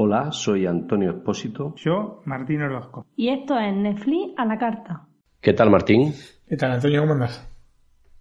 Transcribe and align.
Hola, 0.00 0.32
soy 0.32 0.64
Antonio 0.64 1.10
Espósito. 1.10 1.74
Yo, 1.76 2.22
Martín 2.24 2.62
Orozco. 2.62 3.04
Y 3.16 3.28
esto 3.28 3.58
es 3.58 3.74
Netflix 3.74 4.32
a 4.36 4.44
la 4.46 4.56
carta. 4.56 5.08
¿Qué 5.40 5.52
tal, 5.52 5.70
Martín? 5.70 6.14
¿Qué 6.48 6.56
tal, 6.56 6.72
Antonio? 6.72 7.00
¿Cómo 7.00 7.14
andas? 7.14 7.46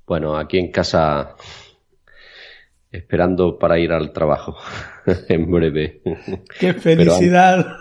Bueno, 0.05 0.35
aquí 0.35 0.57
en 0.57 0.71
casa 0.71 1.35
esperando 2.91 3.57
para 3.57 3.77
ir 3.79 3.91
al 3.91 4.11
trabajo 4.11 4.55
en 5.29 5.51
breve. 5.51 6.01
¡Qué 6.59 6.73
felicidad! 6.73 7.57
Pero, 7.63 7.77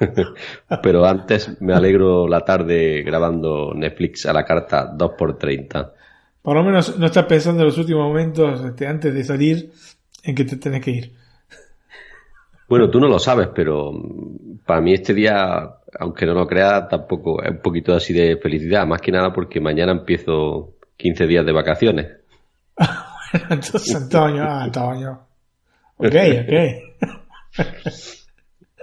antes 1.06 1.60
me 1.60 1.74
alegro 1.74 2.26
la 2.26 2.40
tarde 2.40 3.02
grabando 3.02 3.72
Netflix 3.74 4.26
a 4.26 4.32
la 4.32 4.44
carta 4.44 4.92
2x30. 4.96 5.92
Por 6.42 6.56
lo 6.56 6.64
menos 6.64 6.98
no 6.98 7.06
estás 7.06 7.26
pensando 7.26 7.62
en 7.62 7.66
los 7.66 7.78
últimos 7.78 8.04
momentos 8.04 8.64
este, 8.64 8.86
antes 8.86 9.12
de 9.12 9.24
salir 9.24 9.72
en 10.22 10.34
que 10.34 10.44
te 10.44 10.56
tenés 10.56 10.82
que 10.82 10.90
ir. 10.90 11.12
Bueno, 12.68 12.88
tú 12.88 13.00
no 13.00 13.08
lo 13.08 13.18
sabes, 13.18 13.48
pero 13.54 13.92
para 14.64 14.80
mí 14.80 14.94
este 14.94 15.12
día, 15.12 15.68
aunque 15.98 16.24
no 16.24 16.34
lo 16.34 16.46
creas, 16.46 16.88
tampoco 16.88 17.42
es 17.42 17.50
un 17.50 17.60
poquito 17.60 17.92
así 17.92 18.14
de 18.14 18.36
felicidad. 18.36 18.86
Más 18.86 19.00
que 19.00 19.10
nada 19.10 19.32
porque 19.32 19.60
mañana 19.60 19.92
empiezo 19.92 20.76
15 20.96 21.26
días 21.26 21.44
de 21.44 21.52
vacaciones. 21.52 22.06
bueno, 22.76 23.46
entonces 23.50 23.94
Antonio, 23.94 24.44
ah, 24.44 24.62
Antonio. 24.62 25.20
Ok, 25.96 26.14
ok. 26.14 26.54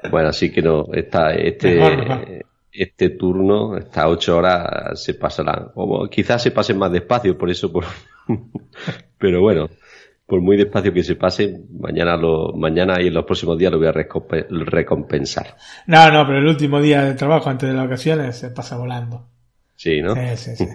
bueno, 0.09 0.29
así 0.29 0.51
que 0.51 0.61
no, 0.61 0.85
está 0.93 1.33
este, 1.33 2.45
este 2.71 3.09
turno, 3.11 3.77
estas 3.77 4.05
ocho 4.05 4.37
horas 4.37 5.01
se 5.01 5.13
pasarán. 5.13 5.71
O 5.75 6.07
quizás 6.07 6.41
se 6.41 6.51
pasen 6.51 6.77
más 6.77 6.91
despacio, 6.91 7.37
por 7.37 7.49
eso, 7.49 7.71
por... 7.71 7.85
pero 9.17 9.41
bueno 9.41 9.69
por 10.27 10.41
muy 10.41 10.57
despacio 10.57 10.93
que 10.93 11.03
se 11.03 11.15
pase, 11.15 11.61
mañana 11.79 12.17
lo, 12.17 12.51
mañana 12.53 13.01
y 13.01 13.07
en 13.07 13.13
los 13.13 13.23
próximos 13.23 13.57
días 13.57 13.71
lo 13.71 13.79
voy 13.79 13.87
a 13.87 13.93
recompensar. 13.93 15.55
No, 15.87 16.11
no, 16.11 16.27
pero 16.27 16.39
el 16.39 16.47
último 16.47 16.81
día 16.81 17.05
de 17.05 17.13
trabajo 17.13 17.49
antes 17.49 17.69
de 17.69 17.73
las 17.73 17.85
vacaciones 17.85 18.35
se 18.35 18.49
pasa 18.49 18.77
volando. 18.77 19.25
Sí, 19.77 20.01
¿no? 20.01 20.15
Sí, 20.15 20.35
sí, 20.35 20.55
sí. 20.57 20.65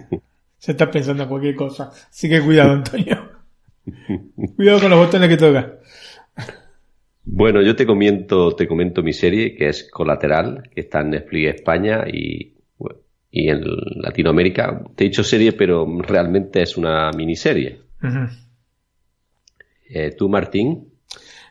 se 0.57 0.71
está 0.71 0.89
pensando 0.89 1.23
en 1.23 1.29
cualquier 1.29 1.55
cosa. 1.55 1.91
Así 1.91 2.27
que 2.27 2.41
cuidado, 2.41 2.71
Antonio. 2.71 3.29
cuidado 4.55 4.79
con 4.79 4.89
los 4.89 5.05
botones 5.05 5.29
que 5.29 5.37
toca. 5.37 5.73
Bueno, 7.25 7.61
yo 7.61 7.75
te 7.75 7.85
comento, 7.85 8.53
te 8.55 8.67
comento 8.67 9.01
mi 9.01 9.13
serie, 9.13 9.55
que 9.55 9.69
es 9.69 9.89
Colateral, 9.89 10.69
que 10.73 10.81
está 10.81 11.01
en 11.01 11.11
Netflix 11.11 11.55
España 11.55 12.03
y, 12.07 12.53
y 13.31 13.49
en 13.49 13.61
Latinoamérica. 13.95 14.83
Te 14.95 15.05
he 15.05 15.07
dicho 15.07 15.23
serie, 15.23 15.53
pero 15.53 15.87
realmente 16.01 16.61
es 16.61 16.77
una 16.77 17.11
miniserie. 17.11 17.79
Eh, 19.89 20.11
¿Tú, 20.17 20.27
Martín? 20.27 20.89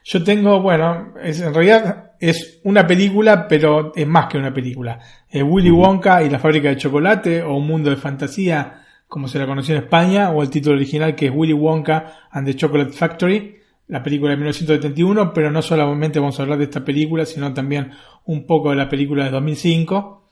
Yo 0.03 0.23
tengo, 0.23 0.61
bueno, 0.61 1.13
es, 1.21 1.41
en 1.41 1.53
realidad 1.53 2.11
es 2.19 2.61
una 2.63 2.85
película, 2.85 3.47
pero 3.47 3.93
es 3.95 4.05
más 4.05 4.27
que 4.27 4.37
una 4.37 4.53
película. 4.53 4.99
Es 5.29 5.43
Willy 5.43 5.71
Wonka 5.71 6.23
y 6.23 6.29
la 6.29 6.39
fábrica 6.39 6.69
de 6.69 6.77
chocolate, 6.77 7.41
o 7.41 7.55
Un 7.55 7.67
mundo 7.67 7.89
de 7.89 7.95
fantasía, 7.95 8.85
como 9.07 9.27
se 9.27 9.39
la 9.39 9.47
conoció 9.47 9.75
en 9.75 9.83
España, 9.83 10.29
o 10.29 10.43
el 10.43 10.49
título 10.49 10.75
original 10.75 11.15
que 11.15 11.27
es 11.27 11.31
Willy 11.33 11.53
Wonka 11.53 12.27
and 12.31 12.45
the 12.45 12.55
Chocolate 12.55 12.91
Factory, 12.91 13.62
la 13.87 14.01
película 14.01 14.31
de 14.31 14.37
1971, 14.37 15.33
pero 15.33 15.51
no 15.51 15.61
solamente 15.61 16.19
vamos 16.19 16.39
a 16.39 16.43
hablar 16.43 16.57
de 16.57 16.65
esta 16.65 16.83
película, 16.83 17.25
sino 17.25 17.53
también 17.53 17.91
un 18.25 18.45
poco 18.45 18.69
de 18.69 18.77
la 18.77 18.89
película 18.89 19.25
de 19.25 19.31
2005, 19.31 20.23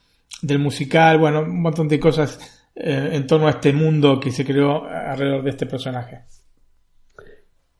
del 0.41 0.59
musical, 0.59 1.17
bueno, 1.17 1.41
un 1.41 1.61
montón 1.61 1.87
de 1.87 1.99
cosas 1.99 2.69
eh, 2.75 3.09
en 3.13 3.27
torno 3.27 3.47
a 3.47 3.51
este 3.51 3.73
mundo 3.73 4.19
que 4.19 4.31
se 4.31 4.45
creó 4.45 4.85
alrededor 4.85 5.43
de 5.43 5.49
este 5.49 5.65
personaje. 5.65 6.21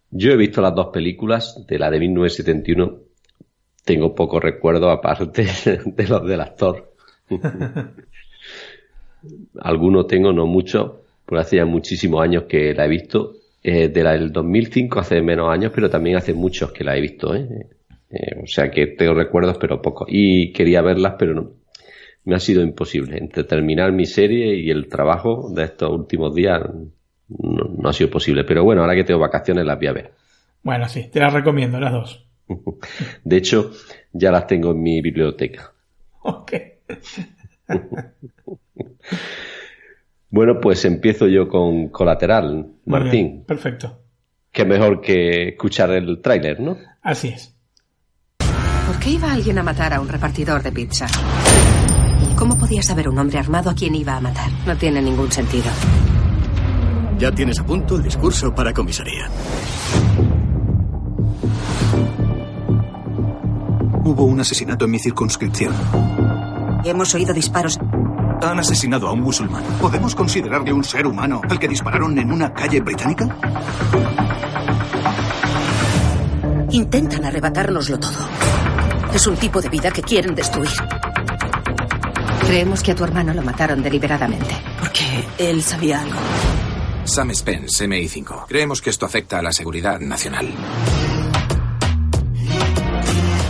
Yo 0.10 0.31
he 0.31 0.38
visto 0.38 0.62
las 0.62 0.76
dos 0.76 0.88
películas, 0.88 1.66
de 1.68 1.80
la 1.80 1.90
de 1.90 2.00
1971 2.00 3.12
tengo 3.84 4.14
poco 4.14 4.40
recuerdo 4.40 4.90
aparte 4.90 5.46
de 5.86 6.08
los 6.08 6.26
del 6.26 6.42
actor. 6.42 6.94
Algunos 9.60 10.08
tengo, 10.08 10.34
no 10.34 10.48
mucho, 10.48 11.04
porque 11.26 11.42
hace 11.42 11.58
ya 11.58 11.66
muchísimos 11.66 12.24
años 12.24 12.46
que 12.48 12.74
la 12.74 12.86
he 12.86 12.90
visto. 12.90 13.36
Eh, 13.64 13.90
de 13.90 14.04
la 14.04 14.14
del 14.14 14.32
2005 14.32 15.00
hace 15.00 15.22
menos 15.22 15.50
años, 15.50 15.72
pero 15.74 15.88
también 15.88 16.18
hace 16.18 16.34
muchos 16.34 16.72
que 16.72 16.84
la 16.84 16.98
he 16.98 17.02
visto. 17.02 17.36
¿eh? 17.36 17.48
Eh, 18.10 18.42
o 18.44 18.48
sea 18.48 18.72
que 18.72 18.88
tengo 18.88 19.14
recuerdos, 19.14 19.58
pero 19.60 19.82
pocos. 19.82 20.08
Y 20.10 20.52
quería 20.52 20.82
verlas, 20.82 21.16
pero 21.20 21.36
no. 21.36 21.52
Me 22.24 22.36
ha 22.36 22.40
sido 22.40 22.64
imposible. 22.64 23.18
Entre 23.18 23.44
terminar 23.44 23.92
mi 23.92 24.06
serie 24.06 24.56
y 24.56 24.72
el 24.72 24.88
trabajo 24.88 25.52
de 25.54 25.64
estos 25.64 25.92
últimos 25.92 26.34
días, 26.34 26.62
no, 27.30 27.90
ha 27.90 27.94
sido 27.94 28.10
posible. 28.10 28.44
Pero 28.44 28.64
bueno, 28.64 28.82
ahora 28.82 28.96
que 28.96 29.04
tengo 29.04 29.20
vacaciones 29.20 29.66
las 29.66 29.78
voy 29.78 29.88
a 29.88 29.94
ver. 29.94 30.12
Bueno, 30.64 30.88
sí, 30.88 31.10
te 31.12 31.20
las 31.20 31.34
recomiendo, 31.34 31.80
las 31.80 31.92
dos. 31.92 32.26
De 33.24 33.38
hecho, 33.38 33.72
ya 34.12 34.32
las 34.32 34.48
tengo 34.48 34.72
en 34.72 34.82
mi 34.82 35.02
biblioteca. 35.02 35.72
Ok. 36.24 36.54
bueno, 40.31 40.59
pues 40.62 40.86
empiezo 40.86 41.28
yo 41.28 41.47
con 41.47 41.90
Colateral, 41.90 42.68
Martín. 42.86 43.44
perfecto. 43.46 44.00
Qué 44.52 44.66
mejor 44.66 45.02
que 45.02 45.50
escuchar 45.50 45.92
el 45.92 46.22
tráiler, 46.22 46.59
¿no? 46.59 46.78
Así 47.02 47.30
es. 47.30 47.56
¿Por 48.40 49.00
qué 49.00 49.12
iba 49.12 49.31
alguien 49.31 49.58
a 49.59 49.64
matar 49.64 49.94
a 49.94 50.02
un 50.02 50.09
repartidor 50.09 50.62
de 50.64 50.72
pizza? 50.72 51.08
¿Cómo 52.38 52.58
podía 52.58 52.81
saber 52.81 53.08
un 53.08 53.18
hombre 53.18 53.40
armado 53.40 53.69
a 53.69 53.75
quién 53.75 53.94
iba 53.96 54.18
a 54.18 54.19
matar? 54.22 54.50
No 54.66 54.75
tiene 54.75 55.02
ningún 55.02 55.31
sentido. 55.31 55.69
Ya 57.18 57.31
tienes 57.31 57.59
a 57.59 57.66
punto 57.66 57.98
el 57.98 58.03
discurso 58.03 58.53
para 58.53 58.74
comisaría. 58.74 59.30
Hubo 64.03 64.25
un 64.25 64.40
asesinato 64.40 64.86
en 64.86 64.92
mi 64.92 65.00
circunscripción. 65.00 65.74
Hemos 66.84 67.13
oído 67.13 67.34
disparos. 67.34 67.80
Han 68.41 68.59
asesinado 68.59 69.07
a 69.07 69.12
un 69.13 69.22
musulmán. 69.22 69.63
¿Podemos 69.79 70.16
considerarle 70.16 70.74
un 70.74 70.84
ser 70.84 71.06
humano 71.06 71.41
al 71.47 71.59
que 71.59 71.68
dispararon 71.68 72.18
en 72.18 72.31
una 72.31 72.52
calle 72.53 72.81
británica? 72.81 73.28
Intentan 76.72 77.25
arrebatárnoslo 77.25 78.00
todo. 78.00 78.28
Es 79.13 79.28
un 79.28 79.35
tipo 79.35 79.62
de 79.62 79.69
vida 79.69 79.91
que 79.91 80.01
quieren 80.01 80.34
destruir. 80.34 80.72
Creemos 82.46 82.81
que 82.81 82.91
a 82.91 82.96
tu 82.96 83.03
hermano 83.03 83.34
lo 83.34 83.41
mataron 83.41 83.84
deliberadamente. 83.84 84.56
Porque 84.80 85.03
él 85.38 85.62
sabía 85.62 86.01
algo. 86.01 86.19
Sam 87.03 87.34
Spence, 87.34 87.88
MI5. 87.88 88.46
Creemos 88.47 88.81
que 88.81 88.90
esto 88.90 89.06
afecta 89.06 89.40
a 89.40 89.41
la 89.41 89.51
seguridad 89.51 90.00
nacional. 90.00 90.47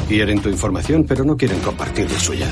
Quieren 0.07 0.41
tu 0.41 0.49
información, 0.49 1.05
pero 1.07 1.23
no 1.23 1.37
quieren 1.37 1.59
compartir 1.61 2.11
la 2.11 2.19
suya. 2.19 2.47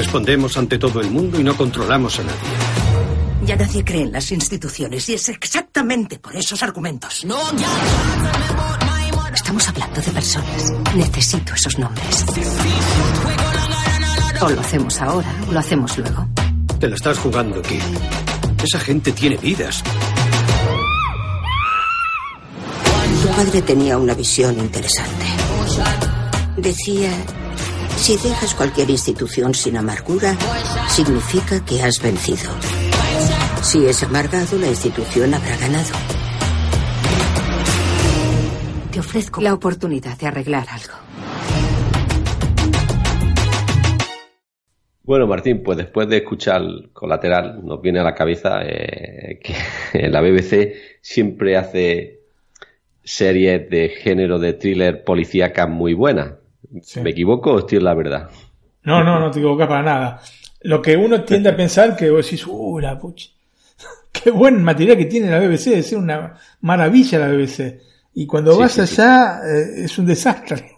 Respondemos 0.00 0.56
ante 0.56 0.78
todo 0.78 1.02
el 1.02 1.10
mundo 1.10 1.38
y 1.38 1.44
no 1.44 1.54
controlamos 1.54 2.18
a 2.20 2.22
nadie. 2.22 3.44
Ya 3.44 3.54
nadie 3.54 3.84
cree 3.84 4.00
en 4.04 4.12
las 4.12 4.32
instituciones 4.32 5.06
y 5.10 5.12
es 5.12 5.28
exactamente 5.28 6.18
por 6.18 6.34
esos 6.34 6.62
argumentos. 6.62 7.22
Estamos 9.34 9.68
hablando 9.68 10.00
de 10.00 10.10
personas. 10.10 10.72
Necesito 10.96 11.52
esos 11.52 11.78
nombres. 11.78 12.24
O 14.40 14.48
lo 14.48 14.60
hacemos 14.62 14.98
ahora 15.02 15.34
o 15.46 15.52
lo 15.52 15.58
hacemos 15.58 15.98
luego. 15.98 16.26
Te 16.78 16.88
la 16.88 16.94
estás 16.94 17.18
jugando, 17.18 17.60
Kid. 17.60 17.82
Esa 18.64 18.80
gente 18.80 19.12
tiene 19.12 19.36
vidas. 19.36 19.82
Tu 23.22 23.28
padre 23.28 23.60
tenía 23.60 23.98
una 23.98 24.14
visión 24.14 24.58
interesante. 24.58 25.26
Decía, 26.56 27.10
si 28.00 28.16
dejas 28.16 28.54
cualquier 28.54 28.88
institución 28.88 29.52
sin 29.52 29.76
amargura, 29.76 30.34
significa 30.88 31.62
que 31.64 31.82
has 31.82 32.02
vencido. 32.02 32.50
Si 33.62 33.84
es 33.84 34.02
amargado, 34.02 34.58
la 34.58 34.68
institución 34.68 35.34
habrá 35.34 35.54
ganado. 35.58 35.94
Te 38.90 39.00
ofrezco 39.00 39.42
la 39.42 39.52
oportunidad 39.52 40.18
de 40.18 40.26
arreglar 40.26 40.66
algo. 40.70 40.94
Bueno, 45.02 45.26
Martín, 45.26 45.62
pues 45.62 45.76
después 45.76 46.08
de 46.08 46.18
escuchar 46.18 46.62
Colateral, 46.94 47.62
nos 47.62 47.82
viene 47.82 48.00
a 48.00 48.04
la 48.04 48.14
cabeza 48.14 48.62
eh, 48.62 49.40
que 49.92 50.08
la 50.08 50.22
BBC 50.22 51.00
siempre 51.02 51.58
hace 51.58 52.20
series 53.02 53.68
de 53.68 53.90
género 53.90 54.38
de 54.38 54.54
thriller 54.54 55.04
policíaca 55.04 55.66
muy 55.66 55.92
buenas. 55.92 56.39
¿Me 57.02 57.10
equivoco 57.10 57.52
o 57.52 57.58
estoy 57.60 57.78
en 57.78 57.84
la 57.84 57.94
verdad? 57.94 58.30
No, 58.84 59.02
no, 59.02 59.18
no 59.18 59.30
te 59.30 59.38
equivocas 59.38 59.68
para 59.68 59.82
nada. 59.82 60.22
Lo 60.62 60.80
que 60.80 60.96
uno 60.96 61.22
tiende 61.24 61.48
a 61.48 61.56
pensar 61.56 61.96
que 61.96 62.10
vos 62.10 62.24
decís, 62.24 62.46
uh, 62.46 62.78
la 62.78 62.98
pucha, 62.98 63.28
qué 64.12 64.30
buen 64.30 64.62
material 64.62 64.96
que 64.96 65.06
tiene 65.06 65.30
la 65.30 65.40
BBC, 65.40 65.68
es 65.68 65.92
una 65.92 66.38
maravilla 66.60 67.18
la 67.18 67.28
BBC. 67.28 67.80
Y 68.14 68.26
cuando 68.26 68.56
vas 68.56 68.78
allá 68.78 69.40
eh, 69.46 69.84
es 69.84 69.98
un 69.98 70.06
desastre. 70.06 70.76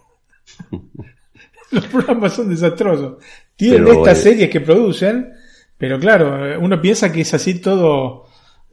Los 1.71 1.87
programas 1.87 2.33
son 2.33 2.49
desastrosos. 2.49 3.17
Tienen 3.55 3.85
Pero, 3.85 3.99
estas 3.99 4.19
eh, 4.19 4.21
series 4.21 4.49
que 4.49 4.61
producen, 4.61 5.33
pero 5.77 5.99
claro, 5.99 6.59
uno 6.59 6.79
piensa 6.79 7.11
que 7.11 7.21
es 7.21 7.33
así 7.33 7.59
todo 7.59 8.27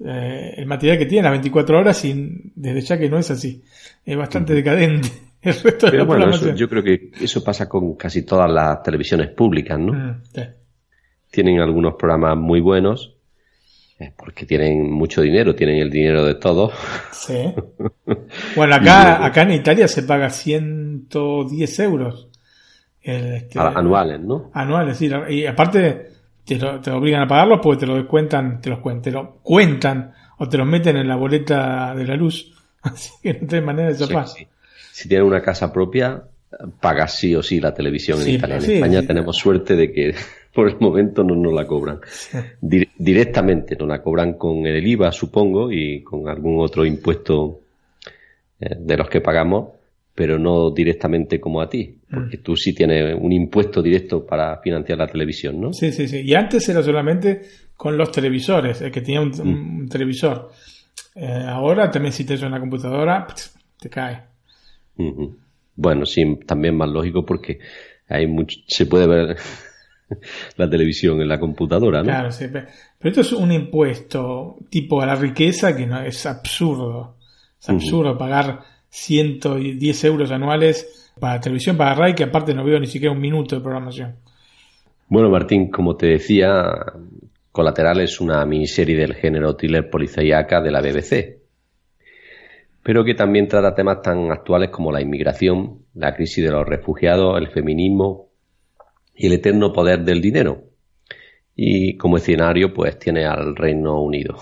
eh, 0.05 0.55
el 0.57 0.67
material 0.67 0.99
que 0.99 1.07
tiene 1.07 1.25
las 1.25 1.33
24 1.33 1.79
horas 1.79 2.05
y 2.05 2.53
desde 2.55 2.81
ya 2.83 2.99
que 2.99 3.09
no 3.09 3.19
es 3.19 3.31
así. 3.31 3.63
Es 4.05 4.17
bastante 4.17 4.55
decadente 4.55 5.30
el 5.43 5.55
resto 5.55 5.87
de 5.87 5.93
Pero 5.93 5.99
la 5.99 6.05
bueno, 6.05 6.31
eso- 6.31 6.55
yo 6.55 6.69
creo 6.69 6.83
que 6.83 7.11
eso 7.21 7.43
pasa 7.43 7.69
con 7.69 7.95
casi 7.95 8.23
todas 8.25 8.51
las 8.51 8.83
televisiones 8.83 9.29
públicas, 9.31 9.79
¿no? 9.79 9.93
Mm, 9.93 10.23
sí. 10.35 10.43
Tienen 11.31 11.61
algunos 11.61 11.95
programas 11.95 12.37
muy 12.37 12.61
buenos, 12.61 13.15
eh, 13.99 14.13
porque 14.17 14.45
tienen 14.47 14.91
mucho 14.91 15.23
dinero, 15.23 15.55
tienen 15.55 15.77
el 15.77 15.91
dinero 15.91 16.25
de 16.25 16.35
todos. 16.37 16.73
Sí. 17.13 17.35
Bueno, 18.57 18.75
acá, 18.75 19.25
acá 19.25 19.43
en 19.43 19.53
Italia 19.53 19.87
se 19.87 20.03
paga 20.03 20.31
110 20.31 21.79
euros. 21.81 22.29
El, 23.03 23.35
este, 23.35 23.59
anuales, 23.59 24.21
¿no? 24.21 24.51
anuales, 24.53 24.97
sí. 24.99 25.09
Y 25.31 25.47
aparte 25.47 26.09
te, 26.45 26.57
lo- 26.59 26.81
te 26.81 26.91
obligan 26.91 27.23
a 27.23 27.27
pagarlos 27.29 27.61
porque 27.63 27.81
te 27.81 27.87
lo 27.87 27.95
descuentan, 27.97 28.61
te 28.61 28.69
los 28.71 28.81
cuentan, 28.81 29.03
te 29.03 29.11
lo 29.13 29.37
cuentan 29.43 30.13
o 30.39 30.49
te 30.49 30.59
los 30.59 30.67
meten 30.67 30.97
en 30.97 31.09
la 31.09 31.17
boleta 31.17 31.95
de 31.95 32.05
la 32.07 32.17
luz. 32.17 32.53
Así 32.83 33.11
que 33.23 33.35
no 33.35 33.47
tenés 33.47 33.65
manera 33.65 33.89
de 33.89 33.95
Sí, 33.95 34.05
zafar. 34.07 34.29
sí. 34.29 34.47
Si 35.01 35.09
tienes 35.09 35.27
una 35.27 35.41
casa 35.41 35.73
propia, 35.73 36.23
pagas 36.81 37.17
sí 37.19 37.35
o 37.35 37.43
sí 37.43 37.59
la 37.61 37.73
televisión 37.73 38.19
Sí, 38.19 38.31
en 38.31 38.37
Italia. 38.37 38.57
En 38.57 38.63
sí, 38.63 38.73
España 38.75 39.01
sí. 39.01 39.07
tenemos 39.07 39.37
suerte 39.37 39.77
de 39.77 39.91
que 39.93 40.15
por 40.55 40.69
el 40.69 40.77
momento 40.79 41.25
no 41.25 41.35
nos 41.37 41.53
la 41.55 41.67
cobran. 41.67 42.01
Dir- 42.61 42.91
directamente 42.99 43.77
nos 43.77 43.89
la 43.89 44.03
cobran 44.03 44.35
con 44.35 44.67
el 44.67 44.87
IVA, 44.87 45.11
supongo, 45.13 45.73
y 45.73 46.03
con 46.03 46.29
algún 46.29 46.61
otro 46.61 46.85
impuesto 46.85 47.61
eh, 48.61 48.77
de 48.79 48.97
los 48.97 49.09
que 49.09 49.21
pagamos, 49.23 49.71
pero 50.15 50.39
no 50.39 50.71
directamente 50.71 51.41
como 51.41 51.63
a 51.63 51.69
ti, 51.71 51.97
porque 52.11 52.37
Mm. 52.37 52.43
tú 52.43 52.57
sí 52.57 52.75
tienes 52.75 53.17
un 53.19 53.33
impuesto 53.33 53.81
directo 53.81 54.27
para 54.27 54.59
financiar 54.59 54.99
la 54.99 55.07
televisión, 55.07 55.59
¿no? 55.61 55.73
Sí, 55.73 55.93
sí, 55.93 56.07
sí. 56.09 56.21
Y 56.23 56.35
antes 56.35 56.69
era 56.69 56.83
solamente 56.83 57.41
con 57.75 57.97
los 57.97 58.13
televisores, 58.13 58.83
el 58.83 58.91
que 58.91 59.01
tenía 59.01 59.23
un, 59.23 59.31
Mm. 59.31 59.79
un 59.81 59.89
televisor. 59.89 60.51
Eh, 61.15 61.45
ahora 61.47 61.91
también 61.91 62.13
si 62.13 62.25
te 62.25 62.35
es 62.35 62.43
una 62.43 62.61
computadora, 62.61 63.27
te 63.81 63.89
cae. 63.89 64.30
Bueno, 65.77 66.05
sí, 66.07 66.39
también 66.47 66.77
más 66.77 66.89
lógico 66.91 67.25
porque 67.25 67.59
hay 68.09 68.27
mucho, 68.27 68.59
se 68.67 68.87
puede 68.87 69.07
ver 69.07 69.37
la 70.57 70.69
televisión 70.69 71.21
en 71.21 71.29
la 71.29 71.39
computadora, 71.41 71.99
¿no? 72.01 72.05
Claro, 72.07 72.33
sí. 72.33 72.49
pe- 72.49 72.67
Pero 72.99 73.11
esto 73.11 73.21
es 73.21 73.33
un 73.33 73.53
impuesto 73.53 74.57
tipo 74.69 75.01
a 75.01 75.07
la 75.07 75.15
riqueza 75.15 75.75
que 75.77 75.87
no 75.87 76.01
es 76.03 76.27
absurdo. 76.27 77.17
Es 77.61 77.69
absurdo 77.69 78.17
pagar 78.19 78.61
110 78.89 80.05
euros 80.05 80.31
anuales 80.31 81.13
para 81.19 81.41
televisión, 81.41 81.77
para 81.77 81.95
RAI, 81.95 82.15
que 82.15 82.25
aparte 82.25 82.55
no 82.55 82.65
veo 82.65 82.81
ni 82.81 82.87
siquiera 82.87 83.13
un 83.15 83.21
minuto 83.21 83.55
de 83.57 83.61
programación. 83.63 84.17
Bueno, 85.09 85.29
Martín, 85.29 85.71
como 85.71 85.97
te 85.97 86.07
decía, 86.07 86.65
Colateral 87.53 88.01
es 88.01 88.21
una 88.21 88.45
miniserie 88.47 88.97
del 88.97 89.15
género 89.15 89.57
thriller 89.57 89.91
policíaca 89.91 90.61
de 90.63 90.71
la 90.71 90.81
BBC, 90.81 91.40
pero 92.83 93.05
que 93.05 93.15
también 93.15 93.49
trata 93.49 93.75
temas 93.75 94.03
tan 94.03 94.31
actuales 94.31 94.71
como 94.71 94.91
la 94.91 95.03
inmigración, 95.03 95.85
la 95.95 96.15
crisis 96.15 96.45
de 96.45 96.51
los 96.51 96.67
refugiados, 96.67 97.39
el 97.39 97.49
feminismo 97.49 98.31
y 99.15 99.27
el 99.27 99.35
eterno 99.35 99.73
poder 99.73 100.03
del 100.03 100.21
dinero. 100.21 100.65
Y 101.55 101.97
como 101.97 102.17
escenario, 102.17 102.73
pues 102.73 102.99
tiene 102.99 103.27
al 103.27 103.55
Reino 103.55 104.01
Unido. 104.01 104.39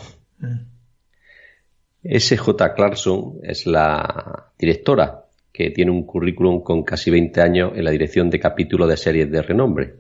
S.J. 2.03 2.75
Clarkson 2.75 3.41
es 3.43 3.67
la 3.67 4.53
directora, 4.57 5.25
que 5.53 5.71
tiene 5.71 5.91
un 5.91 6.07
currículum 6.07 6.63
con 6.63 6.85
casi 6.85 7.11
20 7.11 7.41
años 7.41 7.73
en 7.75 7.85
la 7.85 7.91
dirección 7.91 8.31
de 8.31 8.39
capítulos 8.39 8.89
de 8.89 8.97
series 8.97 9.31
de 9.33 9.43
renombre. 9.43 9.95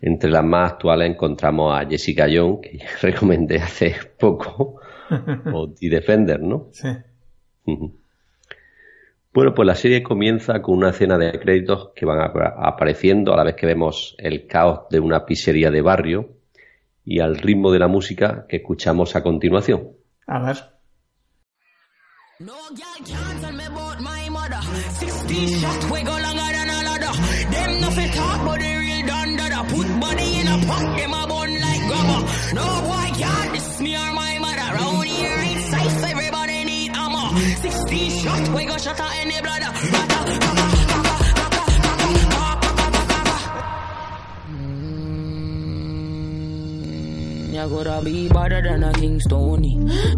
Entre 0.00 0.30
las 0.30 0.44
más 0.44 0.72
actuales 0.72 1.10
encontramos 1.10 1.72
a 1.72 1.86
Jessica 1.86 2.26
Jones, 2.32 2.58
que 2.62 2.80
recomendé 3.02 3.58
hace 3.58 3.94
poco, 4.18 4.80
o 5.52 5.72
The 5.72 5.88
Defender, 5.88 6.40
¿no? 6.40 6.68
Sí. 6.72 6.88
Bueno, 9.34 9.54
pues 9.54 9.66
la 9.66 9.74
serie 9.74 10.02
comienza 10.02 10.60
con 10.62 10.76
una 10.78 10.90
escena 10.90 11.18
de 11.18 11.38
créditos 11.38 11.90
que 11.94 12.06
van 12.06 12.20
ap- 12.20 12.36
apareciendo 12.58 13.32
a 13.34 13.36
la 13.36 13.44
vez 13.44 13.54
que 13.56 13.66
vemos 13.66 14.14
el 14.18 14.46
caos 14.46 14.88
de 14.90 15.00
una 15.00 15.24
pizzería 15.26 15.70
de 15.70 15.82
barrio 15.82 16.30
y 17.04 17.20
al 17.20 17.36
ritmo 17.36 17.70
de 17.70 17.78
la 17.78 17.88
música 17.88 18.46
que 18.48 18.56
escuchamos 18.56 19.14
a 19.16 19.22
continuación. 19.22 19.90
A 20.26 20.40
ver. 20.40 20.56
No 22.40 22.54
shot 38.22 38.48
we 38.54 38.64
go 38.64 38.76
shut 38.78 39.00
out 39.00 39.12
any. 39.20 39.34
Mm, 45.78 47.52
You 47.52 47.68
gotta 47.68 48.04
be 48.04 48.28
better 48.28 48.60
than 48.62 48.82
a 48.84 48.92
King 48.92 49.20
Stony. 49.20 49.72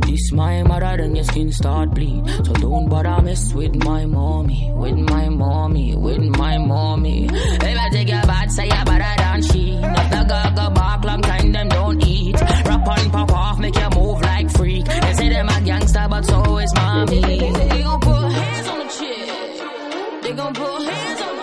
This 0.07 0.33
my 0.33 0.63
mother, 0.63 0.97
then 0.99 1.15
your 1.17 1.25
skin 1.25 1.53
start 1.53 1.91
bleed. 1.95 2.27
So 2.47 2.53
don't 2.55 2.89
bother 2.89 3.21
mess 3.23 3.53
with 3.55 3.75
my 3.85 4.05
mommy, 4.07 4.71
with 4.75 4.97
my 4.97 5.29
mommy, 5.29 5.97
with 5.97 6.23
my 6.39 6.59
mommy. 6.59 7.29
If 7.31 7.79
I 7.85 7.89
take 7.91 8.09
your 8.09 8.23
bad, 8.23 8.51
say 8.53 8.65
you 8.67 8.85
better 8.85 9.15
than 9.23 9.43
she. 9.43 9.77
Not 9.81 10.11
the 10.11 10.23
gaga 10.33 10.71
bark, 10.71 11.05
long 11.05 11.23
time 11.23 11.53
them 11.53 11.69
don't 11.69 12.03
eat. 12.07 12.10
Rap 12.35 12.87
on 12.87 13.11
pop 13.11 13.33
off, 13.33 13.59
make 13.59 13.77
you 13.77 13.91
move 13.97 14.21
like 14.21 14.51
freak. 14.51 14.85
They 14.87 15.15
say 15.15 15.29
them 15.29 15.49
a 15.49 15.61
gangster, 15.61 16.07
but 16.09 16.25
so 16.25 16.59
is 16.59 16.75
mommy. 16.75 17.21
They 17.21 17.83
gon' 17.83 18.01
put 18.01 18.33
hands 18.33 18.69
on 18.69 18.79
the 18.79 18.89
chick. 18.99 20.23
They 20.23 20.33
gon' 20.33 20.55
put 20.55 20.83
hands 20.83 21.21
on 21.23 21.37
the 21.37 21.40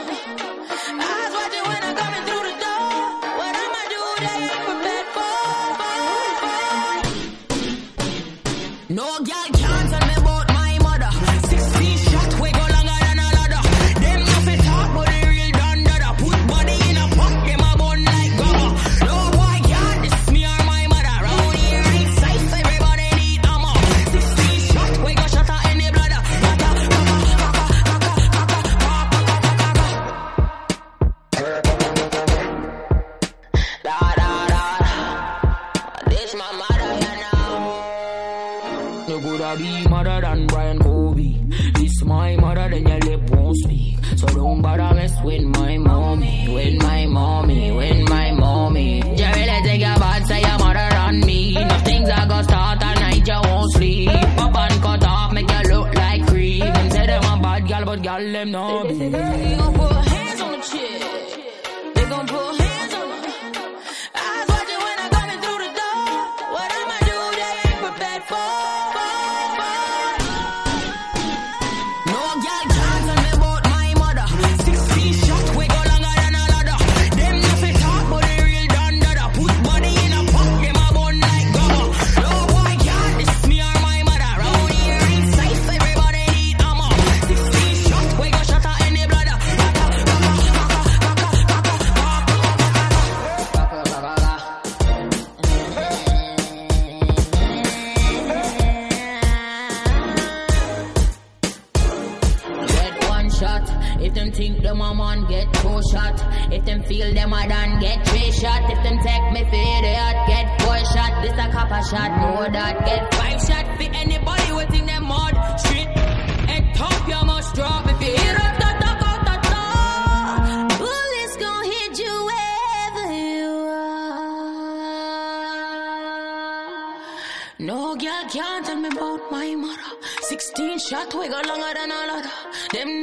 Girl, 58.00 58.32
them 58.32 58.52
know. 58.52 59.97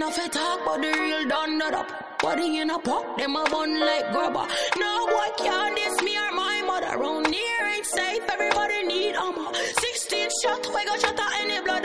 Them 0.04 0.10
nothing 0.10 0.30
talk, 0.32 0.60
but 0.66 0.82
the 0.82 0.92
real 1.00 1.28
done 1.28 1.56
that 1.58 1.72
up. 1.72 2.20
Body 2.20 2.58
in 2.58 2.68
a 2.68 2.78
pot, 2.78 3.16
them 3.16 3.36
a 3.36 3.44
bun 3.48 3.80
like 3.80 4.12
grubber. 4.12 4.46
No 4.76 5.06
boy 5.06 5.28
can't 5.38 5.74
diss 5.76 6.02
me 6.02 6.18
or 6.18 6.30
my 6.32 6.62
mother. 6.66 6.98
Round 6.98 7.26
here 7.26 7.66
ain't 7.74 7.86
safe, 7.86 8.22
everybody 8.28 8.84
need 8.84 9.14
armor. 9.16 9.54
16 9.54 10.28
shot, 10.42 10.66
we 10.74 10.84
go 10.84 10.98
shot 10.98 11.18
at 11.18 11.40
any 11.40 11.58
blood. 11.64 11.84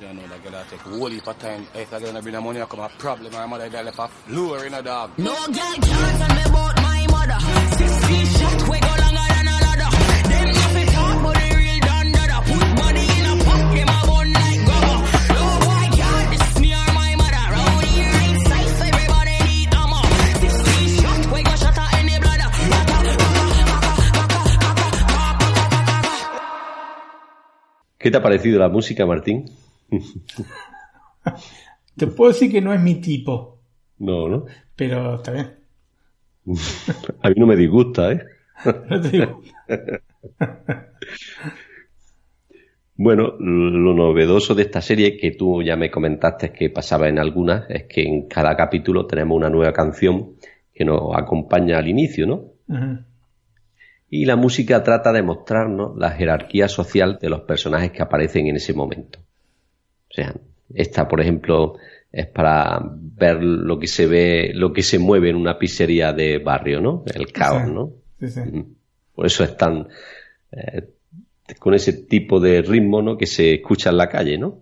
You 0.00 0.12
know 0.12 0.26
that 0.28 0.44
girl 0.44 0.64
take 0.68 0.80
whole 0.80 1.06
heap 1.06 1.26
of 1.26 1.38
time. 1.38 1.66
If 1.74 1.94
I 1.94 2.00
gonna 2.00 2.20
bring 2.20 2.34
the 2.34 2.40
money, 2.42 2.60
I 2.60 2.66
come 2.66 2.80
a 2.80 2.90
problem. 2.90 3.32
My 3.32 3.46
mother 3.46 3.70
girl 3.70 3.84
left 3.84 3.98
a 3.98 4.08
floor 4.08 4.66
in 4.66 4.74
a 4.74 4.82
dog. 4.82 5.12
No 5.16 5.34
girl 5.34 5.54
can't 5.54 5.82
tell 5.82 6.36
me 6.36 6.42
about 6.44 6.76
my 6.82 7.06
mother. 7.08 7.40
16 7.76 8.26
shot, 8.26 8.68
we 8.68 8.80
go 8.80 8.86
longer 8.88 9.05
¿Qué 28.06 28.12
te 28.12 28.18
ha 28.18 28.22
parecido 28.22 28.60
la 28.60 28.68
música, 28.68 29.04
Martín? 29.04 29.46
Te 31.96 32.06
puedo 32.06 32.30
decir 32.30 32.52
que 32.52 32.60
no 32.60 32.72
es 32.72 32.80
mi 32.80 33.00
tipo, 33.00 33.58
No, 33.98 34.28
¿no? 34.28 34.44
pero 34.76 35.16
está 35.16 35.32
bien. 35.32 35.54
A 37.22 37.30
mí 37.30 37.34
no 37.36 37.46
me 37.46 37.56
disgusta, 37.56 38.12
¿eh? 38.12 38.22
No 38.88 39.00
te 39.00 39.10
digo. 39.10 39.42
Bueno, 42.94 43.34
lo 43.40 43.92
novedoso 43.92 44.54
de 44.54 44.62
esta 44.62 44.80
serie 44.80 45.16
que 45.16 45.32
tú 45.32 45.60
ya 45.64 45.74
me 45.74 45.90
comentaste 45.90 46.52
que 46.52 46.70
pasaba 46.70 47.08
en 47.08 47.18
algunas 47.18 47.68
es 47.68 47.86
que 47.88 48.02
en 48.04 48.28
cada 48.28 48.56
capítulo 48.56 49.04
tenemos 49.06 49.36
una 49.36 49.50
nueva 49.50 49.72
canción 49.72 50.36
que 50.72 50.84
nos 50.84 51.12
acompaña 51.12 51.78
al 51.78 51.88
inicio, 51.88 52.24
¿no? 52.28 52.34
Ujú. 52.68 52.98
Y 54.08 54.24
la 54.24 54.36
música 54.36 54.82
trata 54.82 55.12
de 55.12 55.22
mostrarnos 55.22 55.96
la 55.96 56.10
jerarquía 56.12 56.68
social 56.68 57.18
de 57.20 57.28
los 57.28 57.40
personajes 57.40 57.90
que 57.90 58.02
aparecen 58.02 58.46
en 58.46 58.56
ese 58.56 58.72
momento. 58.72 59.18
O 59.18 60.14
sea, 60.14 60.34
esta, 60.72 61.08
por 61.08 61.20
ejemplo, 61.20 61.74
es 62.12 62.26
para 62.26 62.80
ver 62.82 63.42
lo 63.42 63.78
que 63.78 63.88
se 63.88 64.06
ve, 64.06 64.52
lo 64.54 64.72
que 64.72 64.82
se 64.82 64.98
mueve 64.98 65.30
en 65.30 65.36
una 65.36 65.58
pizzería 65.58 66.12
de 66.12 66.38
barrio, 66.38 66.80
¿no? 66.80 67.04
El 67.12 67.32
caos, 67.32 67.62
Sí. 67.66 67.72
¿no? 67.72 67.92
Sí, 68.20 68.28
sí. 68.28 68.40
Por 69.14 69.26
eso 69.26 69.44
es 69.44 69.56
tan 69.56 69.88
eh, 70.52 70.88
con 71.58 71.74
ese 71.74 71.92
tipo 71.92 72.38
de 72.40 72.62
ritmo, 72.62 73.02
¿no? 73.02 73.16
Que 73.18 73.26
se 73.26 73.54
escucha 73.54 73.90
en 73.90 73.96
la 73.96 74.08
calle, 74.08 74.38
¿no? 74.38 74.60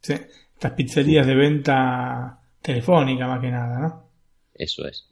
Sí. 0.00 0.14
Estas 0.54 0.72
pizzerías 0.72 1.26
de 1.26 1.34
venta 1.34 2.40
telefónica 2.62 3.26
más 3.28 3.40
que 3.40 3.50
nada, 3.50 3.78
¿no? 3.78 4.08
Eso 4.54 4.86
es. 4.86 5.08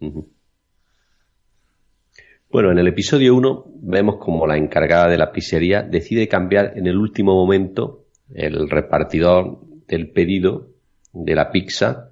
Bueno, 2.54 2.70
en 2.70 2.78
el 2.78 2.86
episodio 2.86 3.34
1 3.34 3.64
vemos 3.82 4.18
como 4.20 4.46
la 4.46 4.56
encargada 4.56 5.08
de 5.08 5.18
la 5.18 5.32
pizzería 5.32 5.82
decide 5.82 6.28
cambiar 6.28 6.78
en 6.78 6.86
el 6.86 6.96
último 6.96 7.34
momento 7.34 8.04
el 8.32 8.70
repartidor 8.70 9.58
del 9.88 10.10
pedido 10.10 10.68
de 11.12 11.34
la 11.34 11.50
pizza 11.50 12.10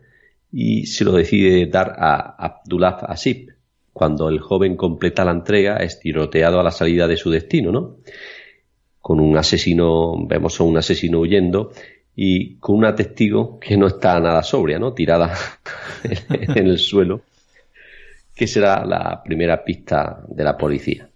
y 0.50 0.86
se 0.86 1.04
lo 1.04 1.12
decide 1.12 1.66
dar 1.66 1.94
a 1.96 2.34
Abdullah 2.44 3.06
Asip. 3.06 3.50
Cuando 3.92 4.28
el 4.28 4.40
joven 4.40 4.74
completa 4.74 5.24
la 5.24 5.30
entrega 5.30 5.76
es 5.76 6.00
tiroteado 6.00 6.58
a 6.58 6.64
la 6.64 6.72
salida 6.72 7.06
de 7.06 7.16
su 7.16 7.30
destino, 7.30 7.70
¿no? 7.70 7.98
Con 9.00 9.20
un 9.20 9.36
asesino, 9.36 10.26
vemos 10.26 10.60
a 10.60 10.64
un 10.64 10.76
asesino 10.76 11.20
huyendo 11.20 11.70
y 12.16 12.56
con 12.56 12.78
una 12.78 12.96
testigo 12.96 13.60
que 13.60 13.76
no 13.76 13.86
está 13.86 14.18
nada 14.18 14.42
sobria, 14.42 14.80
¿no? 14.80 14.92
Tirada 14.92 15.36
en 16.28 16.66
el 16.66 16.78
suelo 16.78 17.22
que 18.34 18.46
será 18.46 18.84
la 18.84 19.22
primera 19.22 19.64
pista 19.64 20.24
de 20.28 20.44
la 20.44 20.56
policía. 20.56 21.08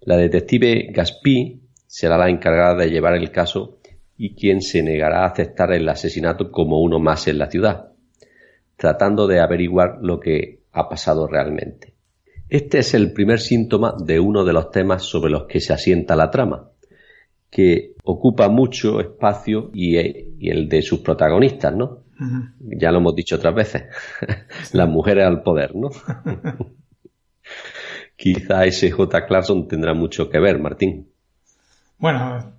La 0.00 0.16
detective 0.16 0.88
Gaspi 0.92 1.60
será 1.86 2.16
la 2.16 2.30
encargada 2.30 2.74
de 2.76 2.90
llevar 2.90 3.14
el 3.14 3.30
caso 3.30 3.80
y 4.16 4.34
quien 4.34 4.62
se 4.62 4.82
negará 4.82 5.24
a 5.24 5.28
aceptar 5.28 5.72
el 5.72 5.88
asesinato 5.88 6.50
como 6.50 6.80
uno 6.80 6.98
más 6.98 7.26
en 7.28 7.38
la 7.38 7.50
ciudad, 7.50 7.92
tratando 8.76 9.26
de 9.26 9.40
averiguar 9.40 9.98
lo 10.02 10.20
que 10.20 10.60
ha 10.72 10.88
pasado 10.88 11.26
realmente. 11.26 11.94
Este 12.48 12.78
es 12.80 12.94
el 12.94 13.12
primer 13.12 13.40
síntoma 13.40 13.94
de 13.98 14.18
uno 14.18 14.44
de 14.44 14.52
los 14.52 14.70
temas 14.70 15.04
sobre 15.04 15.30
los 15.30 15.44
que 15.44 15.60
se 15.60 15.72
asienta 15.72 16.16
la 16.16 16.30
trama, 16.30 16.70
que 17.50 17.94
ocupa 18.04 18.48
mucho 18.48 19.00
espacio 19.00 19.70
y, 19.72 19.96
el 19.96 20.68
de 20.68 20.82
sus 20.82 21.00
protagonistas, 21.00 21.74
¿no? 21.74 21.99
Ya 22.60 22.90
lo 22.92 22.98
hemos 22.98 23.14
dicho 23.14 23.36
otras 23.36 23.54
veces. 23.54 23.84
Las 24.72 24.88
mujeres 24.88 25.26
al 25.26 25.42
poder, 25.42 25.74
¿no? 25.74 25.90
Quizá 28.16 28.64
ese 28.66 28.90
J. 28.90 29.26
Clarkson 29.26 29.66
tendrá 29.66 29.94
mucho 29.94 30.28
que 30.28 30.38
ver, 30.38 30.58
Martín. 30.58 31.08
Bueno, 31.98 32.52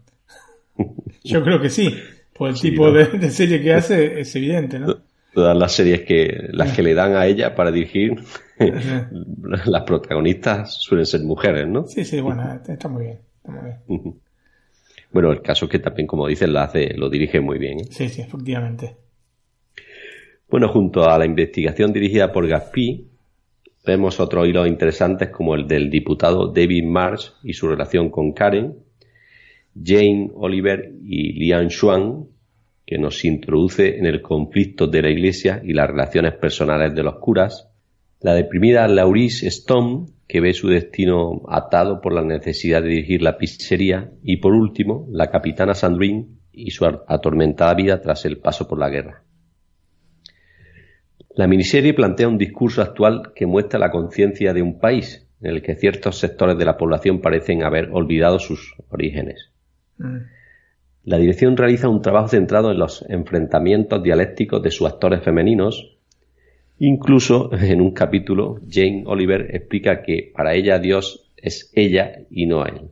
yo 1.23 1.43
creo 1.43 1.61
que 1.61 1.69
sí. 1.69 1.95
Por 2.33 2.49
el 2.49 2.55
Sí, 2.55 2.71
tipo 2.71 2.87
¿no? 2.87 2.93
de, 2.93 3.05
de 3.05 3.29
serie 3.29 3.61
que 3.61 3.73
hace 3.73 4.21
es 4.21 4.35
evidente, 4.35 4.79
¿no? 4.79 4.97
Todas 5.33 5.55
las 5.55 5.71
series 5.71 6.01
que, 6.01 6.49
las 6.51 6.75
que 6.75 6.83
le 6.83 6.93
dan 6.93 7.15
a 7.15 7.25
ella 7.25 7.55
para 7.55 7.71
dirigir, 7.71 8.15
las 9.65 9.83
protagonistas 9.83 10.73
suelen 10.73 11.05
ser 11.05 11.21
mujeres, 11.21 11.67
¿no? 11.67 11.85
Sí, 11.87 12.03
sí, 12.03 12.19
bueno, 12.19 12.51
está 12.53 12.73
está 12.73 12.89
muy 12.89 13.03
bien. 13.03 13.19
Está 13.37 13.51
muy 13.51 13.61
bien. 13.63 14.15
Bueno, 15.11 15.31
el 15.31 15.41
caso 15.41 15.65
es 15.65 15.71
que 15.71 15.79
también, 15.79 16.07
como 16.07 16.27
dices, 16.27 16.49
la 16.49 16.63
hace, 16.63 16.93
lo 16.95 17.09
dirige 17.09 17.39
muy 17.39 17.59
bien. 17.59 17.81
¿eh? 17.81 17.85
Sí, 17.91 18.09
sí, 18.09 18.21
efectivamente. 18.21 18.97
Bueno, 20.51 20.67
junto 20.67 21.10
a 21.10 21.17
la 21.17 21.25
investigación 21.25 21.93
dirigida 21.93 22.34
por 22.34 22.46
Gaspi, 22.46 23.08
vemos 23.86 24.20
otros 24.20 24.46
hilos 24.46 24.67
interesantes 24.67 25.29
como 25.29 25.55
el 25.55 25.65
del 25.65 25.89
diputado 25.89 26.51
David 26.51 26.84
Marsh 26.84 27.29
y 27.41 27.53
su 27.53 27.70
relación 27.70 28.10
con 28.10 28.34
Karen, 28.34 28.75
Jane 29.81 30.29
Oliver 30.36 30.91
y 31.05 31.31
Lian 31.39 31.70
Xuan, 31.70 32.25
que 32.86 32.98
nos 32.98 33.24
introduce 33.24 33.98
en 33.98 34.05
el 34.05 34.22
conflicto 34.22 34.88
de 34.88 35.01
la 35.01 35.10
Iglesia 35.10 35.62
y 35.63 35.72
las 35.72 35.89
relaciones 35.89 36.34
personales 36.34 36.93
de 36.93 37.03
los 37.03 37.15
curas, 37.20 37.70
la 38.20 38.34
deprimida 38.34 38.89
Laurice 38.89 39.48
Stone, 39.48 40.08
que 40.27 40.41
ve 40.41 40.51
su 40.53 40.67
destino 40.67 41.43
atado 41.48 42.01
por 42.01 42.12
la 42.12 42.24
necesidad 42.24 42.81
de 42.81 42.89
dirigir 42.89 43.22
la 43.22 43.38
pizzería, 43.38 44.12
y 44.22 44.36
por 44.36 44.53
último, 44.53 45.08
la 45.12 45.31
capitana 45.31 45.75
Sandrine 45.75 46.27
y 46.51 46.72
su 46.72 46.86
atormentada 46.86 47.74
vida 47.74 48.01
tras 48.01 48.25
el 48.25 48.39
paso 48.39 48.67
por 48.67 48.79
la 48.79 48.89
guerra. 48.89 49.24
La 51.35 51.47
miniserie 51.47 51.93
plantea 51.93 52.27
un 52.27 52.38
discurso 52.38 52.81
actual 52.81 53.31
que 53.35 53.45
muestra 53.45 53.79
la 53.79 53.91
conciencia 53.91 54.53
de 54.53 54.61
un 54.61 54.79
país 54.79 55.27
en 55.41 55.51
el 55.51 55.61
que 55.61 55.75
ciertos 55.75 56.19
sectores 56.19 56.57
de 56.57 56.65
la 56.65 56.77
población 56.77 57.21
parecen 57.21 57.63
haber 57.63 57.89
olvidado 57.91 58.39
sus 58.39 58.75
orígenes. 58.89 59.50
Mm. 59.97 60.17
La 61.03 61.17
dirección 61.17 61.57
realiza 61.57 61.89
un 61.89 62.01
trabajo 62.01 62.27
centrado 62.27 62.71
en 62.71 62.77
los 62.77 63.03
enfrentamientos 63.09 64.03
dialécticos 64.03 64.61
de 64.61 64.69
sus 64.69 64.88
actores 64.88 65.23
femeninos. 65.23 65.97
Incluso 66.77 67.50
en 67.59 67.81
un 67.81 67.91
capítulo, 67.91 68.59
Jane 68.69 69.03
Oliver 69.07 69.55
explica 69.55 70.03
que 70.03 70.31
para 70.35 70.53
ella 70.53 70.79
Dios 70.79 71.31
es 71.38 71.71
ella 71.73 72.19
y 72.29 72.45
no 72.45 72.65
él. 72.65 72.89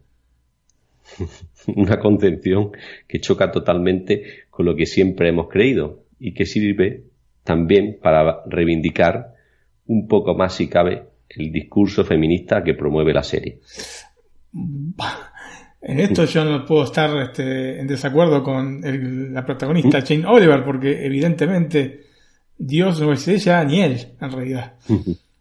Una 1.76 2.00
concepción 2.00 2.72
que 3.08 3.20
choca 3.20 3.52
totalmente 3.52 4.24
con 4.50 4.66
lo 4.66 4.76
que 4.76 4.86
siempre 4.86 5.30
hemos 5.30 5.50
creído 5.50 6.04
y 6.20 6.34
que 6.34 6.46
sirve 6.46 7.04
también 7.54 7.98
para 8.00 8.44
reivindicar 8.46 9.34
un 9.88 10.08
poco 10.08 10.36
más, 10.36 10.54
si 10.54 10.68
cabe, 10.68 11.02
el 11.30 11.52
discurso 11.52 12.06
feminista 12.06 12.64
que 12.64 12.76
promueve 12.76 13.12
la 13.12 13.24
serie. 13.24 13.58
En 15.82 16.00
esto 16.00 16.26
yo 16.26 16.46
no 16.46 16.64
puedo 16.64 16.84
estar 16.84 17.10
este, 17.18 17.80
en 17.80 17.88
desacuerdo 17.88 18.44
con 18.44 18.84
el- 18.84 19.34
la 19.34 19.44
protagonista 19.44 20.02
Jane 20.06 20.28
Oliver, 20.28 20.64
porque 20.64 21.04
evidentemente 21.04 22.02
Dios 22.56 23.02
no 23.02 23.12
es 23.14 23.28
ella 23.28 23.64
ni 23.64 23.82
él, 23.82 23.98
en 24.22 24.32
realidad. 24.32 24.74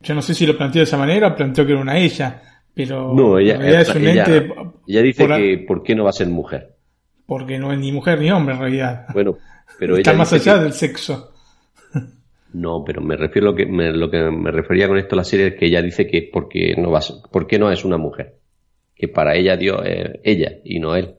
Yo 0.01 0.15
no 0.15 0.23
sé 0.23 0.33
si 0.33 0.47
lo 0.47 0.57
planteó 0.57 0.81
de 0.81 0.85
esa 0.85 0.97
manera 0.97 1.29
o 1.29 1.35
planteó 1.37 1.67
que 1.67 1.73
era 1.73 1.81
una 1.83 1.99
ella, 1.99 2.41
pero 2.73 3.13
No, 3.15 3.39
ella, 3.39 3.55
en 3.57 3.61
realidad 3.61 3.83
es 3.83 3.95
un 3.95 4.07
ella- 4.07 4.25
ente 4.25 4.53
ella 4.87 5.03
dice 5.03 5.27
por- 5.27 5.37
que 5.37 5.65
¿por 5.69 5.83
qué 5.83 5.95
no 5.95 6.05
va 6.05 6.11
a 6.11 6.15
ser 6.15 6.29
mujer? 6.29 6.75
porque 7.27 7.59
no 7.59 7.71
es 7.71 7.79
ni 7.79 7.93
mujer 7.93 8.19
ni 8.19 8.31
hombre 8.31 8.55
en 8.55 8.61
realidad. 8.63 9.07
Bueno, 9.13 9.37
Pero 9.79 9.97
Está 9.99 10.11
ella 10.13 10.19
más 10.19 10.33
allá 10.33 10.55
que- 10.55 10.61
del 10.65 10.73
sexo. 10.73 11.35
No, 12.53 12.83
pero 12.85 13.01
me 13.03 13.17
refiero 13.17 13.49
a 13.49 13.51
lo 13.53 13.57
que 13.57 13.67
me, 13.67 13.93
lo 13.93 14.11
que 14.11 14.19
me 14.31 14.51
refería 14.51 14.89
con 14.89 14.97
esto 14.99 15.15
a 15.15 15.19
la 15.19 15.25
serie 15.25 15.49
es 15.49 15.55
que 15.55 15.67
ella 15.67 15.83
dice 15.83 16.07
que 16.07 16.29
porque 16.33 16.75
no 16.77 16.91
va, 16.91 16.99
a 16.99 17.03
ser- 17.03 17.17
¿por 17.31 17.47
qué 17.47 17.59
no 17.59 17.71
es 17.71 17.85
una 17.85 17.99
mujer? 17.99 18.37
Que 18.97 19.09
para 19.09 19.37
ella 19.37 19.57
Dios 19.57 19.81
es 19.85 20.11
ella 20.25 20.53
y 20.65 20.79
no 20.81 20.97
él. 20.97 21.15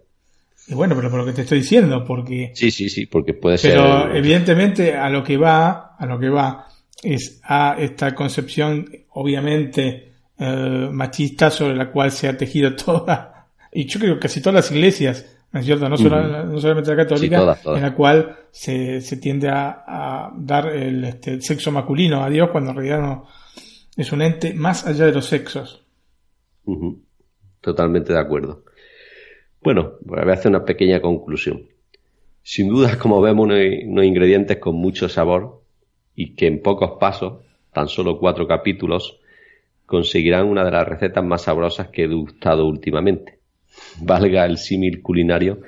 Y 0.68 0.74
bueno, 0.74 0.96
pero 0.96 1.10
por 1.10 1.20
lo 1.20 1.26
que 1.26 1.34
te 1.34 1.42
estoy 1.44 1.60
diciendo, 1.60 2.04
porque 2.06 2.52
Sí, 2.54 2.72
sí, 2.72 2.90
sí, 2.90 3.06
porque 3.06 3.34
puede 3.34 3.58
Pero 3.62 4.08
ser. 4.08 4.18
evidentemente 4.18 4.96
a 4.96 5.10
lo 5.10 5.24
que 5.24 5.38
va, 5.38 5.96
a 5.98 6.06
lo 6.06 6.20
que 6.20 6.30
va 6.30 6.68
es 7.04 7.40
a 7.44 7.76
esta 7.80 8.14
concepción 8.14 8.90
obviamente 9.12 10.10
eh, 10.38 10.90
machista 10.92 11.50
sobre 11.50 11.76
la 11.76 11.92
cual 11.92 12.12
se 12.12 12.28
ha 12.28 12.38
tejido 12.38 12.76
toda, 12.86 13.48
y 13.72 13.86
yo 13.86 14.00
creo 14.00 14.16
que 14.16 14.22
casi 14.22 14.42
todas 14.42 14.56
las 14.66 14.72
iglesias, 14.72 15.26
¿no 15.26 15.39
es 15.54 15.66
cierto? 15.66 15.90
No, 15.90 15.98
solo- 15.98 16.20
Ujú. 16.20 16.52
no 16.54 16.60
solamente 16.60 16.92
la 16.92 16.98
católica, 16.98 17.36
Sí, 17.38 17.42
todas, 17.42 17.64
todas. 17.64 17.78
en 17.80 17.84
la 17.84 17.96
cual 17.96 18.38
se, 18.52 19.02
se 19.02 19.18
tiende 19.18 19.50
a, 19.50 19.84
a 19.88 20.32
dar 20.38 20.68
el, 20.68 21.04
este, 21.06 21.32
el 21.32 21.42
sexo 21.42 21.72
masculino 21.72 22.24
a 22.24 22.30
Dios 22.30 22.50
cuando 22.52 22.70
en 22.72 22.76
realidad 22.78 23.02
no 23.02 23.28
es 23.98 24.12
un 24.12 24.22
ente 24.22 24.54
más 24.54 24.86
allá 24.86 25.06
de 25.08 25.14
los 25.14 25.26
sexos. 25.26 25.84
Totalmente 27.62 28.14
de 28.14 28.20
acuerdo. 28.20 28.64
Bueno, 29.62 29.94
voy 30.02 30.20
a 30.20 30.34
hacer 30.34 30.50
una 30.50 30.64
pequeña 30.64 31.02
conclusión. 31.02 31.64
Sin 32.44 32.70
duda, 32.70 32.98
como 32.98 33.20
vemos, 33.22 33.46
unos, 33.46 33.60
unos 33.86 34.06
ingredientes 34.06 34.58
con 34.58 34.76
mucho 34.76 35.10
sabor 35.10 35.62
y 36.16 36.36
que 36.36 36.48
en 36.48 36.62
pocos 36.62 36.98
pasos, 37.00 37.44
tan 37.74 37.88
solo 37.88 38.20
cuatro 38.20 38.48
capítulos, 38.48 39.20
conseguirán 39.86 40.48
una 40.48 40.64
de 40.64 40.72
las 40.72 40.88
recetas 40.88 41.24
más 41.24 41.42
sabrosas 41.42 41.90
que 41.90 42.04
he 42.04 42.08
gustado 42.08 42.66
últimamente. 42.68 43.39
Valga 44.02 44.46
el 44.46 44.58
símil 44.58 45.02
culinario 45.02 45.62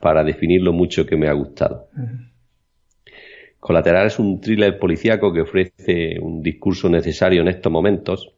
para 0.00 0.24
definir 0.24 0.62
lo 0.62 0.72
mucho 0.72 1.06
que 1.06 1.16
me 1.16 1.28
ha 1.28 1.32
gustado. 1.32 1.88
Colateral 3.60 4.08
es 4.08 4.18
un 4.18 4.40
thriller 4.40 4.78
policíaco 4.78 5.32
que 5.32 5.42
ofrece 5.42 6.18
un 6.20 6.42
discurso 6.42 6.88
necesario 6.88 7.42
en 7.42 7.48
estos 7.48 7.70
momentos 7.70 8.32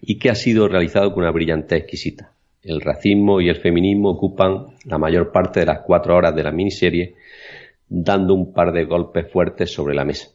y 0.00 0.18
que 0.18 0.30
ha 0.30 0.34
sido 0.34 0.66
realizado 0.66 1.12
con 1.12 1.24
una 1.24 1.32
brillantez 1.32 1.80
exquisita. 1.80 2.32
El 2.62 2.80
racismo 2.80 3.40
y 3.40 3.48
el 3.48 3.56
feminismo 3.56 4.10
ocupan 4.10 4.68
la 4.84 4.98
mayor 4.98 5.32
parte 5.32 5.60
de 5.60 5.66
las 5.66 5.80
cuatro 5.80 6.16
horas 6.16 6.34
de 6.34 6.42
la 6.42 6.52
miniserie, 6.52 7.16
dando 7.88 8.34
un 8.34 8.52
par 8.52 8.72
de 8.72 8.84
golpes 8.84 9.30
fuertes 9.30 9.72
sobre 9.72 9.94
la 9.94 10.04
mesa. 10.04 10.28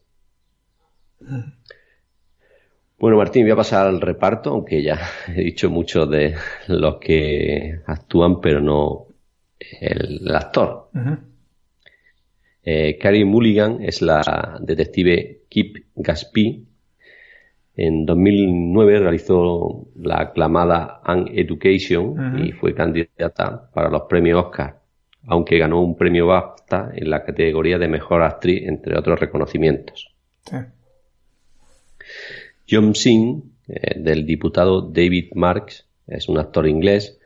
Bueno, 2.98 3.18
Martín, 3.18 3.44
voy 3.44 3.52
a 3.52 3.58
pasar 3.58 3.88
al 3.88 4.00
reparto, 4.00 4.52
aunque 4.52 4.82
ya 4.82 5.00
he 5.28 5.44
dicho 5.44 5.70
mucho 5.70 6.06
de 6.06 6.36
los 6.68 6.98
que 6.98 7.80
actúan, 7.86 8.40
pero 8.40 8.62
no 8.62 9.08
el, 9.82 10.22
el 10.26 10.36
actor. 10.36 10.90
Ujú. 10.94 11.18
Eh, 12.64 12.98
Carrie 12.98 13.26
Mulligan 13.26 13.84
es 13.84 14.02
la 14.02 14.58
detective 14.60 15.42
Kip 15.50 15.86
Gaspee. 15.96 16.64
En 17.78 18.06
2009 18.06 19.00
realizó 19.00 19.88
la 19.98 20.22
aclamada 20.22 21.02
An 21.04 21.28
Education 21.32 22.40
y 22.44 22.54
fue 22.54 22.74
candidata 22.74 23.70
para 23.74 23.90
los 23.90 24.04
premios 24.04 24.46
Oscar, 24.46 24.80
aunque 25.28 25.58
ganó 25.58 25.82
un 25.82 25.98
premio 25.98 26.28
BAFTA 26.28 26.92
en 26.96 27.10
la 27.10 27.24
categoría 27.26 27.78
de 27.78 27.90
mejor 27.90 28.24
actriz, 28.24 28.64
entre 28.66 28.98
otros 28.98 29.20
reconocimientos. 29.20 30.16
Sí. 30.50 30.56
John 32.70 32.96
Singh, 32.96 33.44
eh, 33.68 34.00
del 34.00 34.26
diputado 34.26 34.82
David 34.82 35.32
Marks, 35.36 35.86
es 36.08 36.28
un 36.30 36.38
actor 36.38 36.68
inglés, 36.68 37.20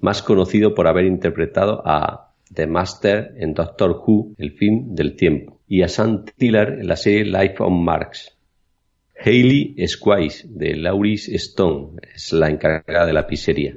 más 0.00 0.22
conocido 0.22 0.74
por 0.74 0.86
haber 0.86 1.04
interpretado 1.04 1.82
a 1.84 2.32
The 2.52 2.66
Master 2.66 3.34
en 3.36 3.54
Doctor 3.54 4.02
Who, 4.04 4.34
el 4.38 4.52
fin 4.52 4.94
del 4.94 5.16
tiempo, 5.16 5.60
y 5.66 5.82
a 5.82 5.88
Sam 5.88 6.24
Tiller 6.36 6.78
en 6.80 6.86
la 6.86 6.96
serie 6.96 7.24
Life 7.24 7.56
on 7.58 7.82
Marks. 7.82 8.36
Hayley 9.20 9.74
Squires, 9.86 10.46
de 10.48 10.76
Lauris 10.76 11.28
Stone, 11.28 12.00
es 12.14 12.32
la 12.32 12.48
encargada 12.48 13.04
de 13.04 13.12
la 13.12 13.26
pizzería. 13.26 13.76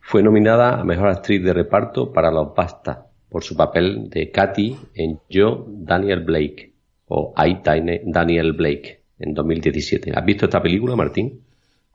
Fue 0.00 0.22
nominada 0.22 0.78
a 0.78 0.84
Mejor 0.84 1.08
Actriz 1.08 1.42
de 1.42 1.54
Reparto 1.54 2.12
para 2.12 2.30
los 2.30 2.54
BAFTA 2.54 3.06
por 3.30 3.44
su 3.44 3.56
papel 3.56 4.10
de 4.10 4.30
Katy 4.30 4.76
en 4.94 5.20
Yo 5.30 5.64
Daniel 5.68 6.20
Blake 6.20 6.74
o 7.06 7.32
I 7.36 7.60
Daniel 8.04 8.52
Blake 8.52 8.99
en 9.20 9.34
2017. 9.34 10.12
¿Has 10.14 10.24
visto 10.24 10.46
esta 10.46 10.62
película, 10.62 10.96
Martín? 10.96 11.40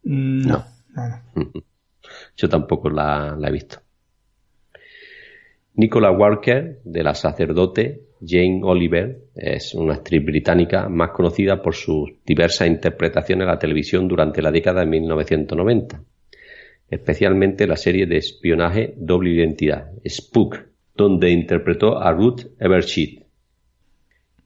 Mm, 0.04 0.48
No, 0.48 0.66
no, 0.96 1.08
no. 1.36 1.52
Yo 2.38 2.48
tampoco 2.50 2.90
la, 2.90 3.36
la 3.38 3.50
he 3.50 3.52
visto. 3.52 3.80
Nicola 5.76 6.12
Walker, 6.12 6.80
de 6.86 7.04
la 7.04 7.14
sacerdote 7.14 8.02
Jane 8.26 8.62
Oliver, 8.64 9.20
es 9.36 9.74
una 9.74 9.96
actriz 9.96 10.24
británica 10.24 10.88
más 10.88 11.12
conocida 11.12 11.62
por 11.62 11.76
sus 11.76 12.12
diversas 12.26 12.68
interpretaciones 12.70 13.44
en 13.44 13.50
la 13.52 13.60
televisión 13.60 14.08
durante 14.08 14.42
la 14.42 14.52
década 14.52 14.82
de 14.82 14.86
1990, 14.88 16.02
especialmente 16.90 17.68
la 17.68 17.76
serie 17.76 18.06
de 18.06 18.18
espionaje 18.18 18.94
Doble 18.98 19.32
Identidad, 19.32 19.92
Spook, 20.08 20.60
donde 20.96 21.30
interpretó 21.32 21.98
a 22.02 22.12
Ruth 22.14 22.44
Eversheet. 22.58 23.25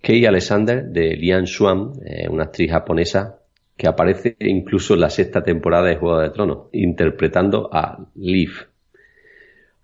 Kei 0.02 0.26
Alexander, 0.26 0.86
de 0.86 1.16
Lian 1.16 1.46
Swan, 1.46 1.94
eh, 2.06 2.28
una 2.30 2.46
actriz 2.46 2.72
japonesa 2.72 3.40
que 3.76 3.88
aparece 3.88 4.36
incluso 4.40 4.94
en 4.94 5.02
la 5.02 5.10
sexta 5.10 5.42
temporada 5.42 5.88
de 5.88 5.96
Juego 5.96 6.20
de 6.20 6.30
Tronos, 6.32 6.68
interpretando 6.74 7.70
a 7.72 8.06
Liv. 8.16 8.52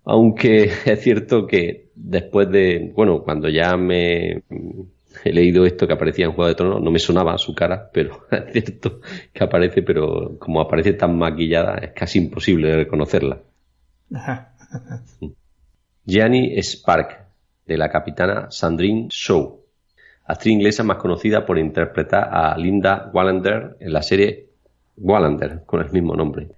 Aunque 0.04 0.64
es 0.84 1.00
cierto 1.00 1.46
que 1.46 1.88
después 1.94 2.50
de, 2.50 2.92
bueno, 2.94 3.22
cuando 3.22 3.48
ya 3.48 3.76
me 3.76 4.42
he 5.24 5.32
leído 5.32 5.64
esto 5.64 5.86
que 5.86 5.94
aparecía 5.94 6.26
en 6.26 6.32
Juego 6.32 6.48
de 6.48 6.54
Tronos, 6.54 6.82
no 6.82 6.90
me 6.90 6.98
sonaba 6.98 7.38
su 7.38 7.54
cara, 7.54 7.90
pero 7.92 8.26
es 8.30 8.52
cierto 8.52 9.00
que 9.32 9.44
aparece, 9.44 9.82
pero 9.82 10.38
como 10.38 10.60
aparece 10.60 10.92
tan 10.92 11.16
maquillada, 11.16 11.76
es 11.78 11.92
casi 11.92 12.18
imposible 12.18 12.74
reconocerla. 12.74 13.40
Gianni 16.04 16.62
Spark, 16.62 17.26
de 17.66 17.76
la 17.78 17.90
capitana 17.90 18.50
Sandrine 18.50 19.08
Shaw, 19.10 19.65
actriz 20.26 20.52
inglesa 20.52 20.82
más 20.82 20.96
conocida 20.98 21.44
por 21.44 21.58
interpretar 21.58 22.28
a 22.32 22.56
Linda 22.56 23.10
Wallander 23.12 23.76
en 23.80 23.92
la 23.92 24.02
serie 24.02 24.46
Wallander, 24.98 25.62
con 25.64 25.80
el 25.82 25.90
mismo 25.90 26.14
nombre. 26.16 26.48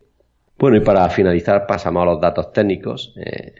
Bueno, 0.58 0.76
y 0.76 0.80
para 0.80 1.08
finalizar 1.08 1.66
pasamos 1.66 2.02
a 2.02 2.06
los 2.06 2.20
datos 2.20 2.52
técnicos. 2.52 3.14
Eh, 3.16 3.52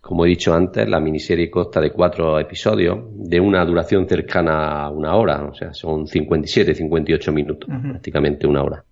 como 0.00 0.24
he 0.24 0.28
dicho 0.28 0.54
antes, 0.54 0.88
la 0.88 1.00
miniserie 1.00 1.50
consta 1.50 1.80
de 1.80 1.90
cuatro 1.90 2.38
episodios 2.38 2.98
de 3.12 3.40
una 3.40 3.64
duración 3.64 4.08
cercana 4.08 4.84
a 4.84 4.90
una 4.90 5.14
hora, 5.16 5.44
o 5.44 5.54
sea, 5.54 5.74
son 5.74 6.06
57, 6.06 6.74
58 6.74 7.32
minutos, 7.32 7.68
Ujú. 7.68 7.90
prácticamente 7.90 8.46
una 8.46 8.62
hora. 8.62 8.84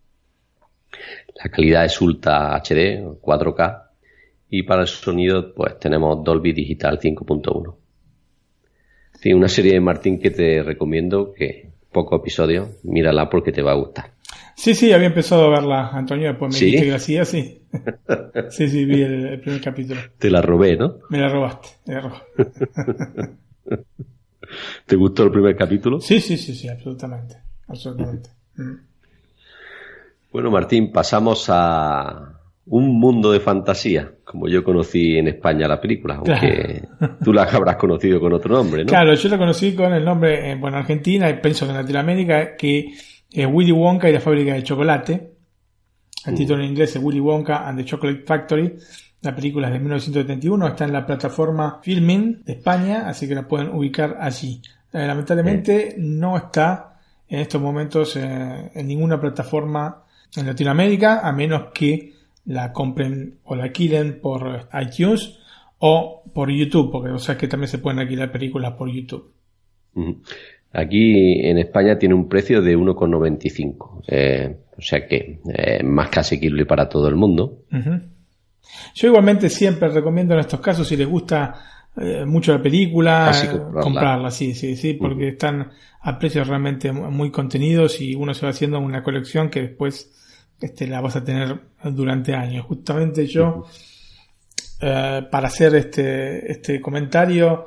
La 1.42 1.50
calidad 1.50 1.84
es 1.84 2.00
Ultra 2.00 2.54
HD, 2.56 3.02
4K, 3.20 3.82
y 4.50 4.62
para 4.64 4.82
el 4.82 4.88
sonido, 4.88 5.54
pues 5.54 5.78
tenemos 5.78 6.22
Dolby 6.22 6.52
Digital 6.52 6.98
5.1. 6.98 7.74
Fin, 9.26 9.36
una 9.36 9.48
serie 9.48 9.72
de 9.72 9.80
Martín 9.80 10.20
que 10.20 10.30
te 10.30 10.62
recomiendo 10.62 11.32
que 11.32 11.68
poco 11.90 12.14
episodio, 12.14 12.76
mírala 12.84 13.28
porque 13.28 13.50
te 13.50 13.60
va 13.60 13.72
a 13.72 13.74
gustar. 13.74 14.12
Sí, 14.54 14.72
sí, 14.72 14.92
había 14.92 15.08
empezado 15.08 15.46
a 15.46 15.50
verla, 15.50 15.88
Antonio, 15.88 16.28
después 16.28 16.52
me 16.52 16.58
¿Sí? 16.60 16.66
dijiste 16.66 16.84
que 16.84 16.90
la 16.92 16.96
hacía, 16.98 17.24
sí. 17.24 17.62
sí, 18.50 18.68
sí, 18.68 18.84
vi 18.84 19.02
el, 19.02 19.26
el 19.26 19.40
primer 19.40 19.60
capítulo. 19.60 20.00
Te 20.16 20.30
la 20.30 20.40
robé, 20.42 20.76
¿no? 20.76 20.98
Me 21.10 21.18
la 21.18 21.28
robaste, 21.28 21.70
me 21.86 21.94
la 21.94 22.00
robaste. 22.02 22.36
¿Te 24.86 24.94
gustó 24.94 25.24
el 25.24 25.32
primer 25.32 25.56
capítulo? 25.56 25.98
Sí, 25.98 26.20
sí, 26.20 26.36
sí, 26.36 26.54
sí, 26.54 26.68
absolutamente. 26.68 27.34
Absolutamente. 27.66 28.30
Mm. 28.54 28.74
Bueno, 30.30 30.52
Martín, 30.52 30.92
pasamos 30.92 31.46
a 31.48 32.42
un 32.68 32.98
mundo 32.98 33.30
de 33.30 33.38
fantasía, 33.40 34.12
como 34.24 34.48
yo 34.48 34.64
conocí 34.64 35.16
en 35.16 35.28
España 35.28 35.68
la 35.68 35.80
película, 35.80 36.16
aunque 36.16 36.82
tú 37.24 37.32
la 37.32 37.44
habrás 37.44 37.76
conocido 37.76 38.20
con 38.20 38.32
otro 38.32 38.56
nombre, 38.56 38.84
¿no? 38.84 38.88
Claro, 38.88 39.14
yo 39.14 39.28
la 39.28 39.38
conocí 39.38 39.74
con 39.74 39.92
el 39.92 40.04
nombre, 40.04 40.50
eh, 40.50 40.56
bueno, 40.56 40.78
Argentina, 40.78 41.30
y 41.30 41.34
pienso 41.34 41.64
que 41.64 41.70
en 41.70 41.78
Latinoamérica, 41.78 42.56
que 42.56 42.92
es 43.30 43.46
Willy 43.50 43.72
Wonka 43.72 44.08
y 44.08 44.12
la 44.12 44.20
fábrica 44.20 44.54
de 44.54 44.62
chocolate. 44.62 45.32
El 46.26 46.34
título 46.34 46.62
en 46.62 46.70
inglés 46.70 46.96
es 46.96 47.02
Willy 47.02 47.20
Wonka 47.20 47.68
and 47.68 47.78
the 47.78 47.84
Chocolate 47.84 48.24
Factory. 48.26 48.74
La 49.22 49.34
película 49.34 49.68
es 49.68 49.72
de 49.74 49.78
1971, 49.78 50.66
está 50.66 50.84
en 50.84 50.92
la 50.92 51.06
plataforma 51.06 51.80
Filmin 51.82 52.42
de 52.44 52.54
España, 52.54 53.08
así 53.08 53.28
que 53.28 53.34
la 53.34 53.46
pueden 53.46 53.68
ubicar 53.68 54.16
allí. 54.20 54.60
Eh, 54.92 55.06
lamentablemente 55.06 55.94
no 55.98 56.36
está 56.36 56.98
en 57.28 57.40
estos 57.40 57.60
momentos 57.60 58.16
eh, 58.16 58.70
en 58.74 58.86
ninguna 58.86 59.20
plataforma 59.20 60.02
en 60.34 60.46
Latinoamérica, 60.46 61.20
a 61.20 61.32
menos 61.32 61.68
que 61.72 62.15
la 62.46 62.72
compren 62.72 63.38
o 63.44 63.54
la 63.54 63.64
alquilen 63.64 64.20
por 64.20 64.68
iTunes 64.80 65.38
o 65.78 66.22
por 66.32 66.50
YouTube, 66.50 66.90
porque 66.90 67.10
o 67.10 67.18
sea 67.18 67.36
que 67.36 67.48
también 67.48 67.68
se 67.68 67.78
pueden 67.78 67.98
alquilar 67.98 68.32
películas 68.32 68.72
por 68.72 68.88
YouTube. 68.90 69.32
Aquí 70.72 71.40
en 71.46 71.58
España 71.58 71.98
tiene 71.98 72.14
un 72.14 72.28
precio 72.28 72.62
de 72.62 72.76
1,95. 72.76 74.02
Eh, 74.08 74.56
o 74.76 74.82
sea 74.82 75.06
que 75.06 75.40
es 75.46 75.84
más 75.84 76.10
que 76.10 76.20
asequible 76.20 76.66
para 76.66 76.88
todo 76.88 77.08
el 77.08 77.16
mundo. 77.16 77.62
Yo 78.94 79.08
igualmente 79.08 79.48
siempre 79.48 79.88
recomiendo 79.88 80.34
en 80.34 80.40
estos 80.40 80.60
casos, 80.60 80.86
si 80.86 80.96
les 80.96 81.08
gusta 81.08 81.54
eh, 81.96 82.24
mucho 82.26 82.52
la 82.52 82.62
película, 82.62 83.30
eh, 83.30 83.48
comprarla. 83.48 83.80
comprarla, 83.80 84.30
sí, 84.30 84.54
sí, 84.54 84.76
sí, 84.76 84.94
porque 84.94 85.28
están 85.28 85.70
a 86.02 86.18
precios 86.18 86.46
realmente 86.46 86.92
muy 86.92 87.30
contenidos 87.30 88.00
y 88.00 88.14
uno 88.14 88.34
se 88.34 88.44
va 88.44 88.50
haciendo 88.50 88.78
una 88.78 89.02
colección 89.02 89.48
que 89.48 89.62
después 89.62 90.12
este, 90.60 90.86
la 90.86 91.00
vas 91.00 91.16
a 91.16 91.24
tener 91.24 91.60
durante 91.84 92.34
años. 92.34 92.66
Justamente 92.66 93.26
yo, 93.26 93.64
eh, 94.80 95.22
para 95.30 95.48
hacer 95.48 95.74
este, 95.74 96.50
este 96.50 96.80
comentario, 96.80 97.66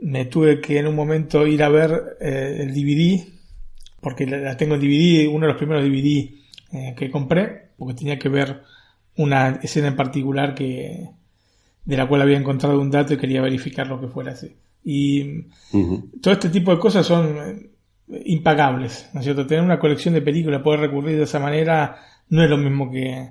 me 0.00 0.26
tuve 0.26 0.60
que 0.60 0.78
en 0.78 0.86
un 0.86 0.94
momento 0.94 1.46
ir 1.46 1.62
a 1.62 1.68
ver 1.68 2.18
eh, 2.20 2.58
el 2.60 2.74
DVD, 2.74 3.26
porque 4.00 4.26
la, 4.26 4.38
la 4.38 4.56
tengo 4.56 4.74
en 4.74 4.80
DVD, 4.80 5.28
uno 5.28 5.46
de 5.46 5.52
los 5.52 5.58
primeros 5.58 5.84
DVD 5.84 6.34
eh, 6.72 6.94
que 6.96 7.10
compré, 7.10 7.70
porque 7.76 7.94
tenía 7.94 8.18
que 8.18 8.28
ver 8.28 8.62
una 9.16 9.60
escena 9.62 9.88
en 9.88 9.96
particular 9.96 10.54
que 10.54 11.10
de 11.84 11.96
la 11.96 12.08
cual 12.08 12.22
había 12.22 12.36
encontrado 12.36 12.80
un 12.80 12.90
dato 12.90 13.14
y 13.14 13.16
quería 13.16 13.40
verificar 13.40 13.86
lo 13.86 14.00
que 14.00 14.08
fuera 14.08 14.32
así. 14.32 14.56
Y 14.84 15.46
todo 16.20 16.34
este 16.34 16.50
tipo 16.50 16.72
de 16.72 16.78
cosas 16.78 17.06
son 17.06 17.38
eh, 17.38 18.22
impagables, 18.26 19.08
¿no 19.12 19.20
es 19.20 19.24
cierto? 19.24 19.46
Tener 19.46 19.64
una 19.64 19.78
colección 19.78 20.14
de 20.14 20.22
películas, 20.22 20.62
poder 20.62 20.80
recurrir 20.80 21.16
de 21.16 21.24
esa 21.24 21.38
manera, 21.38 21.96
no 22.28 22.42
es 22.42 22.50
lo 22.50 22.56
mismo 22.56 22.90
que, 22.90 23.30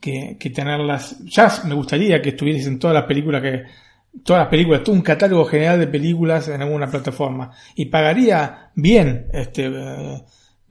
que, 0.00 0.50
tenerlas. 0.54 1.18
Ya 1.24 1.52
me 1.64 1.74
gustaría 1.74 2.20
que 2.20 2.30
estuviesen 2.30 2.78
todas 2.78 2.94
las 2.94 3.04
películas 3.04 3.42
que. 3.42 3.62
Todas 4.22 4.42
las 4.42 4.48
películas, 4.48 4.84
todo 4.84 4.94
un 4.94 5.02
catálogo 5.02 5.44
general 5.44 5.80
de 5.80 5.88
películas 5.88 6.46
en 6.46 6.62
alguna 6.62 6.86
plataforma. 6.86 7.50
Y 7.74 7.86
pagaría 7.86 8.70
bien 8.76 9.26
este 9.32 9.66
eh, 9.66 10.22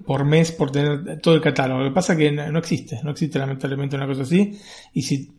por 0.06 0.24
mes 0.24 0.54
por 0.54 0.72
tener 0.72 1.20
todo 1.20 1.36
el 1.36 1.42
catálogo. 1.42 1.82
Lo 1.82 1.90
que 1.90 1.94
pasa 1.94 2.14
es 2.14 2.20
que 2.20 2.32
no 2.32 2.50
no 2.50 2.60
existe, 2.60 3.02
no 3.04 3.12
existe 3.12 3.40
lamentablemente 3.40 3.98
una 3.98 4.08
cosa 4.08 4.22
así. 4.22 4.58
Y 4.94 5.02
si 5.02 5.34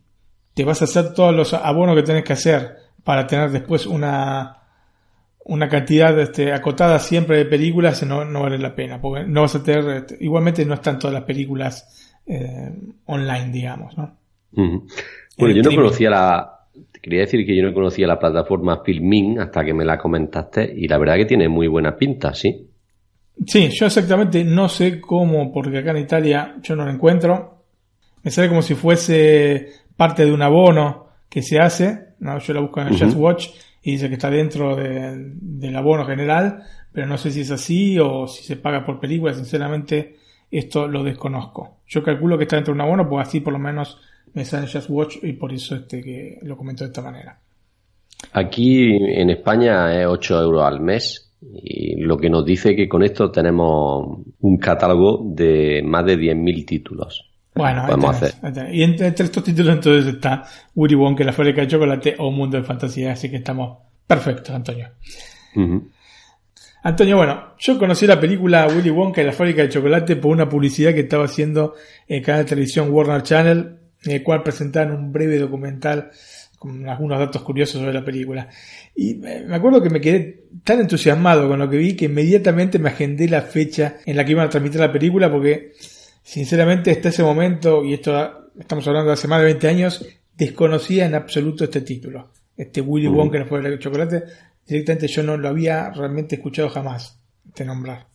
te 0.52 0.64
vas 0.64 0.82
a 0.82 0.84
hacer 0.84 1.14
todos 1.14 1.34
los 1.34 1.54
abonos 1.54 1.96
que 1.96 2.02
tenés 2.02 2.24
que 2.24 2.34
hacer 2.34 2.76
para 3.02 3.26
tener 3.26 3.50
después 3.50 3.86
una, 3.86 4.58
una 5.44 5.68
cantidad 5.68 6.18
este, 6.18 6.52
acotada 6.52 6.98
siempre 6.98 7.38
de 7.38 7.44
películas, 7.44 8.02
no, 8.04 8.24
no 8.24 8.42
vale 8.42 8.58
la 8.58 8.74
pena, 8.74 9.00
porque 9.00 9.24
no 9.24 9.42
vas 9.42 9.54
a 9.54 9.62
tener, 9.62 9.88
este, 9.96 10.16
igualmente 10.20 10.64
no 10.64 10.74
están 10.74 10.98
todas 10.98 11.14
las 11.14 11.24
películas 11.24 12.03
eh, 12.26 12.70
online, 13.06 13.50
digamos, 13.52 13.96
¿no? 13.98 14.16
Bueno, 15.38 15.54
yo 15.56 15.62
no 15.62 15.70
conocía 15.76 16.10
la. 16.10 16.50
te 16.92 17.00
Quería 17.00 17.20
decir 17.20 17.44
que 17.44 17.56
yo 17.56 17.62
no 17.64 17.74
conocía 17.74 18.06
la 18.06 18.18
plataforma 18.18 18.82
Filmin 18.84 19.40
hasta 19.40 19.64
que 19.64 19.74
me 19.74 19.84
la 19.84 19.98
comentaste 19.98 20.72
y 20.76 20.86
la 20.88 20.98
verdad 20.98 21.16
que 21.16 21.26
tiene 21.26 21.48
muy 21.48 21.66
buena 21.68 21.96
pinta, 21.96 22.32
sí. 22.34 22.68
Sí, 23.46 23.68
yo 23.72 23.86
exactamente 23.86 24.44
no 24.44 24.68
sé 24.68 25.00
cómo, 25.00 25.52
porque 25.52 25.78
acá 25.78 25.90
en 25.90 25.98
Italia 25.98 26.56
yo 26.62 26.76
no 26.76 26.84
lo 26.84 26.90
encuentro. 26.92 27.62
Me 28.22 28.30
sale 28.30 28.48
como 28.48 28.62
si 28.62 28.74
fuese 28.74 29.70
parte 29.96 30.24
de 30.24 30.32
un 30.32 30.40
abono 30.40 31.08
que 31.28 31.42
se 31.42 31.58
hace, 31.58 31.98
¿no? 32.20 32.38
Yo 32.38 32.54
la 32.54 32.60
busco 32.60 32.80
en 32.80 32.88
el. 32.88 32.94
Just 33.06 33.16
Watch 33.16 33.48
y 33.82 33.92
dice 33.92 34.08
que 34.08 34.14
está 34.14 34.30
dentro 34.30 34.76
de- 34.76 35.32
del 35.40 35.76
abono 35.76 36.06
general, 36.06 36.62
pero 36.92 37.06
no 37.08 37.18
sé 37.18 37.30
si 37.32 37.40
es 37.40 37.50
así 37.50 37.98
o 37.98 38.26
si 38.28 38.44
se 38.44 38.56
paga 38.56 38.86
por 38.86 39.00
película, 39.00 39.34
sinceramente 39.34 40.16
esto 40.58 40.88
lo 40.88 41.02
desconozco. 41.02 41.78
Yo 41.86 42.02
calculo 42.02 42.38
que 42.38 42.44
está 42.44 42.56
dentro 42.56 42.72
de 42.72 42.76
un 42.76 42.86
abono, 42.86 43.08
pues 43.08 43.26
así 43.26 43.40
por 43.40 43.52
lo 43.52 43.58
menos 43.58 43.98
me 44.32 44.44
sale 44.44 44.66
Just 44.70 44.90
Watch 44.90 45.16
y 45.22 45.32
por 45.32 45.52
eso 45.52 45.76
este 45.76 46.02
que 46.02 46.38
lo 46.42 46.56
comento 46.56 46.84
de 46.84 46.88
esta 46.88 47.02
manera. 47.02 47.38
Aquí 48.32 48.96
en 48.96 49.30
España 49.30 50.00
es 50.00 50.06
8 50.06 50.42
euros 50.42 50.64
al 50.64 50.80
mes 50.80 51.32
y 51.40 51.96
lo 52.00 52.16
que 52.16 52.30
nos 52.30 52.44
dice 52.44 52.74
que 52.74 52.88
con 52.88 53.02
esto 53.02 53.30
tenemos 53.30 54.18
un 54.40 54.56
catálogo 54.56 55.22
de 55.24 55.82
más 55.84 56.04
de 56.06 56.18
10.000 56.18 56.66
títulos. 56.66 57.30
Bueno, 57.54 57.84
podemos 57.86 58.18
tenés, 58.18 58.42
hacer. 58.42 58.74
Y 58.74 58.82
entre, 58.82 59.08
entre 59.08 59.26
estos 59.26 59.44
títulos 59.44 59.74
entonces 59.74 60.14
está 60.14 60.44
Willy 60.74 60.94
Wonka, 60.94 61.22
la 61.22 61.32
fábrica 61.32 61.60
de 61.60 61.68
chocolate 61.68 62.16
o 62.18 62.30
Mundo 62.30 62.56
de 62.56 62.64
Fantasía, 62.64 63.12
así 63.12 63.30
que 63.30 63.36
estamos 63.36 63.78
perfectos, 64.06 64.50
Antonio. 64.50 64.88
Antonio, 66.86 67.16
bueno, 67.16 67.54
yo 67.58 67.78
conocí 67.78 68.06
la 68.06 68.20
película 68.20 68.66
Willy 68.66 68.90
Wonka 68.90 69.22
y 69.22 69.24
la 69.24 69.32
fábrica 69.32 69.62
de 69.62 69.70
chocolate 69.70 70.16
por 70.16 70.32
una 70.32 70.50
publicidad 70.50 70.92
que 70.92 71.00
estaba 71.00 71.24
haciendo 71.24 71.74
el 72.06 72.20
canal 72.20 72.42
de 72.42 72.50
televisión 72.50 72.90
Warner 72.90 73.22
Channel, 73.22 73.78
en 74.04 74.12
el 74.12 74.22
cual 74.22 74.42
presentaban 74.42 74.94
un 74.94 75.10
breve 75.10 75.38
documental 75.38 76.10
con 76.58 76.86
algunos 76.86 77.18
datos 77.18 77.40
curiosos 77.40 77.80
sobre 77.80 77.94
la 77.94 78.04
película. 78.04 78.50
Y 78.94 79.14
me 79.14 79.54
acuerdo 79.54 79.82
que 79.82 79.88
me 79.88 79.98
quedé 79.98 80.44
tan 80.62 80.78
entusiasmado 80.78 81.48
con 81.48 81.58
lo 81.58 81.70
que 81.70 81.78
vi 81.78 81.96
que 81.96 82.04
inmediatamente 82.04 82.78
me 82.78 82.90
agendé 82.90 83.28
la 83.28 83.40
fecha 83.40 83.96
en 84.04 84.14
la 84.14 84.24
que 84.26 84.32
iban 84.32 84.46
a 84.46 84.50
transmitir 84.50 84.78
la 84.78 84.92
película 84.92 85.32
porque 85.32 85.72
sinceramente 86.22 86.90
hasta 86.90 87.08
ese 87.08 87.22
momento, 87.22 87.82
y 87.82 87.94
esto 87.94 88.50
estamos 88.60 88.86
hablando 88.86 89.08
de 89.08 89.14
hace 89.14 89.26
más 89.26 89.38
de 89.38 89.46
20 89.46 89.68
años, 89.68 90.06
desconocía 90.36 91.06
en 91.06 91.14
absoluto 91.14 91.64
este 91.64 91.80
título. 91.80 92.28
Este 92.58 92.82
Willy. 92.82 93.08
Wonka 93.08 93.38
y 93.38 93.40
la 93.40 93.46
fábrica 93.46 93.70
de 93.70 93.78
chocolate, 93.78 94.24
directamente 94.66 95.08
yo 95.08 95.22
no 95.22 95.36
lo 95.36 95.48
había 95.48 95.90
realmente 95.90 96.36
escuchado 96.36 96.68
jamás 96.68 97.18
de 97.54 97.64
nombrar. 97.64 98.06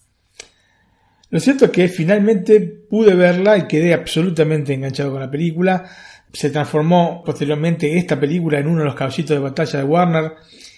Lo 1.31 1.39
cierto 1.39 1.65
es 1.65 1.71
que 1.71 1.87
finalmente 1.87 2.59
pude 2.59 3.13
verla 3.13 3.57
y 3.57 3.67
quedé 3.67 3.93
absolutamente 3.93 4.73
enganchado 4.73 5.11
con 5.11 5.19
la 5.19 5.29
película. 5.29 5.87
Se 6.33 6.49
transformó 6.49 7.23
posteriormente 7.23 7.97
esta 7.97 8.19
película 8.19 8.59
en 8.59 8.67
uno 8.67 8.79
de 8.79 8.85
los 8.85 8.95
caballitos 8.95 9.35
de 9.35 9.39
batalla 9.39 9.79
de 9.79 9.85
Warner 9.85 10.33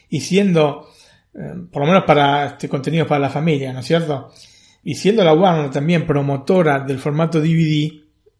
y 0.10 0.19
siendo, 0.19 0.89
eh, 1.34 1.53
por 1.71 1.84
lo 1.84 1.88
menos 1.88 2.03
para 2.03 2.47
este 2.47 2.67
contenido 2.67 3.07
para 3.07 3.21
la 3.21 3.29
familia, 3.29 3.71
¿no 3.71 3.79
es 3.79 3.86
cierto? 3.86 4.34
Y 4.84 4.95
siendo 4.95 5.23
la 5.23 5.34
Warner 5.34 5.71
también 5.71 6.05
promotora 6.05 6.81
del 6.81 6.99
formato 6.99 7.39
DVD 7.39 7.91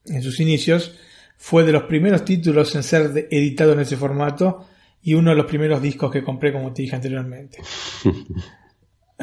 en 0.06 0.22
sus 0.22 0.40
inicios, 0.42 0.98
fue 1.38 1.64
de 1.64 1.72
los 1.72 1.84
primeros 1.84 2.26
títulos 2.26 2.76
en 2.76 2.84
ser 2.84 3.28
editado 3.32 3.74
en 3.74 3.80
ese 3.80 3.96
formato 3.96 4.68
y 5.04 5.14
uno 5.14 5.32
de 5.32 5.36
los 5.36 5.46
primeros 5.46 5.82
discos 5.82 6.12
que 6.12 6.24
compré, 6.24 6.54
como 6.54 6.74
te 6.74 6.84
dije 6.84 6.96
anteriormente. 6.96 7.60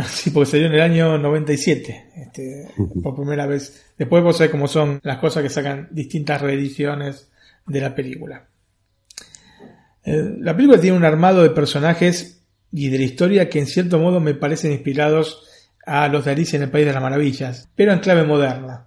Sí, 0.06 0.30
porque 0.30 0.50
salió 0.50 0.66
en 0.66 0.74
el 0.74 0.80
año 0.80 1.18
97, 1.18 2.10
este, 2.16 2.68
por 3.02 3.16
primera 3.16 3.46
vez. 3.46 3.92
Después 3.98 4.22
vos 4.22 4.36
sabés 4.36 4.52
cómo 4.52 4.68
son 4.68 5.00
las 5.02 5.18
cosas 5.18 5.42
que 5.42 5.48
sacan 5.48 5.88
distintas 5.90 6.40
reediciones 6.40 7.30
de 7.66 7.80
la 7.80 7.94
película. 7.94 8.46
Eh, 10.04 10.36
la 10.38 10.54
película 10.54 10.80
tiene 10.80 10.96
un 10.96 11.04
armado 11.04 11.42
de 11.42 11.50
personajes 11.50 12.44
y 12.72 12.88
de 12.90 12.98
la 12.98 13.04
historia 13.04 13.48
que 13.48 13.58
en 13.58 13.66
cierto 13.66 13.98
modo 13.98 14.20
me 14.20 14.34
parecen 14.34 14.72
inspirados 14.72 15.44
a 15.84 16.06
los 16.08 16.24
de 16.24 16.30
Alicia 16.30 16.58
en 16.58 16.62
el 16.62 16.70
País 16.70 16.86
de 16.86 16.92
las 16.92 17.02
Maravillas, 17.02 17.68
pero 17.74 17.92
en 17.92 17.98
clave 17.98 18.24
moderna. 18.24 18.86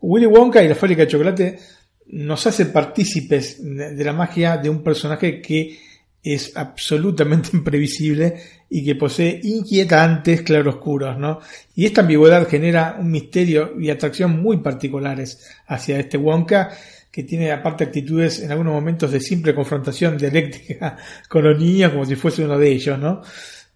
Willy 0.00 0.26
Wonka 0.26 0.62
y 0.62 0.68
la 0.68 0.74
fábrica 0.74 1.02
de 1.02 1.08
chocolate 1.08 1.58
nos 2.06 2.46
hace 2.46 2.66
partícipes 2.66 3.62
de 3.62 3.94
de 3.94 4.04
la 4.04 4.12
magia 4.12 4.56
de 4.56 4.70
un 4.70 4.82
personaje 4.82 5.40
que 5.40 5.78
es 6.22 6.56
absolutamente 6.56 7.50
imprevisible 7.54 8.34
y 8.70 8.84
que 8.84 8.94
posee 8.94 9.40
inquietantes 9.42 10.42
claroscuros, 10.42 11.18
¿no? 11.18 11.40
Y 11.74 11.86
esta 11.86 12.02
ambigüedad 12.02 12.46
genera 12.48 12.96
un 12.98 13.10
misterio 13.10 13.74
y 13.80 13.90
atracción 13.90 14.42
muy 14.42 14.58
particulares 14.58 15.48
hacia 15.66 15.98
este 15.98 16.18
Wonka, 16.18 16.70
que 17.10 17.22
tiene 17.22 17.50
aparte 17.50 17.84
actitudes 17.84 18.40
en 18.40 18.52
algunos 18.52 18.74
momentos 18.74 19.10
de 19.10 19.20
simple 19.20 19.54
confrontación 19.54 20.18
dialéctica 20.18 20.96
con 21.28 21.44
los 21.44 21.58
niños 21.58 21.92
como 21.92 22.04
si 22.04 22.16
fuese 22.16 22.44
uno 22.44 22.58
de 22.58 22.70
ellos, 22.70 22.98
¿no? 22.98 23.22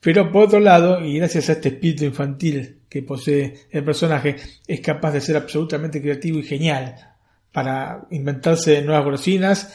Pero 0.01 0.31
por 0.31 0.45
otro 0.45 0.59
lado, 0.59 1.03
y 1.03 1.19
gracias 1.19 1.49
a 1.49 1.53
este 1.53 1.69
espíritu 1.69 2.05
infantil 2.05 2.81
que 2.89 3.03
posee 3.03 3.55
el 3.71 3.85
personaje, 3.85 4.37
es 4.67 4.81
capaz 4.81 5.13
de 5.13 5.21
ser 5.21 5.37
absolutamente 5.37 6.03
creativo 6.03 6.41
y 6.41 6.43
genial 6.43 6.97
para 7.53 8.07
inventarse 8.11 8.83
nuevas 8.83 9.05
golosinas, 9.05 9.73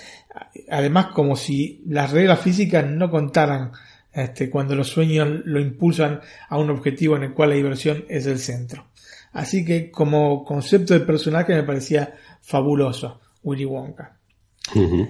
además 0.70 1.08
como 1.08 1.36
si 1.36 1.82
las 1.88 2.12
reglas 2.12 2.42
físicas 2.42 2.86
no 2.86 3.10
contaran 3.10 3.72
este, 4.14 4.50
cuando 4.50 4.76
los 4.76 4.88
sueños 4.88 5.28
lo 5.46 5.60
impulsan 5.60 6.22
a 6.50 6.58
un 6.58 6.70
objetivo 6.70 7.16
en 7.16 7.24
el 7.24 7.34
cual 7.34 7.50
la 7.50 7.56
diversión 7.56 8.06
es 8.10 8.26
el 8.26 8.40
centro. 8.40 8.88
Así 9.34 9.64
que 9.64 9.92
como 9.92 10.44
concepto 10.44 10.94
de 10.94 11.02
personaje 11.02 11.54
me 11.54 11.64
parecía 11.64 12.16
fabuloso 12.42 13.22
Willy 13.44 13.66
Wonka. 13.66 14.18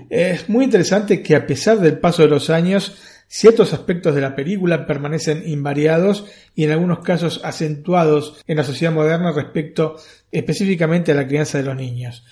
Es 0.10 0.50
muy 0.50 0.66
interesante 0.66 1.24
que 1.24 1.36
a 1.36 1.48
pesar 1.48 1.80
del 1.80 1.98
paso 1.98 2.22
de 2.22 2.28
los 2.28 2.50
años, 2.50 2.98
ciertos 3.28 3.74
aspectos 3.74 4.14
de 4.14 4.22
la 4.22 4.36
película 4.36 4.86
permanecen 4.86 5.48
invariados 5.48 6.26
y 6.54 6.66
en 6.66 6.72
algunos 6.72 7.00
casos 7.00 7.42
acentuados 7.44 8.44
en 8.46 8.58
la 8.58 8.64
sociedad 8.64 8.94
moderna 8.94 9.32
respecto 9.32 9.96
específicamente 10.32 11.12
a 11.12 11.16
la 11.16 11.28
crianza 11.28 11.58
de 11.58 11.64
los 11.64 11.76
niños. 11.76 12.26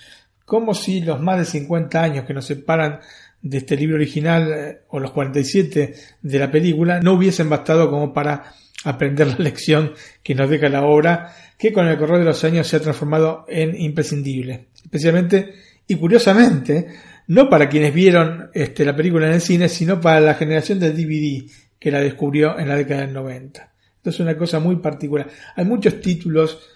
Como 0.46 0.72
si 0.72 1.02
los 1.02 1.20
más 1.20 1.38
de 1.38 1.44
50 1.44 2.02
años 2.02 2.24
que 2.24 2.32
nos 2.32 2.46
separan 2.46 3.00
de 3.42 3.58
este 3.58 3.76
libro 3.76 3.96
original 3.96 4.52
eh, 4.52 4.80
o 4.88 4.98
los 4.98 5.10
47 5.10 5.94
de 6.22 6.38
la 6.38 6.50
película 6.50 7.00
no 7.00 7.12
hubiesen 7.12 7.50
bastado 7.50 7.90
como 7.90 8.14
para 8.14 8.54
aprender 8.84 9.26
la 9.38 9.38
lección 9.38 9.92
que 10.22 10.34
nos 10.34 10.48
deja 10.48 10.70
la 10.70 10.86
obra 10.86 11.34
que 11.58 11.72
con 11.72 11.86
el 11.86 11.98
correr 11.98 12.20
de 12.20 12.24
los 12.24 12.42
años 12.44 12.66
se 12.66 12.76
ha 12.76 12.80
transformado 12.80 13.44
en 13.48 13.78
imprescindible. 13.78 14.68
Especialmente 14.82 15.54
y 15.86 15.96
curiosamente, 15.96 16.86
no 17.28 17.48
para 17.48 17.68
quienes 17.68 17.94
vieron 17.94 18.50
este, 18.54 18.84
la 18.84 18.96
película 18.96 19.26
en 19.26 19.34
el 19.34 19.40
cine, 19.40 19.68
sino 19.68 20.00
para 20.00 20.20
la 20.20 20.34
generación 20.34 20.80
del 20.80 20.96
DVD 20.96 21.48
que 21.78 21.90
la 21.90 22.00
descubrió 22.00 22.58
en 22.58 22.68
la 22.68 22.76
década 22.76 23.02
del 23.02 23.12
90. 23.12 23.72
Esto 23.96 24.10
es 24.10 24.20
una 24.20 24.36
cosa 24.36 24.58
muy 24.58 24.76
particular. 24.76 25.28
Hay 25.54 25.64
muchos 25.64 26.00
títulos 26.00 26.75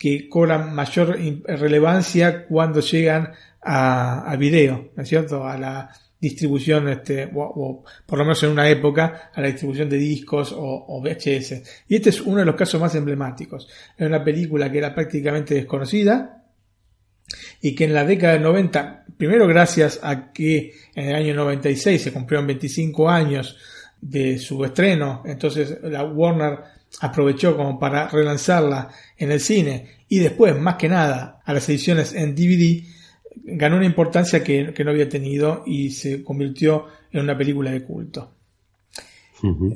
que 0.00 0.30
cobran 0.30 0.74
mayor 0.74 1.18
relevancia 1.44 2.46
cuando 2.46 2.80
llegan 2.80 3.34
a, 3.60 4.34
video, 4.38 4.92
¿no 4.96 5.02
es 5.02 5.08
cierto? 5.10 5.44
A 5.44 5.58
la 5.58 5.90
distribución, 6.18 6.88
este, 6.88 7.30
o, 7.34 7.84
por 8.06 8.18
lo 8.18 8.24
menos 8.24 8.42
en 8.42 8.48
una 8.52 8.66
época, 8.66 9.30
a 9.34 9.40
la 9.42 9.48
distribución 9.48 9.90
de 9.90 9.98
discos 9.98 10.54
o, 10.56 11.02
VHS. 11.02 11.84
Y 11.88 11.96
este 11.96 12.08
es 12.08 12.20
uno 12.22 12.38
de 12.38 12.46
los 12.46 12.54
casos 12.54 12.80
más 12.80 12.94
emblemáticos. 12.94 13.68
Es 13.94 14.06
una 14.06 14.24
película 14.24 14.72
que 14.72 14.78
era 14.78 14.94
prácticamente 14.94 15.54
desconocida 15.54 16.46
y 17.60 17.74
que 17.74 17.84
en 17.84 17.92
la 17.92 18.06
década 18.06 18.32
del 18.32 18.42
90, 18.42 19.04
primero 19.18 19.46
gracias 19.46 20.00
a 20.02 20.32
que 20.32 20.72
en 20.94 21.08
el 21.08 21.14
año 21.14 21.34
96 21.34 22.00
se 22.00 22.10
cumplieron 22.10 22.46
25 22.46 23.06
años 23.06 23.58
de 24.00 24.38
su 24.38 24.64
estreno, 24.64 25.22
entonces 25.26 25.78
la 25.82 26.04
Warner 26.04 26.79
aprovechó 27.00 27.56
como 27.56 27.78
para 27.78 28.08
relanzarla 28.08 28.88
en 29.16 29.32
el 29.32 29.40
cine 29.40 30.00
y 30.08 30.18
después, 30.18 30.58
más 30.58 30.74
que 30.74 30.88
nada, 30.88 31.40
a 31.44 31.52
las 31.52 31.68
ediciones 31.68 32.14
en 32.14 32.34
DVD, 32.34 32.82
ganó 33.44 33.76
una 33.76 33.86
importancia 33.86 34.42
que, 34.42 34.72
que 34.74 34.84
no 34.84 34.90
había 34.90 35.08
tenido 35.08 35.62
y 35.66 35.90
se 35.90 36.24
convirtió 36.24 36.86
en 37.12 37.20
una 37.20 37.38
película 37.38 37.70
de 37.70 37.82
culto. 37.82 38.32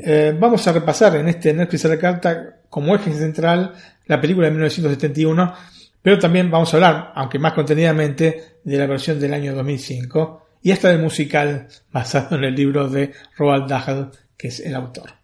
Eh, 0.04 0.36
vamos 0.38 0.66
a 0.66 0.72
repasar 0.72 1.16
en 1.16 1.28
este 1.28 1.54
Netflix 1.54 1.84
a 1.84 1.88
la 1.88 1.98
carta 1.98 2.56
como 2.68 2.94
eje 2.94 3.12
central 3.14 3.74
la 4.06 4.20
película 4.20 4.46
de 4.46 4.52
1971, 4.52 5.54
pero 6.02 6.18
también 6.18 6.50
vamos 6.50 6.72
a 6.72 6.76
hablar, 6.76 7.12
aunque 7.14 7.38
más 7.38 7.54
contenidamente, 7.54 8.58
de 8.62 8.76
la 8.76 8.86
versión 8.86 9.18
del 9.18 9.32
año 9.32 9.54
2005 9.54 10.46
y 10.62 10.70
esta 10.70 10.88
del 10.88 11.00
musical 11.00 11.68
basado 11.90 12.36
en 12.36 12.44
el 12.44 12.54
libro 12.54 12.88
de 12.88 13.12
Roald 13.36 13.68
Dahl, 13.68 14.10
que 14.36 14.48
es 14.48 14.60
el 14.60 14.74
autor. 14.74 15.23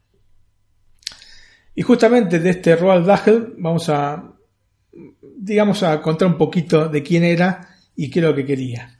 Y 1.80 1.82
justamente 1.82 2.40
de 2.40 2.50
este 2.50 2.76
Roald 2.76 3.06
Dahl 3.06 3.54
vamos 3.56 3.88
a, 3.88 4.34
digamos, 5.38 5.82
a 5.82 5.98
contar 6.02 6.28
un 6.28 6.36
poquito 6.36 6.90
de 6.90 7.02
quién 7.02 7.24
era 7.24 7.70
y 7.96 8.10
qué 8.10 8.18
es 8.18 8.26
lo 8.26 8.34
que 8.34 8.44
quería. 8.44 8.98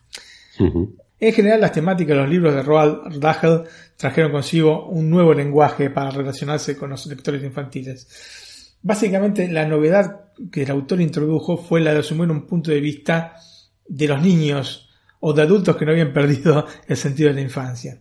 En 0.56 1.32
general, 1.34 1.60
las 1.60 1.72
temáticas 1.72 2.16
de 2.16 2.22
los 2.22 2.30
libros 2.30 2.54
de 2.54 2.62
Roald 2.62 3.18
Dahl 3.18 3.64
trajeron 3.98 4.32
consigo 4.32 4.86
un 4.86 5.10
nuevo 5.10 5.34
lenguaje 5.34 5.90
para 5.90 6.10
relacionarse 6.10 6.74
con 6.74 6.88
los 6.88 7.04
lectores 7.04 7.44
infantiles. 7.44 8.78
Básicamente, 8.80 9.46
la 9.48 9.66
novedad 9.66 10.30
que 10.50 10.62
el 10.62 10.70
autor 10.70 11.02
introdujo 11.02 11.58
fue 11.58 11.82
la 11.82 11.92
de 11.92 12.00
asumir 12.00 12.30
un 12.30 12.46
punto 12.46 12.70
de 12.70 12.80
vista 12.80 13.34
de 13.86 14.08
los 14.08 14.22
niños 14.22 14.88
o 15.20 15.34
de 15.34 15.42
adultos 15.42 15.76
que 15.76 15.84
no 15.84 15.90
habían 15.92 16.14
perdido 16.14 16.66
el 16.88 16.96
sentido 16.96 17.28
de 17.28 17.34
la 17.34 17.42
infancia. 17.42 18.00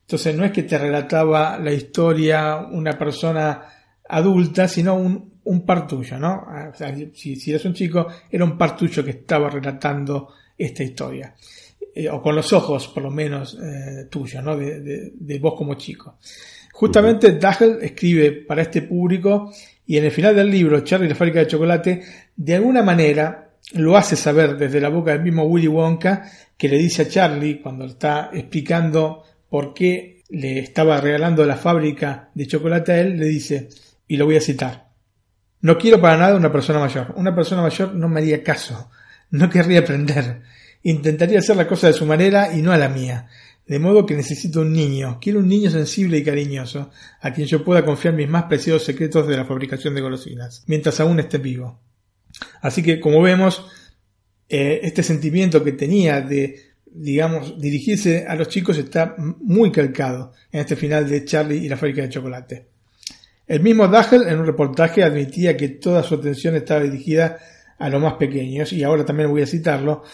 Entonces, 0.00 0.34
no 0.34 0.44
es 0.44 0.50
que 0.50 0.64
te 0.64 0.78
relataba 0.78 1.60
la 1.60 1.72
historia 1.72 2.56
una 2.56 2.98
persona 2.98 3.76
adulta, 4.10 4.68
sino 4.68 4.94
un, 4.94 5.40
un 5.44 5.64
par 5.64 5.86
tuyo, 5.86 6.18
¿no? 6.18 6.46
O 6.72 6.74
sea, 6.74 6.94
si, 7.14 7.36
si 7.36 7.50
eres 7.50 7.64
un 7.64 7.74
chico, 7.74 8.06
era 8.30 8.44
un 8.44 8.58
par 8.58 8.76
tuyo 8.76 9.04
que 9.04 9.10
estaba 9.10 9.48
relatando 9.48 10.28
esta 10.56 10.82
historia. 10.82 11.34
Eh, 11.94 12.08
o 12.08 12.22
con 12.22 12.36
los 12.36 12.52
ojos, 12.52 12.88
por 12.88 13.02
lo 13.02 13.10
menos, 13.10 13.58
eh, 13.60 14.06
tuyos, 14.10 14.42
¿no? 14.44 14.56
De, 14.56 14.80
de, 14.80 15.12
de, 15.14 15.38
vos 15.38 15.54
como 15.56 15.74
chico. 15.74 16.18
Justamente 16.72 17.32
Dahl 17.32 17.78
escribe 17.82 18.32
para 18.32 18.62
este 18.62 18.82
público 18.82 19.52
y 19.86 19.96
en 19.96 20.04
el 20.04 20.10
final 20.10 20.36
del 20.36 20.50
libro, 20.50 20.80
Charlie 20.80 21.06
y 21.06 21.10
la 21.10 21.16
fábrica 21.16 21.40
de 21.40 21.46
chocolate, 21.46 22.02
de 22.36 22.54
alguna 22.54 22.82
manera 22.82 23.50
lo 23.72 23.96
hace 23.96 24.16
saber 24.16 24.56
desde 24.56 24.80
la 24.80 24.88
boca 24.88 25.12
del 25.12 25.22
mismo 25.22 25.44
Willy 25.44 25.68
Wonka, 25.68 26.30
que 26.56 26.68
le 26.68 26.78
dice 26.78 27.02
a 27.02 27.08
Charlie, 27.08 27.60
cuando 27.60 27.84
está 27.86 28.30
explicando 28.32 29.24
por 29.48 29.74
qué 29.74 30.22
le 30.30 30.60
estaba 30.60 31.00
regalando 31.00 31.44
la 31.44 31.56
fábrica 31.56 32.30
de 32.34 32.46
chocolate 32.46 32.92
a 32.92 33.00
él, 33.00 33.18
le 33.18 33.26
dice, 33.26 33.68
y 34.10 34.16
lo 34.16 34.26
voy 34.26 34.34
a 34.34 34.40
citar. 34.40 34.90
No 35.60 35.78
quiero 35.78 36.00
para 36.00 36.16
nada 36.16 36.36
una 36.36 36.50
persona 36.50 36.80
mayor. 36.80 37.14
Una 37.14 37.32
persona 37.32 37.62
mayor 37.62 37.94
no 37.94 38.08
me 38.08 38.18
haría 38.18 38.42
caso. 38.42 38.90
No 39.30 39.48
querría 39.48 39.78
aprender. 39.78 40.42
Intentaría 40.82 41.38
hacer 41.38 41.56
la 41.56 41.68
cosa 41.68 41.86
de 41.86 41.92
su 41.92 42.04
manera 42.06 42.52
y 42.52 42.60
no 42.60 42.72
a 42.72 42.76
la 42.76 42.88
mía. 42.88 43.28
De 43.68 43.78
modo 43.78 44.04
que 44.06 44.16
necesito 44.16 44.62
un 44.62 44.72
niño. 44.72 45.18
Quiero 45.20 45.38
un 45.38 45.46
niño 45.46 45.70
sensible 45.70 46.18
y 46.18 46.24
cariñoso, 46.24 46.90
a 47.20 47.32
quien 47.32 47.46
yo 47.46 47.64
pueda 47.64 47.84
confiar 47.84 48.14
mis 48.14 48.28
más 48.28 48.46
preciados 48.46 48.82
secretos 48.82 49.28
de 49.28 49.36
la 49.36 49.44
fabricación 49.44 49.94
de 49.94 50.00
golosinas, 50.00 50.64
mientras 50.66 50.98
aún 50.98 51.20
esté 51.20 51.38
vivo. 51.38 51.80
Así 52.62 52.82
que, 52.82 52.98
como 52.98 53.22
vemos, 53.22 53.64
eh, 54.48 54.80
este 54.82 55.04
sentimiento 55.04 55.62
que 55.62 55.70
tenía 55.70 56.20
de, 56.20 56.72
digamos, 56.84 57.60
dirigirse 57.60 58.26
a 58.26 58.34
los 58.34 58.48
chicos 58.48 58.76
está 58.76 59.14
muy 59.16 59.70
calcado 59.70 60.32
en 60.50 60.62
este 60.62 60.74
final 60.74 61.08
de 61.08 61.24
Charlie 61.24 61.64
y 61.64 61.68
la 61.68 61.76
fábrica 61.76 62.02
de 62.02 62.08
chocolate. 62.08 62.69
El 63.50 63.62
mismo 63.62 63.88
Dahl 63.88 64.28
en 64.28 64.38
un 64.38 64.46
reportaje 64.46 65.02
admitía 65.02 65.56
que 65.56 65.70
toda 65.70 66.04
su 66.04 66.14
atención 66.14 66.54
estaba 66.54 66.82
dirigida 66.84 67.36
a 67.80 67.88
los 67.88 68.00
más 68.00 68.12
pequeños, 68.12 68.72
y 68.72 68.84
ahora 68.84 69.04
también 69.04 69.28
voy 69.28 69.42
a 69.42 69.46
citarlo, 69.46 70.04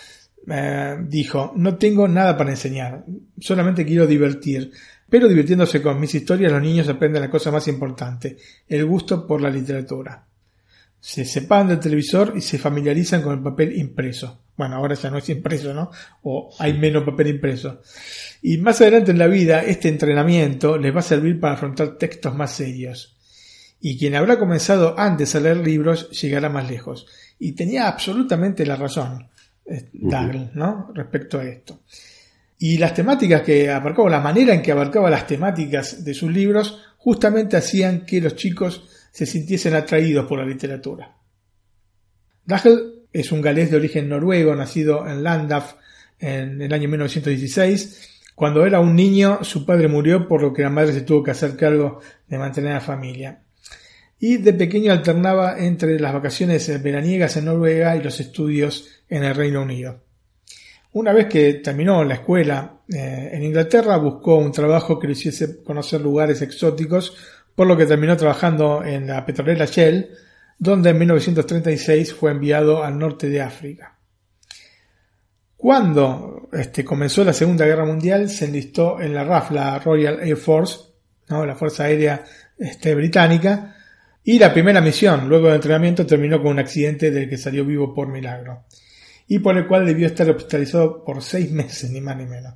eh, 0.49 0.97
dijo, 1.03 1.53
no 1.55 1.77
tengo 1.77 2.09
nada 2.09 2.35
para 2.35 2.49
enseñar, 2.49 3.05
solamente 3.39 3.85
quiero 3.85 4.07
divertir, 4.07 4.73
pero 5.11 5.29
divirtiéndose 5.29 5.83
con 5.83 6.01
mis 6.01 6.15
historias 6.15 6.51
los 6.51 6.63
niños 6.63 6.89
aprenden 6.89 7.21
la 7.21 7.31
cosa 7.31 7.51
más 7.51 7.69
importante, 7.69 8.39
el 8.67 8.87
gusto 8.87 9.27
por 9.27 9.43
la 9.43 9.51
literatura. 9.51 10.25
Se 10.99 11.27
separan 11.27 11.69
del 11.69 11.81
televisor 11.81 12.33
y 12.37 12.41
se 12.41 12.57
familiarizan 12.57 13.21
con 13.21 13.35
el 13.35 13.43
papel 13.43 13.77
impreso. 13.77 14.45
Bueno, 14.57 14.77
ahora 14.77 14.95
ya 14.95 15.11
no 15.11 15.19
es 15.19 15.29
impreso, 15.29 15.75
¿no? 15.75 15.91
O 16.23 16.55
hay 16.59 16.73
menos 16.79 17.05
papel 17.05 17.27
impreso. 17.27 17.83
Y 18.41 18.57
más 18.57 18.81
adelante 18.81 19.11
en 19.11 19.19
la 19.19 19.27
vida, 19.27 19.63
este 19.63 19.91
entrenamiento 19.91 20.79
les 20.79 20.97
va 20.97 21.01
a 21.01 21.03
servir 21.03 21.39
para 21.39 21.53
afrontar 21.53 21.99
textos 21.99 22.35
más 22.35 22.53
serios 22.53 23.13
y 23.81 23.99
quien 23.99 24.15
habrá 24.15 24.39
comenzado 24.39 24.99
antes 24.99 25.35
a 25.35 25.41
leer 25.41 25.59
libros 25.59 26.11
llegará 26.11 26.49
más 26.49 26.69
lejos. 26.69 27.07
Y 27.39 27.53
tenía 27.53 27.89
absolutamente 27.89 28.65
la 28.65 28.77
razón, 28.77 29.29
eh, 29.67 29.91
Douglas, 29.93 30.55
¿no? 30.55 30.91
Respecto 30.95 31.39
a 31.39 31.45
esto. 31.45 31.81
Y 32.59 32.79
las 32.79 32.95
temáticas 32.95 33.43
que 33.43 33.71
abarcaba, 33.71 34.09
la 34.09 34.21
manera 34.21 34.55
en 34.55 34.63
que 34.63 34.73
abarcaba 34.73 35.11
las 35.11 35.27
temáticas 35.27 36.05
de 36.05 36.15
sus 36.15 36.33
libros, 36.33 36.83
justamente 36.97 37.57
hacían 37.57 38.07
que 38.07 38.21
los 38.21 38.35
chicos 38.35 38.89
se 39.13 39.27
sintiesen 39.27 39.75
atraídos 39.75 40.27
por 40.27 40.39
la 40.39 40.47
literatura. 40.47 41.15
Dahl 42.45 43.07
es 43.13 43.33
un 43.33 43.43
galés 43.43 43.71
de 43.71 43.77
origen 43.77 44.09
noruego, 44.09 44.55
nacido 44.55 45.07
en 45.07 45.23
Landaf 45.23 45.75
en 46.19 46.63
el 46.63 46.73
año 46.73 46.89
1916. 46.89 48.23
Cuando 48.35 48.65
era 48.65 48.81
un 48.81 48.95
niño, 48.95 49.41
su 49.43 49.67
padre 49.67 49.89
murió, 49.89 50.27
por 50.27 50.43
lo 50.43 50.53
que 50.53 50.63
la 50.63 50.71
madre 50.71 50.93
se 50.93 51.03
tuvo 51.03 51.23
que 51.23 51.31
hacer 51.31 51.57
cargo 51.57 52.01
de 52.27 52.39
mantener 52.39 52.73
a 52.73 52.75
la 52.77 52.81
familia 52.81 53.46
y 54.19 54.39
de 54.39 54.53
pequeño 54.53 54.93
alternaba 54.93 55.59
entre 55.59 55.99
las 56.01 56.13
vacaciones 56.13 56.83
veraniegas 56.83 57.37
en 57.37 57.47
Noruega 57.47 57.97
y 57.97 58.03
los 58.03 58.19
estudios 58.21 58.89
en 59.09 59.25
el 59.25 59.35
Reino 59.35 59.63
Unido. 59.63 60.03
Una 60.93 61.13
vez 61.13 61.27
que 61.27 61.55
terminó 61.55 62.03
la 62.05 62.15
escuela 62.15 62.81
eh, 62.89 63.31
en 63.33 63.43
Inglaterra, 63.43 63.99
buscó 63.99 64.37
un 64.37 64.53
trabajo 64.53 64.99
que 64.99 65.07
le 65.07 65.13
hiciese 65.13 65.63
conocer 65.63 66.01
lugares 66.01 66.41
exóticos, 66.41 67.15
por 67.55 67.67
lo 67.67 67.77
que 67.77 67.85
terminó 67.85 68.17
trabajando 68.17 68.83
en 68.83 69.07
la 69.07 69.25
petrolera 69.27 69.67
Shell, 69.67 70.09
donde 70.59 70.91
en 70.91 70.99
1936 70.99 72.15
fue 72.15 72.31
enviado 72.31 72.83
al 72.83 72.99
norte 72.99 73.29
de 73.29 73.43
África. 73.43 73.99
Cuando 75.57 76.49
este, 76.53 76.85
comenzó 76.85 77.25
la 77.25 77.33
Segunda 77.33 77.67
Guerra 77.67 77.85
Mundial, 77.85 78.31
se 78.31 78.47
enlistó 78.47 79.01
en 79.01 79.15
la 79.15 79.25
RAF, 79.25 79.51
la 79.51 79.79
Royal 79.79 80.21
Air 80.21 80.37
Force, 80.37 80.79
la 81.29 81.57
Fuerza 81.57 81.85
Aérea 81.85 82.25
este, 82.57 82.95
Británica, 82.95 83.76
y 84.29 84.41
la 84.41 84.53
primera 84.53 84.81
misión, 84.81 85.29
luego 85.29 85.47
del 85.47 85.55
entrenamiento, 85.55 86.05
terminó 86.05 86.43
con 86.43 86.51
un 86.51 86.59
accidente 86.59 87.13
del 87.13 87.29
que 87.29 87.39
salió 87.39 87.65
vivo 87.65 87.95
por 87.95 88.09
milagro, 88.09 88.65
y 89.29 89.39
por 89.39 89.57
el 89.57 89.69
cual 89.69 89.87
debió 89.87 90.09
estar 90.09 90.29
hospitalizado 90.29 91.05
por 91.05 91.23
seis 91.23 91.53
meses, 91.53 91.93
ni 91.93 92.01
más 92.01 92.17
ni 92.17 92.27
menos. 92.27 92.55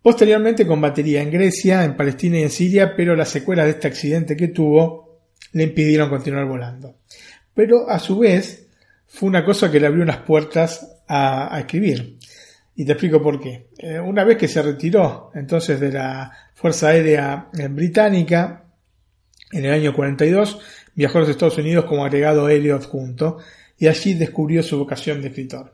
Posteriormente 0.00 0.64
combatiría 0.64 1.22
en 1.22 1.32
Grecia, 1.32 1.82
en 1.82 1.96
Palestina 1.96 2.38
y 2.38 2.44
en 2.44 2.50
Siria, 2.50 2.94
pero 2.94 3.16
las 3.16 3.30
secuelas 3.30 3.66
de 3.66 3.72
este 3.72 3.88
accidente 3.88 4.36
que 4.36 4.46
tuvo 4.46 5.22
le 5.54 5.64
impidieron 5.64 6.08
continuar 6.08 6.46
volando. 6.46 6.98
Pero 7.52 7.90
a 7.90 7.98
su 7.98 8.20
vez 8.20 8.68
fue 9.08 9.28
una 9.28 9.44
cosa 9.44 9.72
que 9.72 9.80
le 9.80 9.88
abrió 9.88 10.04
unas 10.04 10.18
puertas 10.18 11.02
a, 11.08 11.58
escribir. 11.58 12.16
Y 12.76 12.84
te 12.84 12.92
explico 12.92 13.20
por 13.20 13.40
qué. 13.40 13.70
Eh, 13.78 13.98
una 13.98 14.22
vez 14.22 14.36
que 14.36 14.46
se 14.46 14.62
retiró 14.62 15.32
entonces 15.34 15.80
de 15.80 15.90
la 15.90 16.30
Fuerza 16.54 16.90
Aérea 16.90 17.48
Británica, 17.70 18.65
en 19.56 19.64
el 19.64 19.72
año 19.72 19.94
42 19.94 20.58
viajó 20.94 21.18
a 21.18 21.20
los 21.22 21.30
Estados 21.30 21.58
Unidos 21.58 21.86
como 21.86 22.04
agregado 22.04 22.46
aéreo 22.46 22.76
adjunto 22.76 23.38
y 23.78 23.86
allí 23.86 24.14
descubrió 24.14 24.62
su 24.62 24.78
vocación 24.78 25.22
de 25.22 25.28
escritor. 25.28 25.72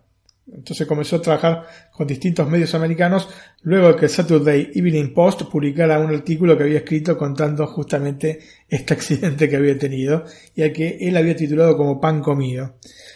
Entonces 0.53 0.87
comenzó 0.87 1.17
a 1.17 1.23
trabajar 1.23 1.67
con 1.93 2.07
distintos 2.07 2.49
medios 2.49 2.75
americanos 2.75 3.29
luego 3.63 3.95
que 3.95 4.07
el 4.07 4.11
Saturday 4.11 4.73
Evening 4.75 5.15
Post 5.15 5.43
publicara 5.45 6.01
un 6.01 6.13
artículo 6.13 6.57
que 6.57 6.65
había 6.65 6.79
escrito 6.79 7.17
contando 7.17 7.67
justamente 7.67 8.41
este 8.69 8.95
accidente 8.95 9.49
que 9.49 9.57
había 9.57 9.79
tenido 9.79 10.25
y 10.55 10.63
al 10.63 10.73
que 10.73 10.99
él 11.01 11.17
había 11.17 11.37
titulado 11.37 11.77
como 11.77 12.01
Pan 12.01 12.23
comido. 12.23 12.75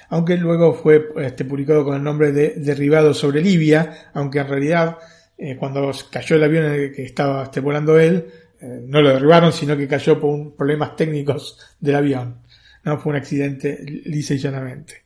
Aunque 0.09 0.37
luego 0.37 0.75
fue 0.75 1.09
este, 1.19 1.45
publicado 1.45 1.85
con 1.85 1.97
el 1.97 2.03
nombre 2.03 2.31
de 2.31 2.55
Derribado 2.57 3.13
sobre 3.13 3.43
Libia, 3.43 4.11
aunque 4.15 4.39
en 4.39 4.49
realidad 4.49 4.99
eh, 5.37 5.57
cuando 5.57 5.91
cayó 6.11 6.37
el 6.37 6.45
avión 6.45 6.65
en 6.67 6.73
el 6.73 6.93
que 6.93 7.05
estaba 7.05 7.43
este, 7.43 7.61
volando 7.61 7.99
él, 7.99 8.27
eh, 8.67 8.83
no 8.85 9.01
lo 9.01 9.11
derribaron, 9.11 9.53
sino 9.53 9.77
que 9.77 9.87
cayó 9.87 10.19
por 10.19 10.57
problemas 10.57 10.97
técnicos 10.97 11.59
del 11.79 11.95
avión. 11.95 12.43
No 12.85 12.99
fue 12.99 13.11
un 13.11 13.19
accidente 13.19 13.79
lisa 14.05 14.35
y 14.35 14.39
llanamente. 14.39 15.05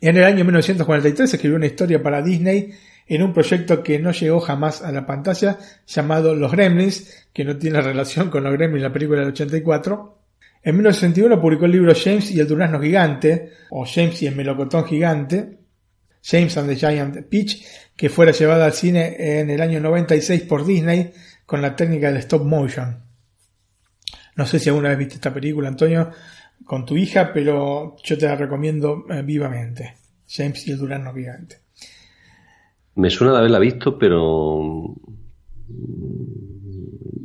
En 0.00 0.16
el 0.16 0.24
año 0.24 0.44
1943 0.44 1.34
escribió 1.34 1.56
una 1.56 1.66
historia 1.66 2.02
para 2.02 2.22
Disney 2.22 2.72
en 3.06 3.22
un 3.22 3.34
proyecto 3.34 3.82
que 3.82 3.98
no 3.98 4.12
llegó 4.12 4.40
jamás 4.40 4.82
a 4.82 4.92
la 4.92 5.04
pantalla 5.04 5.58
llamado 5.86 6.34
Los 6.34 6.52
Gremlins, 6.52 7.28
que 7.32 7.44
no 7.44 7.58
tiene 7.58 7.82
relación 7.82 8.30
con 8.30 8.44
Los 8.44 8.52
Gremlins, 8.54 8.82
la 8.82 8.92
película 8.92 9.20
del 9.20 9.30
84. 9.30 10.18
En 10.62 10.74
1961 10.76 11.40
publicó 11.40 11.66
el 11.66 11.72
libro 11.72 11.92
James 11.94 12.30
y 12.30 12.40
el 12.40 12.46
Durazno 12.46 12.80
Gigante, 12.80 13.50
o 13.70 13.84
James 13.84 14.22
y 14.22 14.26
el 14.26 14.36
Melocotón 14.36 14.86
Gigante, 14.86 15.58
James 16.22 16.56
and 16.56 16.68
the 16.68 16.76
Giant 16.76 17.26
Peach, 17.28 17.64
que 17.96 18.08
fuera 18.08 18.32
llevada 18.32 18.66
al 18.66 18.72
cine 18.72 19.16
en 19.18 19.50
el 19.50 19.60
año 19.60 19.80
96 19.80 20.42
por 20.42 20.64
Disney 20.64 21.12
con 21.50 21.60
la 21.60 21.74
técnica 21.74 22.06
del 22.06 22.18
stop 22.18 22.44
motion. 22.44 22.96
No 24.36 24.46
sé 24.46 24.60
si 24.60 24.68
alguna 24.68 24.90
vez 24.90 24.98
viste 24.98 25.14
esta 25.16 25.34
película, 25.34 25.66
Antonio, 25.66 26.08
con 26.64 26.86
tu 26.86 26.96
hija, 26.96 27.32
pero 27.34 27.96
yo 28.04 28.16
te 28.16 28.26
la 28.26 28.36
recomiendo 28.36 29.04
eh, 29.10 29.22
vivamente. 29.22 29.96
James 30.28 30.64
y 30.68 30.70
el 30.70 30.78
Gigante. 30.78 31.56
Me 32.94 33.10
suena 33.10 33.32
de 33.32 33.38
haberla 33.40 33.58
visto, 33.58 33.98
pero 33.98 34.94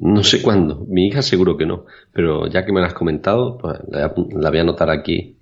no 0.02 0.24
sé 0.24 0.42
cuándo. 0.42 0.84
Mi 0.90 1.06
hija 1.06 1.22
seguro 1.22 1.56
que 1.56 1.68
no. 1.68 1.86
Pero 2.12 2.48
ya 2.48 2.66
que 2.66 2.74
me 2.74 2.82
la 2.82 2.88
has 2.88 2.96
comentado, 2.96 3.60
pues 3.60 3.78
la, 3.90 4.08
voy 4.50 4.58
a 4.58 4.62
anotar 4.62 4.90
aquí 4.90 5.38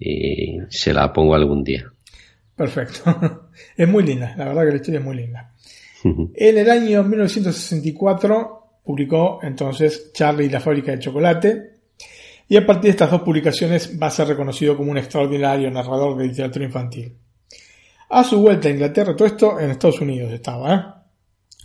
y 0.00 0.58
se 0.68 0.92
la 0.92 1.12
pongo 1.12 1.36
algún 1.36 1.62
día. 1.62 1.92
Perfecto. 2.56 3.48
es 3.76 3.88
muy 3.88 4.02
linda. 4.02 4.34
La 4.36 4.46
verdad 4.46 4.64
que 4.64 4.70
la 4.70 4.76
historia 4.78 4.98
es 4.98 5.04
muy 5.04 5.14
linda. 5.14 5.54
En 6.04 6.58
el 6.58 6.70
año 6.70 7.02
1964 7.02 8.80
publicó 8.84 9.40
entonces 9.42 10.12
Charlie 10.12 10.46
y 10.46 10.50
la 10.50 10.60
fábrica 10.60 10.92
de 10.92 10.98
chocolate. 10.98 11.70
Y 12.46 12.56
a 12.56 12.66
partir 12.66 12.84
de 12.84 12.90
estas 12.90 13.10
dos 13.10 13.22
publicaciones 13.22 13.98
va 14.00 14.08
a 14.08 14.10
ser 14.10 14.28
reconocido 14.28 14.76
como 14.76 14.90
un 14.90 14.98
extraordinario 14.98 15.70
narrador 15.70 16.16
de 16.18 16.26
literatura 16.26 16.66
infantil. 16.66 17.16
A 18.10 18.22
su 18.22 18.40
vuelta 18.40 18.68
a 18.68 18.72
Inglaterra, 18.72 19.16
todo 19.16 19.26
esto 19.26 19.58
en 19.58 19.70
Estados 19.70 20.00
Unidos 20.00 20.30
estaba, 20.30 20.74
¿eh? 20.74 20.80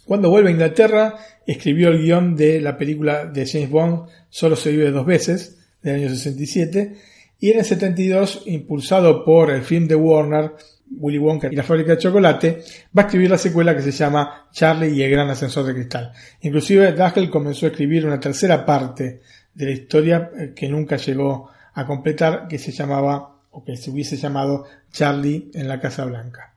Cuando 0.06 0.32
vuelve 0.32 0.50
a 0.50 0.54
Inglaterra, 0.54 1.16
escribió 1.46 1.90
el 1.90 2.02
guion 2.02 2.36
de 2.36 2.60
la 2.60 2.76
película 2.76 3.26
de 3.26 3.46
James 3.46 3.70
Bond, 3.70 4.08
Solo 4.30 4.56
se 4.56 4.72
vive 4.72 4.90
dos 4.90 5.06
veces, 5.06 5.60
del 5.84 5.98
año 5.98 6.10
67, 6.10 6.96
y 7.40 7.52
en 7.52 7.60
el 7.60 7.66
72, 7.66 8.44
impulsado 8.48 9.24
por 9.24 9.52
el 9.52 9.62
film 9.62 9.88
de 9.88 9.96
Warner, 9.96 10.54
Willy 10.92 11.18
Wonka 11.18 11.50
y 11.52 11.56
la 11.56 11.64
fábrica 11.64 11.92
de 11.92 11.98
chocolate, 11.98 12.64
va 12.98 13.04
a 13.04 13.06
escribir 13.06 13.30
la 13.30 13.38
secuela 13.38 13.76
que 13.76 13.82
se 13.82 13.92
llama 13.92 14.48
Charlie 14.52 14.90
y 14.90 15.04
el 15.04 15.12
gran 15.12 15.30
ascensor 15.30 15.66
de 15.66 15.74
cristal. 15.74 16.12
Inclusive, 16.42 16.94
Dagel 16.94 17.30
comenzó 17.30 17.66
a 17.66 17.70
escribir 17.70 18.06
una 18.06 18.20
tercera 18.20 18.66
parte 18.66 19.22
de 19.54 19.66
la 19.66 19.72
historia 19.72 20.32
eh, 20.38 20.54
que 20.56 20.70
nunca 20.70 20.98
llegó 20.98 21.50
a 21.74 21.86
completar, 21.86 22.48
que 22.48 22.58
se 22.58 22.72
llamaba, 22.72 23.38
o 23.52 23.64
que 23.64 23.78
se 23.78 23.90
hubiese 23.92 24.18
llamado 24.18 24.66
Charlie 24.92 25.52
en 25.54 25.68
la 25.68 25.80
Casa 25.80 26.06
Blanca. 26.06 26.56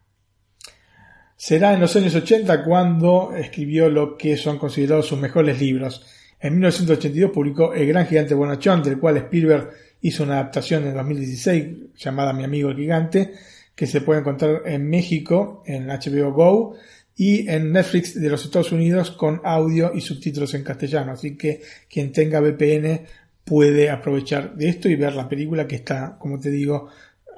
Será 1.36 1.74
en 1.74 1.80
los 1.80 1.96
años 1.96 2.14
80 2.14 2.62
cuando 2.62 3.32
escribió 3.34 3.88
lo 3.88 4.16
que 4.16 4.36
son 4.36 4.58
considerados 4.58 5.06
sus 5.06 5.18
mejores 5.18 5.60
libros. 5.60 6.06
En 6.38 6.52
1982 6.54 7.30
publicó 7.32 7.72
El 7.74 7.88
gran 7.88 8.06
gigante 8.06 8.34
bonachón, 8.34 8.82
del 8.82 8.98
cual 8.98 9.16
Spielberg 9.16 9.70
hizo 10.02 10.22
una 10.22 10.34
adaptación 10.34 10.86
en 10.86 10.94
2016 10.94 11.96
llamada 11.96 12.32
Mi 12.32 12.44
amigo 12.44 12.70
el 12.70 12.76
gigante, 12.76 13.34
que 13.74 13.86
se 13.86 14.00
puede 14.00 14.20
encontrar 14.20 14.62
en 14.66 14.88
México 14.88 15.62
en 15.66 15.88
HBO 15.88 16.32
Go 16.32 16.76
y 17.16 17.48
en 17.48 17.72
Netflix 17.72 18.20
de 18.20 18.28
los 18.28 18.44
Estados 18.44 18.72
Unidos 18.72 19.10
con 19.10 19.40
audio 19.44 19.92
y 19.94 20.00
subtítulos 20.00 20.54
en 20.54 20.64
castellano. 20.64 21.12
Así 21.12 21.36
que 21.36 21.62
quien 21.88 22.12
tenga 22.12 22.40
VPN 22.40 23.02
puede 23.44 23.90
aprovechar 23.90 24.54
de 24.54 24.68
esto 24.68 24.88
y 24.88 24.96
ver 24.96 25.14
la 25.14 25.28
película 25.28 25.66
que 25.66 25.76
está, 25.76 26.16
como 26.18 26.38
te 26.38 26.50
digo, 26.50 26.88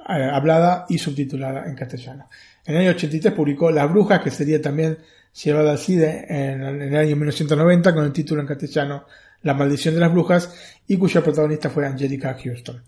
eh, 0.07 0.29
hablada 0.31 0.85
y 0.87 0.97
subtitulada 0.97 1.65
en 1.65 1.75
castellano. 1.75 2.29
En 2.65 2.75
el 2.75 2.81
año 2.81 2.91
83 2.91 3.33
publicó 3.33 3.71
Las 3.71 3.89
Brujas, 3.89 4.21
que 4.21 4.31
sería 4.31 4.61
también 4.61 4.97
llevada 5.43 5.71
al 5.71 5.77
cine 5.77 6.25
en, 6.29 6.63
el 6.63 6.95
año 6.95 7.15
1990 7.15 7.93
con 7.93 8.05
el 8.05 8.13
título 8.13 8.41
en 8.41 8.47
castellano 8.47 9.05
La 9.41 9.53
Maldición 9.53 9.93
de 9.93 9.99
las 9.99 10.11
Brujas 10.11 10.53
y 10.87 10.97
cuya 10.97 11.21
protagonista 11.21 11.69
fue 11.69 11.85
Angelica 11.85 12.37
Houston. 12.41 12.81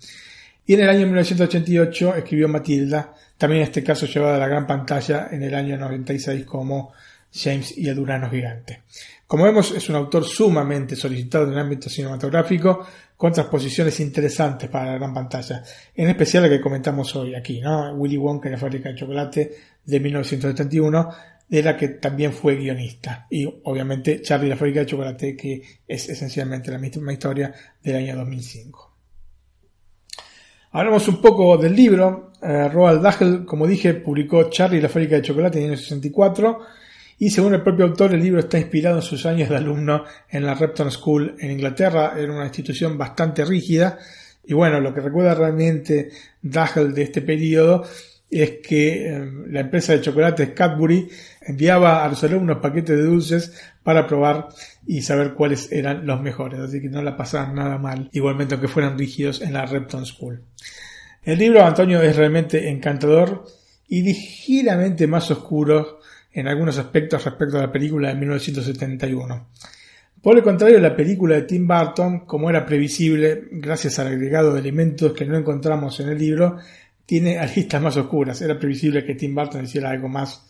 Y 0.67 0.73
en 0.73 0.81
el 0.81 0.89
año 0.89 1.05
1988 1.05 2.15
escribió 2.15 2.49
Matilda, 2.49 3.13
también 3.37 3.61
en 3.61 3.67
este 3.69 3.83
caso 3.83 4.05
llevada 4.05 4.35
a 4.35 4.39
la 4.39 4.49
gran 4.49 4.67
pantalla 4.67 5.29
en 5.31 5.41
el 5.41 5.55
año 5.55 5.77
96 5.77 6.45
como 6.45 6.91
James 7.33 7.77
y 7.77 7.87
el 7.87 7.95
Durano 7.95 8.29
Gigante. 8.29 8.83
Como 9.25 9.45
vemos, 9.45 9.71
es 9.71 9.87
un 9.87 9.95
autor 9.95 10.25
sumamente 10.25 10.97
solicitado 10.97 11.45
en 11.45 11.53
el 11.53 11.59
ámbito 11.59 11.89
cinematográfico, 11.89 12.85
con 13.15 13.31
transposiciones 13.31 13.97
interesantes 14.01 14.69
para 14.69 14.91
la 14.91 14.97
gran 14.97 15.13
pantalla, 15.13 15.63
en 15.95 16.09
especial 16.09 16.43
la 16.43 16.49
que 16.49 16.59
comentamos 16.59 17.15
hoy 17.15 17.33
aquí, 17.33 17.61
¿no? 17.61 17.93
Willy 17.93 18.17
Wonka 18.17 18.49
en 18.49 18.53
la 18.53 18.59
fábrica 18.59 18.89
de 18.89 18.95
chocolate 18.95 19.55
de 19.85 19.99
1971, 20.01 21.09
de 21.47 21.63
la 21.63 21.77
que 21.77 21.87
también 21.87 22.33
fue 22.33 22.57
guionista. 22.57 23.25
Y 23.29 23.45
obviamente 23.63 24.21
Charlie 24.21 24.49
la 24.49 24.57
fábrica 24.57 24.81
de 24.81 24.85
chocolate, 24.85 25.35
que 25.37 25.61
es 25.87 26.09
esencialmente 26.09 26.71
la 26.71 26.77
misma 26.77 27.13
historia 27.13 27.53
del 27.81 27.95
año 27.95 28.17
2005. 28.17 28.86
Hablamos 30.77 31.07
un 31.07 31.19
poco 31.19 31.57
del 31.57 31.75
libro. 31.75 32.33
Eh, 32.39 32.69
Roald 32.69 33.01
Dahl, 33.01 33.45
como 33.47 33.65
dije, 33.65 33.95
publicó 33.95 34.47
Charlie 34.47 34.79
la 34.79 34.87
fábrica 34.87 35.15
de 35.15 35.23
chocolate 35.23 35.57
en 35.57 35.63
el 35.63 35.69
año 35.71 35.79
64 35.79 36.59
y 37.17 37.31
según 37.31 37.55
el 37.55 37.63
propio 37.63 37.85
autor, 37.85 38.13
el 38.13 38.21
libro 38.21 38.41
está 38.41 38.59
inspirado 38.59 38.97
en 38.97 39.01
sus 39.01 39.25
años 39.25 39.49
de 39.49 39.55
alumno 39.55 40.03
en 40.29 40.45
la 40.45 40.53
Repton 40.53 40.91
School 40.91 41.35
en 41.39 41.49
Inglaterra. 41.49 42.13
Era 42.15 42.31
una 42.31 42.43
institución 42.43 42.95
bastante 42.95 43.43
rígida. 43.43 43.97
Y 44.45 44.53
bueno, 44.53 44.79
lo 44.79 44.93
que 44.93 45.01
recuerda 45.01 45.33
realmente 45.33 46.11
Dagel 46.43 46.93
de 46.93 47.01
este 47.01 47.23
periodo 47.23 47.83
es 48.29 48.59
que 48.61 49.07
em, 49.09 49.51
la 49.51 49.61
empresa 49.61 49.93
de 49.93 50.01
chocolates 50.01 50.49
Cadbury 50.49 51.09
enviaba 51.41 52.03
a 52.03 52.09
los 52.09 52.23
alumnos 52.23 52.57
paquetes 52.57 52.97
de 52.97 53.03
dulces 53.03 53.53
para 53.83 54.05
probar 54.05 54.49
y 54.85 55.01
saber 55.01 55.33
cuáles 55.33 55.71
eran 55.71 56.05
los 56.05 56.21
mejores, 56.21 56.59
así 56.59 56.81
que 56.81 56.89
no 56.89 57.01
la 57.01 57.15
pasaban 57.15 57.55
nada 57.55 57.77
mal, 57.77 58.09
igualmente 58.11 58.55
aunque 58.55 58.67
fueran 58.67 58.97
rígidos 58.97 59.41
en 59.41 59.53
la 59.53 59.65
Repton 59.65 60.05
School. 60.05 60.41
El 61.23 61.39
libro, 61.39 61.63
Antonio, 61.63 62.01
es 62.01 62.15
realmente 62.15 62.69
encantador 62.69 63.45
y 63.87 64.01
ligeramente 64.01 65.07
más 65.07 65.29
oscuro 65.31 65.99
en 66.31 66.47
algunos 66.47 66.77
aspectos 66.77 67.23
respecto 67.25 67.57
a 67.57 67.61
la 67.61 67.71
película 67.71 68.09
de 68.09 68.15
1971. 68.15 69.47
Por 70.21 70.35
el 70.35 70.43
contrario, 70.43 70.79
la 70.79 70.95
película 70.95 71.35
de 71.35 71.43
Tim 71.43 71.67
Burton, 71.67 72.25
como 72.25 72.49
era 72.49 72.65
previsible, 72.65 73.45
gracias 73.51 73.99
al 73.99 74.07
agregado 74.07 74.53
de 74.53 74.59
elementos 74.59 75.13
que 75.13 75.25
no 75.25 75.37
encontramos 75.37 75.99
en 75.99 76.09
el 76.09 76.17
libro, 76.17 76.57
tiene 77.07 77.39
aristas 77.39 77.81
más 77.81 77.97
oscuras. 77.97 78.39
Era 78.41 78.59
previsible 78.59 79.03
que 79.03 79.15
Tim 79.15 79.33
Burton 79.33 79.63
hiciera 79.63 79.89
algo 79.89 80.09
más 80.09 80.45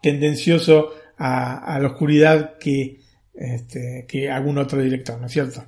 tendencioso 0.00 0.90
a, 1.18 1.78
la 1.80 1.88
oscuridad 1.88 2.56
que, 2.56 3.00
este, 3.34 4.06
que 4.08 4.30
algún 4.30 4.56
otro 4.56 4.80
director, 4.80 5.20
¿no 5.20 5.26
es 5.26 5.32
cierto? 5.32 5.66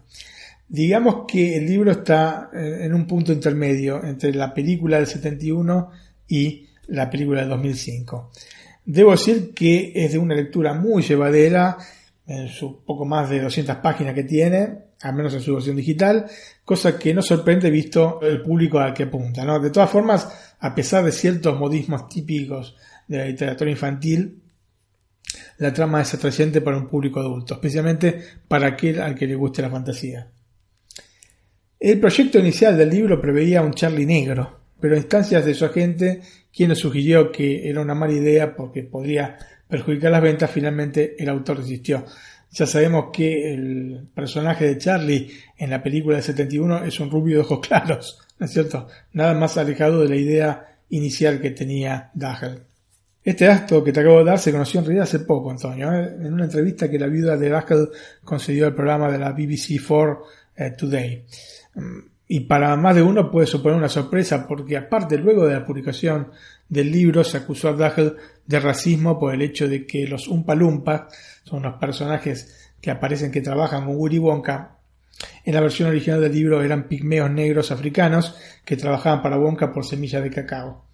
Digamos 0.69 1.25
que 1.27 1.57
el 1.57 1.67
libro 1.67 1.91
está 1.91 2.49
eh, 2.55 2.83
en 2.83 2.95
un 2.95 3.07
punto 3.07 3.33
intermedio 3.33 4.03
entre 4.05 4.33
la 4.33 4.55
película 4.55 4.99
del 4.99 5.09
71 5.09 5.91
y 6.29 6.69
la 6.87 7.11
película 7.11 7.41
del 7.41 7.51
2005. 7.51 8.31
Debo 8.85 9.11
decir 9.11 9.53
que 9.53 9.93
es 9.97 10.13
de 10.13 10.19
una 10.19 10.37
lectura 10.37 10.75
muy 10.75 11.03
llevadera, 11.03 11.77
en 12.25 12.49
su 12.49 12.85
poco 12.85 13.05
más 13.05 13.29
de 13.29 13.41
200 13.41 13.77
páginas 13.77 14.15
que 14.15 14.23
tiene, 14.23 14.90
al 15.03 15.15
menos 15.15 15.33
en 15.35 15.41
su 15.41 15.55
versión 15.55 15.77
digital, 15.77 16.27
cosa 16.65 16.99
que 16.99 17.15
no 17.15 17.23
sorprende 17.23 17.71
visto 17.71 18.21
el 18.23 18.43
público 18.43 18.79
al 18.79 18.93
que 18.93 19.05
apunta. 19.05 19.45
¿no? 19.45 19.59
De 19.59 19.71
todas 19.71 19.91
formas, 19.91 20.29
a 20.59 20.75
pesar 20.75 21.05
de 21.05 21.13
ciertos 21.13 21.59
modismos 21.59 22.09
típicos 22.09 22.77
de 23.09 23.19
la 23.19 23.25
literatura 23.27 23.71
infantil, 23.71 24.43
la 25.59 25.73
trama 25.73 26.03
es 26.03 26.13
atrayente 26.15 26.61
para 26.61 26.77
un 26.77 26.89
público 26.89 27.21
adulto, 27.21 27.55
especialmente 27.55 28.23
para 28.49 28.69
aquel 28.69 29.01
al 29.01 29.15
que 29.15 29.27
le 29.27 29.35
guste 29.35 29.63
la 29.63 29.71
fantasía. 29.71 30.29
El 31.79 31.99
proyecto 31.99 32.39
inicial 32.39 32.77
del 32.77 32.91
libro 32.91 33.21
preveía 33.21 33.63
un 33.63 33.73
Charlie 33.73 34.05
negro, 34.05 34.61
pero 34.81 34.97
instancias 34.97 35.45
de 35.45 35.55
su 35.55 35.65
agente, 35.65 36.21
quien 36.53 36.71
le 36.71 36.75
sugirió 36.75 37.31
que 37.31 37.69
era 37.69 37.81
una 37.81 37.95
mala 37.95 38.13
idea 38.13 38.55
porque 38.55 38.83
podría 38.83 39.39
perjudicar 39.69 40.11
las 40.11 40.23
ventas, 40.23 40.51
finalmente 40.51 41.15
el 41.19 41.29
autor 41.29 41.59
resistió. 41.59 42.05
Ya 42.53 42.67
sabemos 42.67 43.07
que 43.13 43.55
el 43.55 44.09
personaje 44.13 44.67
de 44.67 44.79
Charlie 44.79 45.31
en 45.57 45.71
la 45.71 45.83
película 45.83 46.17
de 46.17 46.23
71 46.23 46.85
es 46.85 46.99
un 46.99 47.11
rubio 47.11 47.37
de 47.37 47.43
ojos 47.43 47.61
claros, 47.67 48.21
¿no 48.39 48.47
es 48.47 48.53
cierto? 48.53 48.89
Nada 49.13 49.35
más 49.35 49.57
alejado 49.57 50.03
de 50.03 50.09
la 50.09 50.17
idea 50.17 50.77
inicial 50.89 51.41
que 51.41 51.51
tenía 51.51 52.11
Dagel. 52.15 52.63
Este 53.23 53.47
acto 53.49 53.85
que 53.85 53.93
te 53.93 54.01
acabo 54.01 54.19
de 54.19 54.25
dar 54.25 54.39
se 54.39 54.51
conoció 54.51 54.81
en 54.81 54.87
realidad 54.87 55.05
hace 55.05 55.21
poco, 55.21 55.51
Antonio, 55.51 55.93
¿eh? 55.93 56.17
en 56.21 56.33
una 56.33 56.45
entrevista 56.45 56.91
que 56.91 56.99
la 56.99 57.07
viuda 57.07 57.37
de 57.37 57.51
Dagel 57.51 57.89
concedió 58.25 58.67
al 58.67 58.75
programa 58.75 59.11
de 59.13 59.19
la 59.19 59.33
BBC 59.33 59.81
4 59.87 60.25
eh, 60.57 60.71
Today. 60.71 61.25
Y 62.27 62.41
para 62.41 62.77
más 62.77 62.95
de 62.95 63.03
uno 63.03 63.31
puede 63.31 63.47
suponer 63.47 63.77
una 63.77 63.89
sorpresa 63.89 64.47
porque 64.49 64.77
aparte 64.77 65.19
luego 65.19 65.47
de 65.47 65.55
la 65.55 65.67
publicación 65.67 66.29
del 66.71 66.91
libro 66.91 67.25
se 67.25 67.37
acusó 67.37 67.69
a 67.69 67.73
Dagel 67.75 68.17
de 68.47 68.61
racismo 68.61 69.19
por 69.19 69.35
el 69.35 69.43
hecho 69.43 69.69
de 69.69 69.87
que 69.87 70.07
los 70.07 70.29
Umpa 70.29 71.09
son 71.45 71.65
los 71.65 71.75
personajes 71.75 72.73
que 72.81 72.91
aparecen 72.91 73.33
que 73.33 73.43
trabajan 73.43 73.85
con 73.85 73.97
Willy 73.97 74.19
Wonka. 74.19 74.79
En 75.45 75.55
la 75.55 75.61
versión 75.61 75.91
original 75.91 76.21
del 76.21 76.33
libro 76.33 76.63
eran 76.63 76.89
pigmeos 76.89 77.31
negros 77.31 77.73
africanos 77.73 78.37
que 78.65 78.77
trabajaban 78.77 79.21
para 79.21 79.37
Wonka 79.37 79.73
por 79.73 79.85
semillas 79.85 80.23
de 80.23 80.31
cacao. 80.31 80.87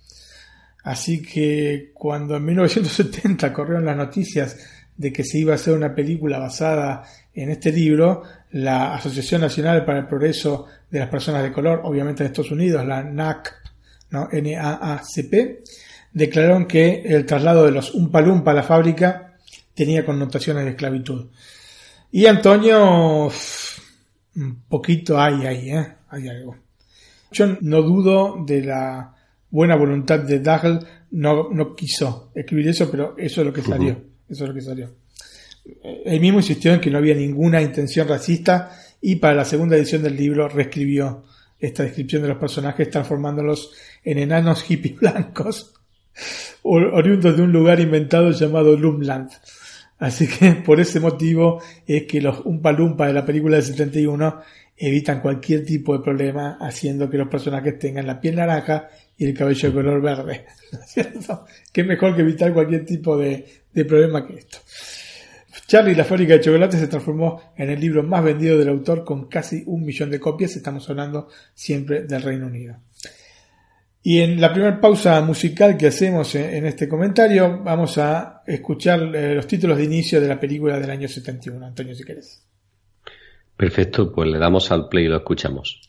Así 0.83 1.23
que 1.23 1.91
cuando 1.95 2.37
en 2.37 2.45
1970 2.47 3.53
corrieron 3.53 3.85
las 3.85 3.97
noticias 3.97 4.57
de 4.97 5.13
que 5.13 5.25
se 5.25 5.39
iba 5.39 5.53
a 5.53 5.57
hacer 5.57 5.75
una 5.75 5.95
película 5.95 6.39
basada 6.39 7.03
en 7.35 7.51
este 7.51 7.71
libro, 7.71 8.23
la 8.53 8.95
Asociación 8.95 9.43
Nacional 9.43 9.85
para 9.85 9.99
el 9.99 10.07
Progreso 10.07 10.67
de 10.91 11.01
las 11.01 11.09
Personas 11.09 11.43
de 11.43 11.53
Color, 11.53 11.83
obviamente 11.85 12.23
en 12.23 12.29
Estados 12.29 12.53
Unidos, 12.53 12.87
la 12.87 13.03
NAACP, 13.03 13.66
¿no? 14.11 14.29
N-A-A-C-P, 14.31 15.63
declararon 16.13 16.67
que 16.67 17.03
el 17.05 17.27
traslado 17.27 17.65
de 17.65 17.73
los 17.73 17.95
Umpalumpa 17.95 18.53
a 18.53 18.55
la 18.55 18.63
fábrica 18.63 19.37
tenía 19.75 20.05
connotaciones 20.05 20.65
de 20.65 20.71
esclavitud. 20.71 21.27
Y 22.13 22.27
Antonio, 22.27 23.31
un 24.37 24.63
poquito 24.69 25.21
hay 25.21 25.47
ahí, 25.47 25.71
¿eh? 25.71 25.87
hay 26.09 26.29
algo. 26.29 26.57
Yo 27.33 27.47
no 27.61 27.83
dudo 27.83 28.45
de 28.47 28.63
la 28.63 29.15
buena 29.51 29.77
voluntad 29.77 30.21
de 30.21 30.41
Dagel, 30.41 30.79
no, 31.11 31.51
no 31.51 31.75
quiso 31.75 32.31
escribir 32.35 32.69
eso, 32.69 32.91
pero 32.91 33.15
eso 33.19 33.41
es 33.41 33.47
lo 33.47 33.53
que 33.53 33.63
salió. 33.63 34.01
Eso 34.29 34.45
es 34.45 34.49
lo 34.49 34.55
que 34.55 34.63
salió. 34.63 34.95
Él 36.05 36.21
mismo 36.21 36.39
insistió 36.39 36.73
en 36.73 36.81
que 36.81 36.91
no 36.91 36.99
había 36.99 37.15
ninguna 37.15 37.61
intención 37.61 38.09
racista 38.09 38.71
y 39.01 39.17
para 39.17 39.35
la 39.35 39.45
segunda 39.45 39.77
edición 39.77 40.03
del 40.03 40.17
libro 40.17 40.49
reescribió 40.49 41.25
esta 41.59 41.83
descripción 41.83 42.23
de 42.23 42.29
los 42.29 42.39
personajes 42.39 42.91
transformándolos 42.91 43.73
en 44.05 44.19
enanos 44.19 44.63
hippies 44.63 44.97
blancos 45.01 45.75
oriundos 46.63 47.37
de 47.37 47.43
un 47.43 47.53
lugar 47.53 47.81
inventado 47.81 48.31
llamado 48.31 48.77
Lumland. 48.77 49.31
Así 49.99 50.27
que 50.27 50.53
por 50.67 50.81
ese 50.81 51.01
motivo 51.01 51.63
es 51.87 52.05
que 52.05 52.21
los 52.21 52.41
Umpa 52.45 52.73
Lumpa 52.73 53.07
de 53.07 53.13
la 53.13 53.25
película 53.25 53.57
del 53.57 53.65
71 53.65 54.41
evitan 54.77 55.21
cualquier 55.21 55.65
tipo 55.65 55.97
de 55.97 56.05
problema 56.05 56.59
haciendo 56.61 57.09
que 57.09 57.17
los 57.17 57.29
personajes 57.29 57.79
tengan 57.79 58.07
la 58.07 58.21
piel 58.21 58.37
naranja 58.37 58.89
y 59.17 59.25
el 59.25 59.35
cabello 59.35 59.69
de 59.69 59.75
color 59.75 60.03
verde. 60.03 60.45
¿No 60.73 60.81
es 60.81 60.91
cierto? 60.91 61.47
Que 61.73 61.85
mejor 61.85 62.15
que 62.15 62.23
evitar 62.23 62.53
cualquier 62.53 62.85
tipo 62.85 63.17
de, 63.17 63.45
de 63.73 63.85
problema 63.85 64.27
que 64.27 64.35
esto. 64.35 64.59
Charlie 65.67 65.95
la 65.95 66.05
fábrica 66.05 66.35
de 66.35 66.41
chocolate 66.41 66.79
se 66.79 66.87
transformó 66.87 67.53
en 67.57 67.71
el 67.71 67.81
libro 67.81 68.03
más 68.03 68.23
vendido 68.23 68.57
del 68.57 68.69
autor 68.69 69.05
con 69.05 69.27
casi 69.27 69.65
un 69.67 69.85
millón 69.85 70.11
de 70.11 70.21
copias. 70.21 70.55
Estamos 70.57 70.89
hablando 70.89 71.29
siempre 71.55 72.05
del 72.05 72.23
Reino 72.23 72.47
Unido. 72.47 72.77
Y 74.03 74.21
en 74.21 74.41
la 74.41 74.53
primera 74.53 74.81
pausa 74.81 75.21
musical 75.23 75.77
que 75.77 75.89
hacemos 75.89 76.37
en 76.37 76.65
este 76.67 76.89
comentario, 76.89 77.61
vamos 77.65 77.99
a 77.99 78.43
escuchar 78.47 79.01
eh, 79.17 79.35
los 79.35 79.49
títulos 79.49 79.77
de 79.77 79.83
inicio 79.83 80.21
de 80.21 80.29
la 80.29 80.39
película 80.39 80.79
del 80.79 80.91
año 80.91 81.09
71. 81.09 81.67
Antonio, 81.67 81.93
si 81.93 82.05
querés. 82.05 82.47
Perfecto, 83.57 84.13
pues 84.13 84.31
le 84.31 84.39
damos 84.39 84.71
al 84.71 84.89
play 84.89 85.07
y 85.07 85.09
lo 85.09 85.17
escuchamos. 85.17 85.81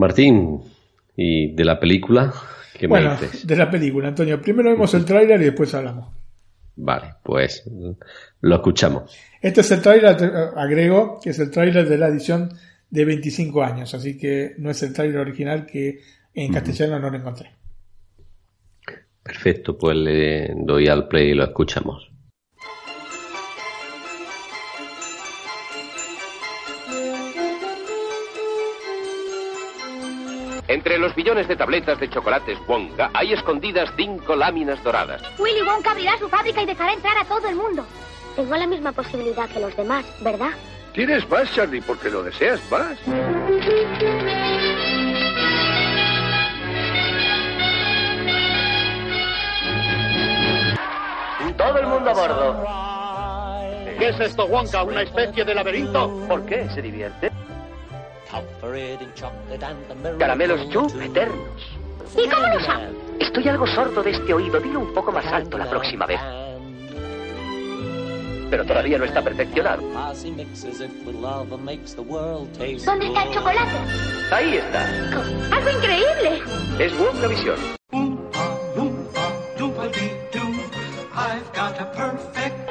Martín, 0.00 0.62
¿y 1.14 1.52
de 1.54 1.64
la 1.64 1.78
película? 1.78 2.32
¿Qué 2.78 2.86
bueno, 2.86 3.16
de 3.44 3.56
la 3.56 3.70
película, 3.70 4.08
Antonio. 4.08 4.40
Primero 4.40 4.70
vemos 4.70 4.94
el 4.94 5.04
tráiler 5.04 5.40
y 5.42 5.44
después 5.44 5.74
hablamos. 5.74 6.08
Vale, 6.76 7.16
pues 7.22 7.68
lo 8.40 8.54
escuchamos. 8.54 9.14
Este 9.42 9.60
es 9.60 9.70
el 9.70 9.82
tráiler, 9.82 10.16
agrego, 10.56 11.20
que 11.22 11.30
es 11.30 11.38
el 11.38 11.50
tráiler 11.50 11.86
de 11.86 11.98
la 11.98 12.08
edición 12.08 12.50
de 12.88 13.04
25 13.04 13.62
años, 13.62 13.92
así 13.92 14.16
que 14.16 14.54
no 14.56 14.70
es 14.70 14.82
el 14.82 14.94
tráiler 14.94 15.18
original 15.18 15.66
que 15.66 16.00
en 16.32 16.52
castellano 16.52 16.98
no 16.98 17.10
lo 17.10 17.18
encontré. 17.18 17.50
Perfecto, 19.22 19.76
pues 19.76 19.96
le 19.98 20.54
doy 20.56 20.88
al 20.88 21.08
play 21.08 21.32
y 21.32 21.34
lo 21.34 21.44
escuchamos. 21.44 22.09
Entre 30.70 30.98
los 30.98 31.12
billones 31.16 31.48
de 31.48 31.56
tabletas 31.56 31.98
de 31.98 32.08
chocolates 32.08 32.56
Wonka 32.68 33.10
hay 33.12 33.32
escondidas 33.32 33.90
cinco 33.96 34.36
láminas 34.36 34.80
doradas. 34.84 35.20
Willy 35.36 35.62
Wonka 35.62 35.90
abrirá 35.90 36.16
su 36.16 36.28
fábrica 36.28 36.62
y 36.62 36.66
dejará 36.66 36.92
entrar 36.92 37.18
a 37.18 37.24
todo 37.24 37.48
el 37.48 37.56
mundo. 37.56 37.84
Tengo 38.36 38.54
la 38.54 38.68
misma 38.68 38.92
posibilidad 38.92 39.48
que 39.48 39.58
los 39.58 39.76
demás, 39.76 40.06
¿verdad? 40.20 40.50
Tienes 40.92 41.28
más, 41.28 41.52
Charlie, 41.52 41.80
porque 41.80 42.08
lo 42.08 42.22
deseas 42.22 42.60
más. 42.70 42.96
Todo 51.56 51.78
el 51.80 51.86
mundo 51.88 52.10
a 52.10 52.14
bordo. 52.14 53.98
¿Qué 53.98 54.08
es 54.10 54.20
esto, 54.20 54.46
Wonka? 54.46 54.84
¿Una 54.84 55.02
especie 55.02 55.44
de 55.44 55.52
laberinto? 55.52 56.26
¿Por 56.28 56.46
qué 56.46 56.68
se 56.72 56.80
divierte? 56.80 57.32
Caramelos 60.18 60.68
chup 60.70 60.90
eternos. 61.00 61.78
¿Y 62.16 62.28
cómo 62.28 62.46
lo 62.46 62.60
sabe? 62.60 62.88
Estoy 63.18 63.48
algo 63.48 63.66
sordo 63.66 64.02
de 64.02 64.10
este 64.10 64.32
oído. 64.32 64.60
Dilo 64.60 64.80
un 64.80 64.94
poco 64.94 65.12
más 65.12 65.26
alto 65.26 65.58
la 65.58 65.68
próxima 65.68 66.06
vez. 66.06 66.20
Pero 68.50 68.64
todavía 68.64 68.98
no 68.98 69.04
está 69.04 69.22
perfeccionado. 69.22 69.82
¿Dónde 69.82 70.42
está 73.06 73.22
el 73.22 73.34
chocolate? 73.34 73.76
Ahí 74.32 74.56
está. 74.56 74.84
¡Algo 75.54 75.70
increíble! 75.70 76.42
Es 76.78 76.92
Wonka 76.98 77.28
Visión. 77.28 77.56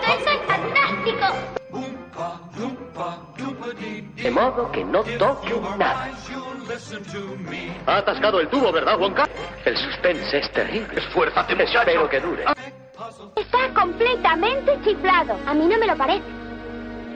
¡Eso 0.10 0.30
es 0.30 0.42
fantástico! 0.48 1.28
De 4.16 4.32
modo 4.32 4.72
que 4.72 4.84
no 4.84 5.04
toque 5.04 5.54
nada. 5.78 6.10
Ha 7.86 7.98
atascado 7.98 8.40
el 8.40 8.48
tubo, 8.50 8.72
¿verdad, 8.72 9.00
Wonka? 9.00 9.28
El 9.66 9.78
suspense 9.78 10.38
es 10.40 10.52
terrible. 10.52 11.00
Esfuérzate, 11.00 11.56
muchacho. 11.56 11.80
Espero 11.80 12.10
que 12.10 12.20
dure. 12.20 12.46
Está 13.36 13.74
completamente 13.74 14.78
chiflado. 14.84 15.38
A 15.46 15.54
mí 15.54 15.66
no 15.68 15.78
me 15.78 15.88
lo 15.88 15.96
parece. 15.96 16.24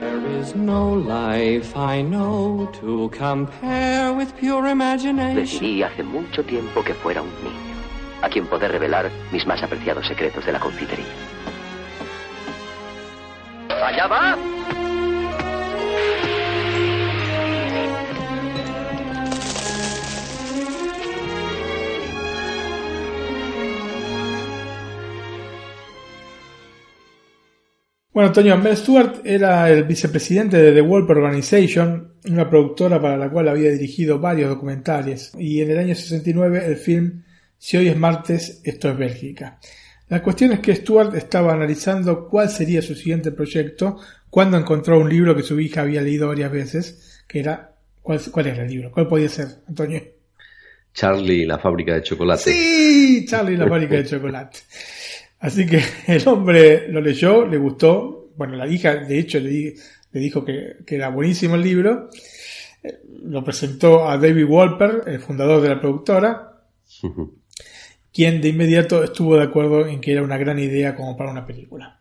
There 0.00 0.40
is 0.40 0.54
no 0.56 0.96
life 0.96 1.74
I 1.76 2.02
know 2.02 2.68
to 2.80 3.10
compare 3.16 4.12
with 4.12 4.34
pure 4.38 4.68
imagination. 4.70 5.36
Decidí 5.36 5.82
hace 5.82 6.02
mucho 6.02 6.42
tiempo 6.42 6.82
que 6.82 6.94
fuera 6.94 7.22
un 7.22 7.30
niño, 7.42 7.74
a 8.20 8.28
quien 8.28 8.46
poder 8.46 8.72
revelar 8.72 9.10
mis 9.30 9.46
más 9.46 9.62
apreciados 9.62 10.06
secretos 10.06 10.44
de 10.44 10.52
la 10.52 10.60
confitería. 10.60 11.06
¡Allá 13.70 14.06
va! 14.08 14.36
Bueno, 28.14 28.28
Antonio, 28.28 28.56
Mel 28.56 28.76
Stewart 28.76 29.22
era 29.24 29.68
el 29.68 29.82
vicepresidente 29.82 30.56
de 30.56 30.72
The 30.72 30.82
Wolper 30.82 31.16
Organization, 31.16 32.12
una 32.30 32.48
productora 32.48 33.02
para 33.02 33.16
la 33.16 33.28
cual 33.28 33.48
había 33.48 33.72
dirigido 33.72 34.20
varios 34.20 34.50
documentales, 34.50 35.32
y 35.36 35.60
en 35.60 35.72
el 35.72 35.78
año 35.78 35.96
69 35.96 36.62
el 36.64 36.76
film 36.76 37.24
Si 37.58 37.76
hoy 37.76 37.88
es 37.88 37.96
martes, 37.96 38.60
esto 38.62 38.88
es 38.88 38.96
Bélgica. 38.96 39.58
La 40.08 40.22
cuestión 40.22 40.52
es 40.52 40.60
que 40.60 40.76
Stewart 40.76 41.12
estaba 41.16 41.54
analizando 41.54 42.28
cuál 42.28 42.48
sería 42.50 42.82
su 42.82 42.94
siguiente 42.94 43.32
proyecto 43.32 43.98
cuando 44.34 44.58
encontró 44.58 44.98
un 44.98 45.08
libro 45.08 45.36
que 45.36 45.44
su 45.44 45.60
hija 45.60 45.82
había 45.82 46.02
leído 46.02 46.26
varias 46.26 46.50
veces, 46.50 47.22
que 47.28 47.38
era... 47.38 47.76
¿Cuál, 48.02 48.20
cuál 48.32 48.48
era 48.48 48.64
el 48.64 48.68
libro? 48.68 48.90
¿Cuál 48.90 49.06
podía 49.06 49.28
ser, 49.28 49.46
Antonio? 49.68 50.02
Charlie 50.92 51.42
y 51.42 51.46
la 51.46 51.60
fábrica 51.60 51.94
de 51.94 52.02
chocolate. 52.02 52.50
Sí, 52.50 53.26
Charlie 53.28 53.54
y 53.54 53.56
la 53.56 53.68
fábrica 53.68 53.94
de 53.94 54.04
chocolate. 54.04 54.58
Así 55.38 55.64
que 55.64 55.80
el 56.08 56.26
hombre 56.26 56.88
lo 56.88 57.00
leyó, 57.00 57.46
le 57.46 57.58
gustó. 57.58 58.32
Bueno, 58.34 58.56
la 58.56 58.66
hija, 58.66 58.96
de 58.96 59.20
hecho, 59.20 59.38
le, 59.38 59.76
le 60.10 60.20
dijo 60.20 60.44
que, 60.44 60.78
que 60.84 60.96
era 60.96 61.10
buenísimo 61.10 61.54
el 61.54 61.62
libro. 61.62 62.10
Lo 63.22 63.44
presentó 63.44 64.08
a 64.08 64.18
David 64.18 64.46
Wolper, 64.46 65.02
el 65.06 65.20
fundador 65.20 65.62
de 65.62 65.68
la 65.68 65.80
productora, 65.80 66.60
quien 68.12 68.40
de 68.40 68.48
inmediato 68.48 69.04
estuvo 69.04 69.36
de 69.36 69.44
acuerdo 69.44 69.86
en 69.86 70.00
que 70.00 70.10
era 70.10 70.24
una 70.24 70.38
gran 70.38 70.58
idea 70.58 70.96
como 70.96 71.16
para 71.16 71.30
una 71.30 71.46
película. 71.46 72.00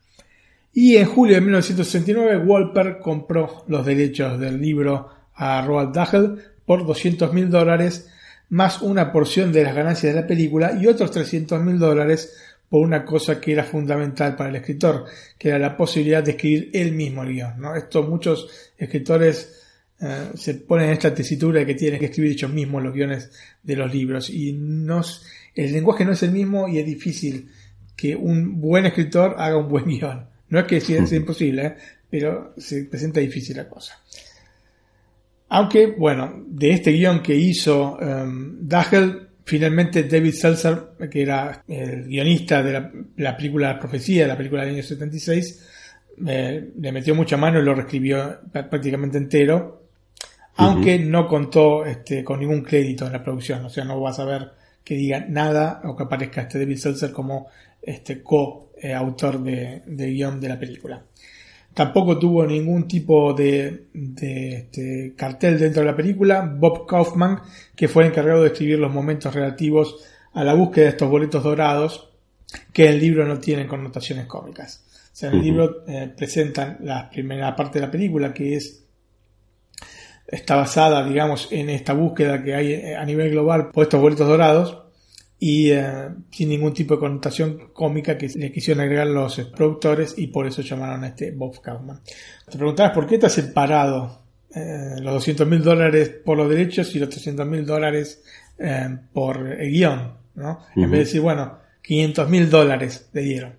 Y 0.74 0.97
en 0.97 1.05
julio 1.05 1.36
de 1.36 1.41
1969, 1.41 2.38
Wolper 2.45 2.97
compró 2.99 3.63
los 3.67 3.86
derechos 3.86 4.39
del 4.39 4.59
libro 4.59 5.07
a 5.36 5.61
Roald 5.61 5.93
Dahl 5.93 6.43
por 6.65 6.86
200 6.86 7.32
mil 7.32 7.49
dólares, 7.49 8.09
más 8.49 8.82
una 8.82 9.11
porción 9.11 9.51
de 9.51 9.63
las 9.63 9.76
ganancias 9.76 10.13
de 10.13 10.21
la 10.21 10.28
película 10.28 10.78
y 10.80 10.88
otros 10.88 11.11
300 11.11 11.61
mil 11.61 11.78
dólares 11.78 12.36
por 12.69 12.82
una 12.82 13.05
cosa 13.05 13.39
que 13.39 13.51
era 13.51 13.63
fundamental 13.63 14.36
para 14.36 14.49
el 14.49 14.55
escritor, 14.55 15.05
que 15.38 15.49
era 15.49 15.59
la 15.59 15.78
posibilidad 15.78 16.24
de 16.24 16.32
escribir 16.32 16.71
él 16.74 16.93
mismo 16.93 17.21
el 17.21 17.34
guion. 17.34 17.59
¿no? 17.59 17.76
Esto 17.76 18.01
muchos 18.01 18.47
escritores 18.76 19.61
eh, 20.01 20.32
se 20.34 20.55
ponen 20.55 20.88
en 20.88 20.93
esta 20.93 21.13
tesitura 21.13 21.59
de 21.59 21.67
que 21.67 21.76
tienen 21.76 21.99
que 21.99 22.07
escribir 22.07 22.32
ellos 22.32 22.51
mismos 22.51 22.82
los 22.82 22.93
guiones 22.93 23.32
de 23.61 23.76
los 23.76 23.93
libros 23.93 24.30
y 24.32 24.53
no, 24.53 25.01
el 25.53 25.71
lenguaje 25.71 26.03
no 26.03 26.13
es 26.13 26.24
el 26.24 26.32
mismo 26.32 26.67
y 26.67 26.80
es 26.80 26.86
difícil 26.86 27.47
que 27.95 28.15
un 28.15 28.59
buen 28.59 28.88
escritor 28.88 29.36
haga 29.38 29.57
un 29.57 29.69
buen 29.69 29.86
guion. 29.88 30.32
No 30.53 30.59
es 30.59 30.65
que 30.65 30.79
sea, 30.79 31.05
sea 31.07 31.17
imposible, 31.17 31.65
¿eh? 31.65 31.75
pero 32.09 32.53
se 32.57 32.85
presenta 32.85 33.19
difícil 33.19 33.57
la 33.57 33.67
cosa. 33.67 33.99
Aunque, 35.49 35.87
bueno, 35.87 36.43
de 36.47 36.71
este 36.71 36.91
guion 36.91 37.21
que 37.21 37.35
hizo 37.35 37.97
um, 37.97 38.57
Dahl, 38.67 39.29
finalmente 39.45 40.03
David 40.03 40.33
Seltzer, 40.33 40.79
que 41.11 41.21
era 41.21 41.63
el 41.67 42.05
guionista 42.05 42.63
de 42.63 42.73
la, 42.73 42.91
la 43.17 43.37
película 43.37 43.73
La 43.73 43.79
Profecía, 43.79 44.27
la 44.27 44.37
película 44.37 44.63
del 44.63 44.73
año 44.75 44.83
76, 44.83 45.69
eh, 46.25 46.71
le 46.79 46.91
metió 46.91 47.13
mucha 47.15 47.37
mano 47.37 47.59
y 47.59 47.63
lo 47.63 47.75
reescribió 47.75 48.41
prá- 48.51 48.67
prácticamente 48.69 49.17
entero, 49.17 49.83
aunque 50.55 50.97
no 50.99 51.27
contó 51.27 51.85
este, 51.85 52.23
con 52.23 52.39
ningún 52.39 52.61
crédito 52.61 53.05
en 53.05 53.13
la 53.13 53.23
producción, 53.23 53.65
o 53.65 53.69
sea, 53.69 53.83
no 53.85 53.99
vas 53.99 54.19
a 54.19 54.25
ver 54.25 54.51
que 54.83 54.95
diga 54.95 55.25
nada 55.27 55.81
o 55.85 55.95
que 55.95 56.03
aparezca 56.03 56.41
este 56.41 56.59
David 56.59 56.77
Seltzer 56.77 57.11
como 57.11 57.47
este 57.81 58.21
co-autor 58.84 59.41
de, 59.41 59.81
de 59.86 60.11
guion 60.11 60.39
de 60.39 60.49
la 60.49 60.59
película. 60.59 61.03
Tampoco 61.73 62.19
tuvo 62.19 62.45
ningún 62.45 62.88
tipo 62.88 63.34
de, 63.34 63.88
de, 63.93 64.55
este, 64.57 65.13
cartel 65.15 65.57
dentro 65.57 65.81
de 65.81 65.88
la 65.88 65.95
película. 65.95 66.41
Bob 66.41 66.86
Kaufman, 66.86 67.39
que 67.75 67.88
fue 67.88 68.03
el 68.03 68.09
encargado 68.09 68.43
de 68.43 68.49
escribir 68.49 68.77
los 68.77 68.93
momentos 68.93 69.34
relativos 69.34 70.05
a 70.34 70.43
la 70.43 70.53
búsqueda 70.53 70.86
de 70.86 70.91
estos 70.91 71.09
boletos 71.09 71.43
dorados, 71.43 72.09
que 72.71 72.86
en 72.86 72.93
el 72.93 72.99
libro 72.99 73.25
no 73.25 73.39
tienen 73.39 73.67
connotaciones 73.67 74.27
cómicas. 74.27 74.86
O 75.11 75.15
sea, 75.15 75.29
en 75.29 75.36
el 75.38 75.41
libro 75.41 75.84
eh, 75.88 76.11
presentan 76.15 76.77
la 76.81 77.09
primera 77.09 77.55
parte 77.55 77.79
de 77.79 77.86
la 77.86 77.91
película, 77.91 78.34
que 78.34 78.55
es 78.55 78.84
está 80.27 80.55
basada, 80.55 81.07
digamos, 81.07 81.47
en 81.51 81.69
esta 81.69 81.93
búsqueda 81.93 82.41
que 82.43 82.55
hay 82.55 82.73
eh, 82.73 82.95
a 82.95 83.05
nivel 83.05 83.31
global 83.31 83.69
por 83.69 83.84
estos 83.84 83.99
boletos 83.99 84.27
dorados 84.27 84.82
y 85.45 85.71
eh, 85.71 86.07
sin 86.31 86.47
ningún 86.47 86.73
tipo 86.73 86.93
de 86.93 87.01
connotación 87.01 87.71
cómica 87.73 88.17
que 88.17 88.29
le 88.29 88.49
quisieron 88.49 88.81
agregar 88.81 89.07
los 89.07 89.41
productores 89.53 90.13
y 90.15 90.27
por 90.27 90.47
eso 90.47 90.61
llamaron 90.61 91.03
a 91.03 91.07
este 91.07 91.31
Bob 91.31 91.59
Kaufman. 91.59 91.99
Te 92.49 92.57
preguntabas 92.57 92.93
por 92.93 93.05
qué 93.05 93.15
está 93.15 93.27
separado 93.27 94.21
eh, 94.55 94.95
los 95.01 95.15
200 95.15 95.45
mil 95.45 95.61
dólares 95.61 96.11
por 96.23 96.37
los 96.37 96.47
derechos 96.47 96.95
y 96.95 96.99
los 96.99 97.09
300 97.09 97.45
mil 97.45 97.65
dólares 97.65 98.23
eh, 98.57 98.97
por 99.11 99.45
el 99.45 99.69
guion, 99.69 100.13
¿no? 100.35 100.59
En 100.77 100.83
vez 100.83 100.91
de 100.91 100.97
decir, 100.99 101.19
bueno, 101.19 101.57
500 101.81 102.29
mil 102.29 102.49
dólares 102.49 103.09
le 103.11 103.21
dieron. 103.23 103.53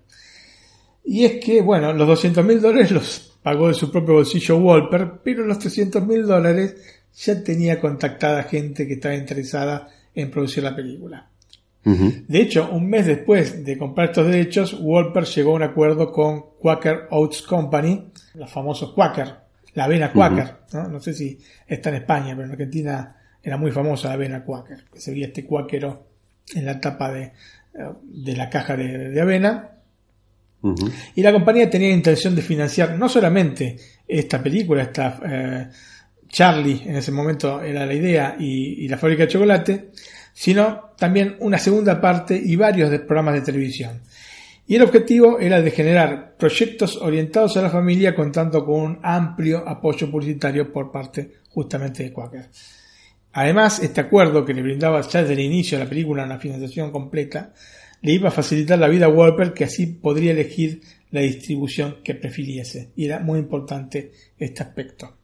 Y 1.03 1.23
es 1.25 1.33
que, 1.33 1.61
bueno, 1.61 1.93
los 1.93 2.07
200 2.07 2.43
mil 2.43 2.61
dólares 2.61 2.89
los 2.89 3.37
pagó 3.43 3.67
de 3.67 3.75
su 3.75 3.91
propio 3.91 4.15
bolsillo 4.15 4.59
Wolper, 4.59 5.19
pero 5.23 5.45
los 5.45 5.59
300 5.59 6.03
mil 6.03 6.25
dólares 6.25 6.77
ya 7.13 7.43
tenía 7.43 7.79
contactada 7.79 8.41
gente 8.41 8.87
que 8.87 8.93
estaba 8.93 9.13
interesada 9.13 9.87
en 10.15 10.31
producir 10.31 10.63
la 10.63 10.75
película. 10.75 11.29
De 11.85 12.41
hecho, 12.41 12.69
un 12.71 12.89
mes 12.89 13.05
después 13.05 13.63
de 13.63 13.77
comprar 13.77 14.09
estos 14.09 14.25
derechos, 14.25 14.81
Wolper 14.81 15.25
llegó 15.25 15.51
a 15.51 15.55
un 15.55 15.63
acuerdo 15.63 16.11
con 16.11 16.57
Quaker 16.59 17.07
Oats 17.11 17.43
Company, 17.43 18.11
los 18.33 18.49
famosos 18.49 18.91
Quaker, 18.93 19.35
la 19.75 19.83
avena 19.83 20.11
Quaker, 20.11 20.55
¿no? 20.73 20.87
No 20.87 20.99
sé 20.99 21.13
si 21.13 21.37
está 21.67 21.89
en 21.89 21.97
España, 21.97 22.33
pero 22.35 22.45
en 22.45 22.51
Argentina 22.53 23.15
era 23.43 23.57
muy 23.57 23.71
famosa 23.71 24.07
la 24.07 24.15
avena 24.15 24.43
Quaker, 24.43 24.85
que 24.91 24.99
se 24.99 25.11
veía 25.11 25.27
este 25.27 25.45
cuáquero 25.45 26.07
en 26.55 26.65
la 26.65 26.81
tapa 26.81 27.11
de, 27.11 27.23
eh, 27.23 27.31
de 28.01 28.35
la 28.35 28.49
caja 28.49 28.75
de, 28.75 29.09
de 29.09 29.21
avena. 29.21 29.71
Y 31.13 31.21
la 31.21 31.31
compañía 31.31 31.69
tenía 31.69 31.91
intención 31.91 32.35
de 32.35 32.41
financiar 32.41 32.97
no 32.97 33.07
solamente 33.07 33.75
esta 34.07 34.41
película, 34.41 34.81
esta 34.81 35.19
eh, 35.23 35.67
Charlie 36.27 36.81
en 36.85 36.95
ese 36.95 37.11
momento 37.11 37.61
era 37.61 37.85
la 37.85 37.93
idea 37.93 38.35
y, 38.39 38.83
y 38.83 38.87
la 38.87 38.97
fábrica 38.97 39.23
de 39.23 39.29
chocolate, 39.29 39.91
sino 40.35 40.91
también 40.97 41.37
una 41.39 41.57
segunda 41.57 42.01
parte 42.01 42.39
y 42.43 42.57
varios 42.57 42.91
de 42.91 42.99
programas 42.99 43.35
de 43.35 43.41
televisión. 43.41 44.01
Y 44.67 44.75
el 44.75 44.81
objetivo 44.81 45.39
era 45.39 45.61
de 45.61 45.71
generar 45.71 46.35
proyectos 46.37 46.97
orientados 46.97 47.55
a 47.55 47.61
la 47.61 47.69
familia 47.69 48.13
contando 48.13 48.65
con 48.65 48.81
un 48.81 48.99
amplio 49.01 49.67
apoyo 49.67 50.11
publicitario 50.11 50.73
por 50.73 50.91
parte 50.91 51.35
justamente 51.49 52.03
de 52.03 52.11
Quaker. 52.11 52.49
Además, 53.31 53.79
este 53.81 54.01
acuerdo 54.01 54.43
que 54.43 54.53
le 54.53 54.61
brindaba 54.61 55.01
ya 55.01 55.21
desde 55.21 55.33
el 55.33 55.39
inicio 55.39 55.77
de 55.77 55.85
la 55.85 55.89
película 55.89 56.25
una 56.25 56.39
financiación 56.39 56.91
completa, 56.91 57.53
le 58.01 58.11
iba 58.11 58.27
a 58.27 58.31
facilitar 58.31 58.77
la 58.77 58.89
vida 58.89 59.05
a 59.05 59.09
Wolper 59.09 59.53
que 59.53 59.63
así 59.63 59.87
podría 59.87 60.31
elegir 60.31 60.81
la 61.11 61.21
distribución 61.21 61.97
que 62.03 62.15
prefiriese. 62.15 62.91
Y 62.97 63.05
era 63.05 63.19
muy 63.19 63.39
importante 63.39 64.11
este 64.37 64.63
aspecto. 64.63 65.15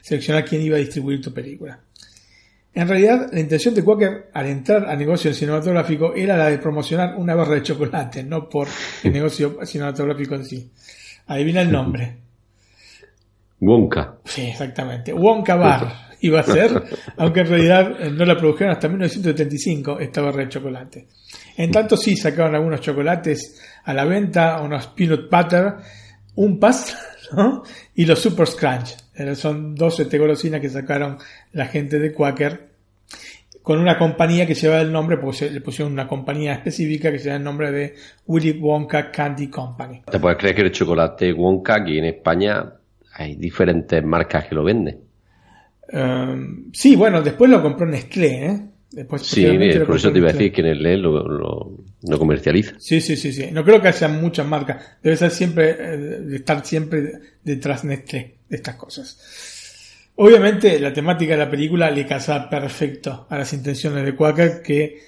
Seleccionar 0.00 0.46
quién 0.46 0.62
iba 0.62 0.76
a 0.76 0.80
distribuir 0.80 1.20
tu 1.20 1.32
película. 1.32 1.78
En 2.74 2.88
realidad, 2.88 3.28
la 3.32 3.40
intención 3.40 3.74
de 3.74 3.84
Quaker 3.84 4.30
al 4.32 4.46
entrar 4.46 4.88
al 4.88 4.98
negocio 4.98 5.34
cinematográfico 5.34 6.14
era 6.14 6.36
la 6.36 6.48
de 6.48 6.58
promocionar 6.58 7.16
una 7.16 7.34
barra 7.34 7.56
de 7.56 7.62
chocolate, 7.62 8.24
no 8.24 8.48
por 8.48 8.66
el 9.02 9.12
negocio 9.12 9.58
cinematográfico 9.64 10.34
en 10.36 10.44
sí. 10.44 10.70
Adivina 11.26 11.60
el 11.60 11.70
nombre. 11.70 12.16
Wonka. 13.60 14.16
Sí, 14.24 14.42
exactamente. 14.42 15.12
Wonka 15.12 15.54
Bar 15.54 16.12
iba 16.22 16.40
a 16.40 16.44
ser, 16.44 16.82
aunque 17.16 17.40
en 17.40 17.46
realidad 17.46 18.00
eh, 18.00 18.10
no 18.10 18.24
la 18.24 18.36
produjeron 18.36 18.72
hasta 18.72 18.88
1975 18.88 20.00
esta 20.00 20.22
barra 20.22 20.44
de 20.44 20.48
chocolate. 20.48 21.08
En 21.56 21.70
tanto 21.70 21.96
sí 21.96 22.16
sacaron 22.16 22.54
algunos 22.54 22.80
chocolates 22.80 23.60
a 23.84 23.92
la 23.92 24.04
venta, 24.04 24.60
unos 24.62 24.86
peanut 24.88 25.28
butter, 25.30 25.74
un 26.36 26.58
pas 26.58 26.96
¿no? 27.36 27.62
y 27.94 28.06
los 28.06 28.18
super 28.18 28.46
scrunch. 28.46 28.96
Eh, 29.14 29.34
Son 29.34 29.74
12 29.74 30.18
golosinas 30.18 30.60
que 30.60 30.68
sacaron 30.68 31.18
la 31.52 31.66
gente 31.66 31.98
de 31.98 32.12
Quaker 32.12 32.72
con 33.62 33.78
una 33.78 33.96
compañía 33.96 34.46
que 34.46 34.54
lleva 34.54 34.80
el 34.80 34.90
nombre, 34.92 35.18
porque 35.18 35.50
le 35.50 35.60
pusieron 35.60 35.92
una 35.92 36.08
compañía 36.08 36.52
específica 36.52 37.12
que 37.12 37.18
lleva 37.18 37.36
el 37.36 37.44
nombre 37.44 37.70
de 37.70 37.94
Willy 38.26 38.58
Wonka 38.58 39.10
Candy 39.10 39.48
Company. 39.48 40.02
Te 40.10 40.18
puedes 40.18 40.36
creer 40.36 40.56
que 40.56 40.62
el 40.62 40.72
chocolate 40.72 41.32
Wonka 41.32 41.76
aquí 41.76 41.98
en 41.98 42.06
España 42.06 42.72
hay 43.14 43.36
diferentes 43.36 44.02
marcas 44.04 44.48
que 44.48 44.54
lo 44.54 44.64
venden. 44.64 44.98
Um, 45.92 46.72
sí, 46.72 46.96
bueno, 46.96 47.22
después 47.22 47.50
lo 47.50 47.62
compró 47.62 47.86
Nestlé, 47.86 48.46
¿eh? 48.46 48.60
Después, 48.92 49.22
sí, 49.22 49.46
por 49.86 49.96
eso 49.96 50.12
te 50.12 50.18
iba 50.18 50.28
a 50.28 50.32
decir 50.32 50.52
que 50.52 50.62
Nestlé 50.62 50.98
lo, 50.98 51.26
lo, 51.26 51.78
lo, 52.02 52.18
comercializa. 52.18 52.74
Sí, 52.78 53.00
sí, 53.00 53.16
sí, 53.16 53.32
sí. 53.32 53.48
No 53.50 53.64
creo 53.64 53.80
que 53.80 53.88
haya 53.88 54.08
muchas 54.08 54.46
marcas. 54.46 54.84
Debe 55.02 55.16
ser 55.16 55.30
siempre, 55.30 55.70
eh, 55.70 56.34
estar 56.34 56.64
siempre 56.64 57.12
detrás 57.42 57.84
Nestlé 57.84 58.36
de 58.48 58.56
estas 58.56 58.76
cosas. 58.76 59.18
Obviamente, 60.16 60.78
la 60.78 60.92
temática 60.92 61.32
de 61.32 61.38
la 61.38 61.50
película 61.50 61.90
le 61.90 62.06
casaba 62.06 62.50
perfecto 62.50 63.26
a 63.30 63.38
las 63.38 63.52
intenciones 63.54 64.04
de 64.04 64.14
Quaker, 64.14 64.60
que 64.62 65.00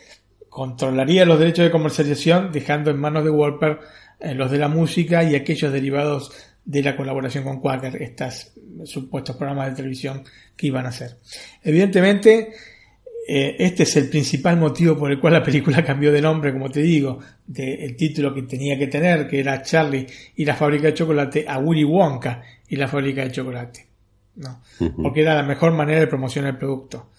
controlaría 0.48 1.26
los 1.26 1.38
derechos 1.38 1.66
de 1.66 1.70
comercialización, 1.70 2.50
dejando 2.52 2.90
en 2.90 2.98
manos 2.98 3.24
de 3.24 3.30
Wolper 3.30 3.80
eh, 4.20 4.34
los 4.34 4.50
de 4.50 4.58
la 4.58 4.68
música 4.68 5.22
y 5.22 5.34
aquellos 5.34 5.72
derivados 5.72 6.32
de 6.64 6.82
la 6.82 6.96
colaboración 6.96 7.44
con 7.44 7.60
Quaker, 7.60 8.00
estos 8.00 8.52
supuestos 8.84 9.36
programas 9.36 9.70
de 9.70 9.76
televisión 9.76 10.24
que 10.56 10.68
iban 10.68 10.86
a 10.86 10.88
hacer. 10.88 11.18
Evidentemente, 11.62 12.52
eh, 13.26 13.56
este 13.58 13.84
es 13.84 13.96
el 13.96 14.08
principal 14.08 14.56
motivo 14.58 14.96
por 14.96 15.10
el 15.10 15.18
cual 15.18 15.34
la 15.34 15.42
película 15.42 15.82
cambió 15.86 16.12
de 16.12 16.20
nombre, 16.20 16.52
como 16.52 16.70
te 16.70 16.80
digo, 16.80 17.18
del 17.46 17.96
título 17.96 18.34
que 18.34 18.42
tenía 18.42 18.78
que 18.78 18.86
tener, 18.86 19.28
que 19.28 19.40
era 19.40 19.62
Charlie 19.62 20.06
y 20.36 20.44
la 20.44 20.54
fábrica 20.54 20.88
de 20.88 20.94
chocolate, 20.94 21.44
a 21.48 21.58
Willy 21.58 21.84
Wonka 21.84 22.42
y 22.68 22.76
la 22.76 22.88
fábrica 22.88 23.22
de 23.22 23.32
chocolate. 23.32 23.86
¿no? 24.36 24.60
Porque 25.02 25.22
era 25.22 25.34
la 25.34 25.42
mejor 25.42 25.72
manera 25.72 26.00
de 26.00 26.06
promocionar 26.06 26.52
el 26.52 26.58
producto. 26.58 27.10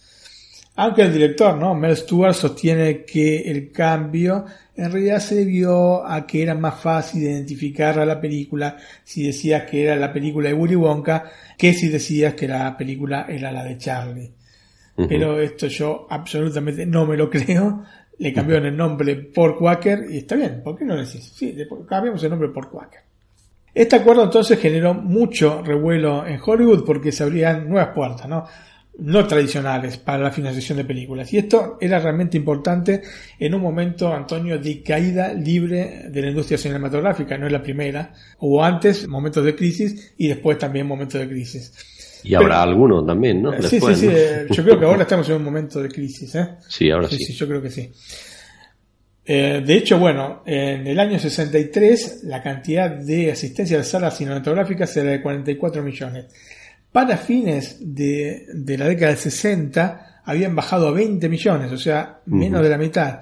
Aunque 0.77 1.03
el 1.03 1.13
director, 1.13 1.55
¿no? 1.57 1.73
Mel 1.73 1.95
Stewart 1.95 2.33
sostiene 2.33 3.05
que 3.05 3.49
el 3.49 3.71
cambio 3.71 4.45
en 4.75 4.91
realidad 4.91 5.19
se 5.19 5.35
debió 5.35 6.05
a 6.05 6.27
que 6.27 6.43
era 6.43 6.53
más 6.53 6.81
fácil 6.81 7.23
identificar 7.23 7.97
a 7.97 8.05
la 8.05 8.19
película 8.19 8.75
si 9.05 9.23
decías 9.23 9.63
que 9.63 9.83
era 9.83 9.95
la 9.95 10.11
película 10.11 10.49
de 10.49 10.53
Willy 10.53 10.75
Wonka 10.75 11.31
que 11.57 11.73
si 11.73 11.87
decías 11.87 12.33
que 12.33 12.49
la 12.49 12.75
película 12.75 13.25
era 13.29 13.53
la 13.53 13.63
de 13.63 13.77
Charlie. 13.77 14.33
Pero 14.95 15.39
esto 15.39 15.67
yo 15.67 16.07
absolutamente 16.09 16.85
no 16.85 17.05
me 17.05 17.17
lo 17.17 17.29
creo. 17.31 17.83
Le 18.17 18.33
cambiaron 18.33 18.67
el 18.67 18.77
nombre 18.77 19.15
por 19.15 19.57
Quaker 19.57 20.05
y 20.09 20.19
está 20.19 20.35
bien, 20.35 20.61
¿por 20.63 20.77
qué 20.77 20.85
no 20.85 20.95
decís? 20.95 21.33
Sí, 21.35 21.55
cambiamos 21.87 22.23
el 22.23 22.29
nombre 22.29 22.49
por 22.49 22.69
Quaker. 22.69 23.01
Este 23.73 23.97
acuerdo 23.97 24.23
entonces 24.23 24.57
generó 24.57 24.93
mucho 24.93 25.61
revuelo 25.61 26.25
en 26.25 26.39
Hollywood 26.41 26.85
porque 26.85 27.11
se 27.11 27.23
abrían 27.23 27.67
nuevas 27.67 27.89
puertas, 27.93 28.29
¿no? 28.29 28.45
no 28.97 29.27
tradicionales 29.27 29.97
para 29.97 30.23
la 30.23 30.31
financiación 30.31 30.77
de 30.77 30.85
películas. 30.85 31.31
Y 31.33 31.37
esto 31.37 31.77
era 31.81 31.99
realmente 31.99 32.37
importante 32.37 33.01
en 33.39 33.53
un 33.53 33.61
momento, 33.61 34.13
Antonio, 34.13 34.57
de 34.57 34.81
caída 34.81 35.33
libre 35.33 36.05
de 36.09 36.21
la 36.21 36.29
industria 36.29 36.57
cinematográfica. 36.57 37.37
No 37.37 37.47
es 37.47 37.51
la 37.51 37.61
primera. 37.61 38.13
Hubo 38.39 38.63
antes 38.63 39.07
momentos 39.07 39.43
de 39.43 39.55
crisis 39.55 40.13
y 40.17 40.27
después 40.27 40.57
también 40.57 40.87
momentos 40.87 41.19
de 41.19 41.27
crisis. 41.27 41.73
Y 42.25 42.35
habrá 42.35 42.63
algunos 42.63 43.05
también, 43.05 43.41
¿no? 43.41 43.53
sí, 43.61 43.79
sí, 43.79 43.95
sí. 43.95 44.09
Yo 44.49 44.63
creo 44.63 44.79
que 44.79 44.85
ahora 44.85 45.03
estamos 45.03 45.29
en 45.29 45.35
un 45.35 45.43
momento 45.43 45.81
de 45.81 45.89
crisis, 45.89 46.35
¿eh? 46.35 46.49
Sí, 46.67 46.89
ahora 46.89 47.07
sí. 47.07 47.17
Sí, 47.17 47.33
yo 47.33 47.47
creo 47.47 47.61
que 47.61 47.69
sí. 47.69 47.91
Eh, 49.27 49.63
de 49.65 49.73
hecho, 49.75 49.97
bueno, 49.97 50.43
en 50.45 50.85
el 50.85 50.99
año 50.99 51.17
63 51.17 52.25
la 52.25 52.43
cantidad 52.43 52.89
de 52.89 53.31
asistencia 53.31 53.77
de 53.77 53.83
salas 53.83 54.17
cinematográficas 54.17 54.95
era 54.97 55.11
de 55.11 55.21
44 55.21 55.81
millones 55.81 56.27
para 56.95 57.17
fines 57.17 57.75
de, 57.81 58.47
la 58.77 58.85
década 58.85 59.11
del 59.11 59.17
60 59.17 60.21
habían 60.23 60.55
bajado 60.55 60.87
a 60.87 60.91
20 60.91 61.27
millones, 61.27 61.69
o 61.69 61.77
sea, 61.77 62.21
menos 62.25 62.63
de 62.63 62.69
la 62.69 62.77
mitad. 62.77 63.19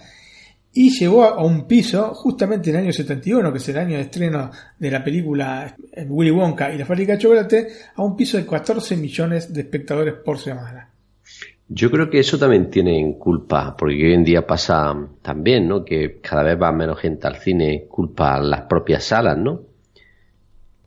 Y 0.76 0.89
llegó 0.89 1.24
a 1.24 1.43
un 1.43 1.67
piso 1.67 2.15
justamente 2.15 2.71
en 2.71 2.78
el 2.78 2.84
año 2.84 2.93
71, 2.93 3.51
que 3.51 3.57
es 3.59 3.69
el 3.69 3.78
año 3.78 3.95
de 3.95 4.01
estreno 4.01 4.49
de 4.80 4.89
la 4.89 5.03
película 5.03 5.76
Willy 6.07 6.32
Wonka 6.32 6.74
y 6.74 6.80
la 6.80 6.86
fábrica 6.86 7.13
de 7.13 7.19
chocolate, 7.19 7.67
a 7.95 8.01
un 8.01 8.15
piso 8.15 8.38
de 8.38 8.45
14 8.45 8.97
millones 8.97 9.53
de 9.53 9.61
espectadores 9.61 10.15
por 10.15 10.39
semana. 10.39 10.89
Yo 11.67 11.91
creo 11.91 12.09
que 12.09 12.19
eso 12.19 12.39
también 12.39 12.71
tiene 12.71 12.99
en 12.99 13.13
culpa, 13.13 13.76
porque 13.78 14.03
hoy 14.03 14.13
en 14.13 14.24
día 14.24 14.47
pasa 14.47 14.95
también, 15.21 15.67
¿no? 15.67 15.86
Que 15.86 16.19
cada 16.19 16.41
vez 16.41 16.59
va 16.59 16.71
menos 16.71 16.99
gente 16.99 17.28
al 17.28 17.36
cine, 17.36 17.86
culpa 17.88 18.36
a 18.36 18.41
las 18.41 18.61
propias 18.61 19.03
salas, 19.03 19.38
¿no? 19.38 19.61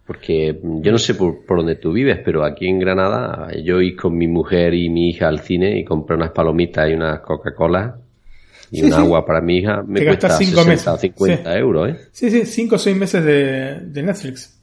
Porque 0.05 0.61
yo 0.63 0.93
no 0.93 0.99
sé 0.99 1.15
por, 1.15 1.45
por 1.47 1.59
dónde 1.59 1.77
tú 1.77 1.93
vives, 1.93 2.19
pero 2.25 2.45
aquí 2.45 2.67
en 2.67 2.81
Granada 2.81 3.51
yo 3.63 3.81
ir 3.81 3.97
con 3.97 4.17
mi 4.17 4.27
mujer 4.27 4.75
y 4.75 4.89
mi 4.89 5.11
hija 5.11 5.29
al 5.29 5.41
cine 5.41 5.79
y 5.79 5.85
compré 5.85 6.17
unas 6.17 6.31
palomitas 6.31 6.91
y 6.91 6.95
unas 6.95 7.21
Coca-Cola 7.21 8.01
y 8.71 8.83
un 8.83 8.93
agua 8.93 9.25
para 9.25 9.41
mi 9.41 9.59
hija 9.59 9.83
me 9.87 10.05
cuesta 10.05 10.31
60 10.31 10.93
o 10.93 10.99
50 10.99 11.59
euros, 11.59 11.91
¿eh? 11.91 12.01
Sí, 12.13 12.31
sí, 12.31 12.45
5 12.45 12.75
o 12.75 12.79
6 12.79 12.97
meses 12.97 13.25
de, 13.25 13.81
de, 13.81 14.03
Netflix. 14.03 14.59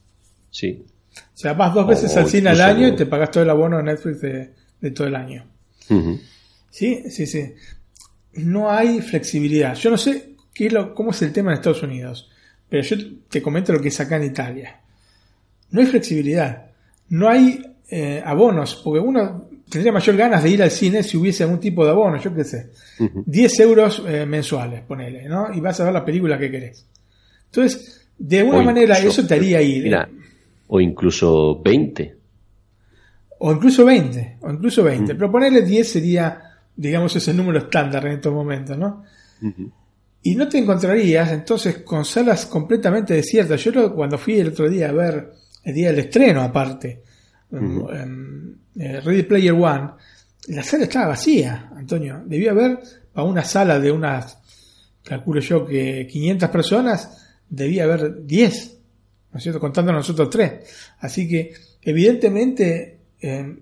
Sí. 0.49 0.83
O 1.15 1.37
sea, 1.37 1.53
vas 1.53 1.73
dos 1.73 1.87
veces 1.87 2.15
al 2.17 2.27
cine 2.27 2.49
al 2.49 2.61
año 2.61 2.87
y 2.87 2.95
te 2.95 3.05
pagas 3.05 3.31
todo 3.31 3.43
el 3.43 3.49
abono 3.49 3.77
de 3.77 3.83
Netflix 3.83 4.21
de, 4.21 4.53
de 4.79 4.91
todo 4.91 5.07
el 5.07 5.15
año. 5.15 5.45
Sí, 6.69 7.03
sí, 7.09 7.25
sí. 7.25 7.53
No 8.33 8.69
hay 8.69 9.01
flexibilidad. 9.01 9.75
Yo 9.75 9.89
no 9.89 9.97
sé 9.97 10.35
qué 10.53 10.69
lo, 10.69 10.93
cómo 10.93 11.11
es 11.11 11.21
el 11.21 11.31
tema 11.31 11.51
en 11.51 11.57
Estados 11.57 11.83
Unidos, 11.83 12.29
pero 12.69 12.83
yo 12.83 12.97
te 13.29 13.41
comento 13.41 13.73
lo 13.73 13.81
que 13.81 13.89
es 13.89 13.99
acá 13.99 14.17
en 14.17 14.23
Italia 14.23 14.79
no 15.73 15.81
hay 15.81 15.87
flexibilidad, 15.87 16.67
no 17.09 17.27
hay 17.27 17.61
eh, 17.89 18.21
abonos, 18.23 18.79
porque 18.83 18.99
uno 18.99 19.49
tendría 19.70 19.91
mayor 19.91 20.16
ganas 20.16 20.43
de 20.43 20.49
ir 20.49 20.64
al 20.64 20.72
cine 20.72 21.03
si 21.03 21.18
hubiese 21.18 21.43
algún 21.43 21.59
tipo 21.59 21.84
de 21.84 21.91
abono, 21.91 22.18
yo 22.18 22.34
qué 22.34 22.43
sé, 22.43 22.72
10 22.97 23.59
euros 23.61 24.03
eh, 24.07 24.26
mensuales, 24.26 24.82
ponele, 24.82 25.28
¿no? 25.28 25.53
Y 25.53 25.59
vas 25.59 25.80
a 25.80 25.86
ver 25.86 25.93
la 25.93 26.05
película 26.05 26.38
que 26.38 26.51
querés. 26.51 26.86
Entonces, 27.45 28.07
de 28.18 28.39
alguna 28.39 28.61
manera 28.61 28.97
eso 28.97 29.26
te 29.26 29.36
haría 29.36 29.61
ir. 29.61 29.84
Mira, 29.84 30.07
o 30.68 30.80
incluso 30.80 31.61
20. 31.61 32.16
O 33.39 33.51
incluso 33.51 33.86
20, 33.86 34.38
o 34.41 34.51
incluso 34.51 34.84
20. 34.84 35.16
Pero 35.16 35.32
ponerle 35.32 35.61
10 35.61 35.88
sería, 35.88 36.41
digamos, 36.76 37.16
ese 37.16 37.34
número 37.34 37.59
estándar 37.59 38.05
en 38.05 38.14
estos 38.14 38.34
momentos, 38.34 38.78
¿no? 38.78 39.03
Y 40.22 40.36
no 40.36 40.47
te 40.47 40.57
encontrarías 40.57 41.32
entonces 41.32 41.80
con 41.80 42.05
salas 42.05 42.45
completamente 42.45 43.14
desiertas. 43.14 43.61
Yo 43.64 43.93
cuando 43.93 44.18
fui 44.18 44.39
el 44.39 44.49
otro 44.49 44.70
día 44.70 44.89
a 44.89 44.93
ver 44.93 45.34
el 45.64 45.74
día 45.74 45.89
del 45.89 45.99
estreno 45.99 46.41
aparte, 46.41 47.03
en, 47.53 48.57
eh, 48.75 49.01
Ready 49.01 49.23
Player 49.23 49.53
One, 49.53 49.91
la 50.47 50.63
sala 50.63 50.83
estaba 50.83 51.07
vacía, 51.07 51.71
Antonio. 51.75 52.21
Debía 52.25 52.51
haber 52.51 52.79
para 53.13 53.27
una 53.27 53.43
sala 53.43 53.79
de 53.79 53.91
unas, 53.91 54.37
calculo 55.03 55.39
yo 55.39 55.65
que 55.65 56.07
500 56.07 56.49
personas, 56.49 57.25
debía 57.47 57.83
haber 57.83 58.25
10, 58.25 58.77
¿no 59.31 59.37
es 59.37 59.43
cierto? 59.43 59.59
Contando 59.59 59.91
a 59.91 59.95
nosotros 59.95 60.29
tres. 60.29 60.51
Así 60.99 61.27
que, 61.27 61.53
evidentemente, 61.81 62.97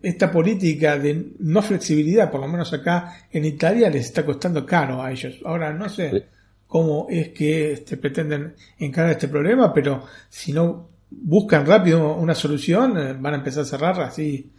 esta 0.02 0.32
política 0.32 0.98
de 0.98 1.34
no 1.40 1.62
flexibilidad, 1.62 2.32
por 2.32 2.42
lo 2.42 2.48
menos 2.48 2.74
acá 2.74 3.28
en 3.32 3.46
Italia, 3.46 3.92
les 3.92 4.06
está 4.06 4.26
costando 4.26 4.66
caro 4.66 5.04
a 5.04 5.12
ellos. 5.12 5.40
Ahora, 5.46 5.72
no 5.72 5.88
sé 5.88 6.26
cómo 6.66 7.06
es 7.10 7.30
que 7.30 7.74
este, 7.74 7.98
pretenden 7.98 8.56
encarar 8.80 9.12
este 9.12 9.28
problema, 9.28 9.72
pero 9.72 10.04
si 10.30 10.52
no 10.52 10.90
buscan 11.12 11.66
rápido 11.66 12.16
una 12.16 12.34
solución, 12.34 12.98
eh, 12.98 13.14
van 13.20 13.34
a 13.34 13.38
empezar 13.38 13.64
a 13.64 13.66
cerrar 13.66 14.02
así 14.02 14.50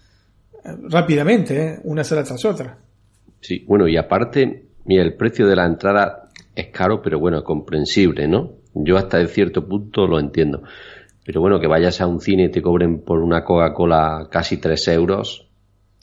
eh, 0.65 0.69
rápidamente, 0.89 1.67
eh, 1.67 1.79
una 1.85 2.05
sala 2.05 2.23
tras 2.23 2.45
otra. 2.45 2.79
Sí, 3.41 3.65
bueno, 3.67 3.89
y 3.89 3.97
aparte, 3.97 4.67
mira, 4.85 5.03
el 5.03 5.15
precio 5.15 5.47
de 5.47 5.57
la 5.57 5.67
entrada 5.67 6.29
es 6.55 6.69
caro, 6.69 7.03
pero 7.03 7.19
bueno, 7.19 7.43
comprensible, 7.43 8.29
¿no? 8.29 8.53
Yo 8.75 8.97
hasta 8.97 9.27
cierto 9.27 9.67
punto 9.67 10.07
lo 10.07 10.21
entiendo. 10.21 10.63
Pero 11.25 11.41
bueno, 11.41 11.61
que 11.61 11.67
vayas 11.67 12.01
a 12.01 12.07
un 12.07 12.21
cine 12.21 12.45
y 12.45 12.51
te 12.51 12.63
cobren 12.63 13.01
por 13.01 13.21
una 13.21 13.45
Coca-Cola 13.45 14.29
casi 14.31 14.59
3 14.59 14.89
euros, 14.89 15.49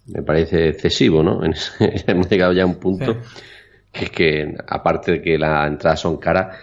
me 0.07 0.23
parece 0.23 0.69
excesivo, 0.69 1.23
¿no? 1.23 1.41
Hemos 2.07 2.29
llegado 2.29 2.53
ya 2.53 2.63
a 2.63 2.67
un 2.67 2.75
punto 2.75 3.17
que 3.91 4.05
es 4.05 4.11
que, 4.11 4.55
aparte 4.67 5.13
de 5.13 5.21
que 5.21 5.37
las 5.37 5.67
entradas 5.67 5.99
son 5.99 6.17
caras, 6.17 6.57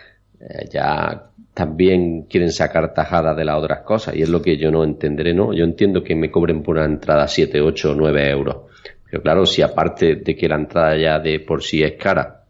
ya 0.70 1.30
también 1.56 2.24
quieren 2.24 2.52
sacar 2.52 2.92
tajada 2.92 3.34
de 3.34 3.42
las 3.42 3.56
otras 3.56 3.80
cosas 3.80 4.14
y 4.14 4.20
es 4.20 4.28
lo 4.28 4.42
que 4.42 4.58
yo 4.58 4.70
no 4.70 4.84
entenderé, 4.84 5.32
¿no? 5.32 5.54
Yo 5.54 5.64
entiendo 5.64 6.04
que 6.04 6.14
me 6.14 6.30
cobren 6.30 6.62
por 6.62 6.76
una 6.76 6.84
entrada 6.84 7.26
7, 7.26 7.62
8 7.62 7.92
o 7.92 7.94
9 7.94 8.30
euros. 8.30 8.56
Pero 9.10 9.22
claro, 9.22 9.46
si 9.46 9.62
aparte 9.62 10.16
de 10.16 10.36
que 10.36 10.48
la 10.50 10.56
entrada 10.56 10.98
ya 10.98 11.18
de 11.18 11.40
por 11.40 11.62
sí 11.62 11.82
es 11.82 11.94
cara, 11.94 12.44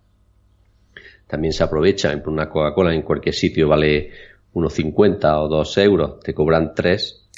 también 1.28 1.52
se 1.52 1.62
aprovecha, 1.62 2.20
por 2.20 2.32
una 2.32 2.48
Coca-Cola 2.48 2.92
en 2.92 3.02
cualquier 3.02 3.32
sitio 3.32 3.68
vale 3.68 4.10
unos 4.54 4.72
50 4.74 5.40
o 5.40 5.48
2 5.50 5.78
euros, 5.78 6.18
te 6.18 6.34
cobran 6.34 6.74
3. 6.74 7.28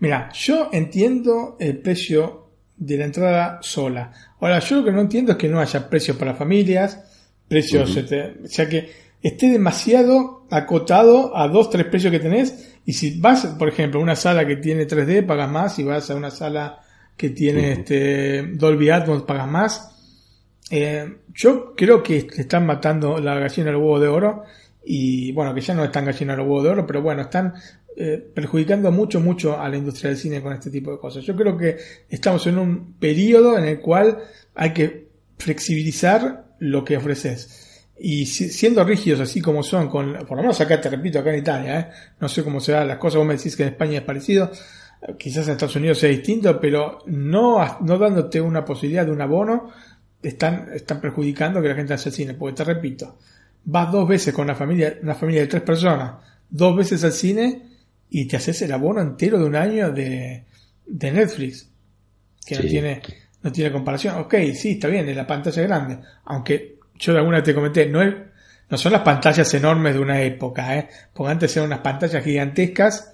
Mira, 0.00 0.28
yo 0.34 0.68
entiendo 0.72 1.56
el 1.58 1.78
precio 1.78 2.48
de 2.76 2.98
la 2.98 3.06
entrada 3.06 3.60
sola. 3.62 4.12
Ahora, 4.40 4.58
yo 4.58 4.76
lo 4.76 4.84
que 4.84 4.92
no 4.92 5.00
entiendo 5.00 5.32
es 5.32 5.38
que 5.38 5.48
no 5.48 5.58
haya 5.58 5.88
precios 5.88 6.18
para 6.18 6.34
familias, 6.34 7.32
precios, 7.48 7.96
o 7.96 8.46
sea 8.46 8.68
que 8.68 9.03
esté 9.24 9.50
demasiado 9.50 10.46
acotado 10.50 11.36
a 11.36 11.48
dos, 11.48 11.70
tres 11.70 11.86
precios 11.86 12.12
que 12.12 12.20
tenés. 12.20 12.76
Y 12.84 12.92
si 12.92 13.18
vas, 13.18 13.46
por 13.58 13.68
ejemplo, 13.68 13.98
a 13.98 14.02
una 14.02 14.16
sala 14.16 14.46
que 14.46 14.56
tiene 14.56 14.86
3D, 14.86 15.26
pagas 15.26 15.50
más. 15.50 15.74
Si 15.74 15.82
vas 15.82 16.10
a 16.10 16.14
una 16.14 16.30
sala 16.30 16.80
que 17.16 17.30
tiene 17.30 17.72
este 17.72 18.42
Dolby 18.52 18.90
Atmos, 18.90 19.22
pagas 19.22 19.48
más. 19.48 19.90
Eh, 20.70 21.16
yo 21.32 21.74
creo 21.74 22.02
que 22.02 22.28
están 22.36 22.66
matando 22.66 23.18
la 23.18 23.34
gallina 23.38 23.68
del 23.68 23.76
huevo 23.76 23.98
de 23.98 24.08
oro. 24.08 24.42
Y 24.84 25.32
bueno, 25.32 25.54
que 25.54 25.62
ya 25.62 25.72
no 25.72 25.84
están 25.84 26.04
gallina 26.04 26.36
del 26.36 26.42
huevo 26.42 26.62
de 26.62 26.68
oro, 26.68 26.86
pero 26.86 27.00
bueno, 27.00 27.22
están 27.22 27.54
eh, 27.96 28.18
perjudicando 28.34 28.92
mucho, 28.92 29.20
mucho 29.20 29.58
a 29.58 29.70
la 29.70 29.78
industria 29.78 30.10
del 30.10 30.18
cine 30.18 30.42
con 30.42 30.52
este 30.52 30.70
tipo 30.70 30.92
de 30.92 30.98
cosas. 30.98 31.24
Yo 31.24 31.34
creo 31.34 31.56
que 31.56 31.78
estamos 32.10 32.46
en 32.46 32.58
un 32.58 32.92
periodo 32.98 33.56
en 33.56 33.64
el 33.64 33.80
cual 33.80 34.18
hay 34.54 34.74
que 34.74 35.08
flexibilizar 35.38 36.44
lo 36.58 36.84
que 36.84 36.98
ofreces. 36.98 37.63
Y 37.98 38.26
siendo 38.26 38.82
rígidos 38.82 39.20
así 39.20 39.40
como 39.40 39.62
son, 39.62 39.88
con, 39.88 40.14
por 40.26 40.36
lo 40.36 40.42
menos 40.42 40.60
acá 40.60 40.80
te 40.80 40.90
repito, 40.90 41.20
acá 41.20 41.32
en 41.32 41.38
Italia, 41.38 41.78
¿eh? 41.78 41.88
no 42.20 42.28
sé 42.28 42.42
cómo 42.42 42.58
se 42.58 42.72
dan 42.72 42.88
las 42.88 42.98
cosas, 42.98 43.18
vos 43.18 43.26
me 43.26 43.36
decís 43.36 43.54
que 43.54 43.62
en 43.62 43.68
España 43.70 43.98
es 43.98 44.04
parecido, 44.04 44.50
quizás 45.16 45.46
en 45.46 45.52
Estados 45.52 45.76
Unidos 45.76 45.98
sea 45.98 46.08
distinto, 46.08 46.58
pero 46.60 46.98
no, 47.06 47.78
no 47.80 47.98
dándote 47.98 48.40
una 48.40 48.64
posibilidad 48.64 49.06
de 49.06 49.12
un 49.12 49.20
abono, 49.20 49.70
están, 50.22 50.70
están 50.74 51.00
perjudicando 51.00 51.62
que 51.62 51.68
la 51.68 51.74
gente 51.76 51.94
hace 51.94 52.10
cine, 52.10 52.34
porque 52.34 52.56
te 52.56 52.64
repito, 52.64 53.18
vas 53.64 53.92
dos 53.92 54.08
veces 54.08 54.34
con 54.34 54.44
una 54.44 54.54
familia, 54.54 54.98
una 55.02 55.14
familia 55.14 55.42
de 55.42 55.48
tres 55.48 55.62
personas, 55.62 56.14
dos 56.48 56.76
veces 56.76 57.04
al 57.04 57.12
cine 57.12 57.62
y 58.10 58.26
te 58.26 58.36
haces 58.36 58.60
el 58.62 58.72
abono 58.72 59.00
entero 59.00 59.38
de 59.38 59.44
un 59.44 59.56
año 59.56 59.92
de, 59.92 60.44
de 60.86 61.12
Netflix, 61.12 61.70
que 62.44 62.56
no 62.56 62.62
tiene, 62.62 63.02
no 63.42 63.52
tiene 63.52 63.72
comparación. 63.72 64.18
Ok, 64.18 64.34
sí, 64.54 64.72
está 64.72 64.88
bien, 64.88 65.08
es 65.08 65.16
la 65.16 65.26
pantalla 65.26 65.62
grande, 65.62 65.98
aunque 66.24 66.73
yo 66.98 67.12
de 67.12 67.18
alguna 67.18 67.38
vez 67.38 67.44
te 67.44 67.54
comenté, 67.54 67.86
no 67.86 68.02
es, 68.02 68.14
no 68.68 68.78
son 68.78 68.92
las 68.92 69.02
pantallas 69.02 69.52
enormes 69.54 69.94
de 69.94 70.00
una 70.00 70.20
época, 70.22 70.76
¿eh? 70.76 70.88
porque 71.12 71.32
antes 71.32 71.56
eran 71.56 71.68
unas 71.68 71.80
pantallas 71.80 72.24
gigantescas. 72.24 73.12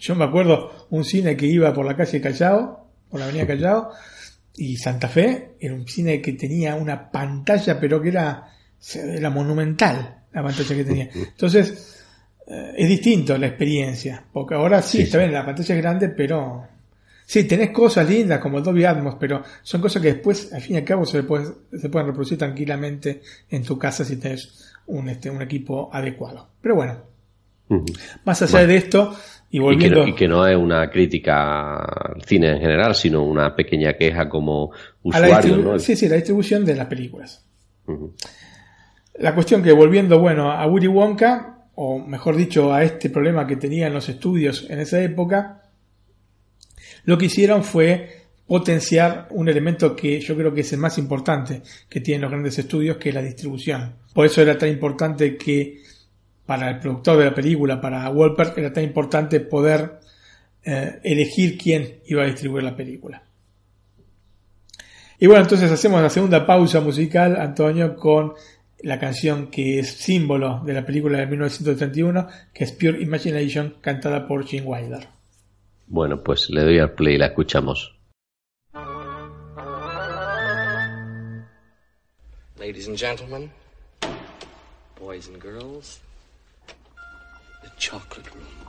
Yo 0.00 0.14
me 0.14 0.24
acuerdo 0.24 0.86
un 0.90 1.04
cine 1.04 1.36
que 1.36 1.46
iba 1.46 1.72
por 1.72 1.86
la 1.86 1.96
calle 1.96 2.20
Callao, 2.20 2.90
por 3.08 3.20
la 3.20 3.26
avenida 3.26 3.46
Callao, 3.46 3.90
y 4.56 4.76
Santa 4.76 5.08
Fe, 5.08 5.56
era 5.60 5.74
un 5.74 5.86
cine 5.86 6.20
que 6.20 6.32
tenía 6.32 6.74
una 6.74 7.10
pantalla, 7.10 7.78
pero 7.78 8.00
que 8.00 8.08
era, 8.08 8.48
era 8.94 9.30
monumental 9.30 10.24
la 10.32 10.42
pantalla 10.42 10.74
que 10.74 10.84
tenía. 10.84 11.08
Entonces, 11.14 12.04
eh, 12.46 12.72
es 12.76 12.88
distinto 12.88 13.36
la 13.38 13.46
experiencia, 13.46 14.24
porque 14.32 14.54
ahora 14.54 14.82
sí, 14.82 15.02
está 15.02 15.18
bien, 15.18 15.32
la 15.32 15.44
pantalla 15.44 15.74
es 15.74 15.82
grande, 15.82 16.08
pero 16.10 16.66
Sí, 17.28 17.42
tenés 17.42 17.70
cosas 17.70 18.08
lindas 18.08 18.38
como 18.38 18.58
el 18.58 18.64
Dolby 18.64 18.84
Atmos, 18.84 19.16
pero 19.18 19.42
son 19.60 19.80
cosas 19.80 20.00
que 20.00 20.14
después, 20.14 20.52
al 20.52 20.62
fin 20.62 20.76
y 20.76 20.78
al 20.78 20.84
cabo, 20.84 21.04
se, 21.04 21.24
puede, 21.24 21.46
se 21.76 21.88
pueden 21.88 22.06
reproducir 22.06 22.38
tranquilamente 22.38 23.20
en 23.50 23.64
tu 23.64 23.76
casa 23.76 24.04
si 24.04 24.16
tenés 24.16 24.72
un, 24.86 25.08
este, 25.08 25.28
un 25.28 25.42
equipo 25.42 25.90
adecuado. 25.92 26.50
Pero 26.60 26.76
bueno, 26.76 26.98
más 28.24 28.42
allá 28.42 28.64
de 28.64 28.76
esto, 28.76 29.12
y 29.50 29.58
volviendo... 29.58 30.06
Y 30.06 30.14
que, 30.14 30.28
no, 30.28 30.46
es 30.46 30.56
una 30.56 30.88
crítica 30.88 31.78
al 31.78 32.22
cine 32.24 32.52
en 32.52 32.60
general, 32.60 32.94
sino 32.94 33.24
una 33.24 33.56
pequeña 33.56 33.94
queja 33.94 34.28
como 34.28 34.70
usuario, 35.02 35.56
¿no? 35.56 35.78
Sí, 35.80 35.96
sí, 35.96 36.08
la 36.08 36.14
distribución 36.14 36.64
de 36.64 36.76
las 36.76 36.86
películas. 36.86 37.44
La 39.14 39.34
cuestión 39.34 39.64
que 39.64 39.72
volviendo, 39.72 40.20
bueno, 40.20 40.52
a 40.52 40.64
Willy 40.68 40.86
Wonka, 40.86 41.70
o 41.74 41.98
mejor 41.98 42.36
dicho, 42.36 42.72
a 42.72 42.84
este 42.84 43.10
problema 43.10 43.48
que 43.48 43.56
tenían 43.56 43.92
los 43.92 44.08
estudios 44.08 44.70
en 44.70 44.78
esa 44.78 45.02
época, 45.02 45.62
lo 47.06 47.16
que 47.16 47.26
hicieron 47.26 47.64
fue 47.64 48.26
potenciar 48.46 49.28
un 49.30 49.48
elemento 49.48 49.96
que 49.96 50.20
yo 50.20 50.36
creo 50.36 50.52
que 50.52 50.60
es 50.60 50.72
el 50.72 50.78
más 50.78 50.98
importante 50.98 51.62
que 51.88 52.00
tienen 52.00 52.22
los 52.22 52.30
grandes 52.30 52.58
estudios, 52.58 52.96
que 52.96 53.08
es 53.08 53.14
la 53.14 53.22
distribución. 53.22 53.94
Por 54.12 54.26
eso 54.26 54.42
era 54.42 54.56
tan 54.56 54.68
importante 54.68 55.36
que 55.36 55.82
para 56.44 56.70
el 56.70 56.78
productor 56.78 57.18
de 57.18 57.24
la 57.24 57.34
película, 57.34 57.80
para 57.80 58.08
Wolper, 58.08 58.52
era 58.56 58.72
tan 58.72 58.84
importante 58.84 59.40
poder 59.40 59.98
eh, 60.64 61.00
elegir 61.02 61.58
quién 61.58 62.00
iba 62.06 62.22
a 62.22 62.26
distribuir 62.26 62.62
la 62.62 62.76
película. 62.76 63.22
Y 65.18 65.26
bueno, 65.26 65.42
entonces 65.42 65.70
hacemos 65.70 66.02
la 66.02 66.10
segunda 66.10 66.44
pausa 66.44 66.80
musical, 66.80 67.36
Antonio, 67.36 67.96
con 67.96 68.34
la 68.82 68.98
canción 68.98 69.48
que 69.48 69.78
es 69.78 69.88
símbolo 69.88 70.62
de 70.64 70.74
la 70.74 70.84
película 70.84 71.18
de 71.18 71.26
1931, 71.26 72.28
que 72.52 72.64
es 72.64 72.72
Pure 72.72 73.00
Imagination, 73.00 73.76
cantada 73.80 74.28
por 74.28 74.46
Gene 74.46 74.66
Wilder. 74.66 75.15
Bueno, 75.86 76.22
pues 76.22 76.50
le 76.50 76.62
doy 76.62 76.78
al 76.78 76.92
play 76.92 77.14
y 77.14 77.18
la 77.18 77.26
escuchamos. 77.26 77.92
Ladies 82.58 82.88
and 82.88 82.98
gentlemen, 82.98 83.50
boys 84.98 85.28
and 85.28 85.40
girls, 85.40 86.00
the 87.62 87.70
chocolate 87.78 88.28
room. 88.34 88.65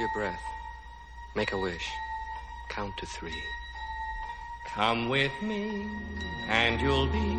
Your 0.00 0.08
breath. 0.08 0.42
Make 1.36 1.52
a 1.52 1.58
wish. 1.58 1.86
Count 2.70 2.96
to 2.96 3.06
three. 3.06 3.42
Come 4.74 5.10
with 5.10 5.32
me, 5.42 5.86
and 6.48 6.80
you'll 6.80 7.06
be 7.06 7.30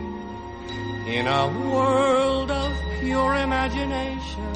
in 1.18 1.26
a 1.26 1.48
world 1.48 2.52
of 2.52 2.72
pure 3.00 3.36
imagination. 3.36 4.54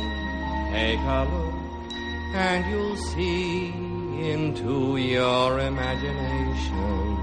Take 0.72 1.00
a 1.00 1.28
look, 1.32 1.94
and 2.36 2.70
you'll 2.70 2.98
see 2.98 3.70
into 4.32 4.98
your 4.98 5.60
imagination. 5.60 7.18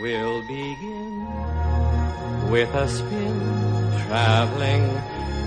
We'll 0.00 0.40
begin 0.42 1.26
with 2.50 2.74
a 2.74 2.88
spin 2.88 3.83
traveling 4.06 4.84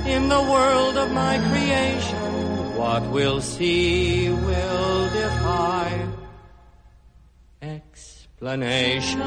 in 0.05 0.29
the 0.29 0.41
world 0.41 0.97
of 0.97 1.11
my 1.11 1.37
creation. 1.49 2.77
What 2.77 3.03
we'll 3.09 3.41
see 3.41 4.29
will 4.29 5.09
defy 5.09 6.07
explanation. 7.61 9.21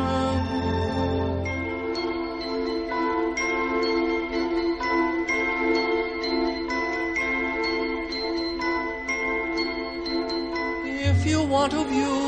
If 11.11 11.26
you 11.26 11.43
want 11.43 11.72
to 11.72 11.85
view 11.85 12.20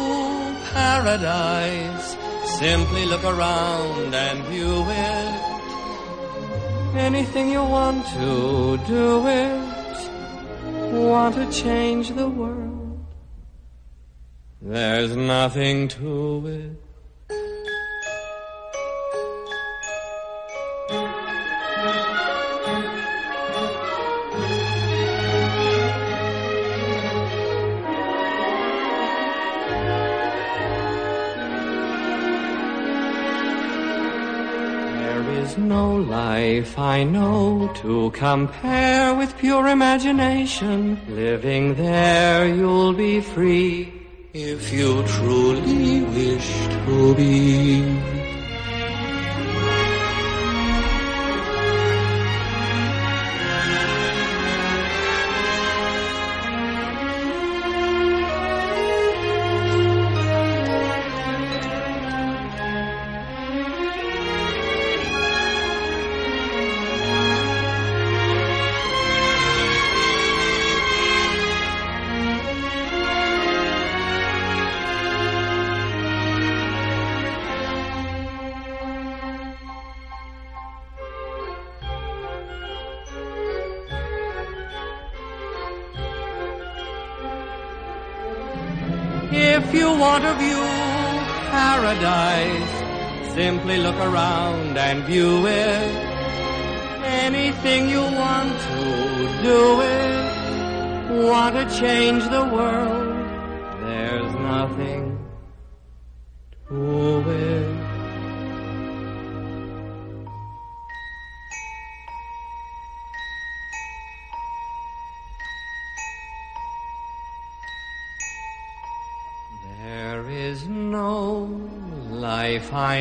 paradise, 0.73 2.17
simply 2.59 3.07
look 3.07 3.25
around 3.25 4.15
and 4.15 4.45
view 4.45 4.85
it. 4.89 5.32
Anything 6.95 7.51
you 7.51 7.65
want 7.65 8.07
to 8.09 8.79
do 8.87 9.27
it. 9.27 9.73
Want 10.93 11.35
to 11.37 11.51
change 11.51 12.11
the 12.11 12.29
world. 12.29 13.05
There's 14.61 15.17
nothing 15.17 15.89
to 15.89 16.47
it. 16.47 16.82
No 35.83 35.97
life 35.97 36.79
I 36.79 36.99
know 37.03 37.73
to 37.83 38.11
compare 38.13 39.15
with 39.19 39.37
pure 39.39 39.67
imagination. 39.79 40.77
Living 41.09 41.75
there, 41.75 42.41
you'll 42.59 42.97
be 43.07 43.21
free 43.21 43.93
if 44.33 44.73
you 44.73 44.91
truly 45.17 46.03
wish 46.19 46.51
to 46.77 47.15
be. 47.15 48.12
If 89.35 89.73
you 89.73 89.89
want 89.89 90.25
to 90.25 90.35
view 90.35 90.63
paradise, 91.51 93.35
simply 93.35 93.79
look 93.79 93.97
around 93.97 94.77
and 94.77 95.05
view 95.05 95.47
it. 95.47 95.93
Anything 97.25 97.89
you 97.89 98.03
want 98.03 98.53
to 98.69 99.43
do 99.43 99.81
it. 99.81 101.25
Want 101.27 101.55
to 101.57 101.65
change 101.81 102.25
the 102.29 102.45
world? 102.45 103.02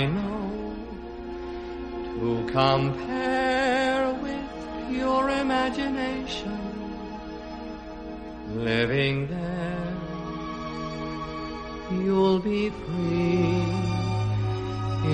I 0.01 0.05
know 0.07 0.73
to 2.15 2.51
compare 2.51 4.11
with 4.23 4.89
your 4.89 5.29
imagination. 5.29 6.59
Living 8.55 9.27
there, 9.27 9.93
you'll 11.91 12.39
be 12.39 12.71
free 12.71 13.63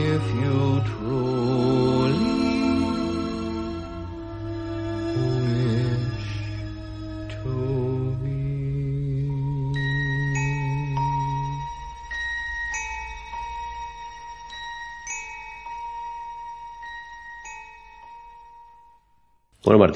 if 0.10 0.24
you 0.42 0.82
truly 0.86 1.47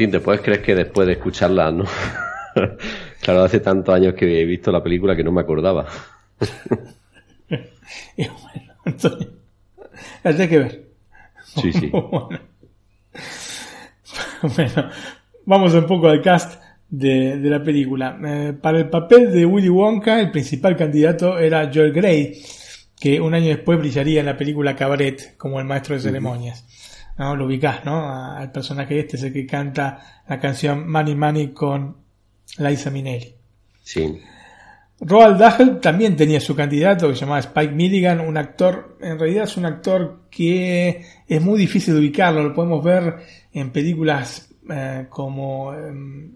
Martín, 0.02 0.12
¿te 0.12 0.20
puedes 0.20 0.42
creer 0.42 0.64
que 0.64 0.74
después 0.74 1.06
de 1.06 1.14
escucharla, 1.14 1.72
no? 1.72 1.86
claro, 3.22 3.44
hace 3.44 3.60
tantos 3.60 3.94
años 3.94 4.16
que 4.16 4.42
he 4.42 4.46
visto 4.46 4.72
la 4.72 4.82
película 4.82 5.16
que 5.16 5.24
no 5.24 5.32
me 5.32 5.42
acordaba. 5.42 5.86
Y 8.16 8.26
bueno, 8.26 8.74
la 10.24 10.32
tenés 10.32 10.50
que 10.50 10.58
ver. 10.58 10.86
Sí, 11.44 11.74
sí. 11.74 11.90
bueno. 11.92 12.40
Bueno, 14.42 14.90
vamos 15.46 15.74
un 15.74 15.86
poco 15.86 16.08
al 16.08 16.22
cast 16.22 16.62
de, 16.90 17.38
de 17.38 17.50
la 17.50 17.62
película. 17.62 18.18
Eh, 18.26 18.54
para 18.60 18.80
el 18.80 18.90
papel 18.90 19.32
de 19.32 19.46
Willy 19.46 19.70
Wonka, 19.70 20.22
el 20.22 20.32
principal 20.32 20.78
candidato 20.78 21.38
era 21.38 21.70
Joel 21.72 21.92
Grey, 21.92 22.42
que 22.98 23.20
un 23.20 23.34
año 23.34 23.48
después 23.48 23.78
brillaría 23.78 24.22
en 24.22 24.28
la 24.28 24.38
película 24.38 24.76
Cabaret 24.76 25.36
como 25.38 25.60
el 25.60 25.66
maestro 25.66 25.96
de 25.96 26.02
ceremonias. 26.02 26.66
¿No? 27.18 27.36
Lo 27.36 27.46
ubicás, 27.46 27.84
¿no? 27.86 27.96
A- 27.96 28.38
Al 28.40 28.52
personaje 28.52 29.00
este 29.00 29.18
es 29.18 29.24
el 29.24 29.34
que 29.34 29.46
canta 29.46 30.24
la 30.28 30.40
canción 30.40 30.90
Money 30.90 31.16
Money 31.16 31.48
con 31.54 31.98
Liza 32.58 32.90
Minnelli. 32.90 33.34
Sí. 33.84 34.22
Roald 35.04 35.40
Dahl 35.40 35.80
también 35.80 36.16
tenía 36.16 36.40
su 36.40 36.56
candidato 36.56 37.08
que 37.10 37.16
se 37.16 37.22
llamaba 37.22 37.40
Spike 37.40 37.74
Milligan, 37.74 38.20
un 38.20 38.38
actor, 38.38 38.98
en 39.02 39.18
realidad 39.18 39.46
es 39.46 39.58
un 39.58 39.66
actor 39.66 40.22
que 40.30 41.04
es 41.28 41.42
muy 41.42 41.58
difícil 41.60 41.96
de 41.96 42.02
ubicarlo, 42.02 42.44
lo 42.44 42.54
podemos 42.54 42.84
ver 42.84 43.16
en 43.52 43.72
películas 43.72 44.50
eh, 44.70 45.08
como, 45.10 45.74
em, 45.74 46.34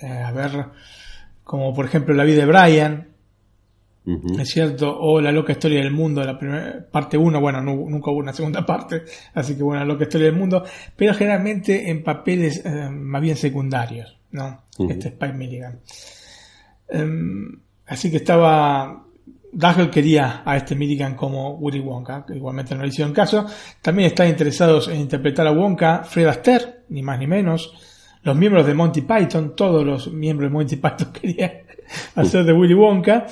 eh, 0.00 0.06
a 0.08 0.32
ver, 0.32 0.64
como 1.44 1.74
por 1.74 1.84
ejemplo 1.84 2.14
La 2.14 2.24
vida 2.24 2.46
de 2.46 2.46
Brian, 2.46 3.08
¿es 4.38 4.50
cierto? 4.50 4.94
O 5.00 5.20
La 5.20 5.32
loca 5.32 5.52
historia 5.52 5.80
del 5.80 5.90
mundo, 5.90 6.22
la 6.22 6.38
primera 6.38 6.86
parte 6.90 7.16
1, 7.16 7.40
bueno, 7.40 7.62
nu- 7.62 7.88
nunca 7.88 8.10
hubo 8.10 8.18
una 8.18 8.32
segunda 8.32 8.64
parte, 8.66 9.02
así 9.34 9.56
que 9.56 9.62
bueno, 9.62 9.80
La 9.80 9.86
loca 9.86 10.04
historia 10.04 10.26
del 10.26 10.36
mundo, 10.36 10.62
pero 10.96 11.14
generalmente 11.14 11.88
en 11.90 12.02
papeles 12.02 12.62
eh, 12.64 12.88
más 12.90 13.22
bien 13.22 13.36
secundarios, 13.36 14.16
¿no? 14.32 14.62
Este 14.90 15.08
Spike 15.08 15.32
Milligan. 15.34 15.80
Em, 16.88 17.60
así 17.86 18.10
que 18.10 18.18
estaba. 18.18 19.00
Dahl 19.56 19.88
quería 19.88 20.42
a 20.44 20.56
este 20.56 20.74
Milligan 20.74 21.14
como 21.14 21.54
Willy 21.58 21.78
Wonka, 21.78 22.26
que 22.26 22.34
igualmente 22.34 22.74
no 22.74 22.82
le 22.82 22.88
hicieron 22.88 23.12
caso. 23.14 23.46
También 23.80 24.08
están 24.08 24.28
interesados 24.28 24.88
en 24.88 24.96
interpretar 25.00 25.46
a 25.46 25.52
Wonka 25.52 26.02
Fred 26.02 26.26
Astaire, 26.26 26.80
ni 26.88 27.02
más 27.02 27.20
ni 27.20 27.28
menos. 27.28 27.72
Los 28.24 28.36
miembros 28.36 28.66
de 28.66 28.74
Monty 28.74 29.02
Python, 29.02 29.54
todos 29.54 29.84
los 29.86 30.12
miembros 30.12 30.50
de 30.50 30.54
Monty 30.54 30.76
Python 30.76 31.12
querían 31.20 31.52
hacer 32.16 32.44
de 32.44 32.52
Willy 32.52 32.74
Wonka. 32.74 33.26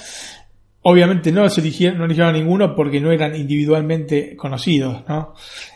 Obviamente 0.83 1.31
no 1.31 1.49
se 1.49 1.61
eligieron, 1.61 1.99
no 1.99 2.05
eligieron 2.05 2.35
a 2.35 2.39
ninguno 2.39 2.75
porque 2.75 3.01
no 3.01 3.13
eran 3.13 3.37
individualmente 3.37 4.37
conocidos, 4.37 5.05
¿no? 5.09 5.35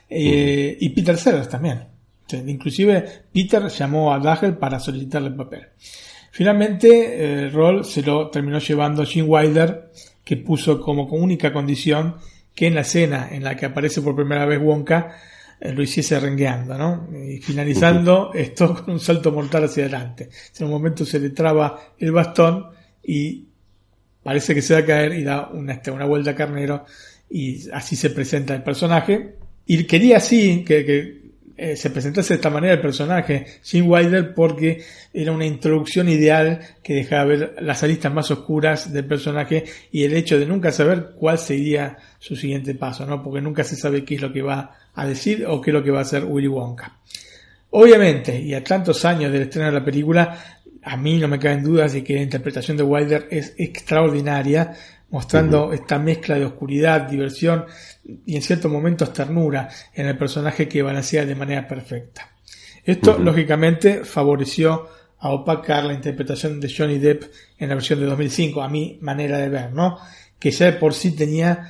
Eh, 0.09 0.77
y 0.81 0.89
Peter 0.91 1.17
Sellers 1.17 1.49
también. 1.49 1.85
Inclusive 2.33 3.05
Peter 3.33 3.69
llamó 3.69 4.13
a 4.13 4.19
Dahl 4.19 4.59
para 4.59 4.81
solicitarle 4.81 5.29
el 5.29 5.37
papel. 5.37 5.69
Finalmente, 6.33 6.89
eh, 6.89 7.45
el 7.45 7.53
rol 7.53 7.85
se 7.85 8.03
lo 8.03 8.29
terminó 8.31 8.59
llevando 8.59 9.07
Gene 9.07 9.29
Wilder, 9.29 9.91
que 10.25 10.37
puso 10.37 10.81
como 10.81 11.05
única 11.05 11.53
condición 11.53 12.17
que 12.55 12.67
en 12.67 12.75
la 12.75 12.81
escena 12.81 13.29
en 13.31 13.45
la 13.45 13.55
que 13.55 13.67
aparece 13.67 14.03
por 14.03 14.17
primera 14.17 14.45
vez 14.45 14.61
Wonka 14.61 15.15
eh, 15.61 15.73
lo 15.73 15.83
hiciese 15.83 16.19
rengueando, 16.19 16.77
¿no? 16.77 17.09
Y 17.17 17.39
finalizando 17.39 18.33
esto 18.35 18.75
con 18.85 18.95
un 18.95 19.01
salto 19.01 19.31
mortal 19.31 19.65
hacia 19.65 19.85
adelante. 19.85 20.29
En 20.59 20.67
un 20.67 20.73
momento 20.73 21.05
se 21.05 21.21
le 21.21 21.31
traba 21.31 21.95
el 21.99 22.13
bastón 22.13 22.67
y 23.05 23.47
parece 24.27 24.57
que 24.57 24.61
se 24.61 24.75
va 24.75 24.81
a 24.81 24.85
caer 24.85 25.13
y 25.13 25.23
da 25.23 25.51
una, 25.53 25.75
este, 25.75 25.93
una 25.93 26.05
vuelta 26.05 26.33
a 26.33 26.35
carnero 26.35 26.85
y 27.31 27.71
así 27.71 27.95
se 27.95 28.11
presenta 28.11 28.57
el 28.57 28.65
personaje. 28.65 29.37
Y 29.67 29.85
quería 29.85 30.17
así 30.17 30.65
que, 30.65 30.85
que 30.85 31.27
eh, 31.57 31.77
se 31.77 31.91
presentase 31.91 32.31
de 32.31 32.35
esta 32.35 32.51
manera 32.51 32.75
el 32.75 32.81
personaje, 32.81 33.47
Gene 33.63 33.87
Wilder, 33.87 34.35
porque 34.35 34.83
era 35.15 35.31
una 35.31 35.47
introducción 35.47 36.09
ideal 36.09 36.59
que 36.83 36.95
dejaba 36.95 37.25
ver 37.27 37.55
las 37.61 37.85
aristas 37.85 38.13
más 38.13 38.29
oscuras 38.33 38.93
del 38.93 39.05
personaje 39.05 39.63
y 39.93 40.03
el 40.03 40.15
hecho 40.15 40.41
de 40.41 40.47
nunca 40.47 40.73
saber 40.73 41.13
cuál 41.17 41.39
sería 41.39 41.97
su 42.19 42.35
siguiente 42.35 42.75
paso, 42.75 43.07
¿no? 43.07 43.23
Porque 43.23 43.41
nunca 43.41 43.63
se 43.63 43.77
sabe 43.77 44.05
qué 44.05 44.17
es 44.17 44.23
lo 44.23 44.33
que 44.33 44.43
va 44.43 44.77
a 44.93 45.07
decir 45.07 45.47
o 45.47 45.61
qué 45.61 45.71
es 45.71 45.75
lo 45.75 45.85
que 45.85 45.93
va 45.93 46.01
a 46.01 46.03
hacer 46.03 46.25
Willy 46.25 46.49
Wonka. 46.49 46.99
Obviamente, 47.71 48.41
y 48.41 48.55
a 48.55 48.65
tantos 48.65 49.05
años 49.05 49.31
del 49.31 49.43
estreno 49.43 49.67
de 49.67 49.79
la 49.79 49.85
película, 49.85 50.56
a 50.87 50.97
mí 50.97 51.19
no 51.19 51.27
me 51.27 51.41
caben 51.41 51.65
dudas 51.65 51.93
de 51.93 52.05
que 52.05 52.15
la 52.15 52.23
interpretación 52.23 52.77
de 52.77 52.85
Wilder 52.85 53.27
es 53.33 53.55
extraordinaria, 53.59 54.73
mostrando 55.11 55.73
esta 55.73 55.99
mezcla 55.99 56.37
de 56.37 56.45
oscuridad, 56.45 57.09
diversión 57.09 57.65
y 58.25 58.37
en 58.37 58.43
ciertos 58.43 58.71
momentos 58.71 59.13
ternura 59.13 59.69
en 59.93 60.07
el 60.07 60.17
personaje 60.17 60.69
que 60.69 60.83
balancea 60.83 61.27
de 61.27 61.35
manera 61.35 61.67
perfecta. 61.67 62.31
Esto, 62.85 63.19
lógicamente, 63.19 64.05
favoreció 64.05 64.87
a 65.19 65.31
opacar 65.31 65.85
la 65.85 65.93
interpretación 65.93 66.61
de 66.61 66.73
Johnny 66.73 66.99
Depp 66.99 67.25
en 67.59 67.69
la 67.69 67.75
versión 67.75 67.99
de 67.99 68.07
2005, 68.07 68.63
a 68.63 68.69
mi 68.69 68.97
manera 69.01 69.39
de 69.39 69.49
ver, 69.49 69.73
¿no? 69.73 69.99
Que 70.39 70.53
ya 70.53 70.67
de 70.67 70.75
por 70.75 70.95
sí 70.95 71.17
tenía 71.17 71.69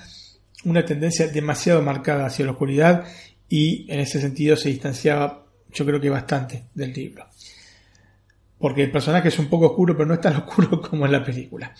una 0.66 0.84
tendencia 0.84 1.26
demasiado 1.28 1.80
marcada 1.80 2.26
hacia 2.26 2.44
la 2.44 2.50
oscuridad 2.50 3.04
y 3.48 3.90
en 3.90 4.00
ese 4.00 4.20
sentido 4.20 4.56
se 4.56 4.68
distanciaba, 4.68 5.46
yo 5.72 5.86
creo 5.86 6.00
que 6.02 6.10
bastante 6.10 6.64
del 6.74 6.92
libro. 6.92 7.26
Porque 8.58 8.84
el 8.84 8.90
personaje 8.90 9.28
es 9.28 9.38
un 9.38 9.46
poco 9.46 9.66
oscuro, 9.66 9.96
pero 9.96 10.06
no 10.06 10.14
es 10.14 10.20
tan 10.20 10.36
oscuro 10.46 10.80
como 10.80 11.06
en 11.06 11.12
la 11.12 11.24
película. 11.24 11.72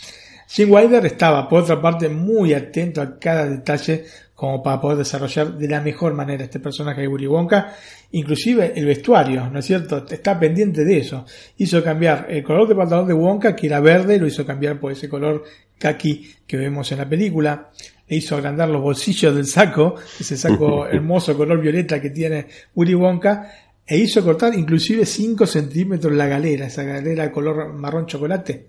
Gene 0.48 0.70
Wilder 0.70 1.04
estaba, 1.06 1.48
por 1.48 1.62
otra 1.62 1.80
parte, 1.80 2.08
muy 2.08 2.54
atento 2.54 3.02
a 3.02 3.18
cada 3.18 3.46
detalle 3.46 4.04
como 4.36 4.62
para 4.62 4.80
poder 4.80 4.98
desarrollar 4.98 5.54
de 5.54 5.66
la 5.66 5.80
mejor 5.80 6.12
manera 6.12 6.44
este 6.44 6.60
personaje 6.60 7.00
de 7.00 7.08
Willy 7.08 7.26
Wonka, 7.26 7.74
inclusive 8.12 8.74
el 8.76 8.84
vestuario, 8.84 9.48
¿no 9.50 9.58
es 9.58 9.64
cierto? 9.64 10.04
Está 10.08 10.38
pendiente 10.38 10.84
de 10.84 10.98
eso. 10.98 11.24
Hizo 11.56 11.82
cambiar 11.82 12.26
el 12.28 12.42
color 12.44 12.68
de 12.68 12.74
pantalón 12.74 13.08
de 13.08 13.14
Wonka, 13.14 13.56
que 13.56 13.66
era 13.66 13.80
verde, 13.80 14.18
lo 14.18 14.26
hizo 14.26 14.44
cambiar 14.44 14.78
por 14.78 14.92
ese 14.92 15.08
color 15.08 15.42
kaki 15.78 16.34
que 16.46 16.58
vemos 16.58 16.92
en 16.92 16.98
la 16.98 17.08
película. 17.08 17.70
Le 18.06 18.16
hizo 18.16 18.36
agrandar 18.36 18.68
los 18.68 18.82
bolsillos 18.82 19.34
del 19.34 19.46
saco, 19.46 19.94
ese 20.20 20.36
saco 20.36 20.86
hermoso 20.92 21.34
color 21.34 21.58
violeta 21.58 22.00
que 22.00 22.10
tiene 22.10 22.46
Willy 22.74 22.94
Wonka, 22.94 23.50
e 23.86 23.98
hizo 23.98 24.22
cortar 24.24 24.54
inclusive 24.54 25.06
5 25.06 25.46
centímetros 25.46 26.12
la 26.12 26.26
galera, 26.26 26.66
esa 26.66 26.82
galera 26.82 27.30
color 27.30 27.72
marrón 27.72 28.06
chocolate, 28.06 28.66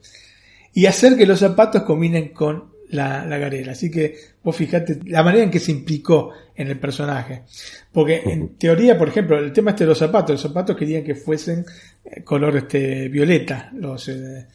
y 0.74 0.86
hacer 0.86 1.18
que 1.18 1.26
los 1.26 1.40
zapatos 1.40 1.84
combinen 1.84 2.30
con 2.30 2.78
la, 2.90 3.26
la 3.26 3.38
galera. 3.38 3.72
Así 3.72 3.90
que 3.90 4.16
vos 4.44 4.56
fijate 4.56 5.00
la 5.06 5.24
manera 5.24 5.44
en 5.44 5.52
que 5.52 5.60
se 5.60 5.72
implicó 5.72 6.32
en 6.56 6.68
el 6.68 6.80
personaje. 6.80 7.44
Porque 7.92 8.22
en 8.26 8.56
teoría, 8.58 8.98
por 8.98 9.10
ejemplo, 9.10 9.40
el 9.40 9.52
tema 9.52 9.72
este 9.72 9.84
de 9.84 9.90
los 9.90 9.98
zapatos, 9.98 10.32
los 10.32 10.42
zapatos 10.42 10.78
querían 10.78 11.04
que 11.04 11.16
fuesen 11.16 11.66
eh, 12.06 12.24
color 12.24 12.56
este 12.58 13.08
violeta, 13.10 13.72
los, 13.74 14.08
eh, 14.10 14.46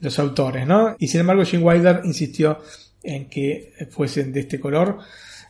los 0.00 0.18
autores, 0.18 0.66
¿no? 0.66 0.96
Y 0.98 1.08
sin 1.08 1.20
embargo, 1.20 1.44
Gene 1.44 1.64
Wilder 1.64 2.00
insistió 2.04 2.58
en 3.02 3.28
que 3.28 3.72
fuesen 3.90 4.32
de 4.32 4.40
este 4.40 4.58
color. 4.60 4.98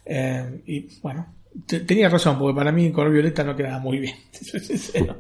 eh, 0.05 0.61
y 0.67 0.89
bueno, 1.03 1.40
te- 1.67 1.81
tenía 1.81 2.09
razón, 2.09 2.39
porque 2.39 2.57
para 2.57 2.73
mí 2.73 2.91
color 2.91 3.13
violeta 3.13 3.45
no 3.45 3.57
quedaba 3.57 3.79
muy 3.79 3.99
bien. 3.99 4.17
sincero. 4.33 5.17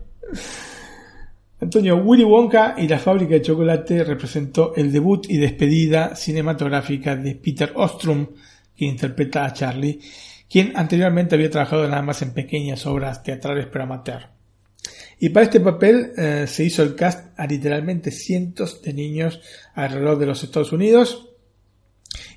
Antonio, 1.60 1.96
Willy 1.96 2.24
Wonka 2.24 2.74
y 2.78 2.88
la 2.88 2.98
fábrica 2.98 3.34
de 3.34 3.42
chocolate 3.42 4.02
representó 4.04 4.74
el 4.76 4.90
debut 4.90 5.26
y 5.28 5.36
despedida 5.36 6.16
cinematográfica 6.16 7.16
de 7.16 7.34
Peter 7.34 7.72
Ostrom, 7.74 8.28
que 8.74 8.86
interpreta 8.86 9.44
a 9.44 9.52
Charlie, 9.52 10.00
quien 10.48 10.72
anteriormente 10.74 11.34
había 11.34 11.50
trabajado 11.50 11.86
nada 11.86 12.00
más 12.00 12.22
en 12.22 12.32
pequeñas 12.32 12.86
obras 12.86 13.22
teatrales 13.22 13.66
pero 13.70 13.84
amateur. 13.84 14.22
Y 15.18 15.28
para 15.28 15.44
este 15.44 15.60
papel 15.60 16.12
eh, 16.16 16.46
se 16.48 16.64
hizo 16.64 16.82
el 16.82 16.94
cast 16.94 17.38
a 17.38 17.46
literalmente 17.46 18.10
cientos 18.10 18.80
de 18.80 18.94
niños 18.94 19.42
alrededor 19.74 20.18
de 20.18 20.26
los 20.26 20.42
Estados 20.42 20.72
Unidos 20.72 21.29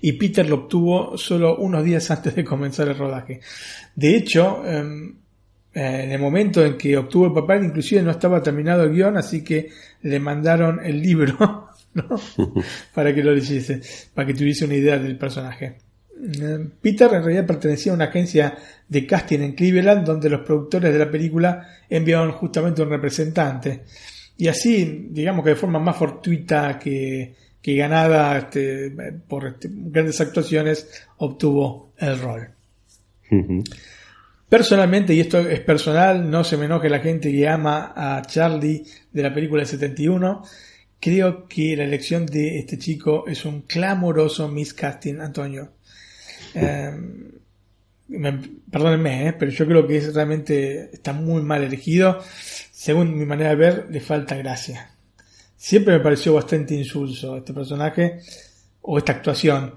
y 0.05 0.11
Peter 0.11 0.47
lo 0.49 0.55
obtuvo 0.55 1.17
solo 1.17 1.55
unos 1.55 1.81
días 1.81 2.11
antes 2.11 2.35
de 2.35 2.43
comenzar 2.43 2.89
el 2.89 2.97
rodaje. 2.97 3.39
De 3.95 4.17
hecho, 4.17 4.61
em, 4.65 5.15
en 5.73 6.11
el 6.11 6.19
momento 6.19 6.63
en 6.63 6.77
que 6.77 6.97
obtuvo 6.97 7.27
el 7.27 7.33
papel, 7.33 7.63
inclusive 7.63 8.03
no 8.03 8.11
estaba 8.11 8.43
terminado 8.43 8.83
el 8.83 8.91
guion, 8.91 9.15
así 9.15 9.45
que 9.45 9.69
le 10.01 10.19
mandaron 10.19 10.85
el 10.85 11.01
libro 11.01 11.69
para 12.93 13.15
que 13.15 13.23
lo 13.23 13.33
leyese, 13.33 13.79
para 14.13 14.27
que 14.27 14.33
tuviese 14.33 14.65
una 14.65 14.75
idea 14.75 14.99
del 14.99 15.17
personaje. 15.17 15.77
Em, 16.21 16.71
Peter 16.81 17.09
en 17.13 17.23
realidad 17.23 17.47
pertenecía 17.47 17.93
a 17.93 17.95
una 17.95 18.05
agencia 18.05 18.57
de 18.85 19.07
casting 19.07 19.39
en 19.39 19.53
Cleveland 19.53 20.05
donde 20.05 20.29
los 20.29 20.41
productores 20.41 20.91
de 20.91 20.99
la 20.99 21.09
película 21.09 21.65
enviaron 21.89 22.33
justamente 22.33 22.81
un 22.81 22.89
representante. 22.89 23.83
Y 24.35 24.49
así, 24.49 25.07
digamos 25.11 25.45
que 25.45 25.51
de 25.51 25.55
forma 25.55 25.79
más 25.79 25.95
fortuita 25.95 26.77
que, 26.77 27.35
que 27.63 27.75
ganada 27.75 28.37
este, 28.37 28.91
por 29.27 29.47
este, 29.47 29.69
grandes 29.71 30.19
actuaciones, 30.19 31.07
obtuvo 31.17 31.93
el 31.97 32.19
rol. 32.19 32.49
Personalmente, 34.49 35.13
y 35.13 35.21
esto 35.21 35.39
es 35.39 35.61
personal, 35.61 36.29
no 36.29 36.43
se 36.43 36.57
me 36.57 36.65
enoje 36.65 36.89
la 36.89 36.99
gente 36.99 37.31
que 37.31 37.47
ama 37.47 37.93
a 37.95 38.21
Charlie 38.23 38.83
de 39.11 39.23
la 39.23 39.33
película 39.33 39.61
del 39.61 39.69
71, 39.69 40.43
creo 40.99 41.47
que 41.47 41.75
la 41.77 41.85
elección 41.85 42.25
de 42.25 42.59
este 42.59 42.77
chico 42.77 43.23
es 43.27 43.45
un 43.45 43.61
clamoroso 43.61 44.49
miscasting, 44.49 45.21
Antonio. 45.21 45.71
Eh, 46.53 46.91
perdónenme, 48.69 49.29
eh, 49.29 49.33
pero 49.33 49.51
yo 49.51 49.65
creo 49.65 49.87
que 49.87 49.97
es, 49.97 50.13
realmente 50.13 50.89
está 50.93 51.13
muy 51.13 51.41
mal 51.41 51.63
elegido. 51.63 52.21
Según 52.71 53.17
mi 53.17 53.25
manera 53.25 53.51
de 53.51 53.55
ver, 53.55 53.87
le 53.89 54.01
falta 54.01 54.35
gracia. 54.35 54.92
Siempre 55.63 55.93
me 55.93 56.03
pareció 56.03 56.33
bastante 56.33 56.75
insulso 56.75 57.37
este 57.37 57.53
personaje 57.53 58.19
o 58.81 58.97
esta 58.97 59.13
actuación. 59.13 59.75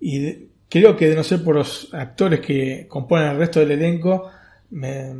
Y 0.00 0.48
creo 0.68 0.96
que 0.96 1.08
de 1.08 1.14
no 1.14 1.22
ser 1.22 1.44
por 1.44 1.54
los 1.54 1.94
actores 1.94 2.40
que 2.40 2.86
componen 2.88 3.28
el 3.28 3.38
resto 3.38 3.60
del 3.60 3.70
elenco, 3.70 4.28
me, 4.70 5.14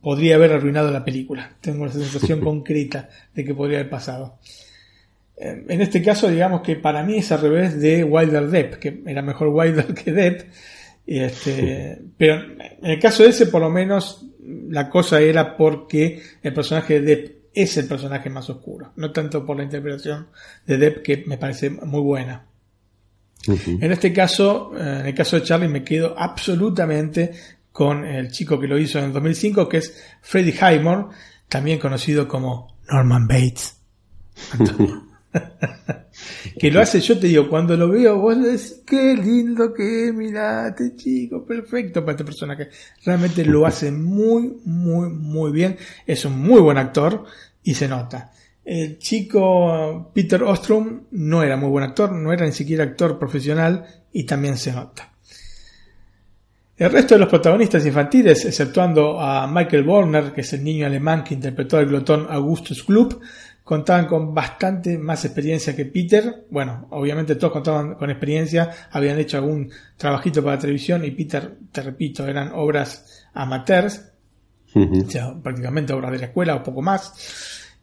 podría 0.00 0.36
haber 0.36 0.52
arruinado 0.52 0.90
la 0.90 1.04
película. 1.04 1.54
Tengo 1.60 1.84
la 1.84 1.92
sensación 1.92 2.40
concreta 2.44 3.10
de 3.34 3.44
que 3.44 3.54
podría 3.54 3.80
haber 3.80 3.90
pasado. 3.90 4.38
Eh, 5.36 5.62
en 5.68 5.82
este 5.82 6.02
caso, 6.02 6.30
digamos 6.30 6.62
que 6.62 6.76
para 6.76 7.02
mí 7.02 7.18
es 7.18 7.30
al 7.32 7.42
revés 7.42 7.78
de 7.78 8.04
Wilder 8.04 8.48
Depp, 8.48 8.74
que 8.76 9.02
era 9.04 9.20
mejor 9.20 9.48
Wilder 9.52 9.92
que 9.92 10.10
Depp, 10.10 10.40
este, 11.06 12.00
pero 12.16 12.36
en 12.36 12.90
el 12.90 12.98
caso 12.98 13.24
de 13.24 13.28
ese, 13.28 13.44
por 13.44 13.60
lo 13.60 13.68
menos, 13.68 14.24
la 14.70 14.88
cosa 14.88 15.20
era 15.20 15.54
porque 15.54 16.22
el 16.42 16.54
personaje 16.54 17.02
de 17.02 17.16
Depp 17.16 17.41
es 17.54 17.76
el 17.76 17.86
personaje 17.86 18.30
más 18.30 18.48
oscuro, 18.50 18.92
no 18.96 19.12
tanto 19.12 19.44
por 19.44 19.56
la 19.56 19.64
interpretación 19.64 20.28
de 20.66 20.78
Depp, 20.78 21.02
que 21.02 21.24
me 21.26 21.38
parece 21.38 21.70
muy 21.70 22.00
buena. 22.00 22.46
En 23.46 23.90
este 23.90 24.12
caso, 24.12 24.72
eh, 24.76 25.00
en 25.00 25.06
el 25.06 25.14
caso 25.14 25.36
de 25.36 25.42
Charlie, 25.42 25.68
me 25.68 25.82
quedo 25.82 26.14
absolutamente 26.16 27.32
con 27.72 28.04
el 28.04 28.30
chico 28.30 28.60
que 28.60 28.68
lo 28.68 28.78
hizo 28.78 28.98
en 28.98 29.06
el 29.06 29.12
2005, 29.12 29.68
que 29.68 29.78
es 29.78 30.00
Freddie 30.20 30.54
Highmore, 30.54 31.06
también 31.48 31.78
conocido 31.78 32.28
como 32.28 32.76
Norman 32.88 33.26
Bates. 33.26 33.76
que 36.58 36.70
lo 36.70 36.80
hace, 36.80 37.00
yo 37.00 37.18
te 37.18 37.26
digo, 37.26 37.48
cuando 37.48 37.76
lo 37.76 37.88
veo, 37.88 38.18
vos 38.18 38.42
decís, 38.42 38.82
qué 38.86 39.14
lindo 39.14 39.72
que 39.72 40.08
es, 40.08 40.14
mirate 40.14 40.94
chico, 40.96 41.44
perfecto 41.44 42.00
para 42.02 42.12
este 42.12 42.24
personaje. 42.24 42.68
Realmente 43.04 43.44
lo 43.44 43.66
hace 43.66 43.90
muy, 43.90 44.60
muy, 44.64 45.08
muy 45.08 45.52
bien. 45.52 45.76
Es 46.06 46.24
un 46.24 46.38
muy 46.38 46.60
buen 46.60 46.78
actor 46.78 47.24
y 47.62 47.74
se 47.74 47.88
nota. 47.88 48.32
El 48.64 48.98
chico 48.98 50.10
Peter 50.14 50.42
Ostrom 50.42 51.04
no 51.10 51.42
era 51.42 51.56
muy 51.56 51.68
buen 51.68 51.84
actor, 51.84 52.12
no 52.12 52.32
era 52.32 52.46
ni 52.46 52.52
siquiera 52.52 52.84
actor 52.84 53.18
profesional 53.18 53.86
y 54.12 54.24
también 54.24 54.56
se 54.56 54.72
nota. 54.72 55.12
El 56.76 56.90
resto 56.90 57.14
de 57.14 57.20
los 57.20 57.28
protagonistas 57.28 57.84
infantiles, 57.86 58.44
exceptuando 58.44 59.20
a 59.20 59.46
Michael 59.46 59.84
Borner, 59.84 60.32
que 60.32 60.40
es 60.40 60.52
el 60.52 60.64
niño 60.64 60.86
alemán 60.86 61.22
que 61.22 61.34
interpretó 61.34 61.76
al 61.76 61.86
glotón 61.86 62.26
Augustus 62.28 62.84
Gloop, 62.86 63.22
contaban 63.64 64.06
con 64.06 64.34
bastante 64.34 64.98
más 64.98 65.24
experiencia 65.24 65.74
que 65.74 65.86
Peter. 65.86 66.46
Bueno, 66.50 66.86
obviamente 66.90 67.36
todos 67.36 67.52
contaban 67.52 67.94
con 67.94 68.10
experiencia, 68.10 68.70
habían 68.90 69.18
hecho 69.18 69.36
algún 69.38 69.70
trabajito 69.96 70.42
para 70.42 70.58
televisión 70.58 71.04
y 71.04 71.10
Peter, 71.12 71.58
te 71.70 71.82
repito, 71.82 72.26
eran 72.26 72.52
obras 72.54 73.26
amateurs, 73.34 74.12
o 74.74 75.10
sea, 75.10 75.34
prácticamente 75.34 75.92
obras 75.92 76.12
de 76.12 76.18
la 76.18 76.26
escuela 76.26 76.56
o 76.56 76.62
poco 76.62 76.82
más. 76.82 77.12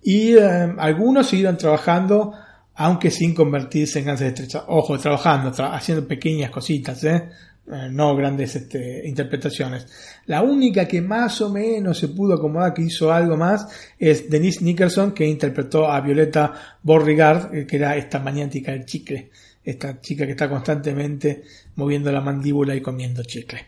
Y 0.02 0.34
eh, 0.36 0.74
algunos 0.78 1.28
siguieron 1.28 1.58
trabajando, 1.58 2.34
aunque 2.76 3.12
sin 3.12 3.36
convertirse 3.36 4.00
en 4.00 4.06
grandes 4.06 4.28
estrellas. 4.28 4.64
Ojo, 4.68 4.98
trabajando, 4.98 5.52
haciendo 5.66 6.08
pequeñas 6.08 6.50
cositas, 6.50 7.04
¿eh? 7.04 7.30
Eh, 7.72 7.88
no 7.92 8.16
grandes 8.16 8.56
este, 8.56 9.08
interpretaciones. 9.08 9.86
La 10.26 10.42
única 10.42 10.88
que 10.88 11.02
más 11.02 11.40
o 11.42 11.52
menos 11.52 12.00
se 12.00 12.08
pudo 12.08 12.34
acomodar 12.34 12.74
que 12.74 12.82
hizo 12.82 13.14
algo 13.14 13.38
más 13.38 13.68
es 14.00 14.28
Denise 14.28 14.64
Nicholson 14.64 15.12
que 15.12 15.28
interpretó 15.28 15.88
a 15.88 16.02
Violeta 16.02 16.80
Beauregard, 16.82 17.54
eh, 17.54 17.68
que 17.68 17.76
era 17.76 17.96
esta 17.96 18.20
maniática 18.20 18.72
del 18.72 18.86
chicle, 18.86 19.30
esta 19.64 20.02
chica 20.02 20.26
que 20.26 20.32
está 20.32 20.50
constantemente 20.50 21.44
moviendo 21.76 22.12
la 22.12 22.22
mandíbula 22.22 22.76
y 22.76 22.82
comiendo 22.82 23.22
chicle. 23.22 23.68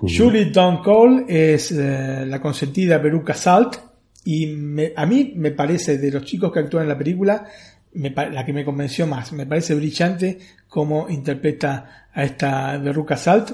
Julie 0.00 0.46
Don 0.46 0.82
Cole 0.82 1.26
es 1.28 1.70
eh, 1.70 2.24
la 2.26 2.40
consentida 2.40 3.00
Peruca 3.00 3.34
Salt 3.34 3.76
y 4.24 4.48
a 4.96 5.06
mí 5.06 5.34
me 5.36 5.52
parece 5.52 5.98
de 5.98 6.10
los 6.10 6.24
chicos 6.24 6.50
que 6.50 6.60
actúan 6.60 6.82
en 6.82 6.88
la 6.88 6.98
película 6.98 7.46
la 7.92 8.44
que 8.44 8.52
me 8.52 8.64
convenció 8.64 9.06
más. 9.06 9.32
Me 9.32 9.46
parece 9.46 9.74
brillante 9.74 10.38
cómo 10.70 11.10
interpreta 11.10 12.06
a 12.14 12.24
esta 12.24 12.78
Berruca 12.78 13.16
Salt, 13.16 13.52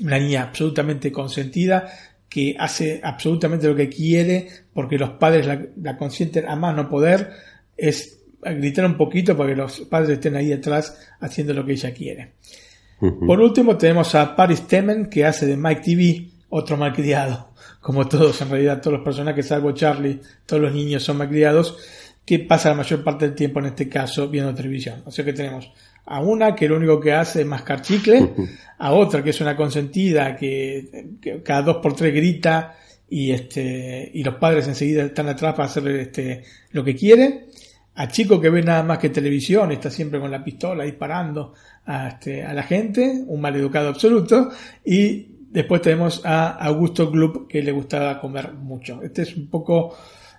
una 0.00 0.18
niña 0.18 0.42
absolutamente 0.42 1.12
consentida 1.12 1.86
que 2.28 2.56
hace 2.58 3.00
absolutamente 3.04 3.68
lo 3.68 3.76
que 3.76 3.90
quiere 3.90 4.48
porque 4.72 4.96
los 4.96 5.10
padres 5.10 5.46
la, 5.76 5.96
consienten 5.98 6.48
a 6.48 6.56
más 6.56 6.74
no 6.74 6.88
poder. 6.88 7.30
Es 7.76 8.20
gritar 8.40 8.86
un 8.86 8.96
poquito 8.96 9.36
para 9.36 9.50
que 9.50 9.56
los 9.56 9.80
padres 9.82 10.10
estén 10.10 10.34
ahí 10.34 10.50
atrás 10.50 10.98
haciendo 11.20 11.52
lo 11.52 11.64
que 11.64 11.72
ella 11.72 11.92
quiere. 11.92 12.32
Por 12.98 13.40
último 13.40 13.76
tenemos 13.76 14.14
a 14.14 14.34
Paris 14.34 14.66
Temen 14.66 15.06
que 15.06 15.26
hace 15.26 15.44
de 15.44 15.56
Mike 15.56 15.82
TV 15.84 16.28
otro 16.48 16.76
malcriado. 16.76 17.52
Como 17.80 18.08
todos, 18.08 18.40
en 18.40 18.48
realidad, 18.48 18.80
todos 18.80 18.98
los 18.98 19.04
personajes, 19.04 19.46
salvo 19.46 19.72
Charlie, 19.72 20.20
todos 20.46 20.62
los 20.62 20.72
niños 20.72 21.02
son 21.02 21.18
malcriados 21.18 21.76
que 22.24 22.38
pasa 22.40 22.70
la 22.70 22.76
mayor 22.76 23.02
parte 23.02 23.26
del 23.26 23.34
tiempo 23.34 23.60
en 23.60 23.66
este 23.66 23.88
caso 23.88 24.28
viendo 24.28 24.54
televisión. 24.54 25.02
O 25.04 25.10
sea 25.10 25.24
que 25.24 25.32
tenemos 25.32 25.70
a 26.04 26.20
una 26.20 26.54
que 26.54 26.68
lo 26.68 26.76
único 26.76 27.00
que 27.00 27.12
hace 27.12 27.40
es 27.42 27.46
mascar 27.46 27.82
chicle, 27.82 28.32
a 28.78 28.92
otra 28.92 29.22
que 29.22 29.30
es 29.30 29.40
una 29.40 29.56
consentida 29.56 30.36
que, 30.36 31.40
cada 31.44 31.62
dos 31.62 31.76
por 31.78 31.94
tres 31.94 32.14
grita 32.14 32.76
y 33.08 33.30
este 33.30 34.10
y 34.14 34.22
los 34.22 34.36
padres 34.36 34.66
enseguida 34.68 35.04
están 35.04 35.28
atrás 35.28 35.54
para 35.54 35.66
hacerle 35.66 36.02
este 36.02 36.44
lo 36.70 36.82
que 36.82 36.94
quiere, 36.94 37.46
a 37.94 38.08
chico 38.08 38.40
que 38.40 38.50
ve 38.50 38.62
nada 38.62 38.82
más 38.82 38.98
que 38.98 39.10
televisión, 39.10 39.70
está 39.72 39.90
siempre 39.90 40.18
con 40.18 40.30
la 40.30 40.42
pistola 40.42 40.84
disparando 40.84 41.54
a, 41.84 42.08
este, 42.08 42.42
a 42.42 42.54
la 42.54 42.62
gente, 42.62 43.22
un 43.26 43.40
maleducado 43.40 43.88
absoluto, 43.88 44.50
y 44.84 45.26
después 45.50 45.82
tenemos 45.82 46.24
a 46.24 46.50
Augusto 46.52 47.10
Gloop 47.10 47.48
que 47.48 47.62
le 47.62 47.72
gustaba 47.72 48.18
comer 48.18 48.54
mucho. 48.54 49.02
Este 49.02 49.22
es 49.22 49.36
un 49.36 49.48
poco 49.48 49.94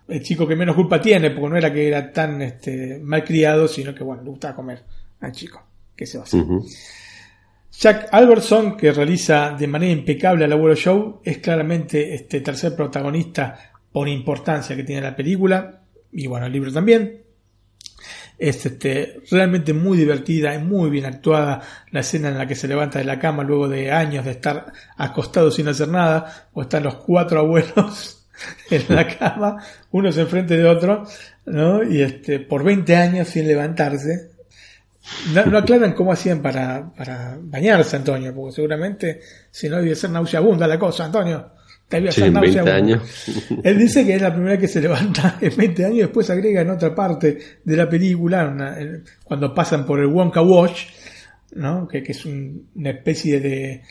el 0.08 0.22
chico 0.22 0.48
que 0.48 0.56
menos 0.56 0.76
culpa 0.76 1.00
tiene, 1.00 1.32
porque 1.32 1.50
no 1.50 1.58
era 1.58 1.72
que 1.72 1.88
era 1.88 2.12
tan 2.12 2.42
este, 2.42 3.00
mal 3.00 3.24
criado, 3.24 3.68
sino 3.68 3.94
que 3.94 4.04
bueno, 4.04 4.24
le 4.24 4.30
gustaba 4.30 4.56
comer 4.56 4.84
al 5.22 5.32
chico. 5.32 5.64
¿Qué 5.96 6.06
se 6.06 6.18
va 6.18 6.24
a 6.24 6.28
hacer? 6.28 6.44
Jack 7.72 8.10
Albertson, 8.12 8.78
que 8.78 8.92
realiza 8.92 9.56
de 9.58 9.68
manera 9.68 9.92
impecable 9.92 10.46
el 10.46 10.54
abuelo 10.54 10.76
show, 10.76 11.22
es 11.24 11.40
claramente 11.40 12.14
este 12.14 12.42
tercer 12.42 12.76
protagonista 12.76 13.72
por 13.92 14.08
importancia 14.08 14.76
que 14.76 14.84
tiene 14.84 15.02
la 15.02 15.16
película, 15.16 15.82
y 16.12 16.28
bueno, 16.28 16.46
el 16.46 16.52
libro 16.54 16.72
también. 16.72 17.22
Es 18.38 18.66
este, 18.66 19.22
realmente 19.30 19.74
muy 19.74 19.98
divertida 19.98 20.54
y 20.56 20.60
muy 20.60 20.90
bien 20.90 21.06
actuada 21.06 21.62
la 21.92 22.00
escena 22.00 22.30
en 22.30 22.38
la 22.38 22.48
que 22.48 22.56
se 22.56 22.68
levanta 22.68 23.00
de 23.00 23.06
la 23.06 23.20
cama 23.20 23.44
luego 23.44 23.70
de 23.70 23.92
años 23.92 24.26
de 24.26 24.32
estar 24.32 24.74
acostado 24.98 25.52
sin 25.52 25.68
hacer 25.68 25.88
nada, 25.88 26.50
o 26.54 26.64
están 26.64 26.84
los 26.84 26.96
cuatro 26.96 27.40
abuelos 27.40 28.20
en 28.70 28.84
la 28.90 29.08
cama, 29.08 29.58
unos 29.92 30.18
enfrente 30.18 30.58
de 30.58 30.66
otro, 30.66 31.06
¿no? 31.46 31.84
Y 31.84 32.02
este, 32.02 32.40
por 32.40 32.64
20 32.64 32.96
años 32.96 33.28
sin 33.28 33.48
levantarse. 33.48 34.32
No, 35.34 35.58
aclaran 35.58 35.92
cómo 35.94 36.14
hacían 36.14 36.42
para, 36.42 36.92
para 36.96 37.38
bañarse, 37.42 37.98
Antonio, 37.98 38.34
porque 38.34 38.56
seguramente 38.56 39.20
si 39.52 39.68
no 39.68 39.78
debe 39.82 39.96
ser 39.96 40.12
nauseabunda 40.12 40.66
la 40.68 40.80
cosa, 40.80 41.06
Antonio. 41.06 41.52
Debe 41.90 42.12
Sí, 42.12 42.22
hacer 42.22 42.28
en 42.30 42.34
náusea 42.34 42.64
20 42.64 42.72
a 42.72 42.74
uno. 42.74 42.74
años. 42.94 43.26
Él 43.64 43.78
dice 43.78 44.06
que 44.06 44.16
es 44.16 44.22
la 44.22 44.34
primera 44.34 44.58
que 44.58 44.68
se 44.70 44.82
levanta 44.82 45.38
en 45.42 45.56
20 45.56 45.86
años, 45.86 45.98
después 45.98 46.30
agrega 46.30 46.62
en 46.62 46.70
otra 46.70 46.96
parte 46.96 47.38
de 47.64 47.76
la 47.78 47.88
película, 47.90 48.48
una- 48.48 48.78
cuando 49.26 49.54
pasan 49.54 49.86
por 49.86 50.00
el 50.00 50.08
Wonka 50.08 50.42
Wash, 50.42 50.86
¿no? 51.56 51.86
que, 51.88 52.02
que 52.02 52.14
es 52.14 52.26
un- 52.26 52.70
una 52.76 52.92
especie 52.92 53.40
de, 53.42 53.82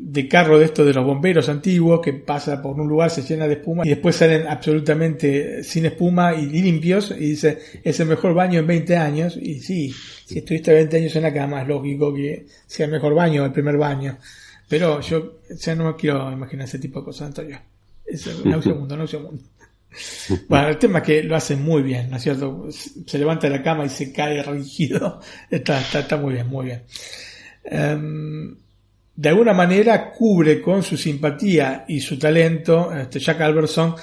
de 0.00 0.28
carro 0.28 0.58
de 0.58 0.66
estos 0.66 0.86
de 0.86 0.94
los 0.94 1.04
bomberos 1.04 1.48
antiguos 1.48 2.00
que 2.00 2.12
pasa 2.12 2.62
por 2.62 2.78
un 2.78 2.86
lugar, 2.88 3.10
se 3.10 3.22
llena 3.22 3.48
de 3.48 3.54
espuma 3.54 3.84
y 3.84 3.90
después 3.90 4.14
salen 4.16 4.46
absolutamente 4.46 5.64
sin 5.64 5.86
espuma 5.86 6.34
y 6.34 6.46
limpios 6.46 7.10
y 7.10 7.30
dice, 7.30 7.58
es 7.82 7.98
el 7.98 8.06
mejor 8.06 8.32
baño 8.32 8.60
en 8.60 8.66
20 8.66 8.96
años 8.96 9.36
y 9.36 9.60
sí, 9.60 9.92
si 10.24 10.38
estuviste 10.38 10.72
20 10.72 10.96
años 10.96 11.16
en 11.16 11.22
la 11.24 11.34
cama 11.34 11.62
es 11.62 11.68
lógico 11.68 12.14
que 12.14 12.46
sea 12.66 12.86
el 12.86 12.92
mejor 12.92 13.14
baño, 13.14 13.44
el 13.44 13.52
primer 13.52 13.76
baño. 13.76 14.18
Pero 14.68 15.00
yo 15.00 15.40
ya 15.48 15.74
no 15.74 15.84
me 15.84 15.96
quiero 15.96 16.30
imaginar 16.30 16.66
ese 16.66 16.78
tipo 16.78 17.00
de 17.00 17.06
cosas, 17.06 17.28
Antonio. 17.28 17.58
Es 18.04 18.44
náusea 18.44 18.74
mundo, 18.78 18.96
náusea 18.96 19.20
mundo. 19.20 19.42
Bueno, 20.48 20.68
el 20.68 20.78
tema 20.78 20.98
es 20.98 21.04
que 21.04 21.22
lo 21.22 21.34
hace 21.34 21.56
muy 21.56 21.82
bien, 21.82 22.10
¿no 22.10 22.18
es 22.18 22.22
cierto? 22.22 22.68
Se 22.70 23.18
levanta 23.18 23.48
de 23.48 23.56
la 23.56 23.62
cama 23.62 23.86
y 23.86 23.88
se 23.88 24.12
cae 24.12 24.42
rígido. 24.42 25.20
Está, 25.50 25.80
está, 25.80 26.00
está 26.00 26.16
muy 26.16 26.34
bien, 26.34 26.46
muy 26.46 26.66
bien. 26.66 26.82
Em, 27.64 28.56
de 29.18 29.30
alguna 29.30 29.52
manera 29.52 30.12
cubre 30.12 30.62
con 30.62 30.84
su 30.84 30.96
simpatía 30.96 31.84
y 31.88 31.98
su 31.98 32.16
talento 32.16 32.92
este 32.92 33.18
Jack 33.18 33.40
Alberson 33.40 33.96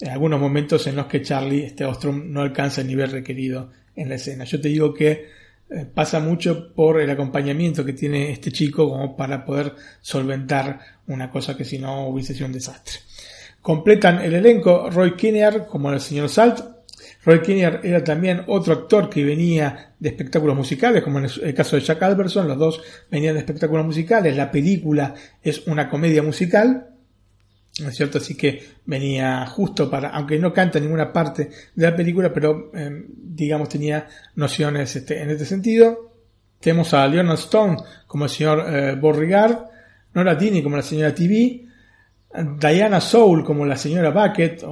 en 0.00 0.08
algunos 0.08 0.40
momentos 0.40 0.86
en 0.86 0.96
los 0.96 1.04
que 1.04 1.20
Charlie 1.20 1.66
este 1.66 1.84
Ostrom 1.84 2.32
no 2.32 2.40
alcanza 2.40 2.80
el 2.80 2.86
nivel 2.86 3.10
requerido 3.10 3.70
en 3.94 4.08
la 4.08 4.14
escena. 4.14 4.44
Yo 4.44 4.58
te 4.62 4.68
digo 4.68 4.94
que 4.94 5.26
eh, 5.68 5.86
pasa 5.92 6.20
mucho 6.20 6.72
por 6.72 6.98
el 7.02 7.10
acompañamiento 7.10 7.84
que 7.84 7.92
tiene 7.92 8.30
este 8.30 8.50
chico 8.50 8.88
como 8.88 9.14
para 9.14 9.44
poder 9.44 9.74
solventar 10.00 10.80
una 11.06 11.30
cosa 11.30 11.54
que 11.54 11.66
si 11.66 11.78
no 11.78 12.08
hubiese 12.08 12.32
sido 12.32 12.46
un 12.46 12.54
desastre. 12.54 12.94
Completan 13.60 14.22
el 14.22 14.32
elenco 14.32 14.88
Roy 14.88 15.16
Kinnear 15.16 15.66
como 15.66 15.92
el 15.92 16.00
señor 16.00 16.30
Salt. 16.30 16.60
Roy 17.24 17.40
Kinnear 17.40 17.80
era 17.84 18.02
también 18.02 18.42
otro 18.48 18.72
actor 18.72 19.08
que 19.08 19.24
venía 19.24 19.94
de 19.98 20.08
espectáculos 20.08 20.56
musicales, 20.56 21.02
como 21.02 21.20
en 21.20 21.26
el 21.42 21.54
caso 21.54 21.76
de 21.76 21.82
Jack 21.82 22.02
Alberson, 22.02 22.48
los 22.48 22.58
dos 22.58 22.82
venían 23.10 23.34
de 23.34 23.40
espectáculos 23.40 23.86
musicales. 23.86 24.36
La 24.36 24.50
película 24.50 25.14
es 25.40 25.66
una 25.66 25.88
comedia 25.88 26.22
musical, 26.22 26.88
¿no 27.80 27.88
es 27.88 27.96
cierto? 27.96 28.18
Así 28.18 28.36
que 28.36 28.62
venía 28.86 29.46
justo 29.46 29.88
para, 29.88 30.08
aunque 30.08 30.38
no 30.38 30.52
canta 30.52 30.80
ninguna 30.80 31.12
parte 31.12 31.48
de 31.74 31.90
la 31.90 31.94
película, 31.94 32.32
pero 32.32 32.72
eh, 32.74 33.04
digamos 33.08 33.68
tenía 33.68 34.08
nociones 34.34 34.96
este, 34.96 35.22
en 35.22 35.30
este 35.30 35.44
sentido. 35.44 36.10
Tenemos 36.58 36.92
a 36.92 37.06
Leonard 37.06 37.38
Stone 37.38 37.76
como 38.06 38.24
el 38.24 38.30
señor 38.30 38.64
eh, 38.68 38.96
Beauregard, 39.00 39.58
Nora 40.14 40.34
Dini 40.34 40.62
como 40.62 40.76
la 40.76 40.82
señora 40.82 41.14
TV, 41.14 41.66
Diana 42.58 43.00
Soul 43.00 43.44
como 43.44 43.64
la 43.64 43.76
señora 43.76 44.10
Bucket, 44.10 44.64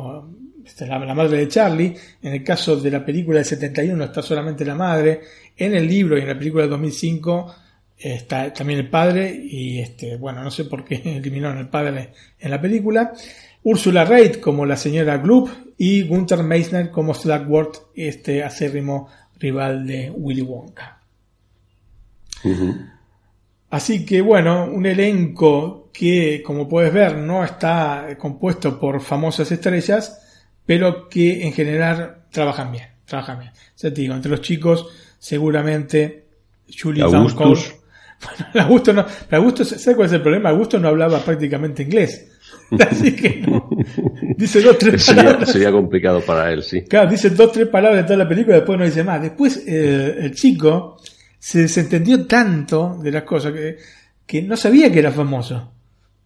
esta 0.64 0.84
es 0.84 0.90
la, 0.90 0.98
la 0.98 1.14
madre 1.14 1.38
de 1.38 1.48
Charlie. 1.48 1.94
En 2.22 2.32
el 2.32 2.44
caso 2.44 2.76
de 2.76 2.90
la 2.90 3.04
película 3.04 3.38
del 3.38 3.44
71 3.44 4.04
está 4.04 4.22
solamente 4.22 4.64
la 4.64 4.74
madre. 4.74 5.20
En 5.56 5.74
el 5.74 5.86
libro 5.86 6.16
y 6.16 6.22
en 6.22 6.28
la 6.28 6.38
película 6.38 6.62
del 6.62 6.70
2005 6.70 7.54
está 8.00 8.52
también 8.52 8.80
el 8.80 8.88
padre 8.88 9.30
y 9.30 9.78
este, 9.78 10.16
bueno, 10.16 10.42
no 10.42 10.50
sé 10.50 10.64
por 10.64 10.84
qué 10.84 11.02
eliminaron 11.16 11.58
el 11.58 11.68
padre 11.68 12.10
en 12.38 12.50
la 12.50 12.60
película. 12.60 13.12
Ursula 13.62 14.04
Reid 14.04 14.36
como 14.36 14.64
la 14.64 14.76
señora 14.76 15.18
Gloop 15.18 15.50
y 15.76 16.02
Gunther 16.02 16.42
Meissner 16.42 16.90
como 16.90 17.12
Slugworth, 17.12 17.90
este 17.94 18.42
acérrimo 18.42 19.08
rival 19.38 19.86
de 19.86 20.10
Willy 20.10 20.42
Wonka. 20.42 20.98
Así 23.68 24.04
que 24.06 24.22
bueno, 24.22 24.64
un 24.64 24.86
elenco 24.86 25.90
que, 25.92 26.42
como 26.44 26.68
puedes 26.68 26.92
ver, 26.92 27.18
no 27.18 27.44
está 27.44 28.16
compuesto 28.18 28.80
por 28.80 29.00
famosas 29.00 29.52
estrellas, 29.52 30.29
pero 30.70 31.08
que 31.08 31.44
en 31.44 31.52
general 31.52 32.18
trabajan 32.30 32.70
bien, 32.70 32.84
trabajan 33.04 33.40
bien. 33.40 33.50
Ya 33.76 33.92
te 33.92 34.02
digo, 34.02 34.14
entre 34.14 34.30
los 34.30 34.40
chicos, 34.40 34.86
seguramente 35.18 36.26
Julie 36.80 37.02
Augustus. 37.02 37.74
Bueno, 38.20 38.66
Augusto 38.66 38.92
no, 38.92 39.06
Augusto, 39.30 39.64
¿sabes 39.64 39.96
cuál 39.96 40.06
es 40.06 40.12
el 40.12 40.20
problema? 40.20 40.50
Augusto 40.50 40.78
no 40.78 40.88
hablaba 40.88 41.18
prácticamente 41.20 41.82
inglés. 41.82 42.30
Así 42.78 43.16
que 43.16 43.38
no. 43.38 43.68
Dice 44.36 44.60
dos, 44.60 44.78
tres 44.78 45.02
Sería, 45.02 45.24
palabras. 45.24 45.50
sería 45.50 45.72
complicado 45.72 46.20
para 46.20 46.52
él, 46.52 46.62
sí. 46.62 46.82
Claro, 46.82 47.10
dice 47.10 47.30
dos, 47.30 47.50
tres 47.50 47.66
palabras 47.66 48.02
en 48.02 48.06
toda 48.06 48.18
la 48.18 48.28
película 48.28 48.56
y 48.56 48.60
después 48.60 48.78
no 48.78 48.84
dice 48.84 49.02
más. 49.02 49.22
Después 49.22 49.64
eh, 49.66 50.18
el 50.20 50.34
chico 50.34 51.00
se 51.38 51.62
desentendió 51.62 52.26
tanto 52.26 52.96
de 53.02 53.10
las 53.10 53.22
cosas 53.24 53.52
que, 53.54 53.76
que 54.24 54.42
no 54.42 54.56
sabía 54.56 54.92
que 54.92 55.00
era 55.00 55.10
famoso. 55.10 55.72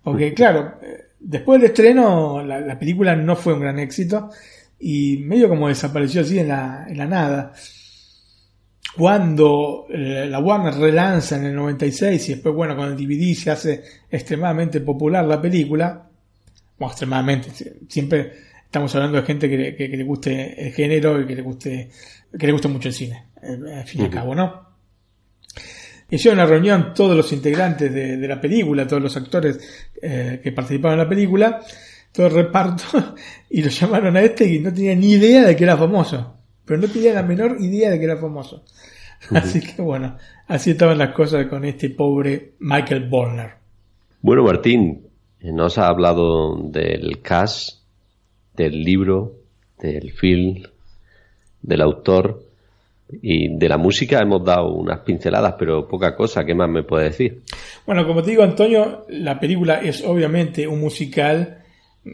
Porque 0.03 0.35
claro, 0.35 0.75
después 1.25 1.61
del 1.61 1.71
estreno 1.71 2.43
la, 2.43 2.61
la 2.61 2.79
película 2.79 3.17
no 3.17 3.35
fue 3.37 3.55
un 3.55 3.61
gran 3.61 3.79
éxito 3.79 4.31
y 4.79 5.19
medio 5.19 5.49
como 5.49 5.69
desapareció 5.69 6.21
así 6.23 6.39
en 6.39 6.49
la, 6.49 6.87
en 6.89 6.99
la 6.99 7.07
nada. 7.07 7.53
Cuando 8.97 9.87
eh, 9.91 10.27
la 10.29 10.39
Warner 10.39 10.75
relanza 10.75 11.37
en 11.37 11.47
el 11.47 11.55
96 11.57 12.29
y 12.29 12.33
después, 12.35 12.55
bueno, 12.55 12.77
con 12.77 12.87
el 12.93 12.97
DVD 12.97 13.35
se 13.35 13.51
hace 13.51 13.83
extremadamente 14.09 14.81
popular 14.83 15.25
la 15.25 15.41
película, 15.43 16.09
bueno, 16.79 16.93
extremadamente, 16.93 17.49
sie- 17.51 17.73
siempre 17.89 18.33
estamos 18.65 18.95
hablando 18.95 19.19
de 19.21 19.25
gente 19.27 19.49
que, 19.51 19.57
le- 19.57 19.75
que- 19.75 19.91
que 19.91 19.97
le 19.97 20.05
guste 20.05 20.67
el 20.69 20.73
género 20.73 21.21
y 21.21 21.27
que 21.27 21.35
le 21.35 21.43
guste, 21.43 21.91
que 22.39 22.47
le 22.47 22.53
guste 22.53 22.69
mucho 22.69 22.89
el 22.89 22.95
cine, 22.95 23.25
eh, 23.43 23.59
al 23.79 23.85
fin 23.87 24.03
y 24.03 24.05
al 24.05 24.11
cabo, 24.11 24.33
¿no? 24.35 24.63
Hicieron 26.11 26.39
una 26.39 26.47
reunión 26.49 26.93
todos 26.95 27.17
los 27.17 27.33
integrantes 27.33 27.93
de, 27.93 28.17
de 28.17 28.29
la 28.29 28.41
película, 28.41 28.87
todos 28.87 29.03
los 29.03 29.17
actores 29.17 29.84
eh, 30.01 30.41
que 30.43 30.53
participaron 30.53 30.99
en 30.99 31.05
la 31.05 31.09
película, 31.09 31.61
todo 32.13 32.27
el 32.27 32.35
reparto, 32.35 32.85
y 33.51 33.63
lo 33.63 33.69
llamaron 33.69 34.17
a 34.17 34.23
este 34.23 34.47
y 34.47 34.59
no 34.59 34.73
tenía 34.73 34.95
ni 34.95 35.13
idea 35.13 35.45
de 35.45 35.57
que 35.57 35.65
era 35.65 35.77
famoso. 35.77 36.37
Pero 36.65 36.81
no 36.81 36.89
tenía 36.89 37.13
la 37.13 37.23
menor 37.23 37.57
idea 37.61 37.91
de 37.91 37.99
que 37.99 38.05
era 38.05 38.17
famoso. 38.17 38.65
Así 39.31 39.61
que 39.61 39.81
bueno, 39.81 40.17
así 40.47 40.73
estaban 40.73 40.99
las 40.99 41.15
cosas 41.15 41.47
con 41.47 41.65
este 41.65 41.91
pobre 41.91 42.53
Michael 42.59 43.09
Borner. 43.09 43.55
Bueno, 44.21 44.43
Martín, 44.45 45.07
eh, 45.41 45.53
nos 45.53 45.79
ha 45.79 45.89
hablado 45.89 46.57
del 46.57 47.21
cast, 47.23 47.83
del 48.55 48.83
libro, 48.83 49.37
del 49.79 50.13
film, 50.13 50.63
del 51.63 51.81
autor 51.81 52.44
y 53.11 53.57
de 53.57 53.69
la 53.69 53.79
música. 53.79 54.21
Hemos 54.21 54.45
dado 54.45 54.73
unas 54.73 55.01
pinceladas, 55.01 55.55
pero 55.59 55.87
poca 55.87 56.15
cosa. 56.15 56.45
¿Qué 56.45 56.55
más 56.55 56.69
me 56.69 56.83
puede 56.83 57.05
decir? 57.05 57.43
Bueno, 57.87 58.07
como 58.07 58.23
te 58.23 58.31
digo, 58.31 58.43
Antonio, 58.43 59.05
la 59.09 59.39
película 59.39 59.81
es 59.81 60.03
obviamente 60.05 60.67
un 60.67 60.81
musical 60.81 61.63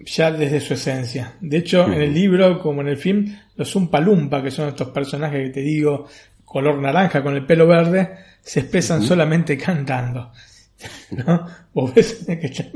ya 0.04 0.30
desde 0.30 0.60
su 0.60 0.74
esencia. 0.74 1.34
De 1.40 1.58
hecho, 1.58 1.84
en 1.86 2.00
el 2.00 2.14
libro, 2.14 2.60
como 2.60 2.80
en 2.80 2.88
el 2.88 2.96
film, 2.96 3.36
los 3.56 3.74
Umpa 3.74 4.00
Lumpa, 4.00 4.42
que 4.42 4.50
son 4.50 4.68
estos 4.68 4.88
personajes 4.88 5.48
que 5.48 5.50
te 5.50 5.60
digo, 5.60 6.06
color 6.44 6.78
naranja 6.78 7.22
con 7.22 7.34
el 7.34 7.44
pelo 7.44 7.66
verde, 7.66 8.10
se 8.40 8.60
expresan 8.60 9.02
solamente 9.02 9.58
cantando. 9.58 10.32
¿No? 11.10 11.46
Vos 11.74 11.94
ves 11.94 12.24
que 12.26 12.70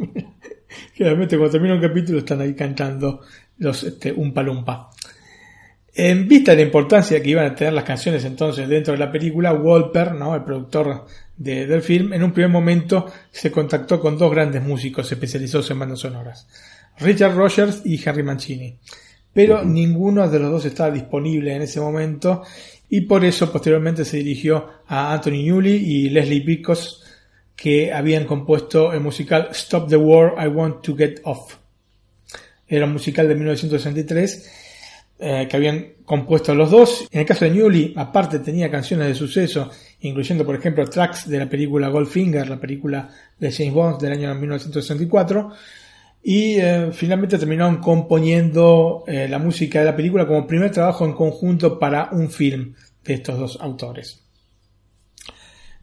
generalmente 0.95 1.37
cuando 1.37 1.53
termina 1.53 1.75
un 1.75 1.81
capítulo 1.81 2.19
están 2.19 2.41
ahí 2.41 2.55
cantando 2.55 3.21
los 3.59 3.85
este, 3.85 4.13
Umpa 4.13 4.43
Lumpa. 4.43 4.91
En 5.97 6.27
vista 6.27 6.51
de 6.53 6.57
la 6.57 6.63
importancia 6.63 7.23
que 7.23 7.31
iban 7.31 7.47
a 7.47 7.55
tener 7.55 7.73
las 7.73 7.85
canciones 7.85 8.25
entonces 8.25 8.69
dentro 8.69 8.93
de 8.93 8.99
la 8.99 9.13
película, 9.13 9.53
Wolper, 9.53 10.13
¿no? 10.15 10.35
el 10.35 10.43
productor 10.43 11.07
de- 11.37 11.67
del 11.67 11.83
film, 11.83 12.13
en 12.13 12.25
un 12.25 12.33
primer 12.33 12.51
momento 12.51 13.07
se 13.31 13.51
contactó 13.53 14.01
con 14.01 14.19
dos 14.19 14.31
grandes 14.33 14.63
músicos 14.63 15.11
especializados 15.13 15.71
en 15.71 15.79
bandas 15.79 16.01
sonoras, 16.01 16.49
Richard 16.99 17.35
Rogers 17.37 17.83
y 17.85 18.01
Harry 18.09 18.23
Mancini. 18.25 18.77
Pero 19.33 19.65
ninguno 19.65 20.29
de 20.29 20.39
los 20.41 20.51
dos 20.51 20.65
estaba 20.65 20.91
disponible 20.93 21.55
en 21.55 21.63
ese 21.63 21.81
momento 21.81 22.43
y 22.89 23.03
por 23.03 23.25
eso 23.25 23.51
posteriormente 23.53 24.05
se 24.05 24.17
dirigió 24.19 24.69
a 24.89 25.13
Anthony 25.13 25.43
Newley 25.45 25.75
y 25.77 26.11
Leslie 26.11 26.41
Picos 26.43 27.03
que 27.57 27.93
habían 27.93 28.25
compuesto 28.27 28.93
el 28.93 29.01
musical 29.01 29.49
Stop 29.53 29.89
the 29.89 29.97
War, 29.97 30.35
I 30.45 30.49
Want 30.49 30.83
to 30.83 30.97
Get 30.97 31.21
Off. 31.25 31.55
Era 32.67 32.87
un 32.87 32.93
musical 32.93 33.29
de 33.29 33.35
1963 33.37 34.51
eh, 35.19 35.47
que 35.49 35.57
habían 35.57 35.95
compuesto 36.05 36.55
los 36.55 36.71
dos. 36.71 37.09
En 37.11 37.21
el 37.21 37.27
caso 37.27 37.45
de 37.45 37.53
Newley, 37.53 37.95
aparte 37.97 38.41
tenía 38.41 38.71
canciones 38.71 39.09
de 39.09 39.15
suceso, 39.15 39.71
incluyendo 40.01 40.45
por 40.45 40.57
ejemplo 40.57 40.85
tracks 40.89 41.29
de 41.29 41.39
la 41.39 41.49
película 41.49 41.89
Goldfinger, 41.89 42.49
la 42.49 42.61
película 42.61 43.09
de 43.39 43.53
James 43.53 43.73
Bond 43.73 44.01
del 44.01 44.13
año 44.13 44.35
1964. 44.35 45.51
Y 46.23 46.57
eh, 46.57 46.91
finalmente 46.93 47.39
terminaron 47.39 47.79
componiendo 47.79 49.05
eh, 49.07 49.29
la 49.29 49.39
música 49.39 49.81
de 49.81 49.85
la 49.85 49.97
película 49.97 50.27
como 50.27 50.47
primer 50.47 50.71
trabajo 50.71 51.05
en 51.05 51.13
conjunto 51.13 51.79
para 51.79 52.09
un 52.13 52.31
film 52.31 52.75
de 53.05 53.15
estos 53.15 53.39
dos 53.39 53.59
autores. 53.61 54.25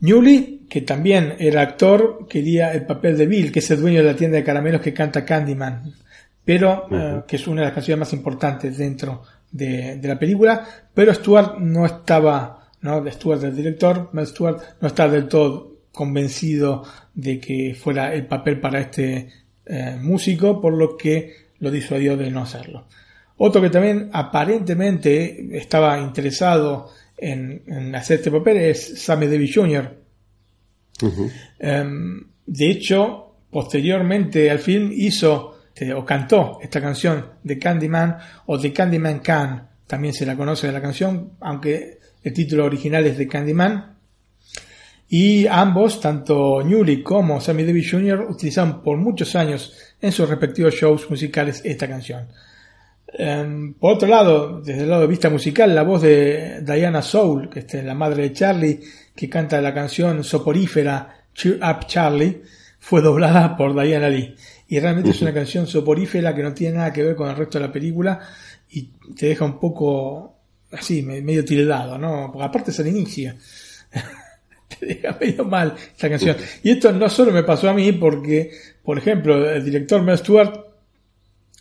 Newley, 0.01 0.65
que 0.67 0.81
también 0.81 1.35
era 1.37 1.61
actor, 1.61 2.25
quería 2.27 2.73
el 2.73 2.87
papel 2.87 3.17
de 3.17 3.27
Bill, 3.27 3.51
que 3.51 3.59
es 3.59 3.69
el 3.69 3.81
dueño 3.81 3.99
de 3.99 4.11
la 4.11 4.15
tienda 4.15 4.37
de 4.37 4.43
caramelos 4.43 4.81
que 4.81 4.93
canta 4.95 5.23
Candyman, 5.23 5.93
pero 6.43 6.87
eh, 6.91 7.21
que 7.27 7.35
es 7.35 7.47
una 7.47 7.61
de 7.61 7.67
las 7.67 7.73
canciones 7.73 7.99
más 7.99 8.13
importantes 8.13 8.77
dentro 8.77 9.23
de, 9.51 9.97
de 9.97 10.07
la 10.07 10.17
película. 10.17 10.65
Pero 10.93 11.13
Stuart 11.13 11.57
no 11.59 11.85
estaba, 11.85 12.69
¿no? 12.81 13.03
Stuart, 13.11 13.43
el 13.43 13.55
director, 13.55 14.09
Mel 14.13 14.27
Stuart, 14.27 14.61
no 14.79 14.87
estaba 14.87 15.11
del 15.11 15.27
todo 15.27 15.71
convencido 15.91 16.83
de 17.13 17.39
que 17.39 17.75
fuera 17.75 18.13
el 18.13 18.25
papel 18.25 18.59
para 18.59 18.79
este 18.79 19.29
eh, 19.65 19.97
músico, 20.01 20.61
por 20.61 20.73
lo 20.73 20.97
que 20.97 21.51
lo 21.59 21.69
disuadió 21.69 22.17
de 22.17 22.31
no 22.31 22.41
hacerlo. 22.41 22.87
Otro 23.37 23.61
que 23.61 23.69
también 23.69 24.09
aparentemente 24.13 25.57
estaba 25.57 25.99
interesado 25.99 26.89
en, 27.17 27.63
en 27.67 27.95
hacer 27.95 28.17
este 28.17 28.31
papel 28.31 28.57
es 28.57 29.01
Sammy 29.01 29.27
Davis 29.27 29.55
Jr. 29.55 29.97
Em, 31.59 32.23
de 32.45 32.69
hecho, 32.69 33.35
posteriormente 33.49 34.49
al 34.49 34.59
film 34.59 34.91
hizo 34.93 35.50
este, 35.81 35.93
o 35.95 36.05
cantó 36.05 36.59
esta 36.61 36.79
canción 36.79 37.25
de 37.43 37.57
Candyman 37.57 38.17
o 38.45 38.57
de 38.57 38.71
Candyman 38.71 39.19
Can, 39.19 39.67
también 39.87 40.13
se 40.13 40.27
la 40.27 40.37
conoce 40.37 40.67
de 40.67 40.73
la 40.73 40.81
canción, 40.81 41.33
aunque 41.39 41.97
el 42.23 42.33
título 42.33 42.65
original 42.65 43.05
es 43.07 43.17
de 43.17 43.27
Candyman. 43.27 43.97
Y 45.09 45.47
ambos, 45.47 45.99
tanto 45.99 46.61
Newley 46.63 47.01
como 47.01 47.41
Sammy 47.41 47.65
Davis 47.65 47.91
Jr., 47.91 48.27
utilizaron 48.29 48.81
por 48.81 48.97
muchos 48.97 49.35
años 49.35 49.75
en 49.99 50.11
sus 50.11 50.29
respectivos 50.29 50.75
shows 50.75 51.09
musicales 51.09 51.61
esta 51.65 51.87
canción. 51.87 52.27
Em, 53.07 53.73
por 53.73 53.95
otro 53.95 54.07
lado, 54.07 54.61
desde 54.61 54.83
el 54.83 54.89
lado 54.89 55.01
de 55.01 55.07
vista 55.07 55.29
musical, 55.29 55.75
la 55.75 55.83
voz 55.83 56.03
de 56.03 56.61
Diana 56.61 57.01
Soul, 57.01 57.49
que 57.49 57.59
es 57.59 57.83
la 57.83 57.95
madre 57.95 58.23
de 58.23 58.33
Charlie, 58.33 58.79
que 59.15 59.27
canta 59.27 59.59
la 59.59 59.73
canción 59.73 60.23
soporífera 60.23 61.25
Cheer 61.33 61.55
Up 61.55 61.87
Charlie, 61.87 62.41
fue 62.79 63.01
doblada 63.01 63.57
por 63.57 63.73
Diana 63.73 64.09
Lee. 64.09 64.35
Y 64.71 64.79
realmente 64.79 65.09
es 65.09 65.21
una 65.21 65.33
canción 65.33 65.67
soporífera 65.67 66.33
que 66.33 66.41
no 66.41 66.53
tiene 66.53 66.77
nada 66.77 66.93
que 66.93 67.03
ver 67.03 67.13
con 67.13 67.29
el 67.29 67.35
resto 67.35 67.59
de 67.59 67.67
la 67.67 67.73
película 67.73 68.21
y 68.69 68.83
te 69.13 69.25
deja 69.25 69.43
un 69.43 69.59
poco 69.59 70.37
así, 70.71 71.01
medio 71.03 71.43
tildado, 71.43 71.97
¿no? 71.97 72.29
Porque 72.31 72.45
aparte 72.45 72.71
es 72.71 72.79
el 72.79 72.87
inicio. 72.87 73.35
te 74.79 74.85
deja 74.85 75.17
medio 75.19 75.43
mal 75.43 75.75
esta 75.75 76.09
canción. 76.09 76.37
Y 76.63 76.71
esto 76.71 76.93
no 76.93 77.09
solo 77.09 77.33
me 77.33 77.43
pasó 77.43 77.69
a 77.69 77.73
mí 77.73 77.91
porque, 77.91 78.49
por 78.81 78.97
ejemplo, 78.97 79.51
el 79.51 79.65
director 79.65 80.01
Mel 80.03 80.17
Stewart 80.17 80.57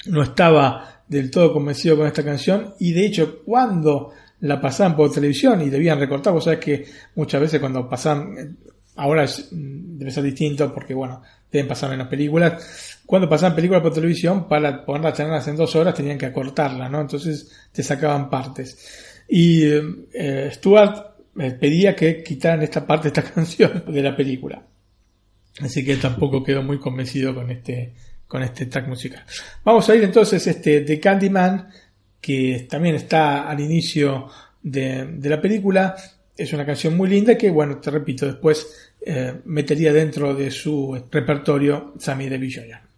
no 0.06 0.22
estaba 0.22 1.02
del 1.08 1.32
todo 1.32 1.52
convencido 1.52 1.96
con 1.96 2.06
esta 2.06 2.22
canción 2.22 2.74
y 2.78 2.92
de 2.92 3.06
hecho 3.06 3.42
cuando 3.44 4.12
la 4.38 4.60
pasaban 4.60 4.94
por 4.94 5.10
televisión 5.10 5.60
y 5.62 5.68
debían 5.68 5.98
recortar, 5.98 6.32
vos 6.32 6.44
sabés 6.44 6.60
que 6.60 6.86
muchas 7.16 7.40
veces 7.40 7.58
cuando 7.58 7.88
pasan, 7.88 8.56
ahora 8.94 9.26
debe 9.50 10.12
ser 10.12 10.22
distinto 10.22 10.72
porque 10.72 10.94
bueno, 10.94 11.22
deben 11.50 11.66
pasar 11.66 11.90
menos 11.90 12.06
películas, 12.06 12.89
cuando 13.10 13.28
pasaban 13.28 13.56
películas 13.56 13.82
por 13.82 13.92
televisión 13.92 14.46
para 14.46 14.84
poner 14.84 15.02
las 15.02 15.14
charlas 15.14 15.48
en 15.48 15.56
dos 15.56 15.74
horas 15.74 15.96
tenían 15.96 16.16
que 16.16 16.26
acortarla, 16.26 16.88
¿no? 16.88 17.00
Entonces 17.00 17.50
te 17.72 17.82
sacaban 17.82 18.30
partes. 18.30 19.24
Y 19.28 19.64
eh, 19.64 20.48
Stuart 20.52 21.16
me 21.34 21.50
pedía 21.50 21.96
que 21.96 22.22
quitaran 22.22 22.62
esta 22.62 22.86
parte 22.86 23.08
esta 23.08 23.22
canción 23.34 23.82
de 23.88 24.00
la 24.00 24.14
película. 24.14 24.62
Así 25.60 25.84
que 25.84 25.96
tampoco 25.96 26.44
quedó 26.44 26.62
muy 26.62 26.78
convencido 26.78 27.34
con 27.34 27.50
este, 27.50 27.94
con 28.28 28.44
este 28.44 28.66
track 28.66 28.86
musical. 28.86 29.24
Vamos 29.64 29.88
a 29.88 29.96
ir 29.96 30.04
entonces 30.04 30.46
este, 30.46 30.82
de 30.82 31.00
Candyman, 31.00 31.66
que 32.20 32.68
también 32.70 32.94
está 32.94 33.50
al 33.50 33.58
inicio 33.58 34.28
de, 34.62 35.04
de 35.04 35.28
la 35.28 35.40
película. 35.40 35.96
Es 36.36 36.52
una 36.52 36.64
canción 36.64 36.96
muy 36.96 37.08
linda 37.08 37.36
que, 37.36 37.50
bueno, 37.50 37.78
te 37.78 37.90
repito, 37.90 38.24
después 38.24 38.92
eh, 39.04 39.40
metería 39.46 39.92
dentro 39.92 40.32
de 40.32 40.52
su 40.52 40.96
repertorio 41.10 41.94
Sammy 41.98 42.28
de 42.28 42.38
Jr. 42.38 42.89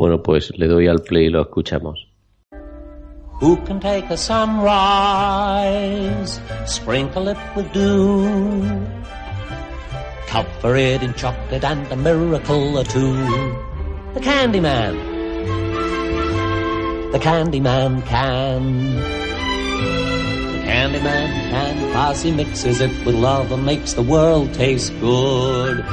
Bueno, 0.00 0.22
pues 0.22 0.50
le 0.56 0.66
doy 0.66 0.86
al 0.86 1.02
play 1.02 1.26
y 1.26 1.28
lo 1.28 1.42
escuchamos. 1.42 2.08
Who 3.42 3.58
can 3.66 3.80
take 3.80 4.06
a 4.08 4.16
sunrise, 4.16 4.70
sprinkle 6.64 7.28
it 7.28 7.36
with 7.54 7.70
dew, 7.74 8.80
cover 10.26 10.76
it 10.76 11.02
in 11.02 11.12
chocolate 11.12 11.62
and 11.64 11.86
a 11.92 11.96
miracle 11.96 12.78
or 12.78 12.84
two? 12.84 13.12
The 14.14 14.20
Candyman. 14.20 14.96
The 17.12 17.18
Candyman 17.18 18.02
can. 18.06 18.94
The 18.94 20.62
Candyman 20.64 21.50
can, 21.50 21.92
cause 21.92 22.22
he 22.22 22.32
mixes 22.32 22.80
it 22.80 23.04
with 23.04 23.16
love 23.16 23.52
and 23.52 23.66
makes 23.66 23.92
the 23.92 24.02
world 24.02 24.54
taste 24.54 24.98
good. 24.98 25.84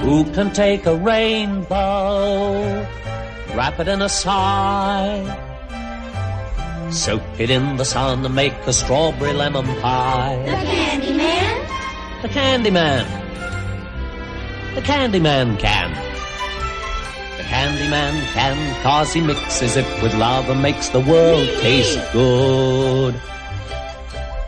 Who 0.00 0.24
can 0.32 0.52
take 0.52 0.86
a 0.86 0.94
rainbow, 0.94 2.62
wrap 3.54 3.80
it 3.80 3.88
in 3.88 4.02
a 4.02 4.08
sigh, 4.08 5.24
soak 6.90 7.22
it 7.38 7.50
in 7.50 7.76
the 7.76 7.84
sun 7.84 8.24
and 8.24 8.34
make 8.34 8.54
a 8.66 8.72
strawberry 8.72 9.32
lemon 9.32 9.66
pie? 9.80 10.36
The 10.44 10.68
Candyman? 10.68 12.22
The 12.22 12.28
Candyman. 12.28 13.06
The 14.74 14.80
Candyman 14.82 15.58
can. 15.58 15.90
The 17.36 17.44
Candyman 17.44 18.14
can, 18.32 18.82
cause 18.82 19.12
he 19.12 19.20
mixes 19.20 19.76
it 19.76 20.02
with 20.02 20.14
love 20.14 20.48
and 20.48 20.60
makes 20.60 20.88
the 20.88 21.00
world 21.00 21.48
taste 21.60 22.00
good. 22.12 23.14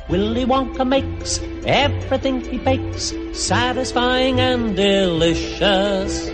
Willy 0.08 0.44
Wonka 0.44 0.86
makes 0.86 1.40
everything 1.66 2.40
he 2.40 2.58
bakes 2.58 3.12
satisfying 3.32 4.38
and 4.38 4.76
delicious. 4.76 6.30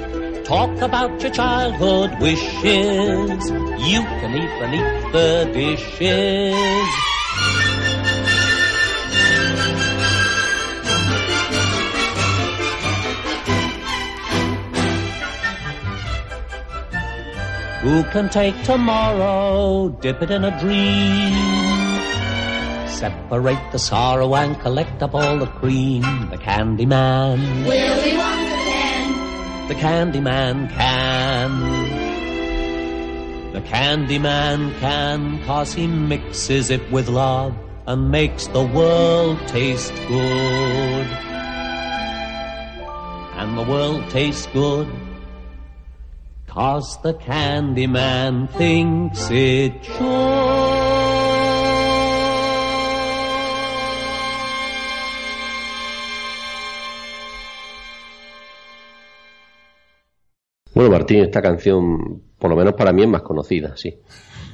Talk 0.47 0.77
about 0.83 1.23
your 1.23 1.33
childhood 1.33 2.21
wishes. 2.21 3.51
You 3.89 4.03
can 4.21 4.35
even 4.35 4.75
eat 4.75 5.13
the 5.13 5.51
dishes. 5.55 7.13
Who 17.81 18.05
can 18.13 18.29
take 18.29 18.63
tomorrow, 18.65 19.89
dip 19.89 20.21
it 20.23 20.31
in 20.31 20.45
a 20.45 20.61
dream? 20.61 21.62
Separate 23.03 23.73
the 23.73 23.81
sorrow 23.81 24.33
and 24.37 24.55
collect 24.61 25.03
up 25.03 25.13
all 25.13 25.37
the 25.37 25.47
cream. 25.59 26.03
The 26.31 26.39
candy 26.39 26.87
man. 26.87 27.41
Wonka 27.65 28.15
then. 28.69 29.67
The 29.67 29.75
candy 29.75 30.21
man 30.21 30.69
can. 30.69 31.51
The 33.55 33.61
candy 33.63 34.21
man 34.21 34.73
can, 34.79 35.43
cause 35.43 35.75
he 35.75 35.89
mixes 35.89 36.71
it 36.71 36.93
with 36.93 37.09
love 37.09 37.57
and 37.89 38.09
makes 38.09 38.47
the 38.47 38.63
world 38.63 39.37
taste 39.49 39.93
good. 40.07 41.09
And 43.35 43.59
the 43.59 43.65
world 43.65 44.09
tastes 44.11 44.47
good. 44.53 44.87
Cause 46.47 47.03
the 47.03 47.15
candy 47.15 47.89
man 47.89 48.47
thinks 48.47 49.29
it 49.29 49.85
should. 49.85 50.82
Martín, 61.03 61.25
esta 61.25 61.43
canción, 61.43 62.23
por 62.39 62.49
lo 62.49 62.55
menos 62.55 62.75
para 62.75 62.93
mí, 62.93 63.03
es 63.03 63.09
más 63.09 63.23
conocida, 63.23 63.77
sí. 63.77 63.93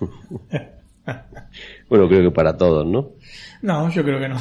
bueno, 1.90 2.08
creo 2.08 2.22
que 2.22 2.30
para 2.30 2.56
todos, 2.56 2.86
¿no? 2.86 3.10
No, 3.60 3.90
yo 3.90 4.02
creo 4.02 4.18
que 4.18 4.30
no. 4.30 4.38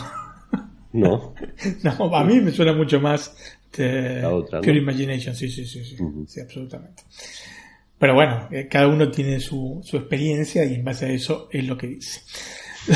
No. 0.93 1.34
no, 1.84 2.15
a 2.15 2.23
mí 2.23 2.39
me 2.39 2.51
suena 2.51 2.71
mucho 2.71 3.01
más 3.01 3.35
de 3.75 4.21
La 4.21 4.34
otra, 4.34 4.59
¿no? 4.59 4.63
Pure 4.63 4.77
Imagination, 4.77 5.35
sí, 5.35 5.49
sí, 5.49 5.65
sí, 5.65 5.84
sí, 5.84 5.97
sí, 6.27 6.39
absolutamente. 6.39 7.03
Pero 7.99 8.13
bueno, 8.13 8.47
eh, 8.51 8.69
cada 8.71 8.88
uno 8.88 9.11
tiene 9.11 9.41
su, 9.41 9.81
su 9.84 9.97
experiencia 9.97 10.63
y 10.63 10.75
en 10.75 10.85
base 10.85 11.07
a 11.07 11.09
eso 11.09 11.49
es 11.51 11.67
lo 11.67 11.77
que 11.77 11.88
dice. 11.88 12.21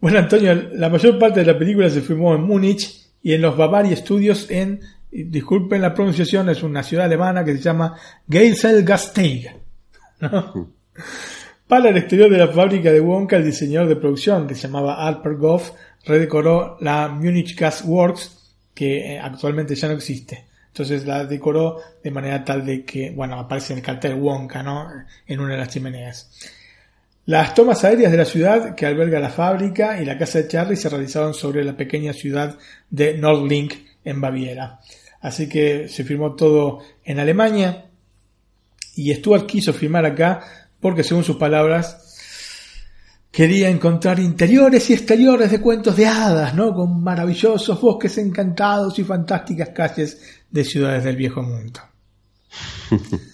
bueno, 0.00 0.20
Antonio, 0.20 0.54
la 0.54 0.88
mayor 0.88 1.18
parte 1.18 1.40
de 1.40 1.46
la 1.46 1.58
película 1.58 1.90
se 1.90 2.00
filmó 2.00 2.32
en 2.36 2.42
Múnich 2.42 3.08
y 3.24 3.32
en 3.32 3.42
los 3.42 3.56
Bavaria 3.56 3.96
Studios 3.96 4.48
en, 4.52 4.82
disculpen 5.12 5.82
la 5.82 5.94
pronunciación, 5.94 6.48
es 6.48 6.62
una 6.62 6.82
ciudad 6.82 7.06
alemana 7.06 7.44
que 7.44 7.54
se 7.56 7.62
llama 7.62 7.96
Geiselgasteig. 8.28 9.54
¿no? 10.20 10.72
Para 11.68 11.90
el 11.90 11.96
exterior 11.96 12.30
de 12.30 12.38
la 12.38 12.48
fábrica 12.48 12.90
de 12.90 13.00
Wonka, 13.00 13.36
el 13.36 13.44
diseñador 13.44 13.88
de 13.88 13.96
producción, 13.96 14.46
que 14.46 14.54
se 14.54 14.62
llamaba 14.62 15.06
Alper 15.06 15.36
Goff, 15.36 15.72
redecoró 16.04 16.76
la 16.80 17.08
Munich 17.08 17.58
Gas 17.58 17.84
Works, 17.86 18.54
que 18.74 19.14
eh, 19.14 19.18
actualmente 19.18 19.74
ya 19.74 19.88
no 19.88 19.94
existe. 19.94 20.46
Entonces 20.68 21.06
la 21.06 21.26
decoró 21.26 21.80
de 22.02 22.10
manera 22.10 22.44
tal 22.44 22.64
de 22.64 22.84
que, 22.84 23.10
bueno, 23.10 23.38
aparece 23.38 23.74
en 23.74 23.80
el 23.80 23.84
cartel 23.84 24.14
Wonka, 24.14 24.62
¿no? 24.62 24.88
En 25.26 25.40
una 25.40 25.52
de 25.52 25.58
las 25.58 25.68
chimeneas. 25.68 26.30
Las 27.26 27.54
tomas 27.54 27.84
aéreas 27.84 28.10
de 28.10 28.18
la 28.18 28.24
ciudad 28.24 28.74
que 28.74 28.86
alberga 28.86 29.20
la 29.20 29.28
fábrica 29.28 30.00
y 30.00 30.04
la 30.04 30.18
casa 30.18 30.38
de 30.38 30.48
Charlie 30.48 30.76
se 30.76 30.88
realizaron 30.88 31.34
sobre 31.34 31.62
la 31.62 31.76
pequeña 31.76 32.12
ciudad 32.12 32.58
de 32.90 33.16
Nordlink 33.16 33.74
en 34.04 34.20
Baviera. 34.20 34.80
Así 35.22 35.48
que 35.48 35.88
se 35.88 36.04
filmó 36.04 36.34
todo 36.34 36.80
en 37.04 37.20
Alemania 37.20 37.86
y 38.96 39.14
Stuart 39.14 39.46
quiso 39.46 39.72
filmar 39.72 40.04
acá 40.04 40.40
porque 40.80 41.04
según 41.04 41.24
sus 41.24 41.36
palabras 41.36 42.02
quería 43.30 43.70
encontrar 43.70 44.18
interiores 44.18 44.90
y 44.90 44.94
exteriores 44.94 45.50
de 45.50 45.60
cuentos 45.60 45.96
de 45.96 46.06
hadas, 46.06 46.54
¿no? 46.54 46.74
Con 46.74 47.02
maravillosos 47.02 47.80
bosques 47.80 48.18
encantados 48.18 48.98
y 48.98 49.04
fantásticas 49.04 49.70
calles 49.70 50.20
de 50.50 50.64
ciudades 50.64 51.04
del 51.04 51.16
viejo 51.16 51.40
mundo. 51.40 51.80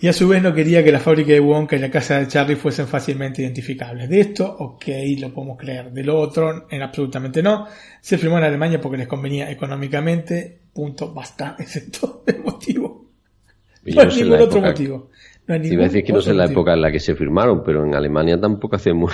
Y 0.00 0.06
a 0.06 0.12
su 0.12 0.28
vez 0.28 0.40
no 0.42 0.54
quería 0.54 0.84
que 0.84 0.92
la 0.92 1.00
fábrica 1.00 1.32
de 1.32 1.40
Wonka 1.40 1.74
y 1.74 1.80
la 1.80 1.90
casa 1.90 2.20
de 2.20 2.28
Charlie 2.28 2.54
fuesen 2.56 2.86
fácilmente 2.86 3.42
identificables. 3.42 4.08
De 4.08 4.20
esto, 4.20 4.46
ok, 4.58 4.84
lo 5.18 5.34
podemos 5.34 5.58
creer. 5.58 5.90
De 5.90 6.04
lo 6.04 6.18
otro, 6.18 6.66
en 6.70 6.82
absolutamente 6.82 7.42
no. 7.42 7.66
Se 8.00 8.16
firmó 8.16 8.38
en 8.38 8.44
Alemania 8.44 8.80
porque 8.80 8.98
les 8.98 9.08
convenía 9.08 9.50
económicamente. 9.50 10.60
Punto, 10.72 11.12
basta. 11.12 11.56
Ese 11.58 11.78
es 11.80 11.90
todo 11.90 12.22
el 12.26 12.38
motivo. 12.44 13.10
No 13.84 14.02
hay 14.02 14.08
ningún 14.22 14.40
otro 14.40 14.60
motivo. 14.60 15.10
No 15.48 15.54
hay 15.54 15.60
Iba 15.60 15.66
a 15.66 15.70
ningún 15.70 15.84
decir 15.88 16.04
que 16.04 16.12
no 16.12 16.20
sé 16.20 16.30
otro 16.30 16.36
la 16.36 16.44
motivo. 16.44 16.60
época 16.60 16.74
en 16.74 16.80
la 16.82 16.92
que 16.92 17.00
se 17.00 17.14
firmaron, 17.16 17.64
pero 17.64 17.84
en 17.84 17.94
Alemania 17.94 18.38
tampoco 18.40 18.76
hace 18.76 18.92
muy, 18.92 19.12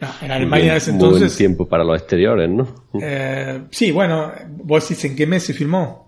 No, 0.00 0.08
en 0.22 0.30
Alemania 0.30 0.72
en 0.72 0.76
ese 0.76 0.92
muy 0.92 1.08
buen 1.08 1.12
entonces. 1.14 1.38
tiempo 1.38 1.66
para 1.68 1.84
los 1.84 1.96
exteriores, 1.98 2.50
¿no? 2.50 2.68
Eh, 3.00 3.62
sí, 3.70 3.92
bueno, 3.92 4.30
vos 4.50 4.86
decís 4.88 5.04
en 5.06 5.16
qué 5.16 5.26
mes 5.26 5.44
se 5.44 5.54
firmó. 5.54 6.07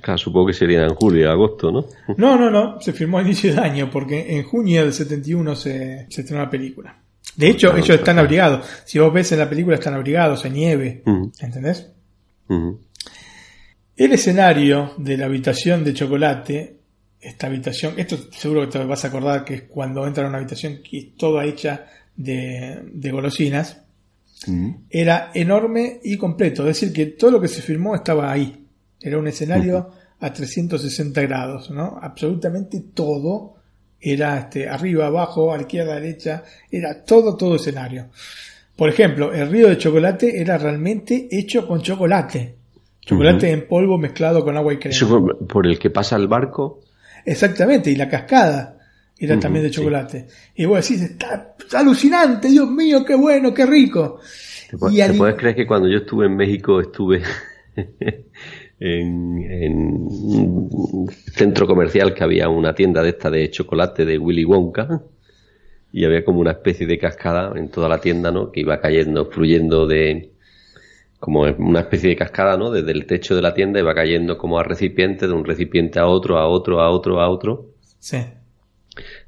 Claro, 0.00 0.18
supongo 0.18 0.48
que 0.48 0.52
sería 0.52 0.84
en 0.84 0.94
julio, 0.94 1.30
agosto, 1.30 1.70
¿no? 1.70 1.86
No, 2.16 2.36
no, 2.36 2.50
no, 2.50 2.80
se 2.80 2.92
firmó 2.92 3.18
a 3.18 3.22
inicio 3.22 3.54
de 3.54 3.60
año 3.60 3.90
porque 3.90 4.36
en 4.36 4.42
junio 4.42 4.82
del 4.82 4.92
71 4.92 5.54
se, 5.56 6.06
se 6.10 6.20
estrenó 6.20 6.42
la 6.42 6.50
película. 6.50 6.96
De 7.36 7.48
hecho, 7.48 7.76
ellos 7.76 7.90
están 7.90 8.18
abrigados. 8.18 8.66
Si 8.84 8.98
vos 8.98 9.12
ves 9.12 9.30
en 9.32 9.38
la 9.38 9.48
película, 9.48 9.76
están 9.76 9.94
abrigados 9.94 10.44
en 10.44 10.54
nieve. 10.54 11.02
Ujú, 11.04 11.32
¿Entendés? 11.40 11.90
El 13.96 14.12
escenario 14.12 14.92
de 14.96 15.16
la 15.16 15.26
habitación 15.26 15.84
de 15.84 15.94
chocolate, 15.94 16.76
esta 17.20 17.46
habitación, 17.46 17.94
esto 17.96 18.16
seguro 18.30 18.62
que 18.62 18.78
te 18.78 18.84
vas 18.84 19.04
a 19.04 19.08
acordar 19.08 19.44
que 19.44 19.54
es 19.54 19.62
cuando 19.62 20.06
entra 20.06 20.24
a 20.24 20.28
una 20.28 20.38
habitación 20.38 20.80
que 20.82 20.98
es 20.98 21.16
toda 21.16 21.44
hecha 21.44 21.86
de, 22.16 22.82
de 22.92 23.10
golosinas, 23.10 23.82
era 24.90 25.30
enorme 25.34 26.00
y 26.04 26.16
completo. 26.16 26.62
Es 26.62 26.80
decir, 26.80 26.92
que 26.92 27.06
todo 27.06 27.32
lo 27.32 27.40
que 27.40 27.48
se 27.48 27.62
filmó 27.62 27.94
estaba 27.94 28.30
ahí. 28.30 28.65
Era 29.00 29.18
un 29.18 29.26
escenario 29.28 29.90
a 30.20 30.32
360 30.32 31.20
grados, 31.22 31.70
¿no? 31.70 31.98
Absolutamente 32.00 32.82
todo 32.94 33.54
era 34.00 34.38
este, 34.38 34.68
arriba, 34.68 35.06
abajo, 35.06 35.52
a 35.52 35.56
la 35.56 35.62
izquierda, 35.62 35.92
a 35.92 35.94
la 35.96 36.00
derecha, 36.00 36.44
era 36.70 37.04
todo, 37.04 37.36
todo 37.36 37.56
escenario. 37.56 38.08
Por 38.76 38.88
ejemplo, 38.90 39.32
el 39.32 39.48
río 39.50 39.68
de 39.68 39.78
chocolate 39.78 40.40
era 40.40 40.58
realmente 40.58 41.28
hecho 41.30 41.66
con 41.66 41.80
chocolate. 41.82 42.54
Chocolate 43.00 43.50
en 43.50 43.66
polvo 43.68 43.96
mezclado 43.98 44.44
con 44.44 44.56
agua 44.56 44.72
y 44.74 44.78
crema. 44.78 44.94
Eso 44.94 45.08
por, 45.08 45.46
por 45.46 45.66
el 45.66 45.78
que 45.78 45.90
pasa 45.90 46.16
el 46.16 46.26
barco. 46.28 46.80
Exactamente, 47.24 47.90
y 47.90 47.96
la 47.96 48.08
cascada 48.08 48.78
era 49.18 49.38
también 49.40 49.64
de 49.64 49.70
sí. 49.70 49.76
chocolate. 49.76 50.26
Y 50.54 50.64
vos 50.66 50.86
decís, 50.86 51.02
está, 51.02 51.54
está 51.58 51.80
alucinante, 51.80 52.48
Dios 52.48 52.68
mío, 52.70 53.04
qué 53.04 53.14
bueno, 53.14 53.54
qué 53.54 53.64
rico. 53.64 54.20
¿Te, 54.68 54.76
Y 54.92 54.96
te 54.96 55.02
al- 55.04 55.16
puedes 55.16 55.36
creer 55.36 55.56
que 55.56 55.66
cuando 55.66 55.88
yo 55.88 55.98
estuve 55.98 56.26
en 56.26 56.36
México 56.36 56.80
estuve 56.80 57.22
en, 58.78 59.38
en 59.50 59.74
un 59.74 61.08
centro 61.10 61.66
comercial 61.66 62.14
que 62.14 62.24
había 62.24 62.48
una 62.48 62.74
tienda 62.74 63.02
de 63.02 63.10
esta 63.10 63.30
de 63.30 63.50
chocolate 63.50 64.04
de 64.04 64.18
Willy 64.18 64.44
Wonka 64.44 65.02
y 65.92 66.04
había 66.04 66.24
como 66.24 66.40
una 66.40 66.52
especie 66.52 66.86
de 66.86 66.98
cascada 66.98 67.52
en 67.58 67.70
toda 67.70 67.88
la 67.88 68.00
tienda, 68.00 68.30
¿no? 68.30 68.52
Que 68.52 68.60
iba 68.60 68.80
cayendo, 68.80 69.26
fluyendo 69.26 69.86
de 69.86 70.32
como 71.18 71.42
una 71.42 71.80
especie 71.80 72.10
de 72.10 72.16
cascada, 72.16 72.56
¿no? 72.56 72.70
Desde 72.70 72.92
el 72.92 73.06
techo 73.06 73.34
de 73.34 73.42
la 73.42 73.54
tienda 73.54 73.80
iba 73.80 73.94
cayendo 73.94 74.36
como 74.36 74.58
a 74.58 74.62
recipiente, 74.62 75.26
de 75.26 75.32
un 75.32 75.44
recipiente 75.44 75.98
a 75.98 76.06
otro, 76.06 76.38
a 76.38 76.46
otro, 76.46 76.80
a 76.80 76.90
otro, 76.90 77.20
a 77.20 77.30
otro. 77.30 77.70
Sí. 77.98 78.18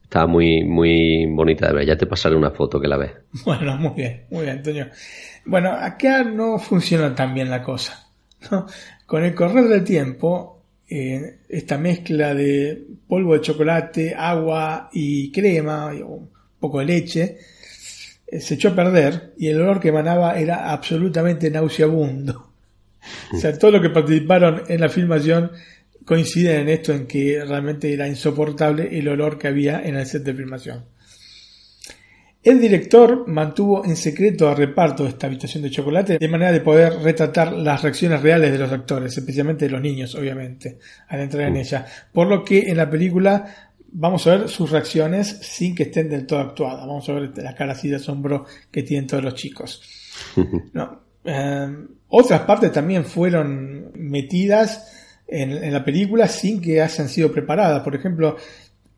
Estaba 0.03 0.27
muy, 0.27 0.65
muy 0.65 1.27
bonita 1.27 1.69
de 1.69 1.75
ver. 1.75 1.87
Ya 1.87 1.97
te 1.97 2.07
pasaré 2.07 2.37
una 2.37 2.51
foto 2.51 2.81
que 2.81 2.89
la 2.89 2.97
ves. 2.99 3.13
Bueno, 3.45 3.77
muy 3.77 3.95
bien, 3.95 4.27
muy 4.31 4.43
bien, 4.45 4.59
Antonio. 4.59 4.87
Bueno, 5.47 5.71
acá 5.71 6.23
no 6.23 6.59
funciona 6.59 7.15
tan 7.15 7.35
bien 7.35 7.51
la 7.51 7.63
cosa. 7.63 8.07
¿no? 8.51 8.67
Con 9.09 9.25
el 9.25 9.35
correr 9.35 9.69
del 9.69 9.85
tiempo, 9.85 10.65
eh, 10.87 11.39
esta 11.49 11.79
mezcla 11.79 12.35
de 12.35 12.79
polvo 13.09 13.33
de 13.33 13.41
chocolate, 13.41 14.15
agua 14.15 14.91
y 14.93 15.33
crema, 15.33 15.95
y 15.97 16.03
un 16.03 16.29
poco 16.61 16.81
de 16.81 16.85
leche, 16.85 17.39
eh, 18.27 18.39
se 18.39 18.57
echó 18.57 18.69
a 18.69 18.77
perder 18.77 19.33
y 19.39 19.49
el 19.49 19.63
olor 19.63 19.81
que 19.81 19.89
emanaba 19.89 20.39
era 20.39 20.71
absolutamente 20.71 21.51
nauseabundo. 21.51 22.53
O 23.33 23.39
sea, 23.39 23.59
todos 23.59 23.73
los 23.73 23.83
que 23.83 23.89
participaron 23.89 24.65
en 24.69 24.79
la 24.79 24.91
filmación 24.91 25.53
coinciden 26.05 26.61
en 26.61 26.69
esto, 26.69 26.93
en 26.93 27.07
que 27.07 27.43
realmente 27.43 27.91
era 27.91 28.07
insoportable 28.07 28.99
el 28.99 29.09
olor 29.09 29.39
que 29.39 29.49
había 29.49 29.81
en 29.81 29.97
el 29.97 30.05
set 30.05 30.23
de 30.23 30.35
filmación. 30.35 30.85
El 32.49 32.63
director 32.63 33.29
mantuvo 33.29 33.85
en 33.85 33.95
secreto 33.95 34.49
a 34.49 34.55
reparto 34.55 35.07
esta 35.07 35.27
habitación 35.27 35.63
de 35.63 35.71
chocolate 35.71 36.17
de 36.19 36.29
manera 36.29 36.51
de 36.51 36.63
poder 36.63 36.95
retratar 36.95 37.53
las 37.53 37.83
reacciones 37.83 38.23
reales 38.23 38.51
de 38.51 38.57
los 38.57 38.73
actores, 38.73 39.19
especialmente 39.19 39.67
de 39.67 39.71
los 39.71 39.83
niños, 39.83 40.15
obviamente, 40.15 40.79
al 41.09 41.21
entrar 41.21 41.47
en 41.47 41.59
ella. 41.59 41.85
Por 42.11 42.27
lo 42.27 42.43
que 42.43 42.61
en 42.61 42.79
la 42.79 42.89
película 42.89 43.71
vamos 43.93 44.27
a 44.27 44.31
ver 44.31 44.49
sus 44.49 44.71
reacciones 44.71 45.29
sin 45.43 45.75
que 45.75 45.83
estén 45.83 46.09
del 46.09 46.25
todo 46.25 46.39
actuadas. 46.39 46.87
Vamos 46.87 47.07
a 47.11 47.13
ver 47.13 47.37
la 47.37 47.55
cara 47.55 47.73
así 47.73 47.91
de 47.91 47.97
asombro 47.97 48.47
que 48.71 48.83
tienen 48.83 49.07
todos 49.07 49.23
los 49.23 49.35
chicos. 49.35 49.83
No. 50.73 51.03
Eh, 51.27 51.77
otras 52.09 52.41
partes 52.41 52.73
también 52.73 53.05
fueron 53.05 53.93
metidas 53.95 55.21
en, 55.27 55.53
en 55.53 55.71
la 55.71 55.85
película 55.85 56.27
sin 56.27 56.63
que 56.63 56.81
hayan 56.81 57.11
sido 57.11 57.31
preparadas. 57.31 57.83
Por 57.83 57.95
ejemplo, 57.95 58.39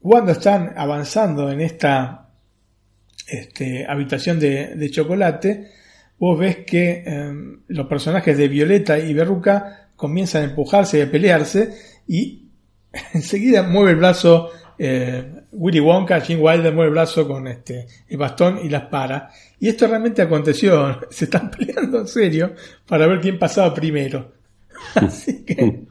cuando 0.01 0.31
están 0.31 0.73
avanzando 0.77 1.51
en 1.51 1.63
esta 1.63 2.30
este, 3.31 3.87
habitación 3.87 4.41
de, 4.41 4.89
chocolate, 4.91 5.71
vos 6.19 6.39
ves 6.39 6.59
que 6.59 7.05
eh, 7.07 7.33
los 7.69 7.87
personajes 7.87 8.37
de 8.37 8.49
Violeta 8.49 8.99
y 8.99 9.15
Berruca 9.15 9.89
comienzan 9.97 10.43
a 10.43 10.47
empujarse 10.47 10.99
y 10.99 11.03
a 11.03 11.11
pelearse 11.11 11.75
y 12.07 12.45
enseguida 13.15 13.63
mueve 13.63 13.93
el 13.93 13.97
brazo 13.97 14.51
eh, 14.83 15.43
Willy 15.53 15.79
Wonka, 15.79 16.21
Jim 16.23 16.41
Wilder 16.41 16.73
mueve 16.73 16.89
el 16.89 16.95
brazo 16.95 17.29
con 17.29 17.47
este, 17.47 17.87
el 18.09 18.17
bastón 18.17 18.61
y 18.65 18.71
las 18.71 18.85
para. 18.85 19.31
Y 19.59 19.69
esto 19.69 19.87
realmente 19.87 20.23
aconteció, 20.23 21.01
se 21.11 21.27
están 21.27 21.51
peleando 21.51 22.01
en 22.01 22.09
serio 22.09 22.55
para 22.87 23.07
ver 23.07 23.21
quién 23.21 23.39
pasaba 23.39 23.75
primero. 23.75 24.33
Así 24.95 25.45
que... 25.45 25.85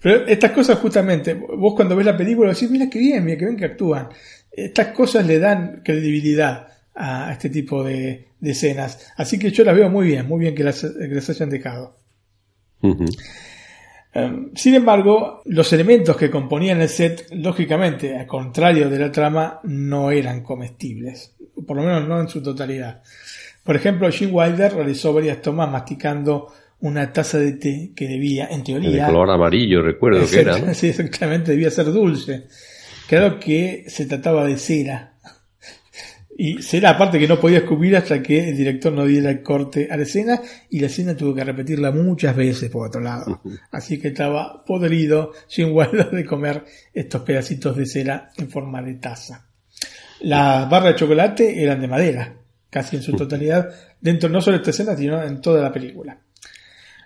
Pero 0.00 0.26
estas 0.26 0.52
cosas 0.52 0.78
justamente, 0.78 1.32
vos 1.32 1.74
cuando 1.74 1.96
ves 1.96 2.04
la 2.04 2.16
película 2.16 2.52
decís, 2.52 2.70
mira 2.70 2.90
qué 2.90 2.98
bien, 2.98 3.24
mira 3.24 3.38
qué 3.38 3.46
bien 3.46 3.56
que 3.56 3.64
actúan. 3.64 4.10
Estas 4.56 4.88
cosas 4.88 5.26
le 5.26 5.38
dan 5.38 5.82
credibilidad 5.84 6.68
a 6.94 7.32
este 7.32 7.50
tipo 7.50 7.82
de, 7.82 8.28
de 8.38 8.50
escenas. 8.50 9.12
Así 9.16 9.38
que 9.38 9.50
yo 9.50 9.64
las 9.64 9.74
veo 9.74 9.88
muy 9.90 10.06
bien, 10.06 10.28
muy 10.28 10.40
bien 10.40 10.54
que 10.54 10.62
las, 10.62 10.82
que 10.82 11.08
las 11.08 11.28
hayan 11.30 11.50
dejado. 11.50 11.96
Um, 12.80 14.54
sin 14.54 14.74
embargo, 14.74 15.42
los 15.46 15.72
elementos 15.72 16.16
que 16.16 16.30
componían 16.30 16.80
el 16.80 16.88
set, 16.88 17.26
lógicamente, 17.32 18.16
al 18.16 18.26
contrario 18.26 18.88
de 18.88 18.98
la 18.98 19.10
trama, 19.10 19.60
no 19.64 20.10
eran 20.10 20.42
comestibles. 20.42 21.34
Por 21.66 21.76
lo 21.76 21.82
menos 21.82 22.06
no 22.06 22.20
en 22.20 22.28
su 22.28 22.42
totalidad. 22.42 23.02
Por 23.64 23.74
ejemplo, 23.76 24.10
Jim 24.10 24.30
Wilder 24.32 24.74
realizó 24.74 25.12
varias 25.12 25.40
tomas 25.40 25.70
masticando 25.70 26.52
una 26.80 27.12
taza 27.12 27.38
de 27.38 27.52
té 27.52 27.92
que 27.96 28.06
debía, 28.06 28.46
en 28.50 28.58
De 28.58 28.64
teoría, 28.64 29.06
color 29.06 29.30
amarillo, 29.30 29.80
recuerdo 29.80 30.28
que 30.28 30.40
era. 30.40 30.58
¿no? 30.58 30.74
Sí, 30.74 30.88
exactamente, 30.88 31.52
debía 31.52 31.70
ser 31.70 31.86
dulce. 31.86 32.46
Claro 33.08 33.38
que 33.38 33.84
se 33.88 34.06
trataba 34.06 34.46
de 34.46 34.56
cera. 34.56 35.10
Y 36.36 36.62
cera 36.62 36.90
aparte 36.90 37.18
que 37.20 37.28
no 37.28 37.38
podía 37.38 37.58
escupir 37.58 37.96
hasta 37.96 38.20
que 38.20 38.48
el 38.48 38.56
director 38.56 38.92
no 38.92 39.04
diera 39.06 39.30
el 39.30 39.40
corte 39.42 39.86
a 39.88 39.96
la 39.96 40.02
escena 40.02 40.40
y 40.68 40.80
la 40.80 40.86
escena 40.86 41.16
tuvo 41.16 41.32
que 41.32 41.44
repetirla 41.44 41.92
muchas 41.92 42.34
veces 42.34 42.70
por 42.70 42.88
otro 42.88 43.00
lado. 43.00 43.40
Así 43.70 44.00
que 44.00 44.08
estaba 44.08 44.64
podrido 44.64 45.30
Jim 45.48 45.68
Wilder 45.72 46.10
de 46.10 46.24
comer 46.24 46.64
estos 46.92 47.22
pedacitos 47.22 47.76
de 47.76 47.86
cera 47.86 48.30
en 48.36 48.50
forma 48.50 48.82
de 48.82 48.94
taza. 48.94 49.46
Las 50.22 50.68
barras 50.68 50.94
de 50.94 50.98
chocolate 50.98 51.62
eran 51.62 51.80
de 51.80 51.86
madera, 51.88 52.34
casi 52.68 52.96
en 52.96 53.02
su 53.02 53.12
totalidad, 53.12 53.68
dentro 54.00 54.28
no 54.28 54.40
solo 54.40 54.56
de 54.56 54.62
esta 54.62 54.70
escena, 54.70 54.96
sino 54.96 55.22
en 55.22 55.40
toda 55.40 55.62
la 55.62 55.72
película. 55.72 56.18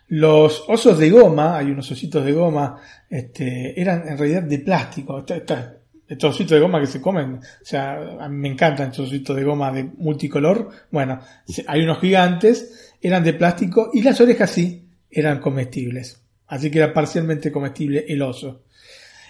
Los 0.09 0.65
osos 0.69 0.99
de 0.99 1.11
goma, 1.11 1.59
hay 1.59 1.67
unos 1.71 1.91
ositos 1.91 2.25
de 2.25 2.33
goma, 2.33 2.81
este, 3.11 3.79
eran 3.79 4.09
en 4.09 4.17
realidad 4.17 4.43
de 4.45 4.59
plástico. 4.61 5.19
Esta- 5.19 5.37
esta- 5.37 5.75
estos 6.09 6.35
ositos 6.35 6.53
de 6.53 6.61
goma 6.61 6.81
que 6.81 6.87
se 6.87 7.01
comen, 7.01 7.35
o 7.37 7.65
sea, 7.65 8.29
me 8.31 8.49
encantan 8.49 8.91
estos 8.91 9.09
ositos 9.09 9.37
de 9.37 9.45
goma 9.45 9.71
de 9.71 9.85
multicolor. 9.85 10.71
Bueno, 10.91 11.21
hay 11.67 11.83
unos 11.83 12.01
gigantes, 12.01 12.95
eran 13.01 13.23
de 13.23 13.35
plástico 13.35 13.91
y 13.93 14.03
las 14.03 14.21
orejas 14.21 14.51
sí, 14.51 14.89
eran 15.11 15.39
comestibles. 15.39 16.21
Así 16.47 16.71
que 16.71 16.79
era 16.79 16.95
parcialmente 16.95 17.53
comestible 17.53 18.07
el 18.09 18.23
oso. 18.23 18.63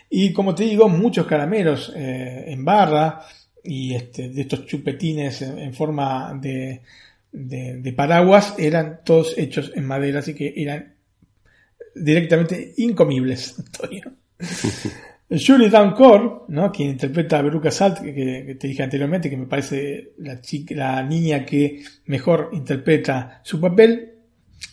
Y 0.08 0.32
como 0.32 0.54
te 0.54 0.64
digo, 0.64 0.88
muchos 0.88 1.26
caramelos 1.26 1.92
eh, 1.94 2.44
en 2.46 2.64
barra 2.64 3.22
y 3.62 3.94
este, 3.94 4.28
de 4.30 4.42
estos 4.42 4.64
chupetines 4.64 5.42
en, 5.42 5.58
en 5.58 5.74
forma 5.74 6.32
de, 6.40 6.82
de, 7.32 7.78
de 7.78 7.92
paraguas 7.92 8.54
eran 8.56 9.00
todos 9.04 9.36
hechos 9.36 9.72
en 9.74 9.84
madera, 9.84 10.20
así 10.20 10.32
que 10.32 10.54
eran 10.56 10.94
directamente 11.94 12.74
incomibles. 12.76 13.58
Antonio. 13.58 14.12
Julie 15.30 15.68
Downcourt, 15.68 16.48
¿no? 16.48 16.72
quien 16.72 16.90
interpreta 16.90 17.38
a 17.38 17.42
Veruca 17.42 17.70
Salt, 17.70 17.98
que 17.98 18.56
te 18.58 18.66
dije 18.66 18.82
anteriormente, 18.82 19.28
que 19.28 19.36
me 19.36 19.46
parece 19.46 20.12
la, 20.18 20.40
chica, 20.40 20.74
la 20.74 21.02
niña 21.02 21.44
que 21.44 21.82
mejor 22.06 22.50
interpreta 22.52 23.40
su 23.44 23.60
papel, 23.60 24.14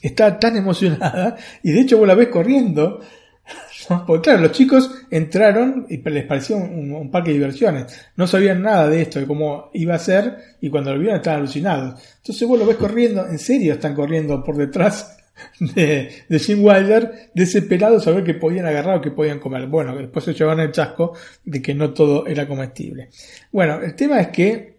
está 0.01 0.39
tan 0.39 0.55
emocionada 0.55 1.35
y 1.61 1.71
de 1.71 1.81
hecho 1.81 1.97
vos 1.97 2.07
la 2.07 2.15
ves 2.15 2.29
corriendo. 2.29 3.01
Porque 4.07 4.29
claro, 4.29 4.43
los 4.43 4.53
chicos 4.53 4.89
entraron 5.11 5.85
y 5.89 5.97
les 5.97 6.25
pareció 6.25 6.55
un, 6.55 6.93
un, 6.93 7.11
parque 7.11 7.31
de 7.31 7.35
diversiones. 7.35 8.07
No 8.15 8.25
sabían 8.25 8.61
nada 8.61 8.87
de 8.87 9.01
esto, 9.01 9.19
de 9.19 9.27
cómo 9.27 9.69
iba 9.73 9.93
a 9.93 9.99
ser, 9.99 10.37
y 10.61 10.69
cuando 10.69 10.93
lo 10.93 10.99
vieron 10.99 11.17
estaban 11.17 11.41
alucinados. 11.41 12.01
Entonces 12.17 12.47
vos 12.47 12.57
lo 12.57 12.65
ves 12.65 12.77
corriendo, 12.77 13.27
en 13.27 13.37
serio 13.37 13.73
están 13.73 13.93
corriendo 13.93 14.41
por 14.41 14.55
detrás 14.55 15.17
de, 15.59 16.23
de 16.27 16.39
Jim 16.39 16.63
Wilder, 16.63 17.29
desesperados 17.33 18.07
a 18.07 18.11
ver 18.11 18.23
qué 18.23 18.33
podían 18.33 18.65
agarrar 18.65 18.97
o 18.97 19.01
qué 19.01 19.11
podían 19.11 19.39
comer. 19.39 19.67
Bueno, 19.67 19.95
después 19.95 20.25
se 20.25 20.33
llevaron 20.33 20.61
el 20.61 20.71
chasco 20.71 21.15
de 21.43 21.61
que 21.61 21.73
no 21.73 21.93
todo 21.93 22.27
era 22.27 22.47
comestible. 22.47 23.09
Bueno, 23.51 23.81
el 23.81 23.95
tema 23.95 24.19
es 24.19 24.29
que 24.29 24.75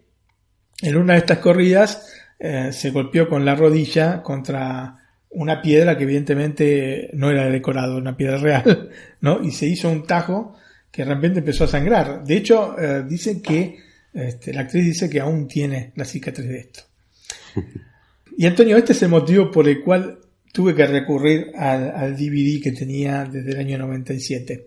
en 0.81 0.97
una 0.97 1.13
de 1.13 1.19
estas 1.19 1.39
corridas 1.39 2.13
eh, 2.39 2.71
se 2.71 2.91
golpeó 2.91 3.27
con 3.27 3.43
la 3.43 3.55
rodilla 3.55 4.21
contra 4.21 4.97
una 5.29 5.61
piedra 5.61 5.97
que 5.97 6.03
evidentemente 6.03 7.09
no 7.13 7.29
era 7.29 7.49
decorado, 7.49 7.97
una 7.97 8.15
piedra 8.15 8.37
real, 8.37 8.89
¿no? 9.21 9.41
Y 9.43 9.51
se 9.51 9.65
hizo 9.65 9.89
un 9.89 10.05
tajo 10.05 10.55
que 10.91 11.03
de 11.03 11.13
repente 11.13 11.39
empezó 11.39 11.65
a 11.65 11.67
sangrar. 11.67 12.23
De 12.23 12.37
hecho, 12.37 12.77
eh, 12.79 13.03
dicen 13.07 13.41
que, 13.41 13.77
este, 14.13 14.53
la 14.53 14.61
actriz 14.61 14.85
dice 14.85 15.09
que 15.09 15.19
aún 15.19 15.47
tiene 15.47 15.91
la 15.95 16.05
cicatriz 16.05 16.47
de 16.47 16.59
esto. 16.59 16.81
Y 18.39 18.45
Antonio, 18.45 18.77
este 18.77 18.93
es 18.93 19.01
el 19.01 19.09
motivo 19.09 19.49
por 19.49 19.67
el 19.67 19.81
cual 19.81 20.19
tuve 20.51 20.75
que 20.75 20.85
recurrir 20.85 21.51
al, 21.55 21.91
al 21.95 22.15
DVD 22.15 22.61
que 22.61 22.71
tenía 22.71 23.25
desde 23.25 23.51
el 23.51 23.59
año 23.59 23.77
97. 23.79 24.65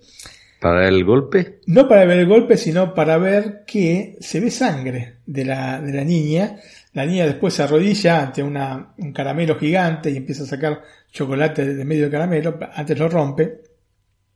¿Para 0.61 0.87
el 0.87 1.05
golpe? 1.05 1.61
No 1.67 1.89
para 1.89 2.05
ver 2.05 2.19
el 2.19 2.27
golpe, 2.27 2.59
sino 2.59 2.95
para 2.95 3.17
ver 3.17 3.65
que 3.67 4.17
se 4.21 4.41
ve 4.41 4.51
sangre 4.51 5.17
de 5.25 5.47
la, 5.47 5.81
de 5.81 5.93
la 5.93 6.05
niña. 6.05 6.57
La 6.93 7.07
niña 7.07 7.25
después 7.25 7.55
se 7.55 7.63
arrodilla 7.63 8.23
ante 8.23 8.43
una, 8.43 8.93
un 8.99 9.13
caramelo 9.13 9.59
gigante 9.59 10.11
y 10.11 10.19
empieza 10.19 10.43
a 10.43 10.47
sacar 10.47 10.83
chocolate 11.11 11.75
de 11.75 11.85
medio 11.85 12.03
del 12.03 12.11
caramelo. 12.11 12.59
Antes 12.75 12.99
lo 12.99 13.09
rompe. 13.09 13.63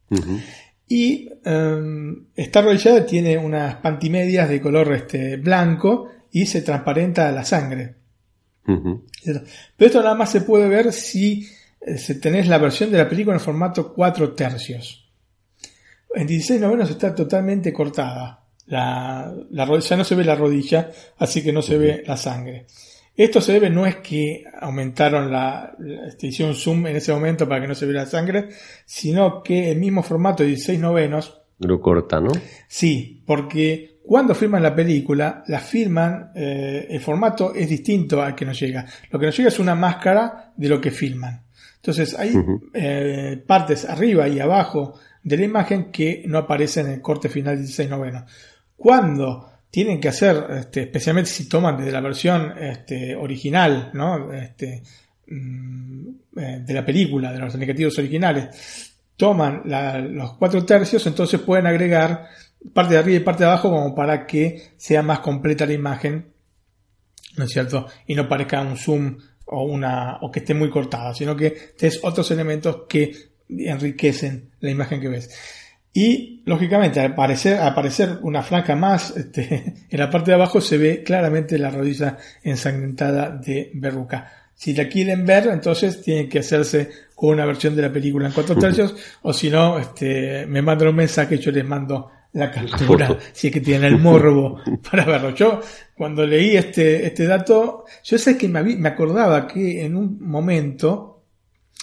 Uh 0.09 0.17
-huh. 0.17 0.41
Y 0.89 1.29
um, 1.45 2.27
está 2.35 2.61
arrodillada, 2.61 3.05
tiene 3.05 3.37
unas 3.37 3.77
pantimedias 3.77 4.49
de 4.49 4.61
color 4.61 4.93
este, 4.95 5.37
blanco 5.37 6.11
y 6.31 6.47
se 6.47 6.63
transparenta 6.63 7.31
la 7.33 7.45
sangre. 7.45 7.95
Uh 8.67 8.73
-huh. 8.73 9.03
Pero 9.77 9.89
esto 9.89 10.03
nada 10.03 10.15
más 10.15 10.31
se 10.31 10.41
puede 10.41 10.69
ver 10.69 10.93
si 10.93 11.47
eh, 11.81 12.15
tenés 12.15 12.49
la 12.49 12.59
versión 12.59 12.91
de 12.91 12.99
la 12.99 13.09
película 13.09 13.37
en 13.37 13.41
formato 13.41 13.93
4 13.93 14.33
tercios. 14.33 15.07
En 16.15 16.27
16 16.27 16.61
novenos 16.61 16.91
está 16.91 17.15
totalmente 17.15 17.73
cortada. 17.73 18.45
La, 18.67 19.35
la 19.51 19.65
rodilla 19.65 19.97
no 19.97 20.05
se 20.05 20.15
ve 20.15 20.25
la 20.25 20.37
rodilla, 20.37 20.91
así 21.19 21.43
que 21.43 21.53
no 21.53 21.61
se 21.61 21.77
ve 21.77 22.03
la 22.07 22.17
sangre. 22.17 22.67
Esto 23.17 23.41
se 23.41 23.53
debe 23.53 23.71
no 23.71 23.87
es 23.87 23.97
que 23.97 24.45
aumentaron 24.61 25.31
la, 25.31 25.75
la 25.79 26.09
este, 26.09 26.29
hicieron 26.29 26.55
zoom 26.55 26.87
en 26.89 26.97
ese 26.97 27.13
momento 27.13 27.49
para 27.49 27.61
que 27.61 27.69
no 27.69 27.75
se 27.75 27.87
vea 27.87 28.03
la 28.03 28.07
sangre, 28.07 28.49
sino 28.87 29.43
que 29.43 29.71
el 29.71 29.79
mismo 29.79 30.03
formato 30.03 30.43
de 30.43 30.49
16 30.51 30.81
novenos 30.81 31.41
lo 31.61 31.81
corta, 31.81 32.21
¿no? 32.21 32.33
Sí, 32.67 33.23
porque 33.27 33.94
cuando 34.07 34.35
filman 34.35 34.63
la 34.63 34.75
película, 34.75 35.43
la 35.47 35.61
filman, 35.61 36.31
eh, 36.35 36.87
el 36.91 37.01
formato 37.01 37.55
es 37.55 37.67
distinto 37.67 38.21
al 38.21 38.35
que 38.35 38.45
nos 38.45 38.61
llega. 38.61 38.85
Lo 39.11 39.19
que 39.19 39.27
nos 39.27 39.37
llega 39.37 39.49
es 39.49 39.59
una 39.59 39.75
máscara 39.75 40.53
de 40.55 40.69
lo 40.69 40.79
que 40.79 40.91
filman. 40.91 41.43
Entonces 41.77 42.15
hay 42.19 42.37
uh 42.37 42.45
-huh. 42.45 42.71
eh, 42.75 43.43
partes 43.47 43.87
arriba 43.87 44.29
y 44.29 44.41
abajo 44.41 44.99
de 45.23 45.39
la 45.39 45.45
imagen 45.45 45.91
que 45.91 46.23
no 46.27 46.37
aparece 46.37 46.81
en 46.81 46.89
el 46.89 47.01
corte 47.01 47.31
final 47.31 47.57
16 47.57 47.89
noveno. 47.89 48.27
Cuando 48.77 49.51
tienen 49.71 49.99
que 49.99 50.09
hacer, 50.09 50.45
este, 50.51 50.83
especialmente 50.83 51.31
si 51.31 51.49
toman 51.49 51.79
desde 51.79 51.93
la 51.93 52.03
versión 52.03 52.53
este, 52.61 53.17
original, 53.17 53.91
¿no? 53.95 54.33
Este, 54.35 54.83
mm, 55.29 56.09
eh, 56.37 56.61
de 56.61 56.75
la 56.75 56.85
película, 56.85 57.33
de 57.33 57.39
los 57.39 57.57
negativos 57.57 57.99
originales, 57.99 58.95
toman 59.17 59.63
la, 59.65 59.99
los 59.99 60.35
cuatro 60.35 60.63
tercios, 60.65 61.07
entonces 61.07 61.41
pueden 61.41 61.67
agregar 61.67 62.29
parte 62.73 62.95
de 62.95 63.01
arriba 63.01 63.17
y 63.19 63.25
parte 63.25 63.45
de 63.45 63.51
abajo 63.51 63.71
como 63.71 63.95
para 63.95 64.27
que 64.27 64.73
sea 64.77 65.03
más 65.03 65.21
completa 65.21 65.67
la 65.67 65.73
imagen, 65.73 66.33
¿no 67.37 67.45
es 67.45 67.51
cierto? 67.51 67.87
Y 68.07 68.15
no 68.15 68.29
parezca 68.29 68.63
un 68.63 68.77
zoom 68.77 69.19
o 69.47 69.65
una 69.65 70.19
o 70.23 70.31
que 70.31 70.41
esté 70.41 70.55
muy 70.55 70.71
cortada, 70.71 71.15
sino 71.15 71.37
que 71.37 71.75
es 71.79 72.01
otros 72.03 72.31
elementos 72.31 72.83
que 72.89 73.13
enriquecen 73.49 74.51
la 74.61 74.71
imagen 74.71 75.01
que 75.01 75.09
ves. 75.09 75.31
Y 75.93 76.43
lógicamente 76.45 76.99
al 76.99 77.13
aparecer, 77.13 77.61
al 77.61 77.69
aparecer 77.69 78.19
una 78.23 78.43
franja 78.43 78.75
más 78.75 79.17
este, 79.17 79.75
en 79.91 79.99
la 79.99 80.11
parte 80.11 80.33
de 80.33 80.35
abajo 80.35 80.61
se 80.61 80.79
ve 80.79 81.03
claramente 81.05 81.59
la 81.59 81.71
rodilla 81.71 82.19
ensangrentada 82.43 83.31
de 83.31 83.71
Berruca. 83.75 84.33
Si 84.57 84.75
la 84.75 84.89
quieren 84.89 85.27
ver, 85.27 85.49
entonces 85.49 86.03
tienen 86.03 86.29
que 86.29 86.39
hacerse 86.39 86.91
con 87.15 87.31
una 87.31 87.45
versión 87.45 87.77
de 87.77 87.83
la 87.83 87.93
película 87.93 88.27
en 88.27 88.33
cuatro 88.33 88.57
tercios, 88.59 88.95
o 89.23 89.33
si 89.33 89.51
no, 89.51 89.79
este, 89.79 90.47
me 90.47 90.63
mandan 90.63 90.89
un 90.89 90.97
mensaje 90.97 91.37
y 91.37 91.39
yo 91.39 91.53
les 91.53 91.65
mando 91.65 92.11
la 92.35 92.51
captura, 92.51 93.17
si 93.33 93.47
es 93.47 93.53
que 93.53 93.61
tienen 93.61 93.95
el 93.95 93.99
morbo 93.99 94.61
para 94.91 95.05
verlo. 95.05 95.35
Yo, 95.35 95.61
cuando 95.97 96.27
leí 96.27 96.57
este, 96.57 97.07
este 97.07 97.27
dato, 97.27 97.85
yo 98.03 98.19
sé 98.19 98.37
que 98.37 98.49
me, 98.49 98.63
me 98.63 98.89
acordaba 98.89 99.47
que 99.47 99.85
en 99.85 99.97
un 99.97 100.19
momento 100.21 101.23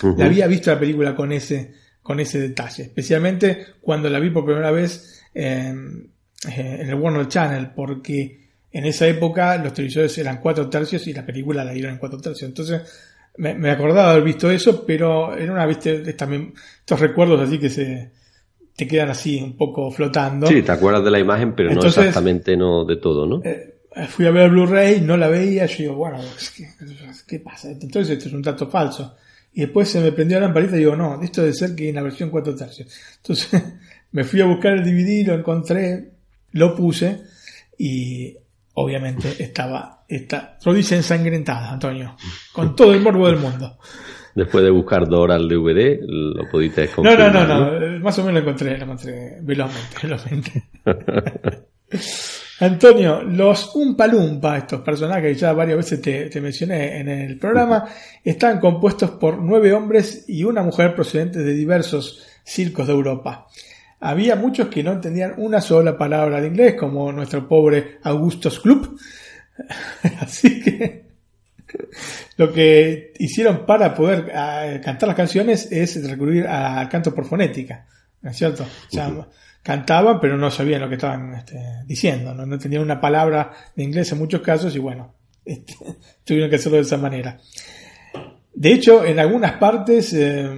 uh 0.03 0.07
-huh. 0.07 0.17
la 0.17 0.25
había 0.25 0.47
visto 0.47 0.69
la 0.69 0.79
película 0.79 1.15
con 1.15 1.31
ese, 1.31 1.73
con 2.03 2.19
ese 2.19 2.39
detalle, 2.39 2.83
especialmente 2.83 3.65
cuando 3.79 4.09
la 4.09 4.19
vi 4.19 4.29
por 4.29 4.43
primera 4.43 4.71
vez 4.71 5.23
en, 5.33 6.11
en 6.43 6.89
el 6.89 6.95
Warner 6.95 7.29
Channel, 7.29 7.71
porque 7.73 8.49
en 8.73 8.85
esa 8.85 9.07
época 9.07 9.55
los 9.57 9.73
televisores 9.73 10.17
eran 10.17 10.41
cuatro 10.41 10.69
tercios 10.69 11.07
y 11.07 11.13
la 11.13 11.25
película 11.25 11.63
la 11.63 11.71
dieron 11.71 11.93
en 11.93 11.97
cuatro 11.97 12.19
tercios. 12.19 12.49
Entonces 12.49 12.81
me, 13.37 13.53
me 13.55 13.71
acordaba 13.71 14.07
de 14.07 14.11
haber 14.11 14.25
visto 14.25 14.51
eso, 14.51 14.85
pero 14.85 15.33
era 15.33 15.53
una, 15.53 15.65
viste, 15.65 16.11
también 16.13 16.53
estos 16.79 16.99
recuerdos 16.99 17.39
así 17.39 17.57
que 17.57 17.69
se 17.69 18.11
te 18.75 18.87
quedan 18.87 19.09
así 19.09 19.41
un 19.41 19.57
poco 19.57 19.91
flotando. 19.91 20.47
Sí, 20.47 20.61
te 20.61 20.71
acuerdas 20.71 21.03
de 21.03 21.11
la 21.11 21.19
imagen, 21.19 21.53
pero 21.55 21.71
Entonces, 21.71 21.97
no 21.97 22.03
exactamente 22.03 22.57
no 22.57 22.85
de 22.85 22.97
todo, 22.97 23.25
¿no? 23.25 23.41
Eh, 23.43 23.75
fui 24.07 24.25
a 24.25 24.31
ver 24.31 24.43
el 24.45 24.51
Blu-ray, 24.51 25.01
no 25.01 25.17
la 25.17 25.27
veía, 25.27 25.65
yo 25.65 25.77
digo, 25.77 25.95
bueno, 25.95 26.19
¿qué, 26.55 26.67
¿qué 27.27 27.39
pasa? 27.39 27.69
Entonces 27.71 28.17
esto 28.17 28.29
es 28.29 28.33
un 28.33 28.41
dato 28.41 28.67
falso. 28.67 29.15
Y 29.53 29.61
después 29.61 29.89
se 29.89 29.99
me 29.99 30.13
prendió 30.13 30.39
la 30.39 30.45
lamparita 30.45 30.75
y 30.75 30.79
digo, 30.79 30.95
no, 30.95 31.21
esto 31.21 31.41
debe 31.41 31.53
ser 31.53 31.75
que 31.75 31.89
en 31.89 31.95
la 31.95 32.01
versión 32.01 32.29
4 32.29 32.55
tercios. 32.55 32.87
Entonces 33.17 33.61
me 34.11 34.23
fui 34.23 34.41
a 34.41 34.45
buscar 34.45 34.73
el 34.73 34.83
DVD, 34.83 35.27
lo 35.27 35.33
encontré, 35.35 36.11
lo 36.51 36.75
puse 36.75 37.21
y 37.77 38.35
obviamente 38.73 39.43
estaba 39.43 40.05
esta 40.07 40.57
rodilla 40.63 40.97
ensangrentada, 40.97 41.71
Antonio, 41.71 42.15
con 42.53 42.75
todo 42.75 42.93
el 42.93 43.01
morbo 43.01 43.27
del 43.27 43.37
mundo. 43.37 43.77
Después 44.35 44.63
de 44.63 44.69
buscar 44.69 45.07
dos 45.07 45.19
horas 45.19 45.41
el 45.41 45.49
DVD, 45.49 45.99
lo 46.01 46.49
pudiste 46.49 46.89
no, 46.97 47.03
no, 47.03 47.29
no, 47.29 47.45
no, 47.45 47.79
no, 47.79 47.99
más 47.99 48.17
o 48.19 48.23
menos 48.23 48.35
lo 48.35 48.49
encontré, 48.49 48.77
lo 48.77 48.83
encontré 48.83 49.37
velozmente, 49.41 49.97
velozmente. 50.03 50.63
Antonio, 52.61 53.23
los 53.23 53.75
Umpa 53.75 54.07
Lumpa, 54.07 54.57
estos 54.57 54.81
personajes 54.81 55.33
que 55.33 55.39
ya 55.39 55.51
varias 55.51 55.77
veces 55.77 56.01
te, 56.01 56.29
te, 56.29 56.39
mencioné 56.39 56.99
en 56.99 57.09
el 57.09 57.37
programa, 57.37 57.85
están 58.23 58.59
compuestos 58.59 59.11
por 59.11 59.39
nueve 59.39 59.73
hombres 59.73 60.25
y 60.27 60.43
una 60.43 60.61
mujer 60.61 60.95
procedentes 60.95 61.43
de 61.43 61.53
diversos 61.53 62.25
circos 62.43 62.87
de 62.87 62.93
Europa. 62.93 63.47
Había 63.99 64.35
muchos 64.35 64.67
que 64.67 64.83
no 64.83 64.93
entendían 64.93 65.33
una 65.37 65.59
sola 65.61 65.97
palabra 65.97 66.39
de 66.39 66.47
inglés, 66.47 66.75
como 66.75 67.11
nuestro 67.11 67.47
pobre 67.47 67.99
Augustus 68.03 68.59
Club. 68.59 68.97
Así 70.19 70.61
que 70.61 71.10
lo 72.37 72.51
que 72.51 73.13
hicieron 73.19 73.65
para 73.65 73.93
poder 73.93 74.25
uh, 74.25 74.81
cantar 74.83 75.07
las 75.07 75.15
canciones 75.15 75.71
es 75.71 76.07
recurrir 76.09 76.47
al 76.47 76.89
canto 76.89 77.13
por 77.13 77.25
fonética, 77.25 77.87
¿no 78.21 78.31
es 78.31 78.37
cierto? 78.37 78.63
O 78.63 78.91
sea, 78.91 79.09
uh 79.09 79.11
-huh 79.11 79.27
cantaban, 79.63 80.19
pero 80.19 80.37
no 80.37 80.49
sabían 80.49 80.81
lo 80.81 80.89
que 80.89 80.95
estaban 80.95 81.33
este, 81.35 81.59
diciendo, 81.85 82.33
¿no? 82.33 82.45
no 82.45 82.57
tenían 82.57 82.81
una 82.81 82.99
palabra 82.99 83.51
de 83.75 83.83
inglés 83.83 84.11
en 84.11 84.17
muchos 84.17 84.41
casos 84.41 84.75
y 84.75 84.79
bueno, 84.79 85.15
este, 85.45 85.75
tuvieron 86.23 86.49
que 86.49 86.55
hacerlo 86.55 86.77
de 86.77 86.83
esa 86.83 86.97
manera. 86.97 87.39
De 88.53 88.73
hecho, 88.73 89.05
en 89.05 89.19
algunas 89.19 89.53
partes, 89.53 90.13
eh, 90.13 90.49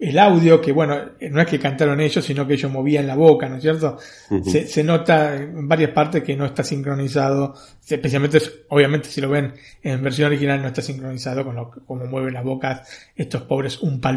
el 0.00 0.18
audio, 0.18 0.62
que 0.62 0.72
bueno, 0.72 0.96
no 1.30 1.40
es 1.42 1.46
que 1.46 1.58
cantaron 1.58 2.00
ellos, 2.00 2.24
sino 2.24 2.46
que 2.46 2.54
ellos 2.54 2.72
movían 2.72 3.06
la 3.06 3.14
boca, 3.14 3.48
¿no 3.50 3.56
es 3.56 3.62
cierto? 3.62 3.98
Uh 4.30 4.36
-huh. 4.36 4.44
se, 4.44 4.66
se, 4.66 4.82
nota 4.82 5.36
en 5.36 5.68
varias 5.68 5.90
partes 5.90 6.22
que 6.24 6.34
no 6.34 6.46
está 6.46 6.64
sincronizado, 6.64 7.54
especialmente, 7.86 8.40
obviamente, 8.70 9.10
si 9.10 9.20
lo 9.20 9.28
ven 9.28 9.52
en 9.82 10.02
versión 10.02 10.28
original, 10.28 10.62
no 10.62 10.68
está 10.68 10.80
sincronizado 10.80 11.44
con 11.44 11.54
lo, 11.54 11.70
cómo 11.70 12.06
mueven 12.06 12.32
las 12.32 12.44
bocas 12.44 12.88
estos 13.14 13.42
pobres 13.42 13.80
Umpa 13.82 14.10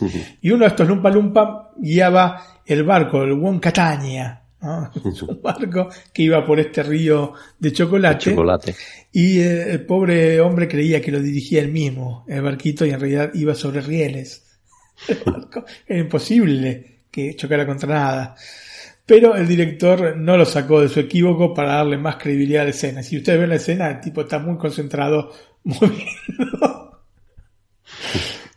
Uh 0.00 0.06
-huh. 0.06 0.36
Y 0.40 0.50
uno 0.52 0.64
de 0.64 0.68
estos 0.68 0.86
Lumpa 0.86 1.10
Lumpa 1.10 1.72
guiaba 1.76 2.60
el 2.64 2.84
barco, 2.84 3.24
el 3.24 3.32
Wonkatania, 3.32 4.42
¿no? 4.60 4.90
-huh. 4.90 5.28
un 5.28 5.42
barco 5.42 5.88
que 6.12 6.22
iba 6.22 6.44
por 6.44 6.60
este 6.60 6.82
río 6.82 7.34
de 7.58 7.72
chocolate. 7.72 8.30
De 8.30 8.36
chocolate. 8.36 8.74
Y 9.12 9.38
eh, 9.40 9.72
el 9.72 9.86
pobre 9.86 10.40
hombre 10.40 10.68
creía 10.68 11.00
que 11.00 11.12
lo 11.12 11.20
dirigía 11.20 11.60
él 11.60 11.72
mismo, 11.72 12.24
el 12.28 12.42
barquito, 12.42 12.84
y 12.84 12.90
en 12.90 13.00
realidad 13.00 13.30
iba 13.34 13.54
sobre 13.54 13.80
rieles. 13.80 14.44
El 15.08 15.18
barco 15.24 15.64
era 15.86 16.00
imposible 16.00 17.02
que 17.10 17.36
chocara 17.36 17.64
contra 17.66 17.88
nada. 17.88 18.34
Pero 19.06 19.36
el 19.36 19.48
director 19.48 20.16
no 20.16 20.36
lo 20.36 20.44
sacó 20.44 20.82
de 20.82 20.88
su 20.90 21.00
equívoco 21.00 21.54
para 21.54 21.76
darle 21.76 21.96
más 21.96 22.16
credibilidad 22.16 22.62
a 22.62 22.64
la 22.64 22.70
escena. 22.72 23.02
Si 23.02 23.16
ustedes 23.16 23.40
ven 23.40 23.48
la 23.48 23.54
escena, 23.54 23.88
el 23.88 24.00
tipo 24.00 24.20
está 24.20 24.38
muy 24.38 24.58
concentrado, 24.58 25.32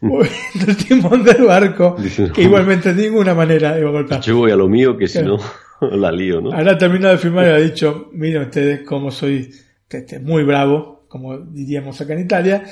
moviendo 0.02 0.66
el 0.68 0.76
timón 0.78 1.24
del 1.24 1.44
barco, 1.44 1.96
que 2.34 2.42
igualmente 2.42 2.94
de 2.94 3.04
ninguna 3.04 3.34
manera 3.34 3.80
iba 3.80 3.90
a 3.90 3.94
golpear. 3.94 4.20
Yo 4.22 4.36
voy 4.36 4.52
a 4.52 4.58
lo 4.58 4.68
mío, 4.68 4.98
que 4.98 5.08
si 5.08 5.22
no, 5.22 5.40
la 5.92 6.12
lío, 6.12 6.42
¿no? 6.42 6.54
Ahora 6.54 6.78
terminado 6.78 7.14
de 7.14 7.20
filmar 7.20 7.46
y 7.48 7.50
ha 7.50 7.58
dicho, 7.58 8.10
miren 8.14 8.44
ustedes 8.44 8.82
cómo 8.82 9.12
soy 9.12 9.52
este, 9.90 10.20
muy 10.20 10.44
bravo, 10.44 11.06
como 11.08 11.38
diríamos 11.40 12.00
acá 12.00 12.14
en 12.14 12.20
Italia, 12.22 12.64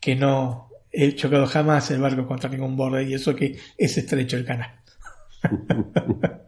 que 0.00 0.16
no 0.16 0.68
he 0.90 1.14
chocado 1.14 1.46
jamás 1.46 1.90
el 1.90 2.00
barco 2.00 2.26
contra 2.26 2.50
ningún 2.50 2.76
borde 2.76 3.04
y 3.04 3.14
eso 3.14 3.36
que 3.36 3.56
es 3.76 3.98
estrecho 3.98 4.36
el 4.36 4.44
canal. 4.44 4.70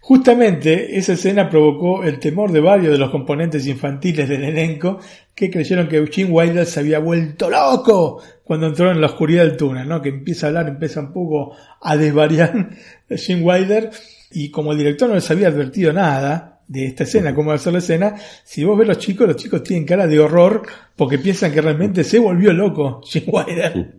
Justamente 0.00 0.96
esa 0.96 1.12
escena 1.12 1.50
provocó 1.50 2.02
el 2.02 2.18
temor 2.18 2.50
de 2.50 2.60
varios 2.60 2.92
de 2.92 2.96
los 2.96 3.10
componentes 3.10 3.66
infantiles 3.66 4.26
del 4.26 4.42
elenco 4.42 4.98
que 5.34 5.50
creyeron 5.50 5.86
que 5.86 5.98
Eugene 5.98 6.30
Wilder 6.30 6.64
se 6.64 6.80
había 6.80 6.98
vuelto 6.98 7.50
loco 7.50 8.22
cuando 8.42 8.68
entró 8.68 8.90
en 8.90 9.02
la 9.02 9.08
oscuridad 9.08 9.44
del 9.44 9.58
túnel, 9.58 9.86
¿no? 9.86 10.00
Que 10.00 10.08
empieza 10.08 10.46
a 10.46 10.48
hablar, 10.48 10.66
empieza 10.66 11.00
un 11.00 11.12
poco 11.12 11.54
a 11.82 11.96
desvariar 11.98 12.70
Eugene 13.10 13.42
Wilder 13.42 13.90
y 14.30 14.50
como 14.50 14.72
el 14.72 14.78
director 14.78 15.08
no 15.08 15.14
les 15.14 15.30
había 15.30 15.48
advertido 15.48 15.92
nada 15.92 16.60
de 16.66 16.86
esta 16.86 17.04
escena, 17.04 17.34
cómo 17.34 17.56
ser 17.56 17.72
la 17.72 17.78
escena, 17.78 18.14
si 18.44 18.62
vos 18.62 18.78
ves 18.78 18.88
los 18.88 18.98
chicos, 18.98 19.26
los 19.26 19.36
chicos 19.36 19.62
tienen 19.62 19.86
cara 19.86 20.06
de 20.06 20.20
horror 20.20 20.62
porque 20.94 21.18
piensan 21.18 21.52
que 21.52 21.62
realmente 21.62 22.04
se 22.04 22.18
volvió 22.18 22.52
loco 22.52 23.00
Eugene 23.14 23.26
Wilder. 23.32 23.94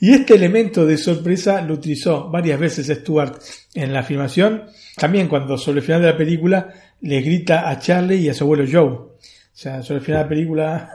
Y 0.00 0.12
este 0.12 0.34
elemento 0.34 0.84
de 0.84 0.98
sorpresa 0.98 1.62
lo 1.62 1.74
utilizó 1.74 2.28
varias 2.28 2.60
veces 2.60 2.88
Stuart 2.88 3.40
en 3.74 3.92
la 3.92 4.02
filmación. 4.02 4.64
También 4.96 5.28
cuando 5.28 5.56
sobre 5.56 5.80
el 5.80 5.86
final 5.86 6.02
de 6.02 6.08
la 6.08 6.16
película 6.16 6.74
le 7.00 7.20
grita 7.22 7.70
a 7.70 7.78
Charlie 7.78 8.16
y 8.16 8.28
a 8.28 8.34
su 8.34 8.44
abuelo 8.44 8.64
Joe. 8.70 8.90
O 8.90 9.18
sea, 9.52 9.82
sobre 9.82 10.00
el 10.00 10.04
final 10.04 10.18
de 10.18 10.24
la 10.24 10.28
película 10.28 10.90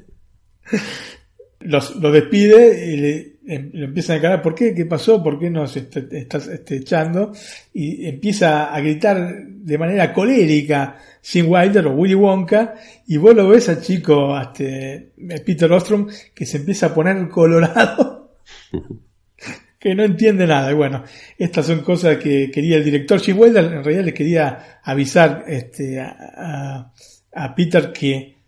los, 1.61 1.97
lo 1.97 2.13
despide 2.13 2.93
y 2.93 2.97
le, 2.97 3.32
lo 3.45 3.85
empiezan 3.85 4.15
a 4.15 4.19
encarar. 4.19 4.43
¿Por 4.43 4.55
qué? 4.55 4.75
¿Qué 4.75 4.87
pasó? 4.87 5.23
¿Por 5.23 5.39
qué 5.39 5.51
nos 5.51 5.77
estás 5.77 6.49
este, 6.49 6.77
echando? 6.77 7.33
Y 7.73 8.07
empieza 8.07 8.73
a 8.73 8.81
gritar 8.81 9.47
de 9.47 9.79
manera 9.79 10.13
colérica 10.13 10.99
Sin 11.21 11.47
Wilder 11.49 11.87
o 11.87 11.95
Willy 11.95 12.15
Wonka. 12.15 12.75
Y 13.07 13.17
vos 13.17 13.35
lo 13.35 13.49
ves 13.49 13.69
al 13.69 13.81
chico, 13.81 14.39
este, 14.41 15.13
Peter 15.45 15.71
Ostrom, 15.73 16.09
que 16.35 16.47
se 16.47 16.59
empieza 16.59 16.87
a 16.87 16.95
poner 16.95 17.29
colorado. 17.29 18.39
que 19.79 19.95
no 19.95 20.05
entiende 20.05 20.47
nada. 20.47 20.71
Y 20.71 20.75
bueno, 20.75 21.03
estas 21.37 21.67
son 21.67 21.81
cosas 21.81 22.19
que 22.19 22.51
quería 22.51 22.77
el 22.77 22.85
director 22.85 23.21
Jim 23.21 23.39
Wilder. 23.39 23.65
En 23.65 23.85
realidad 23.85 24.05
le 24.05 24.15
quería 24.15 24.81
avisar 24.85 25.45
este, 25.49 26.01
a, 26.01 26.93
a 27.35 27.55
Peter 27.55 27.93
que 27.93 28.43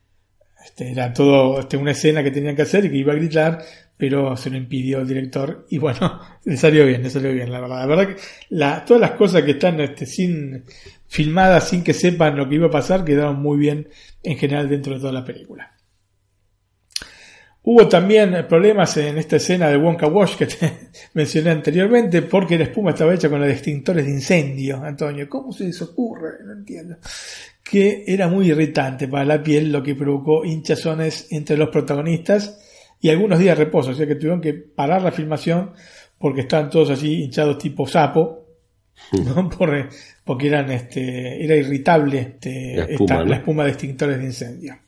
este, 0.64 0.90
era 0.90 1.12
todo 1.12 1.60
este, 1.60 1.76
una 1.76 1.92
escena 1.92 2.22
que 2.22 2.30
tenían 2.30 2.56
que 2.56 2.62
hacer 2.62 2.84
y 2.84 2.90
que 2.90 2.96
iba 2.96 3.12
a 3.12 3.16
gritar, 3.16 3.62
pero 3.96 4.36
se 4.36 4.50
lo 4.50 4.56
impidió 4.56 5.00
el 5.00 5.08
director 5.08 5.66
y 5.70 5.78
bueno, 5.78 6.20
le 6.44 6.56
salió 6.56 6.86
bien, 6.86 7.02
le 7.02 7.10
salió 7.10 7.32
bien, 7.32 7.50
la 7.50 7.60
verdad. 7.60 7.80
La 7.80 7.86
verdad 7.86 8.08
que 8.08 8.22
la, 8.50 8.84
todas 8.84 9.00
las 9.00 9.12
cosas 9.12 9.42
que 9.42 9.52
están 9.52 9.80
este, 9.80 10.06
sin 10.06 10.64
filmadas, 11.06 11.68
sin 11.68 11.82
que 11.82 11.94
sepan 11.94 12.36
lo 12.36 12.48
que 12.48 12.56
iba 12.56 12.66
a 12.66 12.70
pasar, 12.70 13.04
quedaron 13.04 13.40
muy 13.40 13.58
bien 13.58 13.88
en 14.22 14.36
general 14.36 14.68
dentro 14.68 14.94
de 14.94 15.00
toda 15.00 15.12
la 15.12 15.24
película. 15.24 15.70
Hubo 17.66 17.88
también 17.88 18.46
problemas 18.46 18.94
en 18.98 19.16
esta 19.16 19.36
escena 19.36 19.68
de 19.68 19.78
Wonka 19.78 20.06
Wash 20.06 20.36
que 20.36 20.46
te 20.46 20.72
mencioné 21.14 21.50
anteriormente 21.50 22.20
porque 22.20 22.58
la 22.58 22.64
espuma 22.64 22.90
estaba 22.90 23.14
hecha 23.14 23.30
con 23.30 23.40
los 23.40 23.48
extintores 23.48 24.04
de 24.04 24.10
incendio, 24.10 24.84
Antonio. 24.84 25.26
¿Cómo 25.30 25.50
se 25.50 25.64
les 25.64 25.80
ocurre? 25.80 26.44
No 26.44 26.52
entiendo 26.52 26.98
que 27.64 28.04
era 28.06 28.28
muy 28.28 28.50
irritante 28.50 29.08
para 29.08 29.24
la 29.24 29.42
piel, 29.42 29.72
lo 29.72 29.82
que 29.82 29.94
provocó 29.94 30.44
hinchazones 30.44 31.28
entre 31.30 31.56
los 31.56 31.70
protagonistas 31.70 32.60
y 33.04 33.10
algunos 33.10 33.38
días 33.38 33.58
de 33.58 33.66
reposo, 33.66 33.90
o 33.90 33.94
sea 33.94 34.06
que 34.06 34.14
tuvieron 34.14 34.40
que 34.40 34.54
parar 34.54 35.02
la 35.02 35.12
filmación 35.12 35.72
porque 36.16 36.40
estaban 36.40 36.70
todos 36.70 36.88
así 36.88 37.22
hinchados 37.22 37.58
tipo 37.58 37.86
sapo, 37.86 38.46
¿no? 39.12 39.50
porque 40.24 40.46
eran 40.46 40.70
este, 40.70 41.44
era 41.44 41.54
irritable 41.54 42.18
este, 42.18 42.76
la, 42.76 42.84
espuma, 42.84 43.24
la 43.24 43.36
espuma 43.36 43.64
de 43.64 43.70
extintores 43.72 44.16
de 44.16 44.24
incendio. 44.24 44.78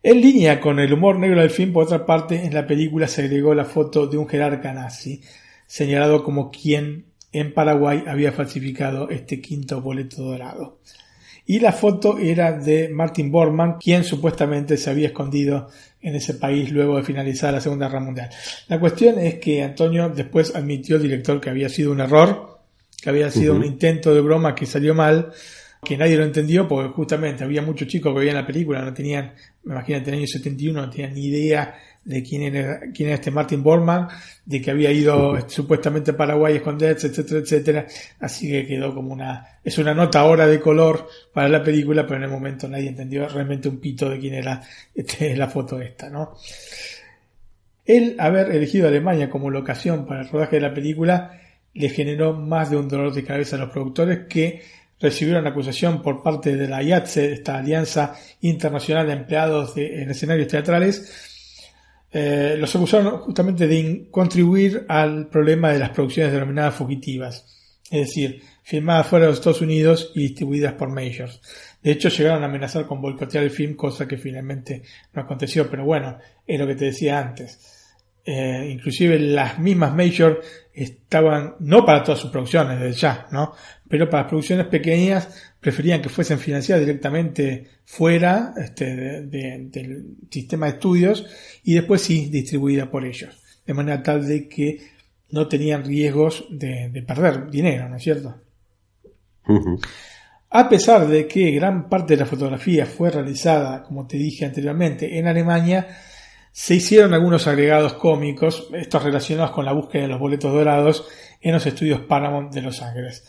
En 0.00 0.20
línea 0.20 0.60
con 0.60 0.78
el 0.78 0.92
humor 0.92 1.18
negro 1.18 1.40
del 1.40 1.50
film, 1.50 1.72
por 1.72 1.86
otra 1.86 2.06
parte, 2.06 2.44
en 2.44 2.54
la 2.54 2.68
película 2.68 3.08
se 3.08 3.24
agregó 3.24 3.52
la 3.52 3.64
foto 3.64 4.06
de 4.06 4.16
un 4.16 4.28
jerarca 4.28 4.72
nazi, 4.72 5.20
señalado 5.66 6.22
como 6.22 6.52
quien 6.52 7.06
en 7.32 7.52
Paraguay 7.52 8.04
había 8.06 8.30
falsificado 8.30 9.10
este 9.10 9.40
quinto 9.40 9.82
boleto 9.82 10.22
dorado 10.22 10.78
y 11.50 11.60
la 11.60 11.72
foto 11.72 12.18
era 12.18 12.52
de 12.52 12.90
Martin 12.90 13.32
Bormann, 13.32 13.78
quien 13.80 14.04
supuestamente 14.04 14.76
se 14.76 14.90
había 14.90 15.08
escondido 15.08 15.70
en 16.02 16.14
ese 16.14 16.34
país 16.34 16.70
luego 16.70 16.98
de 16.98 17.02
finalizar 17.02 17.54
la 17.54 17.60
Segunda 17.62 17.88
Guerra 17.88 18.00
Mundial. 18.00 18.28
La 18.68 18.78
cuestión 18.78 19.18
es 19.18 19.36
que 19.36 19.62
Antonio 19.62 20.10
después 20.10 20.54
admitió 20.54 20.96
el 20.96 21.02
director 21.02 21.40
que 21.40 21.48
había 21.48 21.70
sido 21.70 21.90
un 21.90 22.00
error, 22.00 22.58
que 23.02 23.08
había 23.08 23.30
sido 23.30 23.54
un 23.54 23.64
intento 23.64 24.12
de 24.12 24.20
broma 24.20 24.54
que 24.54 24.66
salió 24.66 24.94
mal, 24.94 25.32
que 25.82 25.96
nadie 25.96 26.18
lo 26.18 26.24
entendió 26.24 26.68
porque 26.68 26.92
justamente 26.92 27.44
había 27.44 27.62
muchos 27.62 27.88
chicos 27.88 28.12
que 28.12 28.20
veían 28.20 28.36
la 28.36 28.46
película, 28.46 28.82
no 28.82 28.92
tenían, 28.92 29.32
me 29.64 29.72
imagino 29.72 29.98
en 29.98 30.04
el 30.04 30.14
año 30.16 30.26
71, 30.26 30.82
no 30.82 30.90
tenían 30.90 31.14
ni 31.14 31.28
idea 31.28 31.74
de 32.04 32.22
quién 32.22 32.42
era, 32.42 32.80
quién 32.94 33.08
era 33.08 33.16
este 33.16 33.30
Martin 33.30 33.62
Bormann, 33.62 34.08
de 34.44 34.62
que 34.62 34.70
había 34.70 34.90
ido 34.90 35.36
supuestamente 35.48 36.12
a 36.12 36.16
Paraguay 36.16 36.54
a 36.54 36.56
esconderse, 36.56 37.08
etcétera, 37.08 37.40
etcétera. 37.40 37.86
Así 38.20 38.50
que 38.50 38.66
quedó 38.66 38.94
como 38.94 39.12
una, 39.12 39.60
es 39.62 39.76
una 39.78 39.94
nota 39.94 40.20
ahora 40.20 40.46
de 40.46 40.60
color 40.60 41.08
para 41.32 41.48
la 41.48 41.62
película, 41.62 42.06
pero 42.06 42.16
en 42.16 42.24
el 42.24 42.30
momento 42.30 42.68
nadie 42.68 42.88
entendió 42.88 43.28
realmente 43.28 43.68
un 43.68 43.78
pito 43.78 44.08
de 44.08 44.18
quién 44.18 44.34
era 44.34 44.62
este, 44.94 45.36
la 45.36 45.48
foto 45.48 45.80
esta, 45.80 46.08
¿no? 46.08 46.34
El 47.84 48.16
haber 48.18 48.50
elegido 48.50 48.86
Alemania 48.86 49.30
como 49.30 49.50
locación 49.50 50.06
para 50.06 50.20
el 50.20 50.28
rodaje 50.28 50.56
de 50.56 50.62
la 50.62 50.74
película 50.74 51.40
le 51.72 51.88
generó 51.88 52.34
más 52.34 52.70
de 52.70 52.76
un 52.76 52.88
dolor 52.88 53.14
de 53.14 53.24
cabeza 53.24 53.56
a 53.56 53.60
los 53.60 53.70
productores 53.70 54.26
que 54.28 54.62
recibieron 55.00 55.46
acusación 55.46 56.02
por 56.02 56.22
parte 56.22 56.56
de 56.56 56.68
la 56.68 56.82
IATSE, 56.82 57.32
esta 57.32 57.58
Alianza 57.58 58.14
Internacional 58.40 59.06
de 59.06 59.12
Empleados 59.12 59.74
de, 59.74 60.02
en 60.02 60.10
Escenarios 60.10 60.48
Teatrales, 60.48 61.27
eh, 62.10 62.56
los 62.58 62.74
acusaron 62.74 63.18
justamente 63.18 63.66
de 63.66 64.08
contribuir 64.10 64.86
al 64.88 65.28
problema 65.28 65.72
de 65.72 65.78
las 65.78 65.90
producciones 65.90 66.32
denominadas 66.32 66.74
fugitivas, 66.74 67.80
es 67.90 68.08
decir, 68.08 68.42
filmadas 68.62 69.06
fuera 69.06 69.26
de 69.26 69.32
los 69.32 69.38
Estados 69.38 69.60
Unidos 69.60 70.12
y 70.14 70.22
distribuidas 70.22 70.74
por 70.74 70.88
majors. 70.88 71.40
De 71.82 71.90
hecho, 71.90 72.08
llegaron 72.08 72.42
a 72.42 72.46
amenazar 72.46 72.86
con 72.86 73.00
boicotear 73.00 73.44
el 73.44 73.50
film, 73.50 73.74
cosa 73.74 74.08
que 74.08 74.16
finalmente 74.16 74.82
no 75.12 75.22
aconteció, 75.22 75.70
pero 75.70 75.84
bueno, 75.84 76.18
es 76.46 76.58
lo 76.58 76.66
que 76.66 76.74
te 76.74 76.86
decía 76.86 77.18
antes. 77.18 77.76
Eh, 78.24 78.68
inclusive 78.70 79.18
las 79.18 79.58
mismas 79.58 79.94
majors 79.94 80.38
estaban, 80.74 81.54
no 81.60 81.84
para 81.86 82.02
todas 82.02 82.20
sus 82.20 82.30
producciones, 82.30 82.78
desde 82.78 83.00
ya, 83.00 83.26
¿no? 83.32 83.54
Pero 83.88 84.10
para 84.10 84.24
las 84.24 84.28
producciones 84.28 84.66
pequeñas 84.66 85.47
preferían 85.60 86.00
que 86.00 86.08
fuesen 86.08 86.38
financiadas 86.38 86.84
directamente 86.84 87.66
fuera 87.84 88.54
este, 88.56 89.22
del 89.22 90.16
sistema 90.30 90.66
de 90.66 90.72
estudios 90.72 91.26
y 91.64 91.74
después 91.74 92.02
sí 92.02 92.28
distribuidas 92.30 92.88
por 92.88 93.04
ellos. 93.04 93.36
De 93.66 93.74
manera 93.74 94.02
tal 94.02 94.26
de 94.26 94.48
que 94.48 94.80
no 95.30 95.46
tenían 95.48 95.84
riesgos 95.84 96.46
de, 96.50 97.04
perder 97.06 97.50
dinero, 97.50 97.88
¿no 97.88 97.96
es 97.96 98.02
cierto? 98.02 98.34
A 100.50 100.68
pesar 100.68 101.06
de 101.06 101.26
que 101.26 101.50
gran 101.50 101.88
parte 101.88 102.14
de 102.14 102.20
la 102.20 102.26
fotografía 102.26 102.86
fue 102.86 103.10
realizada, 103.10 103.82
como 103.82 104.06
te 104.06 104.16
dije 104.16 104.46
anteriormente, 104.46 105.18
en 105.18 105.26
Alemania, 105.26 105.86
se 106.52 106.74
hicieron 106.74 107.12
algunos 107.12 107.46
agregados 107.46 107.94
cómicos, 107.94 108.68
estos 108.72 109.02
relacionados 109.02 109.50
con 109.50 109.64
la 109.64 109.72
búsqueda 109.72 110.02
de 110.02 110.08
los 110.08 110.18
boletos 110.18 110.52
dorados 110.52 111.06
en 111.40 111.52
los 111.52 111.66
estudios 111.66 112.00
Paramount 112.00 112.52
de 112.52 112.62
Los 112.62 112.82
Ángeles. 112.82 113.24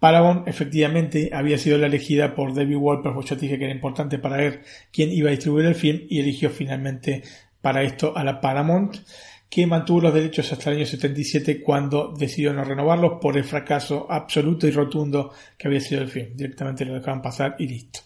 Paramount 0.00 0.48
efectivamente 0.48 1.30
había 1.32 1.58
sido 1.58 1.76
la 1.78 1.86
elegida 1.86 2.34
por 2.34 2.54
David 2.54 2.78
Wolper, 2.78 3.12
pues 3.12 3.26
yo 3.26 3.36
dije 3.36 3.58
que 3.58 3.66
era 3.66 3.74
importante 3.74 4.18
para 4.18 4.38
ver 4.38 4.62
quién 4.90 5.12
iba 5.12 5.28
a 5.28 5.32
distribuir 5.32 5.66
el 5.66 5.74
film 5.74 6.06
y 6.08 6.20
eligió 6.20 6.50
finalmente 6.50 7.22
para 7.60 7.82
esto 7.82 8.16
a 8.16 8.24
la 8.24 8.40
Paramount, 8.40 8.96
que 9.50 9.66
mantuvo 9.66 10.00
los 10.00 10.14
derechos 10.14 10.50
hasta 10.52 10.70
el 10.70 10.78
año 10.78 10.86
77 10.86 11.60
cuando 11.60 12.14
decidió 12.16 12.52
no 12.54 12.64
renovarlos 12.64 13.18
por 13.20 13.36
el 13.36 13.44
fracaso 13.44 14.06
absoluto 14.08 14.66
y 14.66 14.70
rotundo 14.70 15.32
que 15.58 15.68
había 15.68 15.80
sido 15.80 16.00
el 16.00 16.08
film. 16.08 16.28
Directamente 16.34 16.84
lo 16.84 16.94
dejaban 16.94 17.20
pasar 17.20 17.56
y 17.58 17.66
listo. 17.66 18.00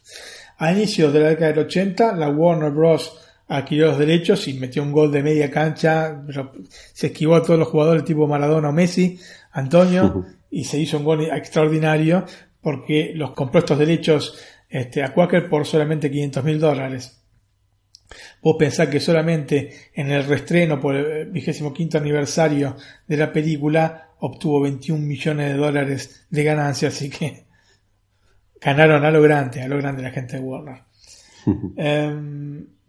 A 0.59 0.73
inicios 0.73 1.13
de 1.13 1.21
la 1.21 1.29
década 1.29 1.53
del 1.53 1.67
80, 1.67 2.17
la 2.17 2.29
Warner 2.29 2.71
Bros 2.71 3.21
adquirió 3.47 3.87
los 3.87 3.99
derechos 3.99 4.49
y 4.49 4.55
metió 4.55 4.83
un 4.83 4.93
gol 4.93 5.13
de 5.13 5.23
media 5.23 5.51
cancha, 5.51 6.23
se 6.93 7.09
esquivó 7.09 7.37
a 7.37 7.43
todos 7.43 7.59
los 7.59 7.69
jugadores 7.69 8.05
tipo 8.05 8.27
Maradona 8.27 8.71
o 8.71 8.73
Messi, 8.73 9.19
Antonio, 9.55 10.27
y 10.51 10.65
se 10.65 10.79
hizo 10.79 10.99
un 10.99 11.05
gol 11.05 11.25
extraordinario 11.25 12.27
porque 12.61 13.13
los 13.15 13.33
compró 13.33 13.61
estos 13.61 13.79
derechos 13.79 14.39
este, 14.69 15.03
a 15.03 15.15
Quaker 15.15 15.49
por 15.49 15.65
solamente 15.65 16.11
500 16.11 16.45
mil 16.45 16.59
dólares. 16.59 17.23
Vos 18.43 18.57
pensás 18.59 18.89
que 18.89 19.01
solamente 19.01 19.91
en 19.95 20.11
el 20.11 20.25
restreno 20.25 20.81
por 20.81 20.97
el 20.97 21.31
vigésimo 21.31 21.73
quinto 21.73 21.99
aniversario 21.99 22.77
de 23.07 23.17
la 23.17 23.33
película 23.33 24.11
obtuvo 24.19 24.61
21 24.61 25.01
millones 25.01 25.53
de 25.53 25.57
dólares 25.57 26.27
de 26.31 26.45
ganancia, 26.45 26.89
así 26.89 27.09
que 27.09 27.45
ganaron 28.61 29.05
a 29.05 29.11
lo 29.11 29.23
grande, 29.23 29.63
a 29.63 29.69
lo 29.69 29.79
grande 29.79 30.03
la 30.03 30.11
gente 30.11 30.37
de 30.37 30.43
Warner. 30.43 30.83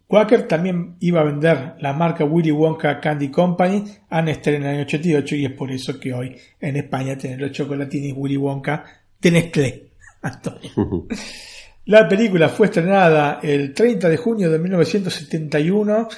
Quaker 0.06 0.46
también 0.46 0.96
iba 1.00 1.20
a 1.20 1.24
vender 1.24 1.74
la 1.80 1.92
marca 1.92 2.24
Willy 2.24 2.52
Wonka 2.52 3.00
Candy 3.00 3.30
Company 3.30 3.84
a 4.08 4.22
Nestlé 4.22 4.56
en 4.56 4.62
el 4.62 4.68
año 4.68 4.82
88 4.82 5.36
y 5.36 5.44
es 5.46 5.52
por 5.52 5.70
eso 5.72 5.98
que 5.98 6.14
hoy 6.14 6.36
en 6.60 6.76
España 6.76 7.18
tienen 7.18 7.40
los 7.40 7.50
chocolatinis 7.50 8.14
Willy 8.16 8.36
Wonka 8.36 8.84
de 9.20 9.30
Nestlé. 9.30 9.90
La 11.86 12.08
película 12.08 12.48
fue 12.48 12.66
estrenada 12.66 13.38
el 13.42 13.72
30 13.72 14.08
de 14.08 14.16
junio 14.16 14.50
de 14.50 14.58
1971. 14.58 16.08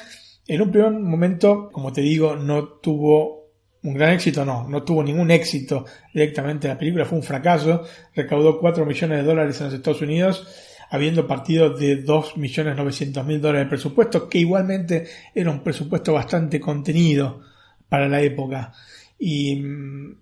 En 0.46 0.62
un 0.62 0.70
primer 0.70 0.92
momento, 0.92 1.68
como 1.70 1.92
te 1.92 2.00
digo, 2.00 2.36
no 2.36 2.64
tuvo 2.80 3.50
un 3.82 3.94
gran 3.94 4.14
éxito, 4.14 4.46
no, 4.46 4.66
no 4.66 4.82
tuvo 4.82 5.02
ningún 5.02 5.30
éxito 5.30 5.84
directamente. 6.14 6.68
La 6.68 6.78
película 6.78 7.04
fue 7.04 7.18
un 7.18 7.24
fracaso, 7.24 7.84
recaudó 8.14 8.58
4 8.58 8.86
millones 8.86 9.18
de 9.18 9.24
dólares 9.24 9.60
en 9.60 9.66
los 9.66 9.74
Estados 9.74 10.00
Unidos, 10.00 10.46
habiendo 10.90 11.26
partido 11.26 11.70
de 11.70 12.04
2.900.000 12.04 13.40
dólares 13.40 13.66
de 13.66 13.70
presupuesto, 13.70 14.28
que 14.28 14.38
igualmente 14.38 15.06
era 15.34 15.50
un 15.50 15.60
presupuesto 15.60 16.12
bastante 16.12 16.60
contenido 16.60 17.40
para 17.88 18.08
la 18.08 18.20
época. 18.20 18.72
Y 19.18 19.56
mm, 19.56 20.16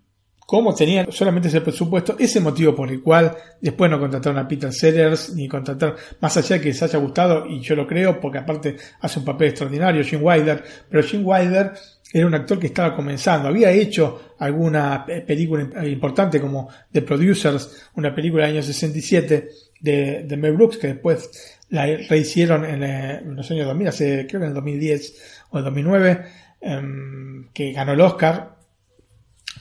como 0.47 0.75
tenían 0.75 1.11
solamente 1.11 1.49
ese 1.49 1.61
presupuesto, 1.61 2.15
ese 2.19 2.39
motivo 2.39 2.75
por 2.75 2.89
el 2.89 3.03
cual 3.03 3.37
después 3.61 3.91
no 3.91 3.99
contrataron 3.99 4.39
a 4.39 4.47
Peter 4.47 4.73
Sellers, 4.73 5.35
ni 5.35 5.49
contrataron, 5.49 5.97
más 6.21 6.37
allá 6.37 6.57
de 6.57 6.63
que 6.63 6.69
les 6.69 6.83
haya 6.83 6.99
gustado, 7.01 7.47
y 7.47 7.61
yo 7.61 7.75
lo 7.75 7.87
creo, 7.87 8.21
porque 8.21 8.39
aparte 8.39 8.77
hace 9.01 9.19
un 9.19 9.25
papel 9.25 9.49
extraordinario, 9.49 10.05
Jim 10.05 10.21
Wilder, 10.23 10.63
pero 10.89 11.03
Jim 11.03 11.23
Wilder 11.25 11.73
era 12.13 12.27
un 12.27 12.35
actor 12.35 12.61
que 12.61 12.69
estaba 12.69 12.95
comenzando, 12.95 13.49
había 13.49 13.73
hecho 13.73 14.35
alguna 14.39 15.05
película 15.05 15.85
importante 15.85 16.41
como 16.41 16.69
The 16.93 17.03
Producers, 17.03 17.91
una 17.97 18.15
película 18.15 18.47
del 18.47 18.55
año 18.55 18.63
67 18.63 19.49
de, 19.81 20.25
de 20.25 20.37
Mel 20.37 20.53
Brooks, 20.53 20.79
que 20.79 20.89
después 20.89 21.59
la 21.71 21.87
rehicieron 21.87 22.65
en, 22.65 22.83
eh, 22.83 23.23
los 23.25 23.51
años 23.51 23.67
2000, 23.67 23.89
hace, 23.89 24.27
creo 24.29 24.41
que 24.41 24.47
en 24.47 24.51
el 24.51 24.55
2010 24.55 25.15
o 25.51 25.59
el 25.59 25.65
2009, 25.65 26.25
em, 26.61 27.49
que 27.53 27.73
ganó 27.73 27.93
el 27.93 28.01
Oscar, 28.01 28.57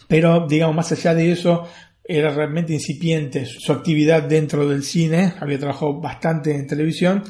pero 0.08 0.46
digamos 0.48 0.76
más 0.76 0.92
allá 0.92 1.14
de 1.14 1.32
eso 1.32 1.68
era 2.08 2.30
realmente 2.30 2.74
incipiente 2.74 3.46
su 3.46 3.72
actividad 3.72 4.24
dentro 4.24 4.68
del 4.68 4.84
cine, 4.84 5.34
había 5.40 5.58
trabajado 5.58 6.00
bastante 6.00 6.56
en 6.56 6.68
televisión, 6.68 7.24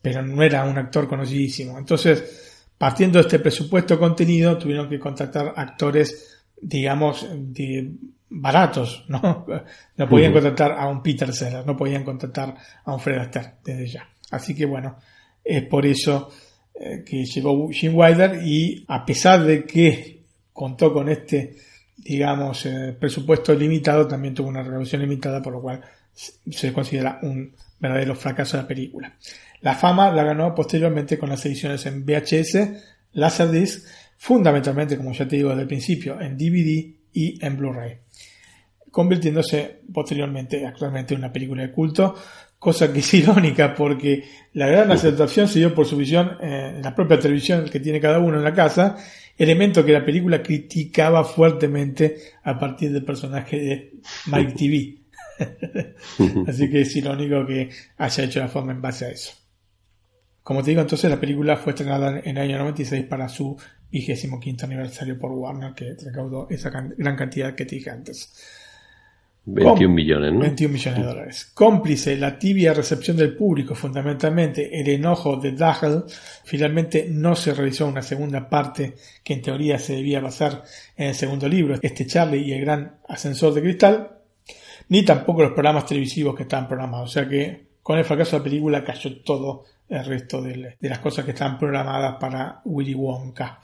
pero 0.00 0.22
no 0.22 0.42
era 0.42 0.64
un 0.64 0.78
actor 0.78 1.06
conocidísimo. 1.06 1.78
Entonces, 1.78 2.64
partiendo 2.78 3.18
de 3.18 3.26
este 3.26 3.38
presupuesto 3.38 3.98
contenido, 3.98 4.56
tuvieron 4.56 4.88
que 4.88 4.98
contratar 4.98 5.52
actores, 5.54 6.31
digamos, 6.62 7.28
de 7.30 7.90
baratos, 8.30 9.04
¿no? 9.08 9.44
No 9.96 10.08
podían 10.08 10.32
contratar 10.32 10.72
a 10.72 10.88
un 10.88 11.02
Peter 11.02 11.32
Sellers, 11.32 11.66
no 11.66 11.76
podían 11.76 12.04
contratar 12.04 12.56
a 12.84 12.94
un 12.94 13.00
Fred 13.00 13.18
Astaire 13.18 13.54
desde 13.62 13.86
ya. 13.86 14.08
Así 14.30 14.54
que 14.54 14.64
bueno, 14.64 14.96
es 15.44 15.62
por 15.66 15.84
eso 15.84 16.30
eh, 16.74 17.04
que 17.04 17.24
llegó 17.24 17.68
Jim 17.70 17.92
Wilder 17.94 18.40
y 18.42 18.84
a 18.88 19.04
pesar 19.04 19.44
de 19.44 19.64
que 19.64 20.22
contó 20.54 20.92
con 20.92 21.10
este 21.10 21.56
digamos, 22.04 22.66
eh, 22.66 22.96
presupuesto 22.98 23.54
limitado, 23.54 24.06
también 24.06 24.34
tuvo 24.34 24.48
una 24.48 24.62
recaudación 24.62 25.02
limitada, 25.02 25.40
por 25.40 25.52
lo 25.52 25.62
cual 25.62 25.80
se 26.14 26.72
considera 26.72 27.18
un 27.22 27.54
verdadero 27.78 28.14
fracaso 28.14 28.56
de 28.56 28.62
la 28.62 28.68
película. 28.68 29.14
La 29.60 29.74
fama 29.74 30.10
la 30.10 30.24
ganó 30.24 30.54
posteriormente 30.54 31.18
con 31.18 31.28
las 31.30 31.44
ediciones 31.46 31.86
en 31.86 32.04
VHS, 32.04 32.68
Laserdisc, 33.12 33.86
fundamentalmente, 34.22 34.96
como 34.96 35.12
ya 35.12 35.26
te 35.26 35.34
digo 35.34 35.48
desde 35.48 35.62
el 35.62 35.66
principio, 35.66 36.20
en 36.20 36.38
DVD 36.38 36.94
y 37.12 37.44
en 37.44 37.56
Blu-ray, 37.56 37.98
convirtiéndose 38.88 39.80
posteriormente 39.92 40.64
actualmente 40.64 41.14
en 41.14 41.18
una 41.18 41.32
película 41.32 41.62
de 41.62 41.72
culto, 41.72 42.14
cosa 42.56 42.92
que 42.92 43.00
es 43.00 43.14
irónica 43.14 43.74
porque 43.74 44.22
la 44.52 44.68
gran 44.68 44.92
aceptación 44.92 45.48
se 45.48 45.58
dio 45.58 45.74
por 45.74 45.86
su 45.86 45.96
visión 45.96 46.36
en 46.40 46.82
la 46.82 46.94
propia 46.94 47.18
televisión 47.18 47.68
que 47.68 47.80
tiene 47.80 48.00
cada 48.00 48.20
uno 48.20 48.38
en 48.38 48.44
la 48.44 48.54
casa 48.54 48.96
elemento 49.36 49.84
que 49.84 49.92
la 49.92 50.04
película 50.04 50.40
criticaba 50.40 51.24
fuertemente 51.24 52.16
a 52.44 52.56
partir 52.56 52.92
del 52.92 53.04
personaje 53.04 53.56
de 53.56 53.92
Mike 54.26 54.52
TV. 54.52 55.96
Así 56.46 56.70
que 56.70 56.82
es 56.82 56.94
irónico 56.94 57.44
que 57.44 57.70
haya 57.96 58.24
hecho 58.24 58.38
la 58.38 58.46
forma 58.46 58.70
en 58.70 58.82
base 58.82 59.06
a 59.06 59.10
eso. 59.10 59.32
Como 60.44 60.62
te 60.62 60.70
digo, 60.70 60.82
entonces 60.82 61.10
la 61.10 61.18
película 61.18 61.56
fue 61.56 61.72
estrenada 61.72 62.20
en 62.20 62.36
el 62.36 62.38
año 62.38 62.58
96 62.58 63.04
para 63.06 63.28
su 63.28 63.56
vigésimo 63.92 64.40
quinto 64.40 64.64
aniversario 64.64 65.18
por 65.18 65.30
Warner, 65.30 65.74
que 65.74 65.94
recaudó 66.02 66.48
esa 66.50 66.70
gran 66.70 67.16
cantidad 67.16 67.54
que 67.54 67.66
te 67.66 67.76
dije 67.76 67.90
antes. 67.90 68.32
21 69.44 69.92
millones, 69.92 70.32
¿no? 70.32 70.38
21 70.38 70.72
millones 70.72 71.00
de 71.00 71.06
dólares. 71.06 71.50
Cómplice 71.52 72.16
la 72.16 72.38
tibia 72.38 72.72
recepción 72.72 73.16
del 73.16 73.36
público, 73.36 73.74
fundamentalmente 73.74 74.80
el 74.80 74.88
enojo 74.88 75.36
de 75.36 75.52
Dagel, 75.52 76.04
finalmente 76.44 77.06
no 77.10 77.34
se 77.34 77.52
realizó 77.52 77.86
una 77.86 78.02
segunda 78.02 78.48
parte 78.48 78.94
que 79.22 79.34
en 79.34 79.42
teoría 79.42 79.78
se 79.78 79.96
debía 79.96 80.20
basar 80.20 80.62
en 80.96 81.08
el 81.08 81.14
segundo 81.14 81.48
libro, 81.48 81.76
este 81.82 82.06
Charlie 82.06 82.42
y 82.42 82.52
el 82.52 82.60
gran 82.60 82.98
ascensor 83.08 83.52
de 83.52 83.62
cristal, 83.62 84.10
ni 84.88 85.04
tampoco 85.04 85.42
los 85.42 85.52
programas 85.52 85.86
televisivos 85.86 86.36
que 86.36 86.44
estaban 86.44 86.68
programados. 86.68 87.10
O 87.10 87.12
sea 87.12 87.28
que 87.28 87.72
con 87.82 87.98
el 87.98 88.04
fracaso 88.04 88.36
de 88.36 88.38
la 88.38 88.44
película 88.44 88.84
cayó 88.84 89.20
todo 89.22 89.64
el 89.88 90.04
resto 90.04 90.40
de, 90.40 90.76
las 90.80 90.98
cosas 91.00 91.24
que 91.24 91.32
estaban 91.32 91.58
programadas 91.58 92.16
para 92.20 92.60
Willy 92.64 92.94
Wonka. 92.94 93.60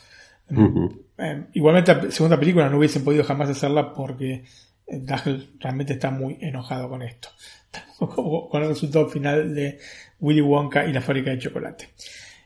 Eh, 0.50 1.44
igualmente 1.54 1.94
la 1.94 2.10
segunda 2.10 2.38
película 2.38 2.68
no 2.68 2.78
hubiesen 2.78 3.04
podido 3.04 3.24
jamás 3.24 3.50
hacerla 3.50 3.92
porque 3.92 4.44
Dagel 4.86 5.50
realmente 5.58 5.94
está 5.94 6.10
muy 6.10 6.38
enojado 6.40 6.88
con 6.88 7.02
esto, 7.02 7.28
con 7.98 8.62
el 8.62 8.68
resultado 8.68 9.08
final 9.08 9.54
de 9.54 9.78
Willy 10.20 10.40
Wonka 10.40 10.86
y 10.86 10.92
la 10.92 11.00
fábrica 11.00 11.30
de 11.30 11.38
chocolate. 11.38 11.88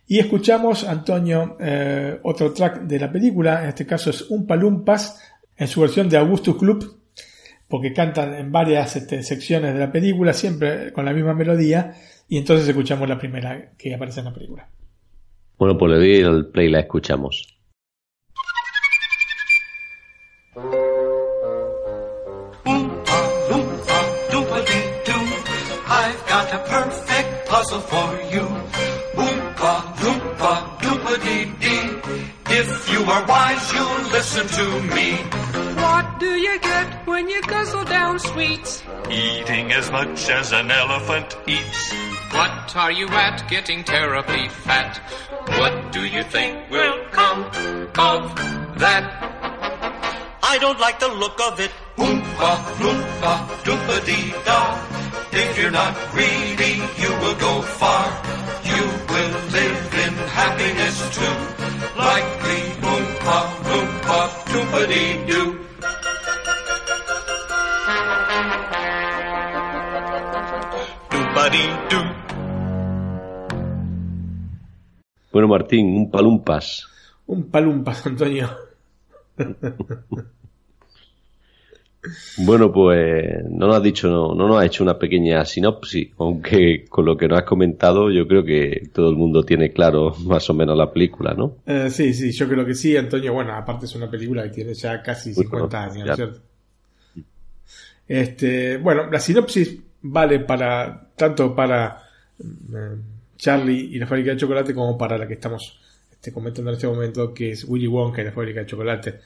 Y 0.06 0.18
escuchamos, 0.18 0.84
Antonio, 0.84 1.56
eh, 1.60 2.18
otro 2.22 2.52
track 2.52 2.82
de 2.82 2.98
la 2.98 3.10
película, 3.10 3.62
en 3.62 3.68
este 3.68 3.86
caso 3.86 4.10
es 4.10 4.30
Un 4.30 4.46
Palumpas, 4.46 5.20
en 5.56 5.68
su 5.68 5.80
versión 5.80 6.08
de 6.08 6.18
Augustus 6.18 6.56
Club, 6.56 6.98
porque 7.68 7.92
cantan 7.92 8.34
en 8.34 8.50
varias 8.50 8.96
este, 8.96 9.22
secciones 9.22 9.72
de 9.72 9.80
la 9.80 9.92
película, 9.92 10.32
siempre 10.32 10.92
con 10.92 11.04
la 11.04 11.12
misma 11.12 11.34
melodía, 11.34 11.94
y 12.28 12.36
entonces 12.36 12.68
escuchamos 12.68 13.08
la 13.08 13.18
primera 13.18 13.70
que 13.78 13.94
aparece 13.94 14.20
en 14.20 14.26
la 14.26 14.34
película. 14.34 14.68
Bueno, 15.56 15.78
pues 15.78 15.92
le 15.92 15.98
doy 15.98 16.16
el 16.16 16.46
play 16.46 16.66
y 16.66 16.70
la 16.70 16.80
escuchamos. 16.80 17.61
You 33.02 33.10
are 33.10 33.26
wise, 33.26 33.72
you'll 33.72 34.10
listen 34.16 34.46
to 34.46 34.66
me. 34.94 35.08
What 35.82 36.20
do 36.20 36.30
you 36.46 36.60
get 36.60 37.06
when 37.06 37.28
you 37.28 37.42
guzzle 37.42 37.84
down 37.84 38.18
sweets? 38.20 38.82
Eating 39.10 39.72
as 39.72 39.90
much 39.90 40.28
as 40.28 40.52
an 40.52 40.70
elephant 40.70 41.36
eats. 41.48 41.92
What 42.30 42.76
are 42.76 42.92
you 42.92 43.08
at 43.08 43.48
getting 43.48 43.82
terribly 43.82 44.48
fat? 44.48 44.92
What 45.58 45.92
do 45.92 46.04
you 46.04 46.22
think 46.22 46.70
will 46.70 46.98
come 47.10 47.42
of 47.98 48.22
that? 48.78 49.04
I 50.42 50.58
don't 50.60 50.78
like 50.78 51.00
the 51.00 51.08
look 51.08 51.38
of 51.48 51.58
it. 51.58 51.72
Oompa, 51.96 52.52
loompa, 52.82 53.34
doopa 53.66 53.96
dee 54.06 54.30
da. 54.46 54.60
If 55.32 55.58
you're 55.58 55.76
not 55.82 55.94
greedy, 56.12 56.74
you 57.02 57.10
will 57.22 57.38
go 57.48 57.62
far. 57.62 58.06
You 58.70 58.82
will 59.12 59.34
live 59.58 59.80
in 60.04 60.12
happiness 60.38 60.96
too. 61.16 61.36
Likely 61.98 62.61
doo. 71.90 72.02
Bueno, 75.32 75.48
Martín, 75.48 75.96
un 75.96 76.10
palumpas. 76.10 76.88
Un 77.26 77.44
palumpas, 77.44 78.06
Antonio. 78.06 78.48
Bueno, 82.38 82.72
pues 82.72 83.44
no 83.48 83.68
nos 83.68 83.76
has 83.76 83.82
dicho, 83.82 84.08
no, 84.08 84.34
no 84.34 84.48
nos 84.48 84.58
has 84.58 84.66
hecho 84.66 84.82
una 84.82 84.98
pequeña 84.98 85.44
sinopsis, 85.44 86.10
aunque 86.18 86.84
con 86.88 87.04
lo 87.04 87.16
que 87.16 87.28
nos 87.28 87.38
has 87.38 87.44
comentado 87.44 88.10
yo 88.10 88.26
creo 88.26 88.44
que 88.44 88.88
todo 88.92 89.10
el 89.10 89.16
mundo 89.16 89.44
tiene 89.44 89.72
claro 89.72 90.14
más 90.24 90.48
o 90.50 90.54
menos 90.54 90.76
la 90.76 90.92
película, 90.92 91.32
¿no? 91.34 91.58
Eh, 91.64 91.90
sí, 91.90 92.12
sí, 92.12 92.32
yo 92.32 92.48
creo 92.48 92.66
que 92.66 92.74
sí, 92.74 92.96
Antonio. 92.96 93.32
Bueno, 93.32 93.54
aparte 93.54 93.86
es 93.86 93.94
una 93.94 94.10
película 94.10 94.42
que 94.44 94.50
tiene 94.50 94.74
ya 94.74 95.00
casi 95.00 95.32
50 95.32 95.84
años, 95.84 96.06
¿no 96.06 96.10
es 96.10 96.16
cierto? 96.16 96.40
Este, 98.08 98.76
bueno, 98.78 99.08
la 99.10 99.20
sinopsis 99.20 99.78
vale 100.02 100.40
para 100.40 101.08
tanto 101.14 101.54
para 101.54 102.02
eh, 102.40 102.96
Charlie 103.36 103.90
y 103.92 103.98
la 103.98 104.08
fábrica 104.08 104.32
de 104.32 104.38
chocolate 104.38 104.74
como 104.74 104.98
para 104.98 105.16
la 105.16 105.28
que 105.28 105.34
estamos 105.34 105.80
este, 106.10 106.32
comentando 106.32 106.72
en 106.72 106.76
este 106.76 106.88
momento, 106.88 107.32
que 107.32 107.52
es 107.52 107.64
Willy 107.64 107.86
Wonka 107.86 108.22
y 108.22 108.24
la 108.24 108.32
fábrica 108.32 108.60
de 108.60 108.66
chocolate 108.66 109.20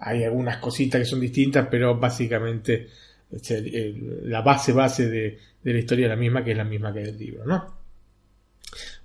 hay 0.00 0.24
algunas 0.24 0.58
cositas 0.58 1.00
que 1.00 1.04
son 1.04 1.20
distintas, 1.20 1.68
pero 1.70 1.98
básicamente 1.98 2.88
la 4.24 4.40
base 4.42 4.72
base 4.72 5.08
de, 5.08 5.38
la 5.62 5.78
historia 5.78 6.06
es 6.06 6.10
la 6.10 6.16
misma, 6.16 6.42
que 6.42 6.52
es 6.52 6.56
la 6.56 6.64
misma 6.64 6.92
que 6.92 7.02
el 7.02 7.18
libro, 7.18 7.44
¿no? 7.44 7.80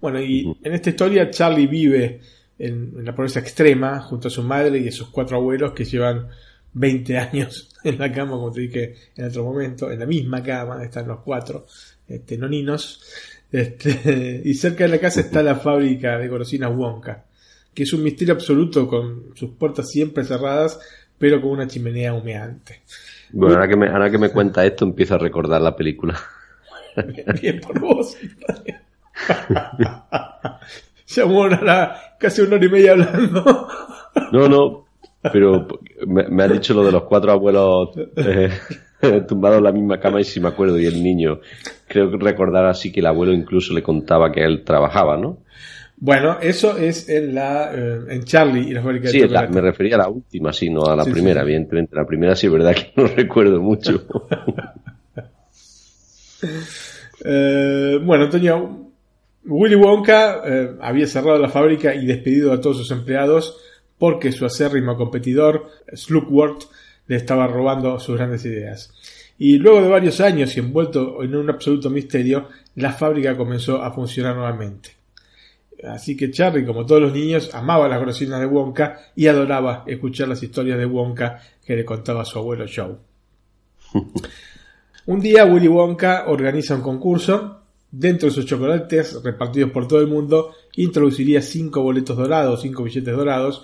Bueno, 0.01 0.22
y 0.22 0.55
en 0.63 0.73
esta 0.73 0.89
historia 0.89 1.30
Charlie 1.30 1.67
vive 1.67 2.22
en, 2.57 2.93
en, 2.97 3.05
la 3.05 3.13
pobreza 3.13 3.39
extrema 3.39 3.99
junto 4.01 4.27
a 4.27 4.31
su 4.31 4.43
madre 4.43 4.80
y 4.80 4.88
a 4.88 4.91
sus 4.91 5.09
cuatro 5.09 5.38
abuelos 5.38 5.73
que 5.73 5.85
llevan 5.85 6.30
20 6.73 7.17
años 7.17 7.69
en 7.84 7.97
la 7.97 8.11
cama, 8.11 8.31
como 8.31 8.51
te 8.51 8.61
dije 8.61 8.95
en 9.15 9.26
otro 9.26 9.43
momento, 9.43 9.91
en 9.91 9.99
la 9.99 10.05
misma 10.05 10.43
cama, 10.43 10.84
están 10.84 11.07
los 11.07 11.19
cuatro 11.22 11.65
este, 12.07 12.38
noninos. 12.38 13.01
Este, 13.51 14.41
y 14.45 14.53
cerca 14.53 14.84
de 14.84 14.91
la 14.91 14.99
casa 14.99 15.22
está 15.22 15.41
la 15.41 15.55
fábrica 15.55 16.17
de 16.17 16.27
golosinas 16.27 16.76
Wonka, 16.76 17.26
que 17.76 17.84
es 17.84 17.93
un 17.93 18.02
misterio 18.02 18.34
absoluto 18.34 18.88
con 18.88 19.35
sus 19.35 19.52
puertas 19.52 19.91
siempre 19.91 20.23
cerradas, 20.23 20.80
pero 21.19 21.41
con 21.41 21.52
una 21.52 21.68
chimenea 21.68 22.14
humeante. 22.14 22.81
Bueno, 23.31 23.56
ahora 23.56 23.68
que 23.68 23.76
me, 23.76 23.88
ahora 23.88 24.10
que 24.10 24.18
me 24.18 24.30
cuenta 24.30 24.65
esto, 24.65 24.85
empiezo 24.85 25.15
a 25.15 25.18
recordar 25.19 25.61
la 25.61 25.76
película. 25.76 26.18
Bien, 26.95 27.26
bien 27.41 27.60
por 27.60 27.80
vos. 27.80 28.18
Llevamos 31.15 31.60
casi 32.18 32.41
una 32.41 32.56
hora 32.56 32.65
y 32.65 32.69
media 32.69 32.93
hablando. 32.93 33.68
No, 34.31 34.47
no, 34.47 34.85
pero 35.31 35.68
me, 36.07 36.27
me 36.30 36.43
ha 36.43 36.47
dicho 36.47 36.73
lo 36.73 36.84
de 36.85 36.91
los 36.91 37.03
cuatro 37.03 37.31
abuelos 37.31 37.89
eh, 38.15 38.49
tumbados 39.27 39.57
en 39.60 39.64
la 39.64 39.72
misma 39.72 39.99
cama 39.99 40.22
y 40.22 40.23
si 40.23 40.39
me 40.39 40.47
acuerdo, 40.49 40.80
y 40.80 40.85
el 40.85 41.03
niño, 41.03 41.39
creo 41.88 42.10
que 42.10 42.18
recordar 42.18 42.65
así 42.65 42.91
que 42.91 42.99
el 43.02 43.06
abuelo 43.07 43.34
incluso 43.34 43.73
le 43.73 43.84
contaba 43.84 44.31
que 44.31 44.43
él 44.43 44.64
trabajaba, 44.64 45.18
¿no? 45.18 45.39
Bueno, 46.06 46.38
eso 46.40 46.77
es 46.77 47.10
en 47.10 47.34
la 47.34 47.72
eh, 47.73 47.99
en 48.10 48.23
Charlie 48.26 48.69
y 48.69 48.73
la 48.73 48.84
fábrica 48.84 49.10
sí, 49.10 49.22
de 49.22 49.27
la, 49.27 49.48
me 49.48 49.60
refería 49.60 49.95
a 49.95 49.98
la 49.98 50.07
última, 50.07 50.53
sí, 50.53 50.69
no 50.69 50.86
a 50.86 50.95
la 50.95 51.03
Sí, 51.03 51.10
primera, 51.10 51.41
sí. 51.41 51.45
evidentemente. 51.48 51.95
La 51.95 52.06
primera 52.06 52.36
sí 52.36 52.45
es 52.45 52.53
verdad 52.53 52.76
que 52.76 52.91
no 53.02 53.07
recuerdo 53.07 53.60
mucho. 53.60 54.06
Eh, 57.27 57.98
bueno, 58.03 58.26
Antonio, 58.26 58.91
Willy 59.45 59.73
Wonka 59.73 60.41
eh, 60.45 60.76
había 60.80 61.07
cerrado 61.07 61.40
la 61.40 61.49
fábrica 61.49 61.95
y 61.95 62.06
despedido 62.06 62.53
a 62.53 62.61
todos 62.61 62.77
sus 62.77 62.91
empleados 62.91 63.57
porque 63.98 64.32
su 64.32 64.45
acérrimo 64.45 64.95
competidor, 64.95 65.68
Slugworth, 65.91 66.65
le 67.07 67.15
estaba 67.15 67.48
robando 67.48 67.99
sus 67.99 68.18
grandes 68.18 68.45
ideas. 68.45 68.94
Y 69.40 69.57
luego 69.57 69.82
de 69.82 69.88
varios 69.88 70.22
años 70.22 70.56
y 70.56 70.60
envuelto 70.60 71.23
en 71.23 71.36
un 71.36 71.49
absoluto 71.49 71.90
misterio, 71.90 72.49
la 72.76 72.91
fábrica 72.91 73.36
comenzó 73.36 73.82
a 73.82 73.91
funcionar 73.91 74.36
nuevamente. 74.36 74.94
Así 75.88 76.16
que 76.16 76.32
Charlie, 76.32 76.66
como 76.66 76.86
todos 76.86 77.02
los 77.02 77.14
niños, 77.14 77.49
amaba 77.53 77.88
las 77.88 77.99
golosinas 77.99 78.40
de 78.40 78.45
Wonka 78.45 78.99
y 79.16 79.28
adoraba 79.28 79.84
escuchar 79.88 80.28
las 80.28 80.41
historias 80.41 80.78
de 80.78 80.86
Wonka 80.86 81.40
que 81.66 81.76
le 81.76 81.86
contaba 81.86 82.26
su 82.26 82.40
abuelo 82.40 82.66
Joe. 82.74 82.95
Un 85.07 85.20
día 85.20 85.45
Willy 85.45 85.68
Wonka 85.68 86.26
organiza 86.28 86.76
un 86.76 86.82
concurso. 86.82 87.62
Dentro 87.91 88.28
de 88.28 88.36
sus 88.36 88.45
chocolates 88.45 89.22
repartidos 89.24 89.72
por 89.72 89.88
todo 89.88 90.02
el 90.02 90.07
mundo, 90.07 90.53
introduciría 90.76 91.41
cinco 91.41 91.82
boletos 91.82 92.18
dorados, 92.18 92.62
cinco 92.62 92.84
billetes 92.84 93.16
dorados, 93.16 93.64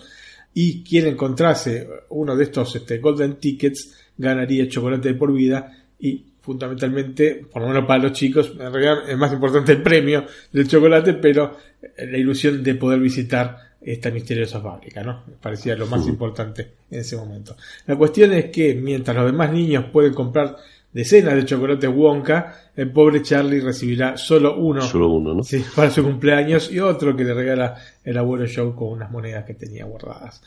y 0.53 0.83
quien 0.83 1.07
encontrase 1.07 1.89
uno 2.09 2.37
de 2.37 2.43
estos 2.45 2.75
este, 2.75 2.99
golden 2.99 3.35
tickets 3.35 3.93
ganaría 4.17 4.69
chocolate 4.69 5.09
de 5.09 5.15
por 5.15 5.33
vida 5.33 5.85
y 5.99 6.25
fundamentalmente, 6.41 7.45
por 7.51 7.61
lo 7.61 7.69
menos 7.69 7.85
para 7.85 8.03
los 8.03 8.13
chicos, 8.13 8.53
en 8.57 8.71
realidad 8.71 9.09
es 9.09 9.17
más 9.17 9.33
importante 9.33 9.73
el 9.73 9.81
premio 9.83 10.25
del 10.51 10.67
chocolate, 10.67 11.15
pero 11.15 11.57
la 11.97 12.17
ilusión 12.17 12.63
de 12.63 12.75
poder 12.75 12.99
visitar 12.99 13.57
esta 13.81 14.11
misteriosa 14.11 14.61
fábrica, 14.61 15.03
¿no? 15.03 15.23
Parecía 15.41 15.75
lo 15.75 15.87
más 15.87 16.07
importante 16.07 16.73
en 16.91 16.99
ese 16.99 17.17
momento. 17.17 17.55
La 17.87 17.95
cuestión 17.95 18.31
es 18.33 18.45
que 18.45 18.75
mientras 18.75 19.15
los 19.17 19.25
demás 19.25 19.51
niños 19.51 19.85
pueden 19.91 20.13
comprar 20.13 20.55
decenas 20.93 21.35
de 21.35 21.45
chocolates 21.45 21.89
Wonka, 21.89 22.71
el 22.75 22.91
pobre 22.91 23.21
Charlie 23.21 23.59
recibirá 23.59 24.17
solo 24.17 24.57
uno, 24.57 24.81
Solo 24.81 25.09
uno, 25.09 25.33
¿no? 25.33 25.43
sí, 25.43 25.63
para 25.75 25.89
su 25.89 26.03
cumpleaños 26.03 26.71
y 26.71 26.79
otro 26.79 27.15
que 27.15 27.23
le 27.23 27.33
regala 27.33 27.75
el 28.03 28.17
abuelo 28.17 28.45
Joe 28.53 28.75
con 28.75 28.89
unas 28.89 29.09
monedas 29.09 29.45
que 29.45 29.55
tenía 29.55 29.85
guardadas. 29.85 30.41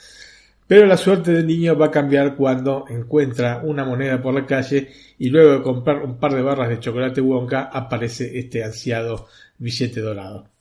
Pero 0.66 0.86
la 0.86 0.96
suerte 0.96 1.32
del 1.32 1.46
niño 1.46 1.76
va 1.76 1.86
a 1.86 1.90
cambiar 1.90 2.36
cuando 2.36 2.86
encuentra 2.88 3.60
una 3.62 3.84
moneda 3.84 4.22
por 4.22 4.32
la 4.32 4.46
calle 4.46 4.88
y 5.18 5.28
luego 5.28 5.52
de 5.52 5.62
comprar 5.62 6.02
un 6.02 6.18
par 6.18 6.34
de 6.34 6.40
barras 6.40 6.70
de 6.70 6.80
chocolate 6.80 7.20
Wonka 7.20 7.64
aparece 7.64 8.38
este 8.38 8.64
ansiado 8.64 9.26
billete 9.58 10.00
dorado. 10.00 10.53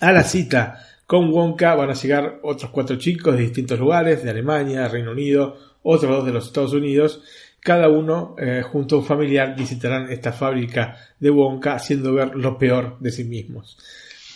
A 0.00 0.12
la 0.12 0.22
cita 0.22 0.86
con 1.06 1.32
Wonka 1.32 1.74
van 1.74 1.90
a 1.90 1.94
llegar 1.94 2.38
otros 2.42 2.70
cuatro 2.70 2.96
chicos 2.96 3.34
de 3.34 3.42
distintos 3.42 3.78
lugares, 3.78 4.22
de 4.22 4.30
Alemania, 4.30 4.86
Reino 4.88 5.12
Unido, 5.12 5.56
otros 5.82 6.18
dos 6.18 6.26
de 6.26 6.32
los 6.32 6.46
Estados 6.46 6.72
Unidos. 6.72 7.22
Cada 7.60 7.88
uno, 7.88 8.36
eh, 8.38 8.62
junto 8.62 8.96
a 8.96 8.98
un 9.00 9.04
familiar, 9.04 9.56
visitarán 9.56 10.12
esta 10.12 10.32
fábrica 10.32 10.96
de 11.18 11.30
Wonka 11.30 11.74
haciendo 11.74 12.12
ver 12.12 12.36
lo 12.36 12.56
peor 12.58 12.98
de 13.00 13.10
sí 13.10 13.24
mismos. 13.24 13.76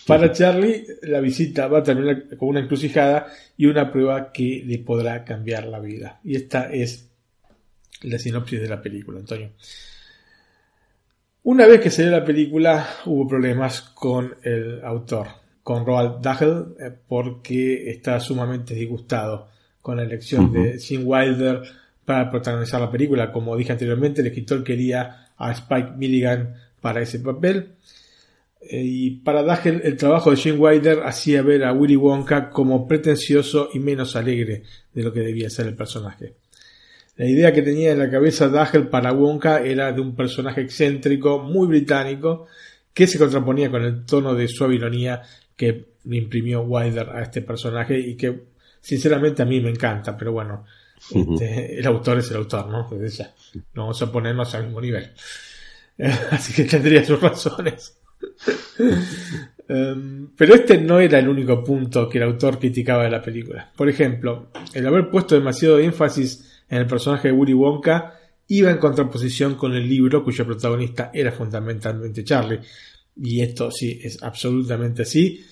Para 0.07 0.33
Charlie, 0.33 0.85
la 1.03 1.21
visita 1.21 1.69
va 1.69 1.79
a 1.79 1.83
terminar 1.83 2.37
con 2.37 2.49
una 2.49 2.61
encrucijada 2.61 3.29
y 3.57 3.67
una 3.67 3.93
prueba 3.93 4.33
que 4.33 4.65
le 4.67 4.79
podrá 4.79 5.25
cambiar 5.25 5.67
la 5.67 5.79
vida. 5.79 6.21
Y 6.25 6.35
esta 6.35 6.73
es 6.73 7.09
la 8.03 8.19
sinopsis 8.19 8.61
de 8.61 8.69
la 8.69 8.83
película, 8.83 9.21
Antonio. 9.21 9.51
Una 11.45 11.67
vez 11.67 11.81
que 11.81 11.91
salió 11.91 12.11
la 12.11 12.25
película, 12.25 12.87
hubo 13.07 13.29
problemas 13.29 13.83
con 13.83 14.37
el 14.43 14.81
autor, 14.85 15.42
con 15.63 15.87
Roald 15.87 16.21
Dahl, 16.21 16.75
eh, 16.79 16.91
porque 17.09 17.91
está 17.91 18.19
sumamente 18.21 18.75
disgustado 18.75 19.49
con 19.81 19.97
la 19.97 20.05
elección 20.05 20.53
de 20.53 20.79
Gene 20.79 21.05
Wilder 21.05 21.63
para 22.05 22.31
protagonizar 22.31 22.81
la 22.81 22.91
película. 22.91 23.33
Como 23.33 23.57
dije 23.57 23.73
anteriormente, 23.73 24.21
el 24.21 24.29
escritor 24.29 24.65
quería 24.65 25.29
a 25.37 25.53
Spike 25.53 25.93
Milligan 25.97 26.55
para 26.81 27.01
ese 27.01 27.21
papel. 27.21 27.75
Eh, 28.61 28.83
Y 28.83 29.11
para 29.11 29.43
Dahl, 29.43 29.81
el 29.85 29.97
trabajo 29.97 30.31
de 30.31 30.37
Gene 30.37 30.59
Wilder 30.59 31.01
hacía 31.05 31.43
ver 31.43 31.65
a 31.65 31.73
Willy 31.73 31.97
Wonka 31.97 32.51
como 32.51 32.87
pretencioso 32.87 33.71
y 33.73 33.79
menos 33.79 34.17
alegre 34.17 34.63
de 34.93 35.03
lo 35.03 35.13
que 35.13 35.21
debía 35.21 35.51
ser 35.51 35.67
el 35.67 35.75
personaje. 35.75 36.35
La 37.17 37.29
idea 37.29 37.53
que 37.53 37.63
tenía 37.63 37.93
en 37.93 37.99
la 37.99 38.11
cabeza 38.11 38.49
Dahl 38.49 38.89
para 38.89 39.13
Wonka 39.13 39.63
era 39.63 39.93
de 39.93 40.01
un 40.01 40.17
personaje 40.17 40.63
excéntrico, 40.63 41.41
muy 41.41 41.67
británico, 41.67 42.47
que 42.95 43.07
se 43.07 43.19
contraponía 43.19 43.71
con 43.71 43.83
el 43.83 44.05
tono 44.05 44.35
de 44.35 44.49
suave 44.49 44.77
ironía 44.77 45.23
que 45.63 45.85
le 46.07 46.17
imprimió 46.17 46.63
Wilder 46.63 47.09
a 47.11 47.23
este 47.23 47.41
personaje 47.41 47.97
y 47.97 48.17
que 48.17 48.47
sinceramente 48.81 49.43
a 49.43 49.45
mí 49.45 49.61
me 49.61 49.71
encanta, 49.71 50.17
pero 50.17 50.33
bueno, 50.33 50.65
este, 51.15 51.79
el 51.79 51.87
autor 51.87 52.19
es 52.19 52.33
el 52.33 52.39
autor, 52.39 52.67
¿no? 52.67 52.81
Entonces 52.81 53.19
ya, 53.19 53.33
no 53.75 53.83
vamos 53.83 54.03
a 54.03 54.11
ponernos 54.11 54.53
al 54.57 54.65
mismo 54.65 54.81
nivel. 54.81 55.13
Así 56.33 56.53
que 56.53 56.65
tendría 56.65 57.05
sus 57.05 57.21
razones. 57.21 57.97
Um, 59.69 60.31
pero 60.37 60.57
este 60.57 60.79
no 60.79 60.99
era 60.99 61.21
el 61.21 61.29
único 61.29 61.63
punto 61.63 62.09
que 62.09 62.19
el 62.19 62.25
autor 62.25 62.59
criticaba 62.59 63.05
de 63.05 63.11
la 63.11 63.23
película. 63.23 63.71
Por 63.77 63.89
ejemplo, 63.89 64.49
el 64.75 64.85
haber 64.85 65.11
puesto 65.11 65.37
demasiado 65.37 65.79
énfasis 65.79 66.61
en 66.69 66.79
el 66.79 66.87
personaje 66.89 67.29
de 67.29 67.35
Willy 67.35 67.55
Wonka 67.55 68.19
iba 68.49 68.69
en 68.69 68.79
contraposición 68.79 69.55
con 69.55 69.75
el 69.75 69.89
libro 69.89 70.25
cuyo 70.25 70.45
protagonista 70.45 71.13
era 71.15 71.31
fundamentalmente 71.31 72.25
Charlie. 72.25 72.59
Y 73.17 73.41
esto 73.41 73.71
sí 73.71 74.01
es 74.03 74.23
absolutamente 74.23 75.03
así. 75.03 75.45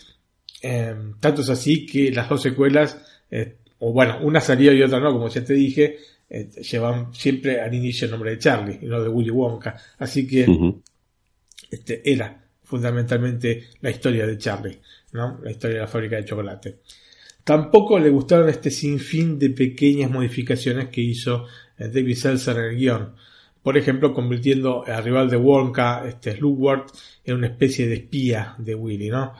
Eh, 0.62 0.94
tanto 1.20 1.42
es 1.42 1.50
así 1.50 1.86
que 1.86 2.10
las 2.10 2.28
dos 2.28 2.42
secuelas, 2.42 2.98
eh, 3.30 3.56
o 3.78 3.92
bueno, 3.92 4.18
una 4.22 4.40
salió 4.40 4.72
y 4.72 4.82
otra 4.82 5.00
no, 5.00 5.12
como 5.12 5.28
ya 5.28 5.44
te 5.44 5.54
dije, 5.54 5.98
eh, 6.28 6.48
llevan 6.62 7.12
siempre 7.14 7.60
al 7.60 7.74
inicio 7.74 8.04
el 8.04 8.12
nombre 8.12 8.30
de 8.32 8.38
Charlie 8.38 8.78
y 8.82 8.86
no 8.86 9.02
de 9.02 9.08
Willy 9.08 9.30
Wonka. 9.30 9.76
Así 9.98 10.26
que 10.26 10.46
este, 11.70 12.02
era 12.10 12.44
fundamentalmente 12.62 13.64
la 13.80 13.90
historia 13.90 14.26
de 14.26 14.38
Charlie, 14.38 14.80
¿no? 15.12 15.40
la 15.42 15.50
historia 15.50 15.76
de 15.76 15.82
la 15.82 15.88
fábrica 15.88 16.16
de 16.16 16.24
chocolate. 16.24 16.78
Tampoco 17.42 17.98
le 17.98 18.10
gustaron 18.10 18.48
este 18.48 18.70
sinfín 18.70 19.38
de 19.38 19.50
pequeñas 19.50 20.10
modificaciones 20.10 20.88
que 20.88 21.00
hizo 21.00 21.46
eh, 21.76 21.88
David 21.88 22.14
Seltzer 22.14 22.56
en 22.56 22.64
el 22.64 22.76
guion. 22.76 23.14
Por 23.62 23.76
ejemplo, 23.76 24.14
convirtiendo 24.14 24.84
al 24.86 25.04
rival 25.04 25.28
de 25.28 25.36
Wonka, 25.36 26.04
este 26.06 26.36
Slugworth, 26.36 26.92
en 27.24 27.36
una 27.36 27.48
especie 27.48 27.86
de 27.86 27.94
espía 27.96 28.54
de 28.58 28.74
Willy, 28.74 29.10
¿no? 29.10 29.34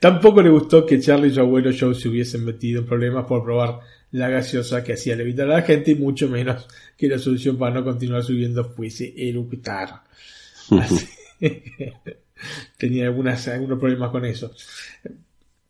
Tampoco 0.00 0.42
le 0.42 0.50
gustó 0.50 0.86
que 0.86 0.98
Charlie 0.98 1.28
y 1.28 1.34
su 1.34 1.40
abuelo 1.40 1.70
Joe 1.78 1.94
se 1.94 2.08
hubiesen 2.08 2.44
metido 2.44 2.80
en 2.80 2.86
problemas 2.86 3.26
por 3.26 3.44
probar 3.44 3.80
la 4.12 4.28
gaseosa 4.28 4.82
que 4.82 4.94
hacía 4.94 5.14
levitar 5.14 5.46
a 5.50 5.56
la 5.56 5.62
gente 5.62 5.92
y 5.92 5.94
mucho 5.94 6.28
menos 6.28 6.66
que 6.96 7.06
la 7.06 7.18
solución 7.18 7.58
para 7.58 7.74
no 7.74 7.84
continuar 7.84 8.22
subiendo 8.22 8.64
fuese 8.64 9.12
eructar. 9.16 10.02
Así 10.70 11.06
que 11.38 11.92
tenía 12.78 13.06
algunas, 13.06 13.46
algunos 13.48 13.78
problemas 13.78 14.10
con 14.10 14.24
eso. 14.24 14.52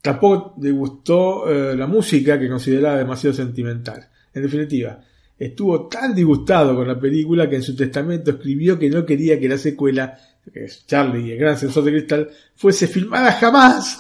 Tampoco 0.01 0.55
le 0.63 0.71
gustó 0.71 1.51
eh, 1.51 1.77
la 1.77 1.87
música 1.87 2.39
que 2.39 2.49
consideraba 2.49 2.99
demasiado 2.99 3.35
sentimental. 3.35 4.09
En 4.33 4.43
definitiva, 4.43 5.01
estuvo 5.41 5.89
tan 5.89 6.15
disgustado 6.15 6.77
con 6.77 6.87
la 6.87 7.01
película 7.01 7.49
que 7.49 7.57
en 7.57 7.63
su 7.63 7.75
testamento 7.75 8.31
escribió 8.31 8.79
que 8.79 8.91
no 8.91 9.07
quería 9.07 9.41
que 9.41 9.49
la 9.49 9.57
secuela, 9.57 10.19
que 10.53 10.65
es 10.65 10.87
Charlie 10.87 11.29
y 11.29 11.33
el 11.33 11.39
gran 11.39 11.57
sensor 11.57 11.83
de 11.85 11.93
cristal, 11.93 12.31
fuese 12.55 12.87
filmada 12.87 13.33
jamás. 13.33 13.99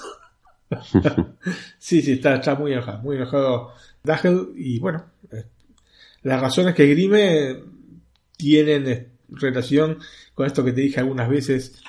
sí, 1.78 2.02
sí, 2.02 2.12
está, 2.22 2.54
muy 2.56 2.74
enojado, 2.74 3.00
muy 3.00 3.16
enojado 3.16 3.72
Dahl 4.02 4.52
y 4.54 4.78
bueno, 4.78 5.02
eh, 5.32 5.44
las 6.22 6.40
razones 6.42 6.74
que 6.74 6.84
esgrime 6.84 7.56
tienen 8.36 8.86
eh, 8.86 9.08
relación 9.30 9.98
con 10.34 10.46
esto 10.46 10.62
que 10.62 10.72
te 10.72 10.82
dije 10.82 11.00
algunas 11.00 11.28
veces 11.30 11.80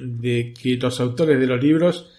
de 0.00 0.52
que 0.60 0.76
los 0.76 0.98
autores 0.98 1.38
de 1.38 1.46
los 1.46 1.62
libros 1.62 2.10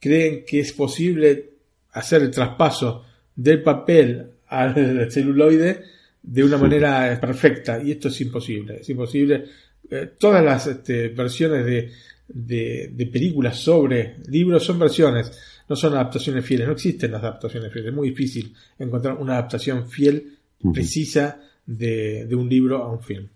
creen 0.00 0.44
que 0.46 0.60
es 0.60 0.72
posible 0.72 1.50
hacer 1.92 2.22
el 2.22 2.30
traspaso 2.30 3.04
del 3.36 3.62
papel 3.62 4.30
al 4.46 5.10
celuloide 5.10 5.91
de 6.22 6.44
una 6.44 6.56
manera 6.56 7.18
perfecta 7.20 7.82
y 7.82 7.92
esto 7.92 8.08
es 8.08 8.20
imposible, 8.20 8.78
es 8.80 8.88
imposible. 8.88 9.44
Eh, 9.90 10.12
todas 10.18 10.44
las 10.44 10.66
este, 10.66 11.08
versiones 11.08 11.66
de, 11.66 11.90
de, 12.28 13.06
películas 13.06 13.58
sobre 13.58 14.16
libros 14.28 14.64
son 14.64 14.78
versiones, 14.78 15.32
no 15.68 15.76
son 15.76 15.94
adaptaciones 15.94 16.44
fieles, 16.44 16.66
no 16.66 16.74
existen 16.74 17.10
las 17.10 17.22
adaptaciones 17.22 17.72
fieles, 17.72 17.90
es 17.90 17.96
muy 17.96 18.10
difícil 18.10 18.54
encontrar 18.78 19.16
una 19.18 19.34
adaptación 19.34 19.88
fiel, 19.88 20.38
precisa 20.72 21.40
de, 21.66 22.26
de 22.26 22.34
un 22.34 22.48
libro 22.48 22.78
a 22.78 22.92
un 22.92 23.02
film. 23.02 23.28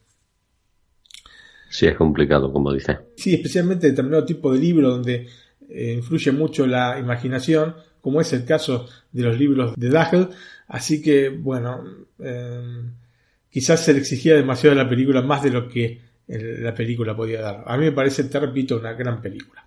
Sí, 1.68 1.86
es 1.86 1.96
complicado, 1.96 2.52
como 2.52 2.72
dice. 2.72 2.98
Sí, 3.16 3.34
especialmente 3.34 3.88
determinado 3.88 4.24
tipo 4.24 4.52
de 4.52 4.58
libro 4.58 4.90
donde 4.90 5.26
eh, 5.68 5.94
influye 5.94 6.32
mucho 6.32 6.66
la 6.66 6.98
imaginación, 6.98 7.74
como 8.00 8.20
es 8.20 8.32
el 8.32 8.44
caso 8.44 8.88
de 9.12 9.22
los 9.22 9.38
libros 9.38 9.74
de 9.76 9.90
Dagel. 9.90 10.28
Así 10.68 11.00
que, 11.00 11.28
bueno, 11.28 11.84
eh, 12.18 12.82
quizás 13.50 13.84
se 13.84 13.92
le 13.92 14.00
exigía 14.00 14.34
demasiado 14.34 14.78
a 14.78 14.82
la 14.84 14.88
película, 14.88 15.22
más 15.22 15.42
de 15.42 15.50
lo 15.50 15.68
que 15.68 16.00
la 16.28 16.74
película 16.74 17.14
podía 17.14 17.40
dar. 17.40 17.62
A 17.66 17.76
mí 17.76 17.84
me 17.84 17.92
parece, 17.92 18.24
te 18.24 18.40
repito, 18.40 18.76
una 18.78 18.94
gran 18.94 19.22
película. 19.22 19.64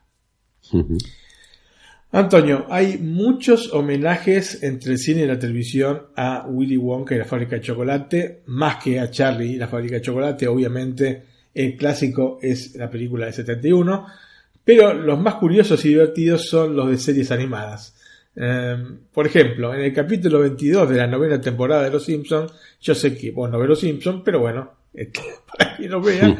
Antonio, 2.12 2.66
hay 2.70 2.98
muchos 2.98 3.72
homenajes 3.72 4.64
entre 4.64 4.94
el 4.94 4.98
cine 4.98 5.22
y 5.22 5.28
la 5.28 5.38
televisión 5.38 6.08
a 6.16 6.46
Willy 6.48 6.76
Wonka 6.76 7.14
y 7.14 7.20
la 7.20 7.26
fábrica 7.26 7.56
de 7.56 7.62
chocolate, 7.62 8.42
más 8.48 8.84
que 8.84 9.00
a 9.00 9.12
Charlie 9.12 9.54
y 9.54 9.56
la 9.58 9.68
fábrica 9.68 9.96
de 9.96 10.02
chocolate, 10.02 10.48
obviamente 10.48 11.24
el 11.54 11.78
clásico 11.78 12.40
es 12.42 12.76
la 12.76 12.90
película 12.90 13.28
de 13.28 13.34
71, 13.34 14.08
pero 14.64 14.94
los 14.94 15.20
más 15.20 15.36
curiosos 15.36 15.84
y 15.86 15.90
divertidos 15.90 16.48
son 16.48 16.76
los 16.76 16.90
de 16.90 16.98
series 16.98 17.32
animadas. 17.32 17.96
Em, 18.36 19.00
por 19.12 19.28
ejemplo, 19.28 19.74
en 19.74 19.82
el 19.82 19.94
capítulo 19.94 20.40
22 20.40 20.90
de 20.90 20.98
la 20.98 21.08
novena 21.08 21.42
temporada 21.42 21.84
de 21.84 21.92
Los 21.92 22.06
Simpsons, 22.06 22.54
yo 22.80 22.96
sé 22.96 23.18
que, 23.18 23.32
bueno, 23.32 23.54
no 23.54 23.60
ve 23.60 23.68
Los 23.68 23.80
Simpsons, 23.80 24.22
pero 24.24 24.40
bueno, 24.40 24.72
este, 24.94 25.22
para 25.58 25.76
quien 25.76 25.92
lo 25.92 26.02
vea, 26.02 26.38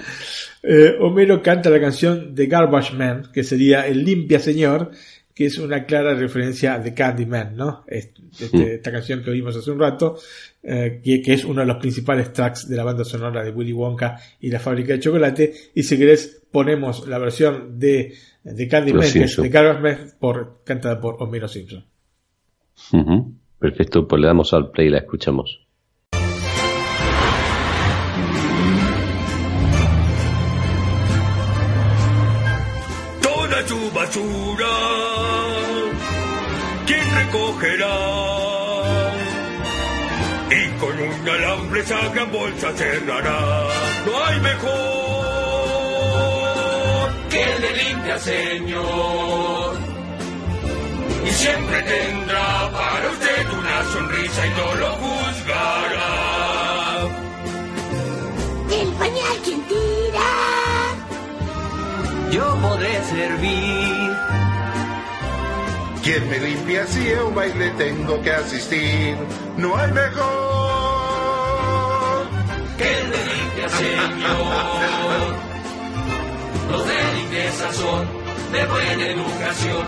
eh, 0.64 0.96
Homero 1.00 1.42
canta 1.42 1.70
la 1.70 1.80
canción 1.80 2.34
de 2.36 2.48
Garbage 2.48 2.96
Man, 2.96 3.30
que 3.34 3.44
sería 3.44 3.88
el 3.88 4.04
limpia 4.04 4.40
señor, 4.40 4.92
que 5.40 5.46
es 5.46 5.58
una 5.58 5.86
clara 5.86 6.14
referencia 6.16 6.78
de 6.80 6.94
Candyman, 6.94 7.56
¿no? 7.56 7.86
Este, 7.88 8.76
esta 8.76 8.92
canción 8.92 9.24
que 9.24 9.30
oímos 9.30 9.56
hace 9.56 9.72
un 9.72 9.80
rato, 9.80 10.18
eh, 10.62 11.00
que, 11.02 11.34
es 11.34 11.46
uno 11.46 11.62
de 11.62 11.68
los 11.68 11.78
principales 11.78 12.34
tracks 12.34 12.68
de 12.68 12.76
la 12.76 12.84
banda 12.84 13.06
sonora 13.06 13.42
de 13.42 13.52
Willy 13.52 13.72
Wonka 13.72 14.20
y 14.42 14.50
la 14.52 14.60
fábrica 14.60 14.92
de 14.92 15.00
chocolate. 15.00 15.54
Y 15.74 15.84
si 15.84 15.98
querés, 15.98 16.42
ponemos 16.52 17.08
la 17.08 17.20
versión 17.20 17.80
de, 17.80 18.16
de 18.44 18.68
Candyman, 18.68 19.12
que 19.12 19.24
es 19.24 19.38
de 19.38 19.50
Garbage 19.50 20.14
por, 20.20 20.62
cantada 20.64 21.00
por 21.00 21.22
Homero 21.22 21.48
Simpson. 21.48 21.86
Perfecto, 23.60 24.08
pues 24.08 24.22
le 24.22 24.28
damos 24.28 24.54
al 24.54 24.72
play 24.72 24.88
y 24.88 24.92
la 24.92 25.00
escuchamos. 25.00 25.68
Toda 33.22 33.66
tu 33.66 33.92
basura, 33.94 34.68
¿quién 36.86 37.16
recogerá? 37.16 37.96
Y 40.52 40.80
con 40.80 40.98
un 40.98 41.30
alambre 41.30 41.82
esa 41.82 42.14
gran 42.14 42.32
bolsa 42.32 42.72
cerrará. 42.72 43.68
No 44.06 44.26
hay 44.26 44.40
mejor 44.40 45.09
que 47.40 47.54
el 47.54 47.62
de 47.62 47.72
limpia, 47.84 48.20
Señor 48.20 49.90
y 51.26 51.32
siempre 51.32 51.82
tendrá 51.84 52.72
para 52.72 53.10
usted 53.10 53.50
una 53.52 53.84
sonrisa 53.94 54.46
y 54.46 54.50
no 54.50 54.76
lo 54.76 54.92
juzgará. 54.96 56.10
El 58.72 58.90
pañal 58.94 59.38
quien 59.44 59.62
tira. 59.64 60.30
Yo 62.32 62.56
podré 62.62 63.04
servir. 63.04 64.18
Quien 66.04 66.30
me 66.30 66.40
limpia 66.40 66.88
si 66.88 67.14
a 67.14 67.24
un 67.26 67.36
baile 67.36 67.72
tengo 67.72 68.22
que 68.22 68.32
asistir. 68.32 69.18
No 69.58 69.78
hay 69.78 69.92
mejor 69.92 70.20
que 72.78 73.00
el 73.00 73.12
de 73.12 73.26
limpia, 73.26 73.70
señor. 73.70 74.10
Los 76.72 76.86
de 76.88 77.09
limpieza 77.30 77.72
son 77.74 78.08
de 78.52 78.66
buena 78.66 79.06
educación 79.06 79.86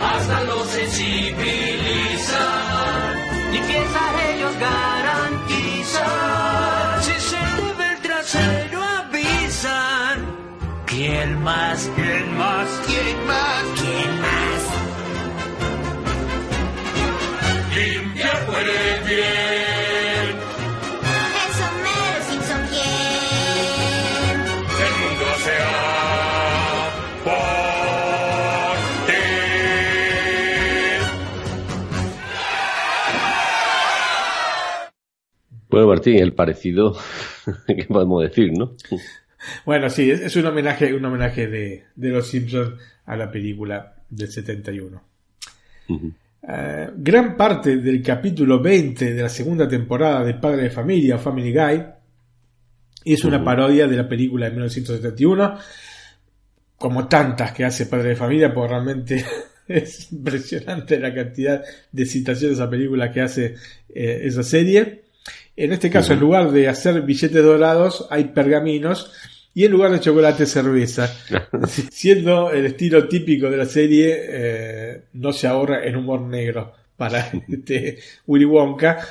hasta 0.00 0.44
los 0.44 0.66
sensibilizan. 0.66 3.52
Limpieza 3.52 4.00
ellos 4.32 4.54
garantizan. 4.58 6.02
Si 7.02 7.20
se 7.20 7.36
mueve 7.60 7.92
el 7.92 8.00
trasero 8.00 8.82
avisan. 8.82 10.24
¿Quién 10.86 11.42
más? 11.42 11.90
¿Quién 11.96 12.38
más? 12.38 12.66
¿Quién 12.86 13.26
más? 13.26 13.62
¿Quién 13.76 14.20
más? 14.22 14.62
Limpia 17.76 18.46
puede 18.46 19.00
bien. 19.06 19.59
Bueno, 35.70 35.86
Martín, 35.86 36.18
el 36.18 36.32
parecido, 36.32 36.96
¿qué 37.66 37.84
podemos 37.84 38.22
decir, 38.22 38.52
no? 38.52 38.74
Bueno, 39.64 39.88
sí, 39.88 40.10
es, 40.10 40.34
un 40.36 40.46
homenaje, 40.46 40.92
un 40.92 41.04
homenaje 41.04 41.46
de, 41.46 41.84
Los 41.96 42.28
Simpsons 42.28 42.74
a 43.06 43.16
la 43.16 43.30
película 43.30 43.94
del 44.08 44.30
71. 44.30 45.02
Eh, 46.48 46.90
gran 46.96 47.36
parte 47.36 47.76
del 47.76 48.02
capítulo 48.02 48.60
20 48.60 49.14
de 49.14 49.22
la 49.22 49.28
segunda 49.28 49.68
temporada 49.68 50.24
de 50.24 50.34
Padre 50.34 50.64
de 50.64 50.70
Familia 50.70 51.16
o 51.16 51.18
Family 51.18 51.52
Guy 51.52 51.84
es 53.04 53.24
una 53.24 53.42
parodia 53.42 53.86
de 53.86 53.96
la 53.96 54.08
película 54.08 54.46
de 54.46 54.52
1971, 54.52 55.58
como 56.76 57.08
tantas 57.08 57.52
que 57.52 57.64
hace 57.64 57.86
Padre 57.86 58.10
de 58.10 58.16
Familia, 58.16 58.52
porque 58.52 58.72
realmente 58.72 59.24
es 59.68 60.12
impresionante 60.12 60.98
la 60.98 61.14
cantidad 61.14 61.62
de 61.92 62.06
citaciones 62.06 62.60
a 62.60 62.68
películas 62.68 63.10
que 63.12 63.20
hace 63.20 63.54
eh, 63.88 64.20
esa 64.24 64.42
serie. 64.42 65.09
En 65.62 65.74
este 65.74 65.90
caso, 65.90 66.14
en 66.14 66.20
lugar 66.20 66.52
de 66.52 66.68
hacer 66.68 67.02
billetes 67.02 67.44
dorados, 67.44 68.06
hay 68.08 68.24
pergaminos 68.24 69.12
y 69.52 69.66
en 69.66 69.72
lugar 69.72 69.90
de 69.92 70.00
chocolate, 70.00 70.46
cerveza. 70.46 71.14
Siendo 71.90 72.50
el 72.50 72.64
estilo 72.64 73.06
típico 73.06 73.50
de 73.50 73.58
la 73.58 73.66
serie, 73.66 74.16
eh, 74.20 75.02
no 75.12 75.34
se 75.34 75.46
ahorra 75.46 75.84
en 75.84 75.96
humor 75.96 76.22
negro 76.22 76.72
para 76.96 77.30
este 77.48 77.98
Willy 78.26 78.46
Wonka. 78.46 79.06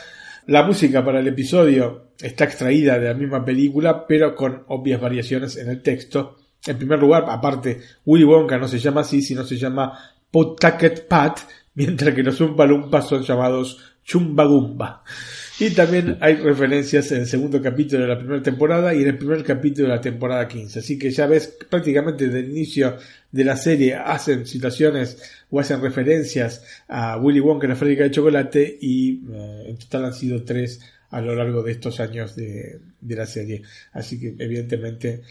La 0.47 0.63
música 0.63 1.05
para 1.05 1.19
el 1.19 1.27
episodio 1.27 2.13
está 2.19 2.45
extraída 2.45 2.97
de 2.97 3.09
la 3.09 3.13
misma 3.13 3.45
película, 3.45 4.07
pero 4.07 4.33
con 4.33 4.63
obvias 4.69 4.99
variaciones 4.99 5.55
en 5.55 5.69
el 5.69 5.83
texto. 5.83 6.37
En 6.65 6.79
primer 6.79 6.97
lugar, 6.97 7.25
aparte, 7.29 7.79
Willy 8.07 8.25
Wonka 8.25 8.57
no 8.57 8.67
se 8.67 8.79
llama 8.79 9.01
así, 9.01 9.21
sino 9.21 9.43
se 9.43 9.55
llama 9.55 9.93
Potaket 10.31 11.07
Pat, 11.07 11.41
mientras 11.75 12.15
que 12.15 12.23
los 12.23 12.41
Umpa 12.41 13.03
son 13.03 13.21
llamados 13.21 13.77
Chumbagumba. 14.03 15.03
Y 15.61 15.71
también 15.71 16.17
hay 16.21 16.35
referencias 16.35 17.11
en 17.11 17.19
el 17.19 17.27
segundo 17.27 17.61
capítulo 17.61 18.03
de 18.03 18.07
la 18.07 18.17
primera 18.17 18.41
temporada 18.41 18.95
y 18.95 19.01
en 19.01 19.09
el 19.09 19.17
primer 19.17 19.43
capítulo 19.43 19.89
de 19.89 19.95
la 19.95 19.99
temporada 19.99 20.47
15. 20.47 20.79
Así 20.79 20.97
que 20.97 21.11
ya 21.11 21.27
ves, 21.27 21.53
prácticamente 21.69 22.27
desde 22.27 22.39
el 22.39 22.51
inicio 22.51 22.95
de 23.29 23.43
la 23.43 23.57
serie 23.57 23.95
hacen 23.95 24.45
situaciones 24.45 25.21
o 25.49 25.59
hacen 25.59 25.81
referencias 25.81 26.63
a 26.87 27.17
Willy 27.17 27.41
Wonka 27.41 27.65
en 27.65 27.71
la 27.71 27.75
fábrica 27.75 28.03
de 28.03 28.11
chocolate 28.11 28.77
y 28.79 29.21
eh, 29.33 29.65
en 29.67 29.77
total 29.77 30.05
han 30.05 30.13
sido 30.13 30.43
tres 30.43 30.79
a 31.09 31.19
lo 31.19 31.35
largo 31.35 31.61
de 31.61 31.73
estos 31.73 31.99
años 31.99 32.37
de, 32.37 32.79
de 33.01 33.15
la 33.15 33.25
serie. 33.25 33.61
Así 33.91 34.17
que 34.17 34.35
evidentemente 34.39 35.23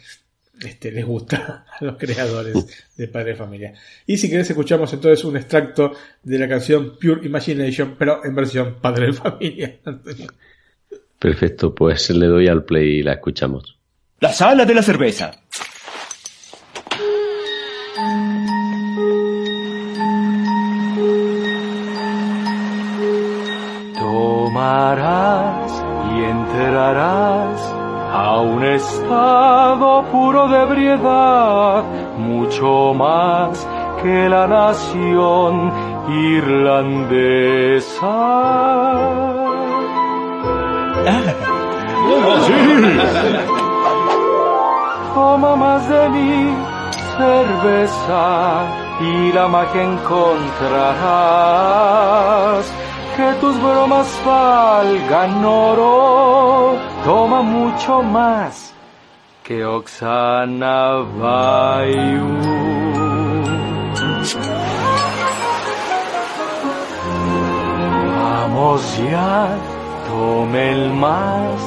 este, 0.65 0.91
les 0.91 1.05
gusta 1.05 1.67
a 1.81 1.85
los 1.85 1.97
creadores 1.97 2.89
de 2.97 3.09
Padre 3.09 3.31
de 3.31 3.37
Familia. 3.37 3.75
Y 4.07 4.17
si 4.17 4.29
querés 4.29 4.51
escuchamos 4.51 4.93
entonces 4.93 5.25
un 5.25 5.37
extracto 5.37 5.93
de 6.23 6.39
la 6.39 6.49
canción 6.49 6.97
Pure 6.99 7.27
Imagination, 7.27 7.97
pero 7.99 8.25
en 8.25 8.35
versión 8.35 8.77
Padre 8.81 9.07
de 9.07 9.13
Familia. 9.13 9.77
Perfecto, 11.19 11.75
pues 11.75 12.11
le 12.11 12.27
doy 12.27 12.47
al 12.47 12.65
play 12.65 12.99
y 12.99 13.03
la 13.03 13.15
escuchamos. 13.15 13.77
La 14.21 14.33
sala 14.33 14.65
de 14.65 14.75
la 14.75 14.83
cerveza. 14.83 15.33
Tomarás 23.95 25.73
y 26.13 26.25
enterarás 26.25 27.68
a 28.29 28.41
un 28.43 28.63
estado 28.63 30.05
puro 30.13 30.49
de 30.49 30.59
ebriedad, 30.67 31.83
mucho 32.19 32.93
más 32.93 33.67
que 34.03 34.29
la 34.29 34.47
nación 34.47 35.73
irlandesa. 36.35 37.07
Toma 45.15 45.53
más 45.57 45.89
de 45.89 46.09
mi 46.11 46.33
cerveza 47.17 48.27
y 49.01 49.33
la 49.33 49.49
magia 49.49 49.83
encontrarás. 49.85 50.89
Que 53.19 53.33
tus 53.41 53.57
bromas 53.59 54.09
valgan 54.25 55.45
oro, 55.45 56.79
toma 57.05 57.43
mucho 57.43 58.01
más 58.01 58.73
que 59.43 59.65
Oxana 59.65 61.03
Bayou. 61.19 62.29
Vamos 68.21 68.83
ya, 69.11 69.59
tomen 70.07 71.01
más 71.01 71.61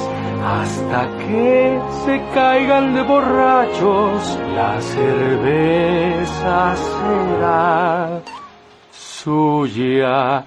hasta 0.56 1.02
que 1.20 1.82
se 2.06 2.16
caigan 2.34 2.96
de 2.96 3.02
borrachos. 3.02 4.40
La 4.56 4.80
cerveza 4.80 6.76
será 6.78 8.22
suya 8.94 10.46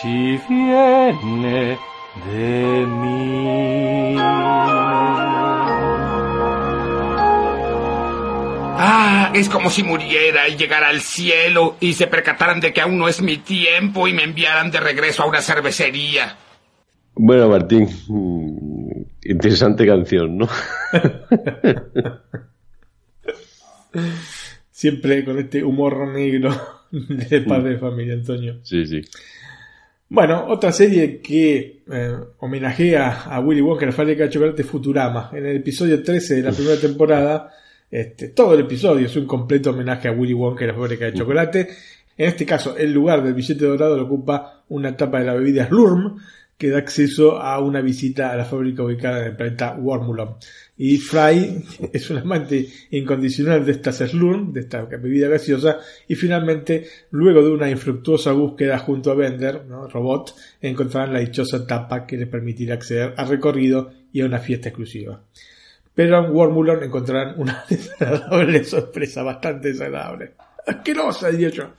si 0.00 0.38
viene 0.48 1.78
de 2.26 2.86
mí. 2.86 4.16
Ah, 8.80 9.32
es 9.34 9.48
como 9.48 9.70
si 9.70 9.82
muriera 9.82 10.48
y 10.48 10.56
llegara 10.56 10.88
al 10.88 11.00
cielo 11.00 11.76
y 11.80 11.94
se 11.94 12.06
percataran 12.06 12.60
de 12.60 12.72
que 12.72 12.80
aún 12.80 12.96
no 12.96 13.08
es 13.08 13.20
mi 13.20 13.38
tiempo 13.38 14.06
y 14.06 14.12
me 14.12 14.22
enviaran 14.22 14.70
de 14.70 14.78
regreso 14.78 15.24
a 15.24 15.26
una 15.26 15.42
cervecería. 15.42 16.36
Bueno, 17.14 17.48
Martín, 17.48 17.88
mm, 18.06 19.02
interesante 19.24 19.84
canción, 19.84 20.38
¿no? 20.38 20.48
Siempre 24.70 25.24
con 25.24 25.40
este 25.40 25.64
humor 25.64 26.06
negro 26.06 26.54
de 26.92 27.40
padre 27.40 27.70
de 27.70 27.78
familia, 27.78 28.14
Antonio. 28.14 28.60
Sí, 28.62 28.86
sí. 28.86 29.00
Bueno, 30.10 30.46
otra 30.48 30.72
serie 30.72 31.20
que 31.20 31.82
eh, 31.90 32.16
homenajea 32.38 33.24
a 33.24 33.40
Willy 33.40 33.60
Wonka, 33.60 33.84
la 33.84 33.92
fábrica 33.92 34.24
de 34.24 34.30
chocolate 34.30 34.64
Futurama. 34.64 35.30
En 35.34 35.44
el 35.44 35.56
episodio 35.56 36.02
13 36.02 36.36
de 36.36 36.42
la 36.42 36.52
primera 36.52 36.80
temporada, 36.80 37.50
este, 37.90 38.28
todo 38.28 38.54
el 38.54 38.60
episodio 38.60 39.06
es 39.06 39.16
un 39.16 39.26
completo 39.26 39.70
homenaje 39.70 40.08
a 40.08 40.12
Willy 40.12 40.32
Wonka, 40.32 40.64
la 40.64 40.72
fábrica 40.72 41.04
de 41.04 41.12
chocolate. 41.12 41.68
En 42.16 42.28
este 42.28 42.46
caso, 42.46 42.74
el 42.78 42.90
lugar 42.90 43.22
del 43.22 43.34
billete 43.34 43.66
dorado 43.66 43.98
lo 43.98 44.04
ocupa 44.04 44.62
una 44.70 44.96
tapa 44.96 45.18
de 45.20 45.26
la 45.26 45.34
bebida 45.34 45.68
Slurm, 45.68 46.16
que 46.58 46.70
da 46.70 46.78
acceso 46.78 47.40
a 47.40 47.60
una 47.60 47.80
visita 47.80 48.32
a 48.32 48.36
la 48.36 48.44
fábrica 48.44 48.82
ubicada 48.82 49.20
en 49.20 49.26
el 49.28 49.36
planeta 49.36 49.76
Wormulon. 49.78 50.36
Y 50.76 50.98
Fry 50.98 51.64
es 51.92 52.10
un 52.10 52.18
amante 52.18 52.68
incondicional 52.90 53.64
de 53.64 53.72
esta 53.72 53.92
Slurm, 53.92 54.52
de 54.52 54.60
esta 54.60 54.84
bebida 54.84 55.28
gaseosa, 55.28 55.78
y 56.08 56.16
finalmente, 56.16 56.88
luego 57.10 57.42
de 57.42 57.50
una 57.50 57.70
infructuosa 57.70 58.32
búsqueda 58.32 58.78
junto 58.78 59.12
a 59.12 59.14
Bender, 59.14 59.64
¿no? 59.66 59.86
robot, 59.86 60.34
encontrarán 60.60 61.12
la 61.12 61.20
dichosa 61.20 61.64
tapa 61.64 62.04
que 62.06 62.16
le 62.16 62.26
permitirá 62.26 62.74
acceder 62.74 63.14
al 63.16 63.28
recorrido 63.28 63.92
y 64.12 64.20
a 64.20 64.26
una 64.26 64.40
fiesta 64.40 64.68
exclusiva. 64.68 65.22
Pero 65.94 66.24
en 66.24 66.32
Wormulon 66.32 66.82
encontrarán 66.82 67.40
una 67.40 67.64
desagradable 67.70 68.64
sorpresa, 68.64 69.22
bastante 69.22 69.68
desagradable. 69.68 70.32
¡Asquerosa, 70.66 71.30
diría 71.30 71.50
yo! 71.50 71.70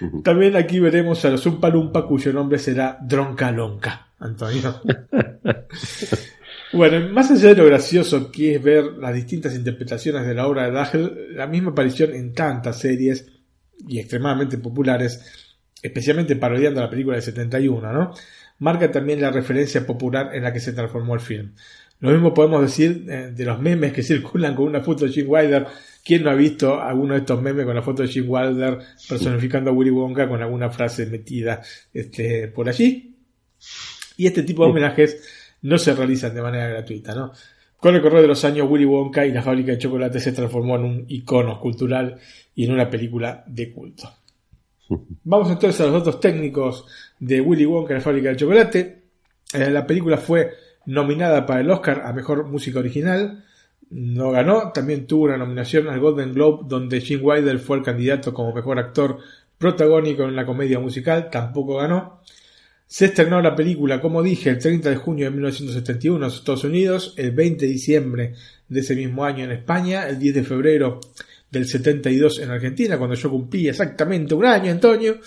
También 0.24 0.56
aquí 0.56 0.80
veremos 0.80 1.24
a 1.24 1.30
los 1.30 1.46
Umpalumpa 1.46 2.06
cuyo 2.06 2.32
nombre 2.32 2.58
será 2.58 2.98
Droncalonca, 3.00 4.05
Antonio. 4.18 4.80
bueno, 6.72 7.12
más 7.12 7.30
allá 7.30 7.50
de 7.50 7.56
lo 7.56 7.66
gracioso 7.66 8.30
que 8.30 8.54
es 8.54 8.62
ver 8.62 8.84
las 8.98 9.14
distintas 9.14 9.54
interpretaciones 9.54 10.26
de 10.26 10.34
la 10.34 10.46
obra 10.46 10.66
de 10.66 10.72
Dagel, 10.72 11.36
la 11.36 11.46
misma 11.46 11.70
aparición 11.70 12.14
en 12.14 12.32
tantas 12.32 12.78
series 12.78 13.26
y 13.86 13.98
extremadamente 13.98 14.58
populares, 14.58 15.52
especialmente 15.82 16.36
parodiando 16.36 16.80
la 16.80 16.90
película 16.90 17.16
de 17.16 17.22
71, 17.22 17.92
¿no? 17.92 18.12
Marca 18.58 18.90
también 18.90 19.20
la 19.20 19.30
referencia 19.30 19.86
popular 19.86 20.34
en 20.34 20.42
la 20.42 20.52
que 20.52 20.60
se 20.60 20.72
transformó 20.72 21.14
el 21.14 21.20
film. 21.20 21.52
Lo 22.00 22.10
mismo 22.10 22.34
podemos 22.34 22.62
decir 22.62 23.06
eh, 23.08 23.32
de 23.34 23.44
los 23.44 23.60
memes 23.60 23.92
que 23.92 24.02
circulan 24.02 24.54
con 24.54 24.66
una 24.66 24.80
foto 24.80 25.04
de 25.04 25.12
Jim 25.12 25.26
Wilder. 25.28 25.66
¿Quién 26.04 26.22
no 26.22 26.30
ha 26.30 26.34
visto 26.34 26.80
alguno 26.80 27.14
de 27.14 27.20
estos 27.20 27.42
memes 27.42 27.66
con 27.66 27.74
la 27.74 27.82
foto 27.82 28.02
de 28.02 28.08
Jim 28.08 28.26
Wilder 28.28 28.78
personificando 29.08 29.70
a 29.70 29.72
Willy 29.72 29.90
Wonka 29.90 30.28
con 30.28 30.40
alguna 30.40 30.70
frase 30.70 31.06
metida 31.06 31.62
este, 31.92 32.48
por 32.48 32.68
allí? 32.68 33.16
Y 34.16 34.26
este 34.26 34.42
tipo 34.42 34.64
de 34.64 34.70
homenajes 34.70 35.22
no 35.62 35.78
se 35.78 35.94
realizan 35.94 36.34
de 36.34 36.42
manera 36.42 36.68
gratuita, 36.68 37.14
¿no? 37.14 37.32
Con 37.78 37.94
el 37.94 38.02
correr 38.02 38.22
de 38.22 38.28
los 38.28 38.44
años, 38.44 38.68
Willy 38.70 38.86
Wonka 38.86 39.26
y 39.26 39.32
la 39.32 39.42
fábrica 39.42 39.72
de 39.72 39.78
chocolate 39.78 40.18
se 40.18 40.32
transformó 40.32 40.76
en 40.76 40.84
un 40.84 41.04
icono 41.08 41.60
cultural 41.60 42.18
y 42.54 42.64
en 42.64 42.72
una 42.72 42.88
película 42.88 43.44
de 43.46 43.72
culto. 43.72 44.10
Vamos 45.24 45.50
entonces 45.50 45.80
a 45.80 45.84
los 45.84 46.04
datos 46.04 46.20
técnicos 46.20 46.86
de 47.18 47.40
Willy 47.40 47.66
Wonka 47.66 47.92
y 47.92 47.96
la 47.96 48.02
fábrica 48.02 48.30
de 48.30 48.36
chocolate. 48.36 49.02
Eh, 49.52 49.70
la 49.70 49.86
película 49.86 50.16
fue 50.16 50.52
nominada 50.86 51.44
para 51.44 51.60
el 51.60 51.70
Oscar 51.70 52.02
a 52.04 52.12
Mejor 52.12 52.46
Música 52.46 52.78
Original. 52.78 53.44
No 53.90 54.30
ganó, 54.30 54.72
también 54.72 55.06
tuvo 55.06 55.24
una 55.24 55.36
nominación 55.36 55.88
al 55.88 56.00
Golden 56.00 56.34
Globe 56.34 56.64
donde 56.66 57.00
Gene 57.00 57.22
Wilder 57.22 57.58
fue 57.58 57.76
el 57.76 57.82
candidato 57.84 58.32
como 58.34 58.52
mejor 58.52 58.78
actor 58.78 59.18
protagónico 59.58 60.24
en 60.24 60.34
la 60.34 60.44
comedia 60.44 60.80
musical, 60.80 61.30
tampoco 61.30 61.76
ganó. 61.76 62.20
Se 62.86 63.06
estrenó 63.06 63.42
la 63.42 63.56
película, 63.56 64.00
como 64.00 64.22
dije, 64.22 64.50
el 64.50 64.58
30 64.58 64.90
de 64.90 64.96
junio 64.96 65.24
de 65.24 65.32
1971 65.32 66.24
en 66.24 66.32
Estados 66.32 66.64
Unidos, 66.64 67.14
el 67.16 67.32
20 67.32 67.66
de 67.66 67.72
diciembre 67.72 68.34
de 68.68 68.80
ese 68.80 68.94
mismo 68.94 69.24
año 69.24 69.44
en 69.44 69.52
España, 69.52 70.08
el 70.08 70.18
10 70.18 70.34
de 70.36 70.44
febrero 70.44 71.00
del 71.50 71.66
72 71.66 72.40
en 72.40 72.50
Argentina, 72.50 72.98
cuando 72.98 73.16
yo 73.16 73.30
cumplí 73.30 73.68
exactamente 73.68 74.34
un 74.34 74.44
año, 74.44 74.70
Antonio, 74.70 75.18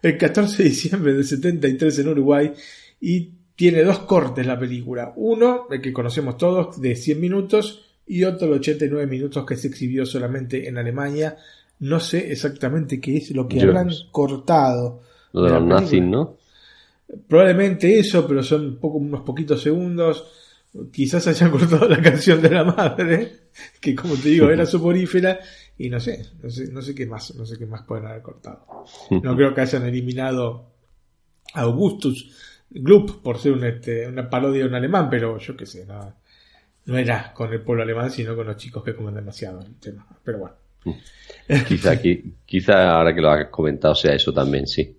el 0.00 0.16
14 0.16 0.62
de 0.62 0.68
diciembre 0.68 1.12
del 1.14 1.24
73 1.24 1.98
en 1.98 2.08
Uruguay 2.08 2.52
y 3.00 3.32
tiene 3.56 3.82
dos 3.82 4.00
cortes 4.00 4.46
la 4.46 4.58
película. 4.58 5.12
Uno, 5.16 5.66
el 5.70 5.80
que 5.80 5.92
conocemos 5.92 6.36
todos, 6.36 6.80
de 6.80 6.94
100 6.94 7.20
minutos, 7.20 7.84
y 8.08 8.24
otro 8.24 8.48
de 8.48 8.54
89 8.54 9.06
minutos 9.06 9.44
que 9.44 9.56
se 9.56 9.68
exhibió 9.68 10.06
solamente 10.06 10.66
en 10.66 10.78
Alemania. 10.78 11.36
No 11.80 12.00
sé 12.00 12.32
exactamente 12.32 13.00
qué 13.00 13.18
es 13.18 13.30
lo 13.32 13.46
que 13.46 13.60
habrán 13.60 13.90
cortado. 14.10 15.02
Lo 15.32 15.42
de, 15.42 15.50
los 15.50 15.62
nazis, 15.62 16.02
¿no? 16.02 16.37
Probablemente 17.26 17.98
eso, 17.98 18.26
pero 18.26 18.42
son 18.42 18.78
poco, 18.78 18.98
unos 18.98 19.22
poquitos 19.22 19.62
segundos. 19.62 20.30
Quizás 20.92 21.26
hayan 21.26 21.50
cortado 21.52 21.88
la 21.88 22.00
canción 22.00 22.42
de 22.42 22.50
la 22.50 22.64
madre, 22.64 23.48
que 23.80 23.94
como 23.94 24.14
te 24.14 24.28
digo 24.28 24.50
era 24.50 24.66
soporífera, 24.66 25.40
y 25.78 25.88
no 25.88 25.98
sé, 26.00 26.26
no 26.42 26.50
sé, 26.50 26.70
no 26.70 26.82
sé 26.82 26.94
qué 26.94 27.06
más, 27.06 27.34
no 27.34 27.46
sé 27.46 27.56
qué 27.58 27.66
más 27.66 27.82
pueden 27.82 28.06
haber 28.06 28.22
cortado. 28.22 28.66
No 29.10 29.36
creo 29.36 29.54
que 29.54 29.60
hayan 29.62 29.86
eliminado 29.86 30.70
a 31.54 31.62
Augustus, 31.62 32.30
Gloop 32.70 33.22
por 33.22 33.38
ser 33.38 33.52
un, 33.52 33.64
este, 33.64 34.06
una 34.06 34.28
parodia 34.28 34.62
de 34.62 34.68
un 34.68 34.74
alemán, 34.74 35.08
pero 35.08 35.38
yo 35.38 35.56
qué 35.56 35.64
sé, 35.64 35.86
no, 35.86 36.14
no 36.84 36.98
era 36.98 37.32
con 37.32 37.52
el 37.52 37.62
pueblo 37.62 37.82
alemán, 37.82 38.10
sino 38.10 38.36
con 38.36 38.46
los 38.46 38.56
chicos 38.56 38.84
que 38.84 38.94
comen 38.94 39.14
demasiado 39.14 39.60
el 39.60 39.76
tema. 39.76 40.06
Pero 40.22 40.38
bueno. 40.38 40.56
Quizá, 41.66 41.98
quizá 42.44 42.90
ahora 42.90 43.14
que 43.14 43.20
lo 43.20 43.30
has 43.30 43.48
comentado 43.48 43.94
sea 43.94 44.14
eso 44.14 44.32
también, 44.32 44.66
sí. 44.66 44.97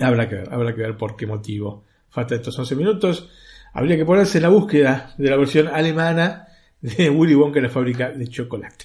Habrá 0.00 0.28
que 0.28 0.36
ver, 0.36 0.52
habrá 0.52 0.74
que 0.74 0.82
ver 0.82 0.96
por 0.96 1.16
qué 1.16 1.26
motivo. 1.26 1.84
Falta 2.08 2.34
estos 2.34 2.58
11 2.58 2.74
minutos. 2.76 3.28
Habría 3.72 3.96
que 3.96 4.04
ponerse 4.04 4.38
en 4.38 4.42
la 4.42 4.48
búsqueda 4.48 5.14
de 5.16 5.30
la 5.30 5.36
versión 5.36 5.68
alemana 5.68 6.48
de 6.80 7.10
Willy 7.10 7.34
Wonka 7.34 7.58
en 7.58 7.64
la 7.64 7.70
fábrica 7.70 8.10
de 8.10 8.26
chocolate. 8.26 8.84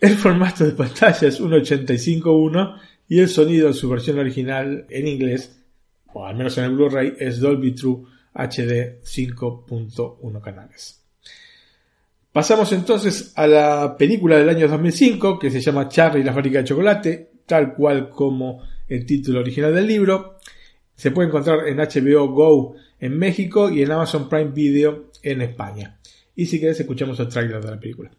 El 0.00 0.16
formato 0.16 0.64
de 0.64 0.72
pantalla 0.72 1.28
es 1.28 1.40
1.85.1 1.40 2.80
y 3.08 3.20
el 3.20 3.28
sonido 3.28 3.68
en 3.68 3.74
su 3.74 3.88
versión 3.88 4.18
original 4.18 4.86
en 4.90 5.06
inglés 5.06 5.62
o 6.12 6.26
al 6.26 6.36
menos 6.36 6.56
en 6.58 6.64
el 6.64 6.72
Blu-ray, 6.72 7.14
es 7.18 7.40
Dolby 7.40 7.72
True 7.72 8.04
HD 8.34 9.00
5.1 9.02 10.40
canales. 10.40 11.00
Pasamos 12.32 12.72
entonces 12.72 13.32
a 13.36 13.46
la 13.46 13.96
película 13.96 14.38
del 14.38 14.48
año 14.48 14.68
2005 14.68 15.38
que 15.38 15.50
se 15.50 15.60
llama 15.60 15.88
Charlie 15.88 16.22
y 16.22 16.24
la 16.24 16.32
fábrica 16.32 16.58
de 16.58 16.64
chocolate, 16.64 17.30
tal 17.46 17.74
cual 17.74 18.08
como 18.08 18.62
el 18.94 19.06
título 19.06 19.40
original 19.40 19.74
del 19.74 19.86
libro. 19.86 20.38
Se 20.94 21.10
puede 21.10 21.28
encontrar 21.28 21.66
en 21.66 21.78
HBO 21.78 22.28
Go 22.28 22.76
en 23.00 23.18
México 23.18 23.70
y 23.70 23.82
en 23.82 23.90
Amazon 23.90 24.28
Prime 24.28 24.50
Video 24.50 25.10
en 25.22 25.42
España. 25.42 25.98
Y 26.34 26.46
si 26.46 26.60
querés 26.60 26.80
escuchamos 26.80 27.18
el 27.20 27.28
trailer 27.28 27.62
de 27.62 27.70
la 27.70 27.80
película. 27.80 28.10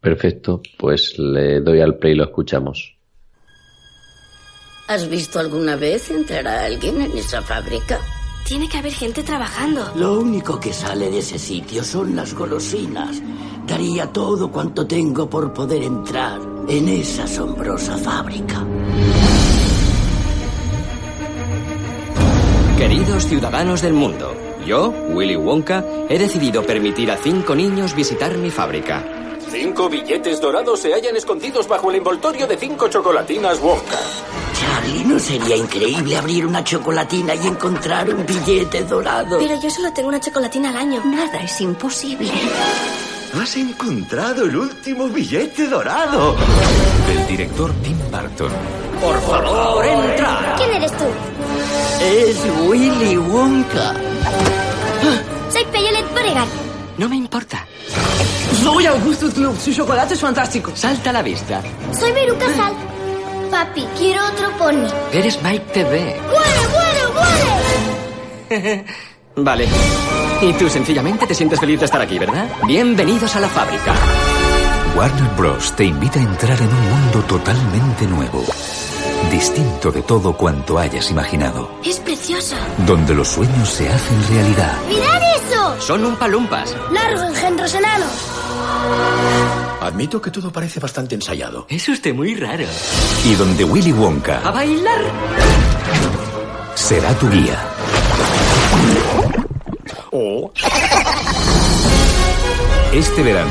Perfecto, 0.00 0.60
pues 0.78 1.18
le 1.18 1.60
doy 1.60 1.80
al 1.80 1.96
play 1.96 2.12
y 2.12 2.16
lo 2.16 2.24
escuchamos. 2.24 2.96
¿Has 4.88 5.08
visto 5.08 5.38
alguna 5.38 5.76
vez 5.76 6.10
entrar 6.10 6.46
a 6.46 6.64
alguien 6.64 7.00
en 7.00 7.16
esa 7.16 7.40
fábrica? 7.40 8.00
Tiene 8.44 8.68
que 8.68 8.78
haber 8.78 8.92
gente 8.92 9.22
trabajando. 9.22 9.92
Lo 9.96 10.18
único 10.18 10.58
que 10.58 10.72
sale 10.72 11.08
de 11.08 11.18
ese 11.18 11.38
sitio 11.38 11.84
son 11.84 12.16
las 12.16 12.34
golosinas. 12.34 13.22
Daría 13.66 14.12
todo 14.12 14.50
cuanto 14.50 14.86
tengo 14.86 15.30
por 15.30 15.54
poder 15.54 15.84
entrar 15.84 16.40
en 16.68 16.88
esa 16.88 17.24
asombrosa 17.24 17.96
fábrica. 17.96 18.66
Queridos 22.82 23.28
ciudadanos 23.28 23.80
del 23.80 23.92
mundo, 23.92 24.34
yo, 24.66 24.88
Willy 25.10 25.36
Wonka, 25.36 25.84
he 26.08 26.18
decidido 26.18 26.64
permitir 26.64 27.12
a 27.12 27.16
cinco 27.16 27.54
niños 27.54 27.94
visitar 27.94 28.36
mi 28.36 28.50
fábrica. 28.50 29.04
Cinco 29.52 29.88
billetes 29.88 30.40
dorados 30.40 30.80
se 30.80 30.92
hallan 30.92 31.14
escondidos 31.14 31.68
bajo 31.68 31.90
el 31.90 31.98
envoltorio 31.98 32.44
de 32.48 32.56
cinco 32.56 32.88
chocolatinas 32.88 33.60
Wonka. 33.60 34.00
Charlie, 34.58 35.04
¿no 35.04 35.16
sería 35.20 35.54
increíble 35.54 36.16
abrir 36.16 36.44
una 36.44 36.64
chocolatina 36.64 37.36
y 37.36 37.46
encontrar 37.46 38.12
un 38.12 38.26
billete 38.26 38.82
dorado? 38.82 39.38
Pero 39.38 39.60
yo 39.62 39.70
solo 39.70 39.92
tengo 39.92 40.08
una 40.08 40.18
chocolatina 40.18 40.70
al 40.70 40.76
año. 40.78 41.04
Nada 41.04 41.40
es 41.40 41.60
imposible. 41.60 42.32
Has 43.40 43.56
encontrado 43.56 44.44
el 44.44 44.56
último 44.56 45.06
billete 45.06 45.68
dorado. 45.68 46.34
Del 47.06 47.26
director 47.28 47.72
Tim 47.74 47.98
Burton. 48.10 48.50
Por 49.00 49.20
favor, 49.22 49.86
entra. 49.86 50.56
¿Quién 50.58 50.72
eres 50.72 50.90
tú? 50.98 51.04
Es 52.02 52.36
Willy 52.66 53.16
Wonka. 53.16 53.94
Soy 55.50 55.64
Peyolet 55.66 56.10
Boregar. 56.12 56.46
No 56.98 57.08
me 57.08 57.16
importa. 57.16 57.64
Soy 58.62 58.86
Augusto 58.86 59.30
Club, 59.30 59.56
su 59.58 59.72
chocolate 59.72 60.14
es 60.14 60.20
fantástico. 60.20 60.72
Salta 60.74 61.10
a 61.10 61.12
la 61.12 61.22
vista. 61.22 61.62
Soy 61.98 62.12
Beru 62.12 62.36
Casal. 62.38 62.72
Papi, 63.50 63.86
quiero 63.96 64.20
otro 64.26 64.50
pony. 64.58 64.86
Eres 65.12 65.40
Mike 65.42 65.66
TV. 65.72 66.20
¡Muere, 66.28 66.60
muere, 66.72 67.02
muere! 68.48 68.84
Vale. 69.36 69.68
Y 70.42 70.52
tú 70.54 70.68
sencillamente 70.68 71.26
te 71.26 71.34
sientes 71.34 71.60
feliz 71.60 71.78
de 71.78 71.86
estar 71.86 72.00
aquí, 72.00 72.18
¿verdad? 72.18 72.48
Bienvenidos 72.66 73.34
a 73.36 73.40
la 73.40 73.48
fábrica. 73.48 73.94
Warner 74.96 75.28
Bros. 75.36 75.74
te 75.74 75.84
invita 75.84 76.18
a 76.20 76.22
entrar 76.22 76.60
en 76.60 76.68
un 76.68 76.90
mundo 76.90 77.22
totalmente 77.26 78.06
nuevo. 78.06 78.44
Distinto 79.30 79.90
de 79.90 80.02
todo 80.02 80.36
cuanto 80.36 80.78
hayas 80.78 81.10
imaginado. 81.10 81.70
Es 81.84 81.98
precioso. 82.00 82.56
Donde 82.86 83.14
los 83.14 83.28
sueños 83.28 83.68
se 83.68 83.88
hacen 83.88 84.28
realidad. 84.28 84.76
¡Mirad 84.88 85.22
eso! 85.36 85.80
Son 85.80 86.04
un 86.04 86.16
palumpas. 86.16 86.74
¡Largo, 86.92 87.22
engendros 87.24 87.74
enanos! 87.74 88.10
Admito 89.80 90.20
que 90.20 90.30
todo 90.30 90.52
parece 90.52 90.78
bastante 90.78 91.14
ensayado. 91.14 91.66
Es 91.68 91.88
usted 91.88 92.14
muy 92.14 92.34
raro. 92.34 92.64
Y 93.24 93.34
donde 93.34 93.64
Willy 93.64 93.92
Wonka 93.92 94.40
¡A 94.44 94.50
bailar! 94.50 95.00
será 96.74 97.12
tu 97.14 97.28
guía. 97.30 97.58
Este 102.92 103.22
verano, 103.22 103.50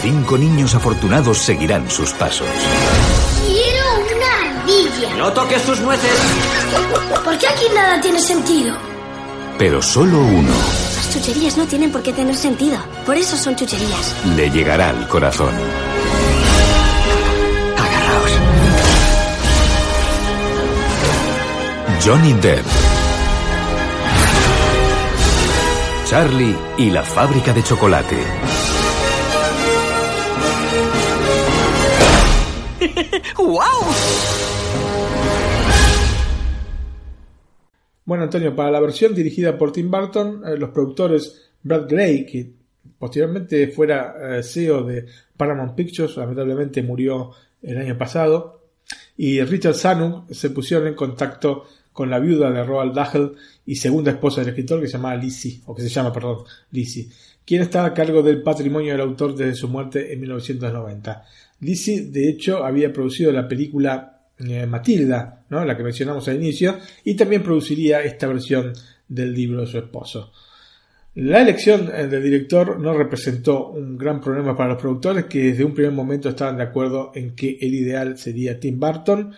cinco 0.00 0.38
niños 0.38 0.74
afortunados 0.74 1.38
seguirán 1.38 1.90
sus 1.90 2.12
pasos. 2.12 2.48
¡Quiero 3.46 4.16
una 4.16 4.60
ardilla! 4.60 5.14
¡No 5.16 5.32
toques 5.32 5.62
sus 5.62 5.80
nueces! 5.80 6.10
¿Por 7.24 7.38
qué 7.38 7.46
aquí 7.48 7.64
nada 7.74 8.00
tiene 8.00 8.20
sentido? 8.20 8.76
Pero 9.58 9.82
solo 9.82 10.18
uno 10.20 10.52
Las 10.96 11.12
chucherías 11.12 11.56
no 11.56 11.66
tienen 11.66 11.90
por 11.90 12.02
qué 12.02 12.12
tener 12.12 12.36
sentido. 12.36 12.78
Por 13.04 13.16
eso 13.16 13.36
son 13.36 13.56
chucherías. 13.56 14.14
le 14.36 14.50
llegará 14.50 14.90
al 14.90 15.08
corazón. 15.08 15.52
Agarraos. 17.76 18.32
Johnny 22.04 22.32
Depp. 22.34 22.64
Charlie 26.08 26.56
y 26.78 26.90
la 26.90 27.02
fábrica 27.02 27.52
de 27.52 27.62
chocolate. 27.62 28.16
¡Wow! 33.36 33.58
Bueno, 38.04 38.24
Antonio, 38.24 38.54
para 38.54 38.70
la 38.70 38.80
versión 38.80 39.14
dirigida 39.14 39.58
por 39.58 39.72
Tim 39.72 39.90
Burton, 39.90 40.42
eh, 40.46 40.56
los 40.56 40.70
productores 40.70 41.50
Brad 41.62 41.88
Gray, 41.88 42.24
que 42.24 42.50
posteriormente 42.98 43.68
fuera 43.68 44.38
eh, 44.38 44.42
CEO 44.42 44.82
de 44.82 45.06
Paramount 45.36 45.74
Pictures, 45.74 46.16
lamentablemente 46.16 46.82
murió 46.82 47.32
el 47.62 47.78
año 47.78 47.98
pasado, 47.98 48.62
y 49.16 49.42
Richard 49.42 49.74
Sanuk 49.74 50.32
se 50.32 50.50
pusieron 50.50 50.86
en 50.86 50.94
contacto 50.94 51.64
con 51.92 52.08
la 52.08 52.20
viuda 52.20 52.50
de 52.50 52.62
Roald 52.62 52.94
Dahl 52.94 53.34
y 53.66 53.74
segunda 53.74 54.12
esposa 54.12 54.40
del 54.40 54.50
escritor 54.50 54.80
que 54.80 54.86
se 54.86 54.92
llamaba 54.92 55.16
Lizzie, 55.16 55.60
o 55.66 55.74
que 55.74 55.82
se 55.82 55.88
llama, 55.88 56.12
perdón, 56.12 56.44
Lizzie, 56.70 57.08
quien 57.44 57.62
está 57.62 57.84
a 57.84 57.92
cargo 57.92 58.22
del 58.22 58.42
patrimonio 58.42 58.92
del 58.92 59.00
autor 59.00 59.34
desde 59.34 59.54
su 59.54 59.68
muerte 59.68 60.12
en 60.12 60.20
1990. 60.20 61.24
Lizzie, 61.60 62.02
de 62.02 62.28
hecho, 62.28 62.64
había 62.64 62.92
producido 62.92 63.32
la 63.32 63.48
película 63.48 64.22
eh, 64.38 64.66
Matilda, 64.66 65.44
¿no? 65.50 65.64
la 65.64 65.76
que 65.76 65.82
mencionamos 65.82 66.28
al 66.28 66.36
inicio, 66.36 66.78
y 67.04 67.14
también 67.14 67.42
produciría 67.42 68.02
esta 68.02 68.26
versión 68.28 68.72
del 69.08 69.34
libro 69.34 69.62
de 69.62 69.66
su 69.66 69.78
esposo. 69.78 70.32
La 71.14 71.42
elección 71.42 71.90
eh, 71.92 72.06
del 72.06 72.22
director 72.22 72.78
no 72.78 72.92
representó 72.92 73.70
un 73.70 73.98
gran 73.98 74.20
problema 74.20 74.56
para 74.56 74.70
los 74.70 74.80
productores 74.80 75.24
que 75.24 75.44
desde 75.44 75.64
un 75.64 75.74
primer 75.74 75.92
momento 75.92 76.28
estaban 76.28 76.56
de 76.56 76.62
acuerdo 76.62 77.10
en 77.14 77.34
que 77.34 77.58
el 77.60 77.74
ideal 77.74 78.16
sería 78.16 78.60
Tim 78.60 78.78
Burton 78.78 79.34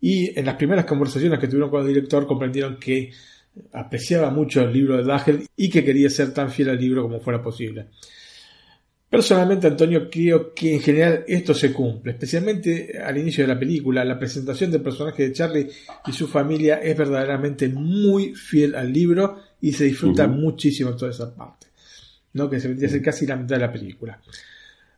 y 0.00 0.38
en 0.38 0.46
las 0.46 0.54
primeras 0.54 0.86
conversaciones 0.86 1.38
que 1.38 1.48
tuvieron 1.48 1.68
con 1.68 1.82
el 1.82 1.88
director 1.88 2.26
comprendieron 2.26 2.78
que 2.78 3.10
apreciaba 3.72 4.30
mucho 4.30 4.62
el 4.62 4.72
libro 4.72 4.96
de 4.96 5.04
Dahl 5.04 5.44
y 5.56 5.68
que 5.68 5.84
quería 5.84 6.08
ser 6.08 6.32
tan 6.32 6.50
fiel 6.50 6.70
al 6.70 6.80
libro 6.80 7.02
como 7.02 7.20
fuera 7.20 7.42
posible. 7.42 7.88
Personalmente, 9.10 9.66
Antonio, 9.66 10.10
creo 10.10 10.52
que 10.52 10.74
en 10.74 10.80
general 10.80 11.24
esto 11.26 11.54
se 11.54 11.72
cumple, 11.72 12.12
especialmente 12.12 12.98
al 13.02 13.16
inicio 13.16 13.42
de 13.42 13.48
la 13.48 13.58
película. 13.58 14.04
La 14.04 14.18
presentación 14.18 14.70
del 14.70 14.82
personaje 14.82 15.22
de 15.22 15.32
Charlie 15.32 15.70
y 16.06 16.12
su 16.12 16.28
familia 16.28 16.76
es 16.76 16.94
verdaderamente 16.96 17.68
muy 17.70 18.34
fiel 18.34 18.74
al 18.74 18.92
libro 18.92 19.38
y 19.62 19.72
se 19.72 19.84
disfruta 19.84 20.28
muchísimo 20.28 20.94
toda 20.94 21.10
esa 21.10 21.34
parte, 21.34 21.68
¿no? 22.34 22.50
que 22.50 22.60
se 22.60 22.68
vendría 22.68 22.88
a 22.88 22.92
ser 22.92 23.02
casi 23.02 23.26
la 23.26 23.36
mitad 23.36 23.56
de 23.56 23.62
la 23.62 23.72
película. 23.72 24.20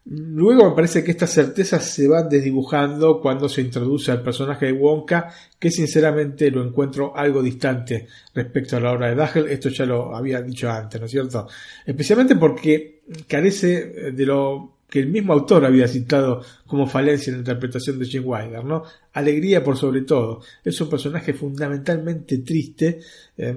Luego 0.06 0.70
me 0.70 0.74
parece 0.74 1.04
que 1.04 1.10
estas 1.10 1.30
certezas 1.30 1.84
se 1.84 2.08
van 2.08 2.28
desdibujando 2.28 3.20
cuando 3.20 3.48
se 3.48 3.60
introduce 3.60 4.10
al 4.10 4.22
personaje 4.22 4.66
de 4.66 4.72
Wonka, 4.72 5.32
que 5.58 5.70
sinceramente 5.70 6.50
lo 6.50 6.64
encuentro 6.64 7.14
algo 7.14 7.42
distante 7.42 8.08
respecto 8.34 8.76
a 8.76 8.80
la 8.80 8.92
obra 8.92 9.08
de 9.08 9.14
Dahl. 9.14 9.48
Esto 9.48 9.68
ya 9.68 9.84
lo 9.84 10.16
había 10.16 10.40
dicho 10.40 10.70
antes, 10.70 10.98
¿no 10.98 11.04
es 11.04 11.12
cierto? 11.12 11.46
Especialmente 11.84 12.34
porque 12.34 12.99
carece 13.26 14.12
de 14.12 14.26
lo 14.26 14.80
que 14.90 14.98
el 14.98 15.06
mismo 15.06 15.32
autor 15.32 15.64
había 15.64 15.86
citado 15.86 16.42
como 16.66 16.86
falencia 16.86 17.30
en 17.30 17.36
la 17.36 17.40
interpretación 17.40 17.98
de 17.98 18.06
Jim 18.06 18.24
Wilder, 18.26 18.64
¿no? 18.64 18.82
Alegría 19.12 19.62
por 19.62 19.76
sobre 19.76 20.02
todo. 20.02 20.42
Es 20.64 20.80
un 20.80 20.90
personaje 20.90 21.32
fundamentalmente 21.32 22.38
triste, 22.38 23.00
eh, 23.38 23.56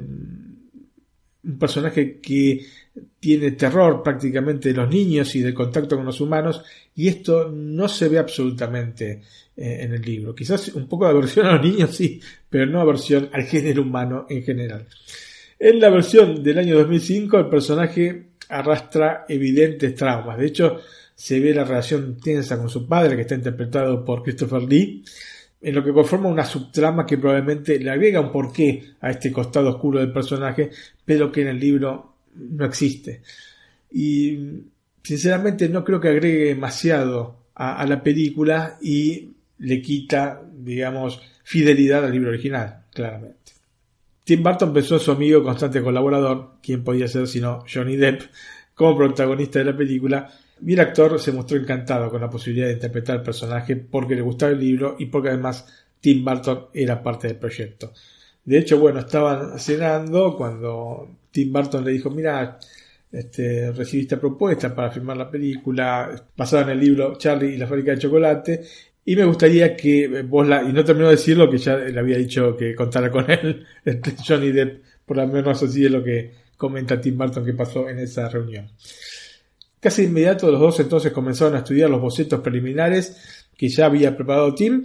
un 1.44 1.60
personaje 1.60 2.20
que 2.20 2.66
tiene 3.20 3.52
terror 3.52 4.04
prácticamente 4.04 4.70
de 4.70 4.76
los 4.76 4.90
niños 4.90 5.36
y 5.36 5.42
del 5.42 5.54
contacto 5.54 5.96
con 5.96 6.06
los 6.06 6.22
humanos 6.22 6.64
y 6.96 7.08
esto 7.08 7.50
no 7.50 7.90
se 7.90 8.08
ve 8.08 8.20
absolutamente 8.20 9.22
eh, 9.58 9.80
en 9.82 9.94
el 9.94 10.02
libro. 10.02 10.36
Quizás 10.36 10.70
un 10.70 10.88
poco 10.88 11.06
de 11.06 11.12
aversión 11.12 11.48
a 11.48 11.54
los 11.54 11.66
niños 11.66 11.96
sí, 11.96 12.22
pero 12.50 12.68
no 12.68 12.80
aversión 12.80 13.30
al 13.34 13.44
género 13.44 13.82
humano 13.82 14.28
en 14.30 14.44
general. 14.44 14.88
En 15.58 15.80
la 15.80 15.90
versión 15.90 16.44
del 16.44 16.60
año 16.60 16.78
2005 16.78 17.40
el 17.40 17.50
personaje 17.50 18.33
arrastra 18.54 19.26
evidentes 19.28 19.96
traumas. 19.96 20.38
De 20.38 20.46
hecho, 20.46 20.80
se 21.16 21.40
ve 21.40 21.54
la 21.54 21.64
relación 21.64 22.18
tensa 22.18 22.58
con 22.58 22.70
su 22.70 22.88
padre, 22.88 23.16
que 23.16 23.24
está 23.24 23.36
interpretado 23.36 24.04
por 24.04 24.24
Christopher 24.24 24.64
Lee, 24.64 25.04
en 25.62 25.76
lo 25.76 25.84
que 25.84 25.94
conforma 25.94 26.30
una 26.30 26.46
subtrama 26.46 27.06
que 27.06 27.18
probablemente 27.18 27.80
le 27.80 27.90
agrega 27.90 28.20
un 28.20 28.32
porqué 28.32 28.96
a 29.00 29.12
este 29.12 29.32
costado 29.32 29.70
oscuro 29.70 30.00
del 30.00 30.12
personaje, 30.12 30.70
pero 31.06 31.32
que 31.32 31.42
en 31.42 31.48
el 31.48 31.60
libro 31.60 32.16
no 32.36 32.66
existe. 32.66 33.22
Y 33.92 34.38
sinceramente 35.02 35.70
no 35.70 35.84
creo 35.84 36.00
que 36.00 36.10
agregue 36.10 36.46
demasiado 36.46 37.46
a, 37.56 37.78
a 37.78 37.88
la 37.88 38.04
película 38.04 38.78
y 38.82 39.32
le 39.60 39.82
quita, 39.82 40.42
digamos, 40.54 41.22
fidelidad 41.44 42.04
al 42.04 42.12
libro 42.12 42.30
original, 42.30 42.86
claramente. 42.94 43.43
Tim 44.24 44.42
Burton 44.42 44.74
pensó 44.74 44.96
en 44.96 45.02
su 45.02 45.12
amigo 45.12 45.44
constante 45.44 45.82
colaborador, 45.82 46.54
quien 46.62 46.84
podía 46.84 47.08
ser 47.08 47.28
sino 47.28 47.64
Johnny 47.72 47.98
Depp, 47.98 48.22
como 48.74 48.98
protagonista 48.98 49.60
de 49.60 49.66
la 49.66 49.78
película, 49.78 50.30
y 50.66 50.74
el 50.74 50.80
actor 50.80 51.20
se 51.20 51.32
mostró 51.32 51.58
encantado 51.58 52.10
con 52.10 52.22
la 52.22 52.30
posibilidad 52.30 52.68
de 52.68 52.74
interpretar 52.74 53.18
el 53.18 53.24
personaje 53.24 53.76
porque 53.76 54.16
le 54.16 54.22
gustaba 54.22 54.54
el 54.54 54.60
libro 54.60 54.96
y 54.98 55.08
porque 55.08 55.30
además 55.30 55.66
Tim 56.00 56.24
Burton 56.24 56.68
era 56.74 57.02
parte 57.04 57.28
del 57.28 57.38
proyecto. 57.38 57.92
De 58.46 58.58
hecho, 58.58 58.80
bueno, 58.80 59.00
estaban 59.00 59.60
cenando 59.60 60.36
cuando 60.36 61.18
Tim 61.32 61.52
Burton 61.52 61.84
le 61.84 61.92
dijo, 61.92 62.10
mira, 62.10 62.60
este, 63.12 63.72
recibí 63.72 64.04
esta 64.04 64.20
propuesta 64.20 64.74
para 64.74 64.92
filmar 64.92 65.18
la 65.18 65.30
película 65.30 66.12
basada 66.36 66.64
en 66.64 66.70
el 66.70 66.80
libro 66.80 67.16
Charlie 67.16 67.54
y 67.54 67.58
la 67.58 67.68
fábrica 67.68 67.92
de 67.92 68.00
chocolate 68.00 68.64
Y 69.06 69.16
me 69.16 69.26
gustaría 69.26 69.76
que 69.76 70.24
vos 70.24 70.48
la, 70.48 70.64
y 70.64 70.72
no 70.72 70.84
termino 70.84 71.08
de 71.08 71.16
decir 71.16 71.38
lo 71.38 71.50
que 71.50 71.58
ya 71.58 71.76
le 71.78 72.00
había 72.00 72.18
dicho 72.18 72.56
que 72.56 72.74
contara 72.74 73.12
con 73.12 73.30
él, 73.30 73.66
este 73.86 74.16
Johnny 74.26 74.52
Depp, 74.52 74.82
por 75.06 75.18
lo 75.18 75.28
menos 75.28 75.62
así 75.62 75.86
es 75.86 75.92
lo 75.92 76.04
que 76.04 76.32
comenta 76.56 77.02
Tim 77.02 77.18
Burton 77.18 77.46
que 77.46 77.54
pasó 77.54 77.90
en 77.90 78.00
esa 78.00 78.30
reunión. 78.30 78.70
Casi 79.80 80.04
inmediato 80.04 80.50
los 80.50 80.62
dos 80.62 80.80
entonces 80.80 81.12
comenzaron 81.12 81.56
a 81.56 81.60
estudiar 81.60 81.90
los 81.90 82.00
bocetos 82.00 82.40
preliminares 82.40 83.46
que 83.58 83.68
ya 83.68 83.88
había 83.88 84.16
preparado 84.16 84.56
Tim 84.56 84.82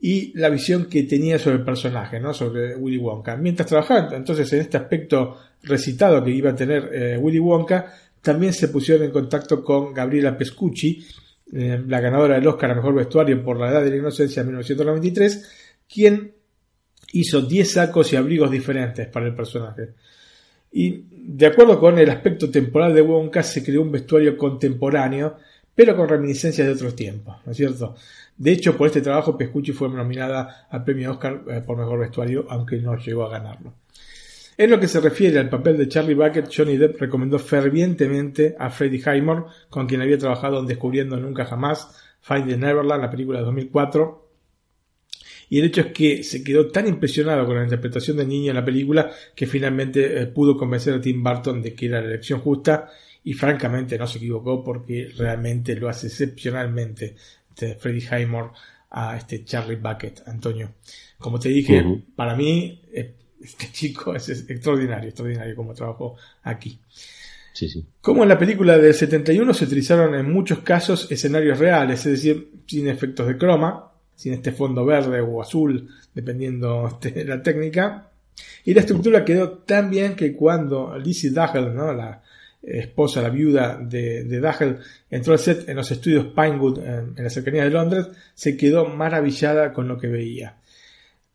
y 0.00 0.38
la 0.38 0.48
visión 0.50 0.86
que 0.86 1.02
tenía 1.02 1.38
sobre 1.38 1.56
el 1.56 1.64
personaje, 1.64 2.20
¿no? 2.20 2.32
sobre 2.32 2.76
Willy 2.76 2.98
Wonka. 2.98 3.36
Mientras 3.36 3.66
trabajaban 3.68 4.14
entonces 4.14 4.52
en 4.52 4.60
este 4.60 4.76
aspecto 4.76 5.36
recitado 5.64 6.22
que 6.22 6.30
iba 6.30 6.50
a 6.50 6.54
tener 6.54 6.90
eh, 6.92 7.18
Willy 7.18 7.40
Wonka, 7.40 7.92
también 8.22 8.52
se 8.52 8.68
pusieron 8.68 9.06
en 9.06 9.10
contacto 9.10 9.64
con 9.64 9.92
Gabriela 9.92 10.36
Pescucci, 10.36 11.04
eh, 11.52 11.82
la 11.86 12.00
ganadora 12.00 12.34
del 12.34 12.46
Oscar 12.46 12.72
a 12.72 12.74
Mejor 12.74 12.94
Vestuario 12.94 13.42
por 13.42 13.58
la 13.58 13.70
Edad 13.70 13.84
de 13.84 13.90
la 13.90 13.96
Inocencia 13.96 14.40
en 14.40 14.48
1993, 14.48 15.50
quien 15.88 16.34
hizo 17.12 17.42
10 17.42 17.72
sacos 17.72 18.12
y 18.12 18.16
abrigos 18.16 18.50
diferentes 18.50 19.06
para 19.08 19.26
el 19.26 19.34
personaje. 19.34 19.94
Y 20.72 21.04
de 21.10 21.46
acuerdo 21.46 21.78
con 21.78 21.98
el 21.98 22.10
aspecto 22.10 22.50
temporal 22.50 22.94
de 22.94 23.02
Wonka, 23.02 23.42
se 23.42 23.64
creó 23.64 23.82
un 23.82 23.92
vestuario 23.92 24.36
contemporáneo, 24.36 25.36
pero 25.74 25.96
con 25.96 26.08
reminiscencias 26.08 26.66
de 26.66 26.72
otros 26.72 26.96
tiempos, 26.96 27.36
¿no 27.44 27.52
es 27.52 27.56
cierto? 27.56 27.94
De 28.36 28.52
hecho, 28.52 28.76
por 28.76 28.88
este 28.88 29.00
trabajo, 29.00 29.38
Pescucci 29.38 29.72
fue 29.72 29.88
nominada 29.88 30.66
al 30.68 30.84
premio 30.84 31.12
Oscar 31.12 31.42
eh, 31.48 31.62
por 31.64 31.78
mejor 31.78 32.00
vestuario, 32.00 32.46
aunque 32.50 32.76
no 32.78 32.96
llegó 32.96 33.24
a 33.24 33.30
ganarlo. 33.30 33.72
En 34.58 34.70
lo 34.70 34.80
que 34.80 34.88
se 34.88 35.00
refiere 35.00 35.38
al 35.38 35.50
papel 35.50 35.76
de 35.76 35.88
Charlie 35.88 36.14
Bucket, 36.14 36.48
Johnny 36.54 36.78
Depp 36.78 36.98
recomendó 36.98 37.38
fervientemente 37.38 38.56
a 38.58 38.70
Freddie 38.70 39.02
Highmore, 39.04 39.44
con 39.68 39.86
quien 39.86 40.00
había 40.00 40.16
trabajado 40.16 40.60
en 40.60 40.66
Descubriendo 40.66 41.18
Nunca 41.18 41.44
Jamás, 41.44 41.94
Finding 42.20 42.60
Neverland, 42.60 43.02
la 43.02 43.10
película 43.10 43.40
de 43.40 43.44
2004. 43.44 44.26
Y 45.50 45.58
el 45.58 45.66
hecho 45.66 45.82
es 45.82 45.86
que 45.88 46.22
se 46.24 46.42
quedó 46.42 46.68
tan 46.68 46.88
impresionado 46.88 47.46
con 47.46 47.56
la 47.56 47.64
interpretación 47.64 48.16
del 48.16 48.28
niño 48.28 48.50
en 48.50 48.56
la 48.56 48.64
película 48.64 49.10
que 49.34 49.46
finalmente 49.46 50.22
eh, 50.22 50.26
pudo 50.26 50.56
convencer 50.56 50.94
a 50.94 51.00
Tim 51.00 51.22
Burton 51.22 51.62
de 51.62 51.74
que 51.74 51.86
era 51.86 52.00
la 52.00 52.08
elección 52.08 52.40
justa 52.40 52.90
y 53.22 53.34
francamente 53.34 53.98
no 53.98 54.06
se 54.06 54.18
equivocó 54.18 54.64
porque 54.64 55.10
realmente 55.16 55.76
lo 55.76 55.88
hace 55.88 56.08
excepcionalmente 56.08 57.14
este 57.50 57.74
Freddie 57.74 58.08
Highmore 58.10 58.50
a 58.90 59.16
este 59.16 59.44
Charlie 59.44 59.76
Bucket, 59.76 60.22
Antonio. 60.26 60.74
Como 61.18 61.38
te 61.38 61.50
dije, 61.50 61.84
para 62.16 62.34
mí 62.34 62.82
eh, 62.92 63.14
este 63.46 63.70
chico 63.72 64.14
es 64.14 64.28
extraordinario, 64.28 65.08
extraordinario 65.08 65.56
como 65.56 65.74
trabajó 65.74 66.16
aquí. 66.42 66.78
Sí, 67.52 67.68
sí. 67.68 67.86
Como 68.02 68.22
en 68.22 68.28
la 68.28 68.38
película 68.38 68.76
del 68.76 68.92
71 68.92 69.54
se 69.54 69.64
utilizaron 69.64 70.14
en 70.14 70.30
muchos 70.30 70.58
casos 70.58 71.10
escenarios 71.10 71.58
reales, 71.58 72.00
es 72.00 72.12
decir, 72.12 72.50
sin 72.66 72.86
efectos 72.88 73.26
de 73.26 73.38
croma, 73.38 73.92
sin 74.14 74.34
este 74.34 74.52
fondo 74.52 74.84
verde 74.84 75.20
o 75.20 75.40
azul, 75.40 75.88
dependiendo 76.14 76.98
de 77.00 77.24
la 77.24 77.42
técnica. 77.42 78.10
Y 78.64 78.74
la 78.74 78.80
estructura 78.80 79.24
quedó 79.24 79.50
tan 79.50 79.88
bien 79.90 80.14
que 80.14 80.34
cuando 80.34 80.98
Lizzie 80.98 81.30
Dagel, 81.30 81.74
¿no? 81.74 81.94
la 81.94 82.22
esposa, 82.62 83.22
la 83.22 83.30
viuda 83.30 83.78
de, 83.78 84.24
de 84.24 84.76
entró 85.08 85.32
al 85.32 85.38
set 85.38 85.68
en 85.68 85.76
los 85.76 85.90
estudios 85.90 86.26
Pinewood 86.34 86.78
en, 86.80 87.14
en 87.16 87.24
la 87.24 87.30
cercanía 87.30 87.64
de 87.64 87.70
Londres, 87.70 88.08
se 88.34 88.56
quedó 88.56 88.86
maravillada 88.86 89.72
con 89.72 89.86
lo 89.88 89.98
que 89.98 90.08
veía. 90.08 90.56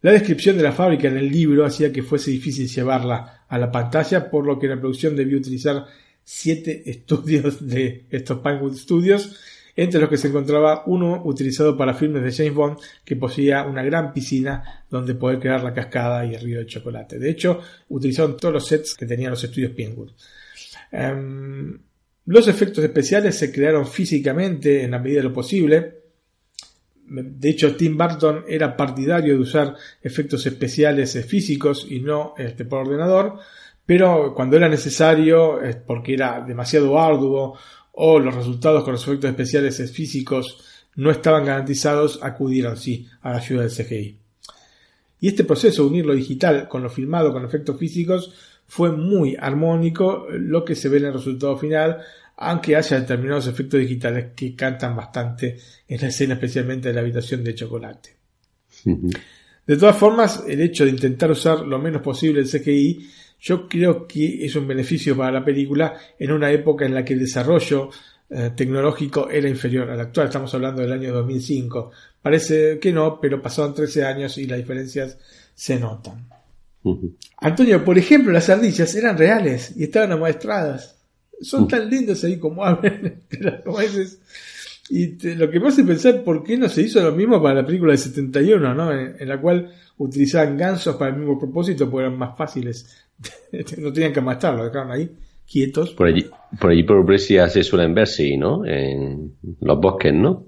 La 0.02 0.12
descripción 0.12 0.58
de 0.58 0.64
la 0.64 0.72
fábrica 0.72 1.08
en 1.08 1.18
el 1.18 1.30
libro 1.30 1.64
hacía 1.64 1.92
que 1.92 2.02
fuese 2.02 2.32
difícil 2.32 2.68
llevarla 2.68 3.46
a 3.48 3.58
la 3.60 3.72
pantalla, 3.72 4.30
por 4.32 4.46
lo 4.46 4.58
que 4.58 4.68
la 4.68 4.80
producción 4.80 5.16
debió 5.16 5.38
utilizar 5.38 5.86
siete 6.24 6.84
estudios 6.90 7.68
de 7.68 8.06
estos 8.10 8.40
Pinewood 8.40 8.76
Studios, 8.76 9.38
entre 9.76 10.02
los 10.02 10.10
que 10.10 10.18
se 10.18 10.28
encontraba 10.28 10.84
uno 10.88 11.22
utilizado 11.24 11.78
para 11.78 11.94
filmes 11.94 12.24
de 12.24 12.32
James 12.32 12.54
Bond 12.54 12.78
que 13.06 13.16
poseía 13.16 13.64
una 13.64 13.84
gran 13.84 14.12
piscina 14.12 14.86
donde 14.90 15.16
poder 15.16 15.40
crear 15.40 15.64
la 15.64 15.74
cascada 15.74 16.26
y 16.26 16.36
el 16.36 16.42
río 16.42 16.60
de 16.60 16.66
chocolate. 16.66 17.20
De 17.20 17.30
hecho, 17.30 17.62
utilizaron 17.90 18.36
todos 18.38 18.54
los 18.54 18.68
sets 18.68 18.96
que 18.96 19.06
tenían 19.06 19.32
los 19.32 19.44
estudios 19.44 19.72
Pinewood. 19.72 20.12
Em, 20.92 21.80
los 22.26 22.48
efectos 22.48 22.84
especiales 22.84 23.36
se 23.36 23.52
crearon 23.52 23.88
físicamente 23.88 24.84
en 24.84 24.92
la 24.92 25.00
medida 25.00 25.20
de 25.20 25.30
lo 25.30 25.34
posible, 25.34 26.01
de 27.14 27.50
hecho, 27.50 27.76
Tim 27.76 27.98
Burton 27.98 28.46
era 28.48 28.78
partidario 28.78 29.34
de 29.34 29.40
usar 29.40 29.76
efectos 30.02 30.46
especiales 30.46 31.16
eh, 31.16 31.24
físicos 31.24 31.86
y 31.90 32.00
no 32.00 32.34
este, 32.38 32.66
por 32.66 32.88
ordenador, 32.88 33.38
pero 33.86 34.34
cuando 34.34 34.56
era 34.56 34.70
necesario, 34.70 35.60
porque 35.86 36.14
era 36.14 36.42
demasiado 36.42 36.98
arduo 36.98 37.58
o 37.94 38.20
los 38.20 38.34
resultados 38.34 38.84
con 38.84 38.94
los 38.94 39.04
efectos 39.04 39.30
especiales 39.30 39.80
eh, 39.80 39.88
físicos 39.88 40.64
no 40.96 41.12
estaban 41.12 41.46
garantizados, 41.46 42.20
acudieron 42.22 42.78
sí 42.78 43.08
a 43.22 43.32
la 43.32 43.38
ayuda 43.38 43.64
del 43.64 43.72
CGI. 43.72 44.18
Y 45.20 45.28
este 45.28 45.44
proceso, 45.44 45.86
unir 45.86 46.06
lo 46.06 46.16
digital 46.16 46.68
con 46.68 46.84
lo 46.84 46.90
filmado 46.90 47.32
con 47.32 47.46
efectos 47.46 47.78
físicos, 47.78 48.34
fue 48.68 48.92
muy 48.92 49.36
armónico, 49.38 50.28
lo 50.32 50.64
que 50.64 50.76
se 50.76 50.90
ve 50.90 51.00
en 51.00 51.06
el 51.06 51.14
resultado 51.14 51.58
final, 51.58 51.98
aunque 52.38 52.76
haya 52.76 53.00
determinados 53.00 53.48
efectos 53.48 53.80
digitales 53.80 54.28
que 54.36 54.56
cantan 54.56 54.96
bastante 54.96 55.58
en 55.88 56.02
la 56.02 56.08
escena, 56.08 56.34
especialmente 56.36 56.90
de 56.90 56.94
la 56.94 57.02
habitación 57.02 57.44
de 57.44 57.56
chocolate. 57.56 58.16
De 59.68 59.78
todas 59.78 59.96
formas, 59.96 60.44
el 60.48 60.62
hecho 60.62 60.86
de 60.86 60.92
intentar 60.92 61.30
usar 61.32 61.60
lo 61.60 61.78
menos 61.80 62.02
posible 62.02 62.42
el 62.42 62.50
CGI, 62.50 63.10
yo 63.40 63.68
creo 63.68 64.08
que 64.08 64.46
es 64.46 64.56
un 64.56 64.68
beneficio 64.68 65.16
para 65.16 65.32
la 65.32 65.46
película 65.46 65.96
en 66.18 66.32
una 66.32 66.52
época 66.52 66.86
en 66.86 66.94
la 66.94 67.04
que 67.04 67.14
el 67.14 67.20
desarrollo 67.20 67.90
eh, 68.30 68.52
tecnológico 68.56 69.30
era 69.30 69.50
inferior 69.50 69.90
al 69.90 70.00
actual. 70.00 70.28
Estamos 70.28 70.54
hablando 70.54 70.82
del 70.82 70.92
año 70.94 71.12
2005. 71.14 71.92
Parece 72.22 72.80
que 72.80 72.94
no, 72.94 73.20
pero 73.20 73.42
pasaron 73.42 73.74
13 73.74 74.06
años 74.06 74.38
y 74.38 74.46
las 74.46 74.60
diferencias 74.60 75.18
se 75.54 75.80
notan. 75.80 76.28
Antonio, 77.38 77.84
por 77.84 77.98
ejemplo, 77.98 78.32
las 78.32 78.50
ardillas 78.50 78.96
eran 78.96 79.18
reales 79.18 79.74
y 79.76 79.84
estaban 79.84 80.12
amaestradas 80.12 81.01
son 81.42 81.68
tan 81.68 81.90
lindos 81.90 82.24
ahí 82.24 82.38
como 82.38 82.64
hablan 82.64 83.22
Y 84.90 85.16
lo 85.36 85.50
que 85.50 85.60
me 85.62 85.70
hace 85.70 85.86
pensar 85.86 86.22
por 86.22 86.44
qué 86.44 86.58
no 86.58 86.68
se 86.68 86.82
hizo 86.82 87.02
lo 87.02 87.14
mismo 87.14 87.42
para 87.42 87.62
la 87.62 87.66
película 87.66 87.94
de 87.94 87.98
71, 87.98 88.74
¿no? 88.74 88.92
En, 88.92 89.28
la 89.28 89.40
cual 89.40 89.72
utilizaban 89.98 90.58
gansos 90.58 90.98
para 90.98 91.12
el 91.12 91.18
mismo 91.18 91.40
propósito 91.40 91.90
porque 91.90 92.08
eran 92.08 92.20
más 92.20 92.38
fáciles. 92.38 93.08
no 93.78 93.94
tenían 93.94 94.12
que 94.12 94.20
matarlo, 94.20 94.66
dejaron 94.66 94.92
ahí 94.92 95.10
quietos. 95.50 95.92
Por 95.92 96.08
allí, 96.08 96.30
por 96.60 96.72
allí 96.72 96.84
por 96.84 97.06
Brescia 97.06 97.48
se 97.48 97.64
suelen 97.64 97.94
ver, 97.94 98.08
sí, 98.08 98.36
¿no? 98.36 98.66
En 98.66 99.38
los 99.62 99.80
bosques, 99.80 100.14
¿no? 100.14 100.48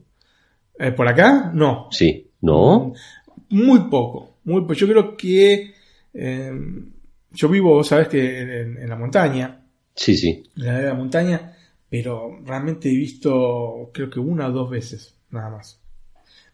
Eh, 0.77 0.91
¿Por 0.91 1.07
acá? 1.07 1.49
No. 1.53 1.87
Sí, 1.91 2.31
¿no? 2.41 2.91
Muy 3.47 3.79
poco. 3.89 4.39
Muy 4.43 4.63
poco. 4.63 4.73
Yo 4.73 4.87
creo 4.89 5.15
que 5.15 5.73
eh, 6.13 6.51
yo 7.31 7.47
vivo, 7.47 7.81
sabes 7.81 8.09
que 8.09 8.61
en 8.61 8.89
la 8.89 8.97
montaña 8.97 9.62
Sí, 9.95 10.15
sí. 10.17 10.43
En 10.57 10.85
la 10.85 10.93
montaña, 10.93 11.55
pero 11.89 12.39
realmente 12.43 12.89
he 12.89 12.95
visto, 12.95 13.91
creo 13.93 14.09
que 14.09 14.19
una 14.19 14.47
o 14.47 14.51
dos 14.51 14.69
veces, 14.69 15.15
nada 15.29 15.49
más. 15.49 15.79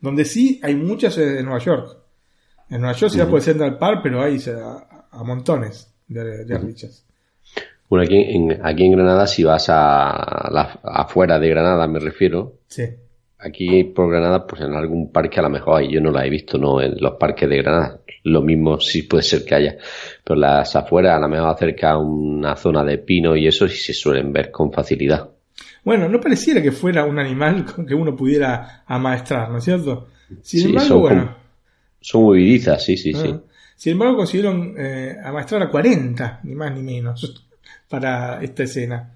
Donde 0.01 0.25
sí 0.25 0.59
hay 0.63 0.75
muchas 0.75 1.17
en 1.17 1.45
Nueva 1.45 1.59
York. 1.59 1.97
En 2.69 2.81
Nueva 2.81 2.95
York 2.95 3.13
sí 3.13 3.19
uh 3.19 3.25
-huh. 3.25 3.63
al 3.63 3.77
par, 3.77 4.01
pero 4.03 4.21
hay 4.21 4.37
a, 4.47 5.23
montones 5.23 5.91
de, 6.07 6.45
de 6.45 6.89
Bueno, 7.89 8.05
aquí 8.05 8.17
en, 8.17 8.65
aquí 8.65 8.85
en 8.85 8.91
Granada, 8.91 9.27
si 9.27 9.43
vas 9.43 9.69
a 9.69 10.49
la, 10.51 10.79
afuera 10.83 11.39
de 11.39 11.49
Granada, 11.49 11.87
me 11.87 11.99
refiero. 11.99 12.59
Sí. 12.67 12.83
Aquí 13.41 13.85
por 13.85 14.09
Granada, 14.09 14.45
pues 14.45 14.61
en 14.61 14.73
algún 14.73 15.13
parque 15.13 15.39
a 15.39 15.43
lo 15.43 15.49
mejor 15.49 15.79
hay, 15.79 15.93
yo 15.93 16.01
no 16.01 16.11
la 16.11 16.25
he 16.25 16.29
visto, 16.29 16.57
no 16.57 16.81
en 16.81 16.95
los 16.99 17.13
parques 17.13 17.49
de 17.49 17.57
Granada. 17.57 18.01
Lo 18.23 18.41
mismo 18.41 18.79
sí 18.81 19.03
puede 19.03 19.23
ser 19.23 19.45
que 19.45 19.55
haya, 19.55 19.77
pero 20.23 20.37
las 20.37 20.75
afueras 20.75 21.15
a 21.15 21.21
lo 21.21 21.29
mejor 21.29 21.49
acerca 21.49 21.91
a 21.91 21.97
una 21.97 22.57
zona 22.57 22.83
de 22.83 22.97
pino 22.97 23.37
y 23.37 23.47
eso 23.47 23.65
sí 23.69 23.77
se 23.77 23.93
suelen 23.93 24.33
ver 24.33 24.51
con 24.51 24.73
facilidad. 24.73 25.29
Bueno, 25.85 26.09
no 26.09 26.19
pareciera 26.19 26.61
que 26.61 26.73
fuera 26.73 27.05
un 27.05 27.17
animal 27.17 27.65
con 27.75 27.85
que 27.85 27.95
uno 27.95 28.13
pudiera 28.13 28.83
amaestrar, 28.85 29.49
¿no 29.49 29.59
es 29.59 29.63
cierto? 29.63 30.09
Sin 30.41 30.67
embargo, 30.67 30.87
son, 30.89 30.99
bueno. 30.99 31.35
Son 32.01 32.23
huidizas, 32.25 32.83
sí, 32.83 32.97
sí, 32.97 33.13
sí. 33.13 33.29
Ah. 33.33 33.39
Sin 33.75 33.93
embargo, 33.93 34.17
consiguieron 34.17 34.75
eh, 34.77 35.15
amaestrar 35.23 35.63
a 35.63 35.69
40, 35.69 36.41
ni 36.43 36.55
más 36.55 36.73
ni 36.73 36.81
menos, 36.81 37.47
para 37.89 38.43
esta 38.43 38.63
escena. 38.63 39.13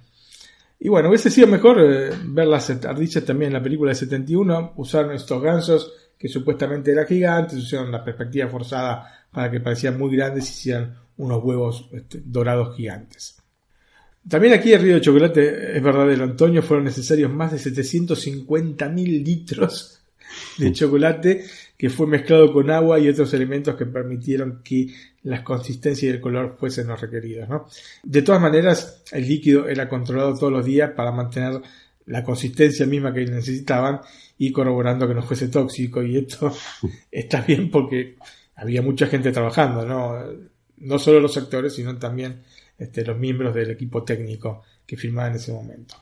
Y 0.85 0.89
bueno, 0.89 1.07
hubiese 1.07 1.30
sido 1.30 1.47
mejor 1.47 1.80
eh, 1.80 2.10
ver 2.26 2.45
las 2.45 2.69
ardillas 2.69 3.23
también 3.23 3.47
en 3.47 3.53
la 3.53 3.64
película 3.64 3.91
de 3.91 3.95
71. 3.95 4.73
Usaron 4.76 5.14
estos 5.14 5.41
gansos 5.41 5.93
que 6.19 6.27
supuestamente 6.27 6.91
eran 6.91 7.07
gigantes, 7.07 7.57
usaron 7.57 7.89
la 7.89 8.03
perspectiva 8.03 8.49
forzada 8.49 9.26
para 9.31 9.49
que 9.49 9.61
parecían 9.61 9.97
muy 9.97 10.14
grandes 10.14 10.45
y 10.49 10.51
hicieran 10.51 10.93
unos 11.15 11.41
huevos 11.41 11.88
este, 11.93 12.22
dorados 12.26 12.76
gigantes. 12.76 13.38
También 14.27 14.55
aquí 14.55 14.73
el 14.73 14.81
río 14.81 14.95
de 14.95 15.01
chocolate 15.01 15.77
es 15.77 15.81
verdadero, 15.81 16.26
Antonio, 16.26 16.61
fueron 16.61 16.84
necesarios 16.84 17.31
más 17.31 17.53
de 17.53 17.60
750.000 17.60 19.23
litros 19.23 20.01
de 20.57 20.73
chocolate 20.73 21.45
que 21.77 21.89
fue 21.89 22.07
mezclado 22.07 22.53
con 22.53 22.69
agua 22.69 22.99
y 22.99 23.09
otros 23.09 23.33
elementos 23.33 23.75
que 23.75 23.85
permitieron 23.85 24.61
que 24.63 24.93
las 25.23 25.41
consistencias 25.41 26.03
y 26.03 26.15
el 26.15 26.21
color 26.21 26.55
fuesen 26.57 26.87
los 26.87 26.99
requeridos. 26.99 27.49
¿no? 27.49 27.67
De 28.03 28.21
todas 28.21 28.41
maneras, 28.41 29.03
el 29.11 29.27
líquido 29.27 29.67
era 29.67 29.89
controlado 29.89 30.37
todos 30.37 30.51
los 30.51 30.65
días 30.65 30.91
para 30.91 31.11
mantener 31.11 31.61
la 32.05 32.23
consistencia 32.23 32.85
misma 32.85 33.13
que 33.13 33.25
necesitaban 33.25 34.01
y 34.37 34.51
corroborando 34.51 35.07
que 35.07 35.13
no 35.13 35.23
fuese 35.23 35.47
tóxico. 35.47 36.03
Y 36.03 36.17
esto 36.17 36.53
está 37.11 37.41
bien 37.41 37.71
porque 37.71 38.17
había 38.55 38.81
mucha 38.81 39.07
gente 39.07 39.31
trabajando, 39.31 39.85
¿no? 39.85 40.17
No 40.77 40.99
solo 40.99 41.19
los 41.19 41.37
actores, 41.37 41.73
sino 41.73 41.97
también 41.97 42.43
este, 42.77 43.05
los 43.05 43.17
miembros 43.17 43.53
del 43.55 43.71
equipo 43.71 44.03
técnico 44.03 44.63
que 44.85 44.97
filmaba 44.97 45.29
en 45.29 45.35
ese 45.35 45.53
momento. 45.53 45.95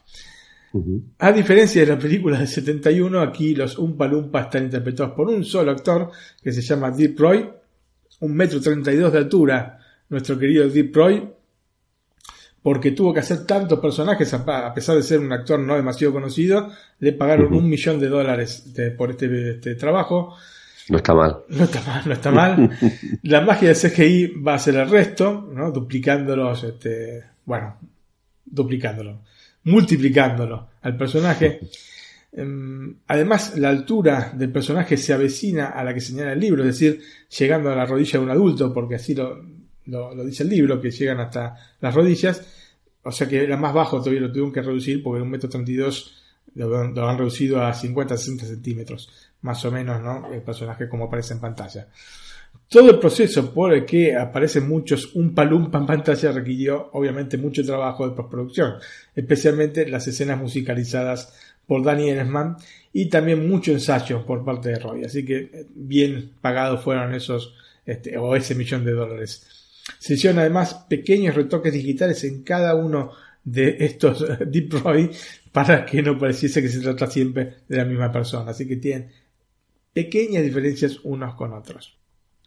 A 1.19 1.31
diferencia 1.31 1.81
de 1.81 1.87
la 1.87 1.99
película 1.99 2.37
del 2.37 2.47
71, 2.47 3.19
aquí 3.19 3.55
los 3.55 3.77
Umpa 3.77 4.07
Lumpa 4.07 4.41
están 4.41 4.65
interpretados 4.65 5.13
por 5.13 5.27
un 5.29 5.43
solo 5.43 5.71
actor 5.71 6.09
que 6.41 6.51
se 6.51 6.61
llama 6.61 6.91
Deep 6.91 7.19
Roy, 7.19 7.49
un 8.21 8.33
metro 8.35 8.61
treinta 8.61 8.91
y 8.91 8.97
dos 8.97 9.11
de 9.11 9.19
altura, 9.19 9.79
nuestro 10.09 10.37
querido 10.37 10.67
Deep 10.69 10.95
Roy, 10.95 11.29
porque 12.61 12.91
tuvo 12.91 13.13
que 13.13 13.21
hacer 13.21 13.45
tantos 13.45 13.79
personajes, 13.79 14.33
a 14.33 14.73
pesar 14.73 14.95
de 14.95 15.03
ser 15.03 15.19
un 15.19 15.31
actor 15.33 15.59
no 15.59 15.75
demasiado 15.75 16.13
conocido, 16.13 16.69
le 16.99 17.13
pagaron 17.13 17.53
un 17.53 17.67
millón 17.67 17.99
de 17.99 18.07
dólares 18.07 18.71
por 18.97 19.11
este, 19.11 19.51
este, 19.51 19.75
trabajo. 19.75 20.35
No 20.89 20.97
está 20.97 21.13
mal. 21.13 21.39
No 21.49 21.63
está 21.63 21.81
mal, 21.81 22.03
no 22.05 22.13
está 22.13 22.31
mal. 22.31 22.79
La 23.23 23.41
magia 23.41 23.69
de 23.69 23.75
CGI 23.75 24.41
va 24.41 24.55
a 24.55 24.59
ser 24.59 24.75
el 24.75 24.89
resto, 24.89 25.49
¿no? 25.51 25.71
Duplicándolos, 25.71 26.63
este, 26.63 27.23
bueno, 27.45 27.77
duplicándolo, 28.45 29.21
multiplicándolo 29.63 30.69
al 30.81 30.97
personaje. 30.97 31.59
Em, 32.33 32.95
además, 33.07 33.57
la 33.57 33.69
altura 33.69 34.31
del 34.35 34.51
personaje 34.51 34.97
se 34.97 35.13
avecina 35.13 35.67
a 35.67 35.83
la 35.83 35.93
que 35.93 36.01
señala 36.01 36.33
el 36.33 36.39
libro, 36.39 36.63
es 36.63 36.79
decir, 36.79 37.01
llegando 37.37 37.71
a 37.71 37.75
la 37.75 37.85
rodilla 37.85 38.19
de 38.19 38.25
un 38.25 38.31
adulto, 38.31 38.73
porque 38.73 38.95
así 38.95 39.13
lo, 39.13 39.43
lo, 39.85 40.23
dice 40.23 40.43
el 40.43 40.49
libro, 40.49 40.79
que 40.81 40.91
llegan 40.91 41.19
hasta 41.19 41.55
las 41.79 41.93
rodillas. 41.93 42.41
O 43.03 43.11
sea 43.11 43.27
que 43.27 43.43
era 43.43 43.57
más 43.57 43.73
bajo 43.73 43.97
todavía 43.97 44.21
lo 44.21 44.29
tuvieron 44.29 44.53
que 44.53 44.61
reducir 44.61 45.01
porque 45.01 45.17
en 45.17 45.23
un 45.23 45.31
metro 45.31 45.49
treinta 45.49 45.71
y 45.71 45.75
dos 45.75 46.21
lo 46.53 47.09
han 47.09 47.17
reducido 47.17 47.63
a 47.63 47.73
50 47.73 48.17
60 48.17 48.45
centímetros, 48.45 49.09
más 49.41 49.63
o 49.65 49.71
menos, 49.71 50.01
¿no? 50.01 50.31
El 50.31 50.41
personaje 50.41 50.87
como 50.87 51.05
aparece 51.05 51.33
en 51.33 51.39
pantalla. 51.39 51.87
Todo 52.71 52.91
el 52.91 52.99
proceso 52.99 53.53
por 53.53 53.73
el 53.73 53.85
que 53.85 54.15
aparecen 54.15 54.69
muchos 54.69 55.13
un 55.15 55.35
palumpa 55.35 55.77
en 55.77 55.85
pantalla 55.85 56.31
requirió 56.31 56.89
obviamente 56.93 57.37
mucho 57.37 57.65
trabajo 57.65 58.07
de 58.07 58.15
postproducción, 58.15 58.75
especialmente 59.13 59.89
las 59.89 60.07
escenas 60.07 60.39
musicalizadas 60.39 61.33
por 61.67 61.83
Danny 61.83 62.09
Elfman 62.09 62.55
y 62.93 63.09
también 63.09 63.49
mucho 63.49 63.73
ensayo 63.73 64.25
por 64.25 64.45
parte 64.45 64.69
de 64.69 64.79
Roy. 64.79 65.03
Así 65.03 65.25
que 65.25 65.37
eh, 65.37 65.65
bien 65.75 66.31
pagados 66.39 66.81
fueron 66.81 67.13
esos 67.13 67.53
este, 67.85 68.17
o 68.17 68.35
ese 68.37 68.55
millón 68.55 68.85
de 68.85 68.93
dólares. 68.93 69.45
Se 69.99 70.13
hicieron 70.13 70.39
además 70.39 70.85
pequeños 70.87 71.35
retoques 71.35 71.73
digitales 71.73 72.23
en 72.23 72.43
cada 72.43 72.75
uno 72.75 73.11
de 73.43 73.77
estos 73.79 74.25
Deep 74.49 74.81
Roy 74.81 75.11
para 75.51 75.85
que 75.85 76.01
no 76.01 76.17
pareciese 76.17 76.61
que 76.61 76.69
se 76.69 76.79
trata 76.79 77.07
siempre 77.07 77.55
de 77.67 77.77
la 77.77 77.85
misma 77.85 78.11
persona. 78.13 78.51
Así 78.51 78.65
que 78.65 78.77
tienen 78.77 79.11
pequeñas 79.93 80.43
diferencias 80.43 80.99
unos 81.03 81.35
con 81.35 81.51
otros. 81.51 82.00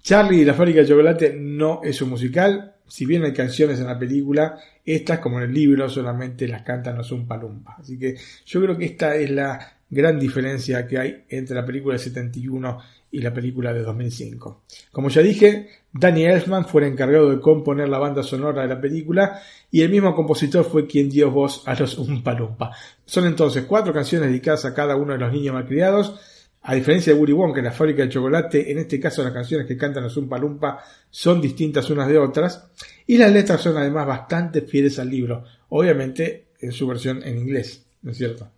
Charlie 0.05 0.43
y 0.43 0.45
la 0.45 0.53
fábrica 0.53 0.81
de 0.81 0.87
chocolate 0.87 1.35
no 1.35 1.81
es 1.83 2.03
un 2.03 2.11
musical, 2.11 2.75
si 2.87 3.07
bien 3.07 3.25
hay 3.25 3.33
canciones 3.33 3.81
en 3.81 3.87
la 3.87 3.99
película, 3.99 4.59
estas 4.85 5.19
como 5.19 5.39
en 5.39 5.45
el 5.45 5.55
libro 5.55 5.89
solamente 5.89 6.47
las 6.47 6.61
cantan 6.61 6.99
los 6.99 7.11
un 7.11 7.27
palumpa. 7.27 7.77
Así 7.81 7.99
que 7.99 8.15
yo 8.45 8.61
creo 8.61 8.77
que 8.77 8.85
esta 8.85 9.17
es 9.17 9.31
la 9.31 9.59
gran 9.89 10.21
diferencia 10.21 10.87
que 10.87 10.99
hay 10.99 11.25
entre 11.31 11.57
la 11.57 11.65
película 11.65 11.95
de 11.95 12.01
71 12.01 12.79
y 13.13 13.21
la 13.23 13.33
película 13.33 13.73
de 13.73 13.83
2005. 13.83 14.65
Como 14.93 15.09
ya 15.09 15.23
dije, 15.23 15.71
Danny 15.91 16.27
Elfman 16.27 16.67
fue 16.67 16.83
el 16.83 16.93
encargado 16.93 17.31
de 17.31 17.41
componer 17.41 17.89
la 17.89 17.97
banda 17.97 18.23
sonora 18.23 18.61
de 18.61 18.69
la 18.69 18.81
película 18.83 19.41
y 19.71 19.81
el 19.81 19.91
mismo 19.91 20.15
compositor 20.15 20.67
fue 20.67 20.87
quien 20.87 21.09
dio 21.09 21.31
voz 21.31 21.63
a 21.65 21.75
los 21.77 21.97
Umpa 21.97 22.35
Lumpa. 22.35 22.73
Son 23.07 23.25
entonces 23.25 23.65
cuatro 23.65 23.95
canciones 23.95 24.29
dedicadas 24.29 24.67
a 24.67 24.75
cada 24.75 24.97
uno 24.97 25.15
de 25.15 25.19
los 25.21 25.33
niños 25.33 25.55
malcriados. 25.55 26.21
A 26.67 26.75
diferencia 26.75 27.13
de 27.13 27.21
Willy 27.21 27.33
Wonka 27.33 27.59
en 27.59 27.67
la 27.67 27.73
fábrica 27.73 28.03
de 28.03 28.09
chocolate, 28.09 28.73
en 28.73 28.79
este 28.79 28.99
caso 28.99 29.23
las 29.23 29.33
canciones 29.33 29.67
que 29.67 29.77
cantan 29.77 30.03
los 30.03 30.17
Umpa 30.17 30.39
Lumpa 30.39 30.83
son 31.11 31.41
distintas 31.41 31.91
unas 31.91 32.09
de 32.09 32.19
otras 32.19 32.71
y 33.07 33.19
las 33.19 33.31
letras 33.31 33.61
son 33.61 33.77
además 33.77 34.07
bastante 34.07 34.63
fieles 34.63 34.99
al 34.99 35.11
libro, 35.11 35.45
obviamente 35.69 36.47
en 36.59 36.73
su 36.73 36.87
versión 36.87 37.23
en 37.23 37.39
inglés, 37.39 37.85
¿no 38.01 38.13
es 38.13 38.17
cierto? 38.17 38.49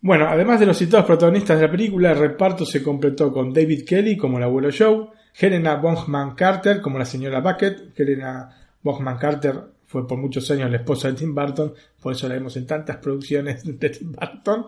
Bueno, 0.00 0.26
además 0.26 0.58
de 0.58 0.64
los 0.64 0.78
citados 0.78 1.04
protagonistas 1.04 1.60
de 1.60 1.66
la 1.66 1.70
película, 1.70 2.12
el 2.12 2.18
reparto 2.18 2.64
se 2.64 2.82
completó 2.82 3.30
con 3.30 3.52
David 3.52 3.84
Kelly 3.86 4.16
como 4.16 4.38
el 4.38 4.44
abuelo 4.44 4.70
Joe, 4.76 5.08
Helena 5.38 5.74
Bonham 5.76 6.34
Carter 6.34 6.80
como 6.80 6.98
la 6.98 7.04
señora 7.04 7.40
Bucket. 7.40 7.98
Helena 7.98 8.48
Bonham 8.82 9.18
Carter 9.18 9.60
fue 9.84 10.08
por 10.08 10.16
muchos 10.16 10.50
años 10.50 10.70
la 10.70 10.78
esposa 10.78 11.08
de 11.08 11.14
Tim 11.14 11.34
Burton, 11.34 11.74
por 12.00 12.14
eso 12.14 12.26
la 12.26 12.34
vemos 12.34 12.56
en 12.56 12.66
tantas 12.66 12.96
producciones 12.96 13.64
de 13.64 13.90
Tim 13.90 14.12
Burton. 14.12 14.66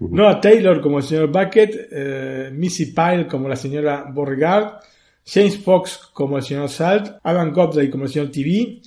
Noah 0.00 0.40
Taylor 0.40 0.80
como 0.80 0.98
el 0.98 1.04
señor 1.04 1.28
Bucket, 1.28 1.88
eh, 1.90 2.50
Missy 2.52 2.86
Pyle 2.86 3.26
como 3.26 3.48
la 3.48 3.56
señora 3.56 4.10
Beauregard, 4.12 4.80
James 5.24 5.58
Fox 5.58 6.10
como 6.12 6.36
el 6.36 6.42
señor 6.42 6.68
Salt, 6.68 7.18
Adam 7.22 7.52
Godley 7.52 7.90
como 7.90 8.04
el 8.04 8.10
señor 8.10 8.30
TV, 8.30 8.80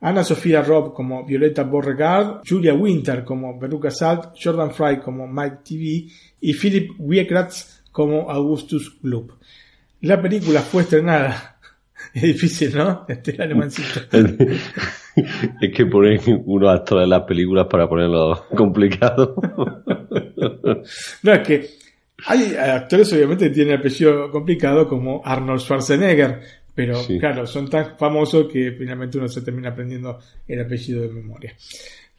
Ana 0.00 0.24
Sofía 0.24 0.62
Robb 0.62 0.94
como 0.94 1.24
Violeta 1.24 1.62
Beauregard, 1.62 2.42
Julia 2.48 2.74
Winter 2.74 3.24
como 3.24 3.58
Veruca 3.58 3.90
Salt, 3.90 4.34
Jordan 4.42 4.72
Fry 4.72 4.98
como 5.00 5.26
Mike 5.26 5.58
TV 5.64 6.06
y 6.40 6.54
Philip 6.54 6.92
Wiekratz 6.98 7.82
como 7.92 8.30
Augustus 8.30 8.98
Gloop. 9.02 9.32
La 10.02 10.20
película 10.20 10.60
fue 10.60 10.82
estrenada. 10.82 11.56
Es 12.14 12.22
difícil, 12.22 12.74
¿no? 12.74 13.04
Este 13.06 13.40
alemancito. 13.40 14.00
es 15.60 15.72
que 15.74 15.86
ponen 15.86 16.20
unos 16.46 16.70
actores 16.70 17.04
en 17.04 17.10
las 17.10 17.22
películas 17.22 17.66
para 17.68 17.88
ponerlo 17.88 18.44
complicado. 18.56 19.34
no, 21.22 21.32
es 21.32 21.46
que 21.46 21.70
hay 22.26 22.54
actores 22.54 23.12
obviamente 23.12 23.48
que 23.48 23.54
tienen 23.54 23.78
apellido 23.78 24.30
complicado 24.30 24.86
como 24.86 25.22
Arnold 25.24 25.60
Schwarzenegger, 25.60 26.40
pero 26.74 26.98
claro, 27.18 27.46
son 27.46 27.68
tan 27.68 27.96
famosos 27.98 28.50
que 28.50 28.72
finalmente 28.72 29.18
uno 29.18 29.28
se 29.28 29.42
termina 29.42 29.70
aprendiendo 29.70 30.18
el 30.46 30.60
apellido 30.60 31.02
de 31.02 31.08
memoria. 31.08 31.54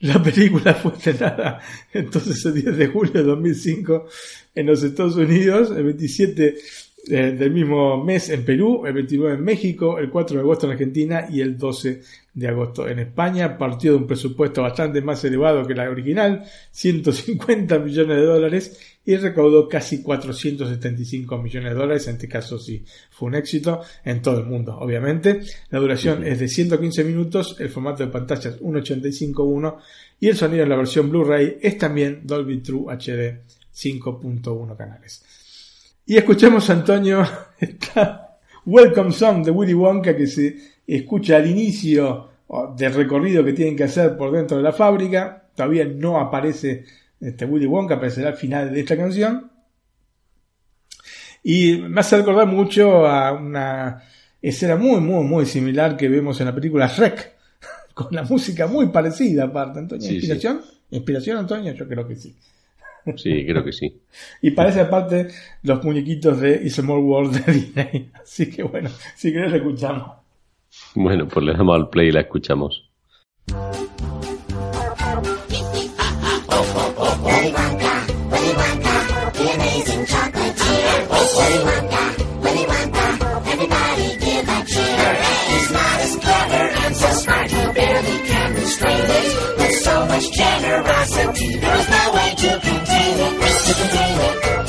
La 0.01 0.21
película 0.21 0.73
fue 0.81 0.93
estrenada 0.93 1.59
entonces 1.93 2.43
el 2.45 2.55
10 2.55 2.77
de 2.77 2.87
julio 2.87 3.13
de 3.13 3.23
2005 3.23 4.07
en 4.55 4.65
los 4.65 4.83
Estados 4.83 5.15
Unidos, 5.15 5.71
el 5.71 5.83
27 5.83 6.55
eh, 7.09 7.31
del 7.31 7.51
mismo 7.51 8.03
mes 8.03 8.29
en 8.29 8.45
Perú, 8.45 8.85
el 8.85 8.93
29 8.93 9.37
en 9.37 9.43
México, 9.43 9.97
el 9.97 10.11
4 10.11 10.37
de 10.37 10.41
agosto 10.41 10.67
en 10.67 10.73
Argentina 10.73 11.25
y 11.29 11.41
el 11.41 11.57
12 11.57 12.01
de 12.33 12.47
agosto 12.47 12.87
en 12.87 12.99
España. 12.99 13.57
Partió 13.57 13.93
de 13.93 13.97
un 13.97 14.07
presupuesto 14.07 14.61
bastante 14.61 15.01
más 15.01 15.23
elevado 15.25 15.65
que 15.65 15.73
la 15.73 15.89
original, 15.89 16.45
150 16.69 17.79
millones 17.79 18.17
de 18.17 18.23
dólares, 18.23 18.79
y 19.03 19.15
recaudó 19.15 19.67
casi 19.67 20.03
475 20.03 21.39
millones 21.39 21.73
de 21.73 21.79
dólares. 21.79 22.07
En 22.07 22.15
este 22.15 22.27
caso 22.27 22.59
sí 22.59 22.85
fue 23.09 23.29
un 23.29 23.35
éxito 23.35 23.81
en 24.05 24.21
todo 24.21 24.39
el 24.39 24.45
mundo, 24.45 24.77
obviamente. 24.77 25.41
La 25.71 25.79
duración 25.79 26.23
es 26.23 26.39
de 26.39 26.47
115 26.47 27.03
minutos, 27.03 27.55
el 27.59 27.69
formato 27.69 28.05
de 28.05 28.11
pantalla 28.11 28.51
es 28.51 28.61
1.85.1 28.61 29.77
y 30.19 30.27
el 30.27 30.37
sonido 30.37 30.63
en 30.63 30.69
la 30.69 30.75
versión 30.75 31.09
Blu-ray 31.09 31.57
es 31.61 31.79
también 31.79 32.21
Dolby 32.25 32.59
True 32.59 32.95
HD 32.95 33.41
5.1 33.73 34.77
canales. 34.77 35.40
Y 36.11 36.17
escuchamos, 36.17 36.69
Antonio, 36.69 37.25
esta 37.57 38.37
Welcome 38.65 39.13
Song 39.13 39.45
de 39.45 39.51
Willy 39.51 39.73
Wonka 39.73 40.13
que 40.13 40.27
se 40.27 40.57
escucha 40.85 41.37
al 41.37 41.49
inicio 41.49 42.27
del 42.75 42.93
recorrido 42.93 43.45
que 43.45 43.53
tienen 43.53 43.77
que 43.77 43.85
hacer 43.85 44.17
por 44.17 44.29
dentro 44.29 44.57
de 44.57 44.63
la 44.63 44.73
fábrica. 44.73 45.47
Todavía 45.55 45.85
no 45.85 46.19
aparece 46.19 46.83
este 47.17 47.45
Willy 47.45 47.65
Wonka, 47.65 47.95
aparecerá 47.95 48.27
al 48.27 48.35
final 48.35 48.73
de 48.73 48.81
esta 48.81 48.97
canción. 48.97 49.51
Y 51.43 51.77
me 51.77 52.01
hace 52.01 52.17
recordar 52.17 52.47
mucho 52.47 53.07
a 53.07 53.31
una 53.31 54.03
escena 54.41 54.75
muy, 54.75 54.99
muy, 54.99 55.23
muy 55.23 55.45
similar 55.45 55.95
que 55.95 56.09
vemos 56.09 56.37
en 56.41 56.47
la 56.47 56.53
película 56.53 56.87
Shrek, 56.87 57.35
con 57.93 58.07
la 58.11 58.23
música 58.23 58.67
muy 58.67 58.87
parecida 58.87 59.45
aparte. 59.45 59.79
Antonio, 59.79 60.11
¿inspiración? 60.11 60.59
¿Inspiración, 60.89 61.37
Antonio? 61.37 61.71
Yo 61.71 61.87
creo 61.87 62.05
que 62.05 62.17
sí. 62.17 62.35
Sí, 63.17 63.45
creo 63.45 63.63
que 63.63 63.71
sí. 63.71 64.01
y 64.41 64.51
parece 64.51 64.81
aparte 64.81 65.27
los 65.63 65.83
muñequitos 65.83 66.39
de 66.39 66.61
It's 66.63 66.79
a 66.79 66.81
More 66.81 67.01
World 67.01 67.45
de 67.45 67.53
Disney. 67.53 68.11
Así 68.21 68.49
que 68.49 68.63
bueno, 68.63 68.89
si 69.15 69.31
querés 69.31 69.51
la 69.51 69.57
escuchamos. 69.57 70.11
Bueno, 70.95 71.27
pues 71.27 71.45
le 71.45 71.53
damos 71.53 71.75
al 71.75 71.89
play 71.89 72.09
y 72.09 72.11
la 72.11 72.21
escuchamos. 72.21 72.89
generosity. 90.61 91.55
There's 91.57 91.89
no 91.89 92.11
way 92.13 92.35
to 92.35 92.80
Music 93.73 94.60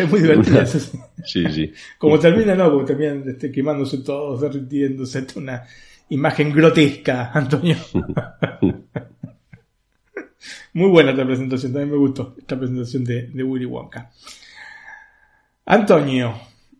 Es 0.00 0.10
muy 0.10 0.20
divertido 0.20 0.60
eso. 0.60 0.78
sí. 0.78 0.98
Sí, 1.22 1.44
sí. 1.52 1.70
Como 1.98 2.18
termina, 2.18 2.54
no, 2.54 2.72
porque 2.72 2.94
terminan 2.94 3.28
este, 3.28 3.52
quemándose 3.52 3.98
todos, 3.98 4.40
derritiéndose. 4.40 5.18
Es 5.18 5.36
una 5.36 5.62
imagen 6.08 6.50
grotesca, 6.50 7.30
Antonio. 7.34 7.76
Muy 10.72 10.88
buena 10.88 11.10
esta 11.10 11.26
presentación, 11.26 11.72
también 11.72 11.90
me 11.90 11.98
gustó 11.98 12.34
esta 12.38 12.58
presentación 12.58 13.04
de, 13.04 13.26
de 13.26 13.42
Willy 13.42 13.66
Wonka. 13.66 14.10
Antonio, 15.66 16.34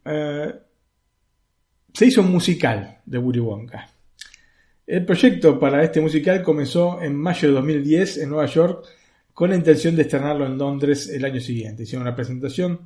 eh, 0.04 0.54
se 1.92 2.06
hizo 2.06 2.22
un 2.22 2.30
musical 2.30 3.00
de 3.04 3.18
Willy 3.18 3.40
Wonka. 3.40 3.86
El 4.86 5.04
proyecto 5.04 5.58
para 5.58 5.84
este 5.84 6.00
musical 6.00 6.42
comenzó 6.42 7.02
en 7.02 7.14
mayo 7.14 7.48
de 7.48 7.54
2010 7.54 8.18
en 8.18 8.30
Nueva 8.30 8.46
York 8.46 8.86
con 9.34 9.50
la 9.50 9.56
intención 9.56 9.94
de 9.96 10.02
estrenarlo 10.02 10.46
en 10.46 10.56
Londres 10.56 11.08
el 11.08 11.24
año 11.24 11.40
siguiente. 11.40 11.82
Hicieron 11.82 12.06
una 12.06 12.16
presentación 12.16 12.80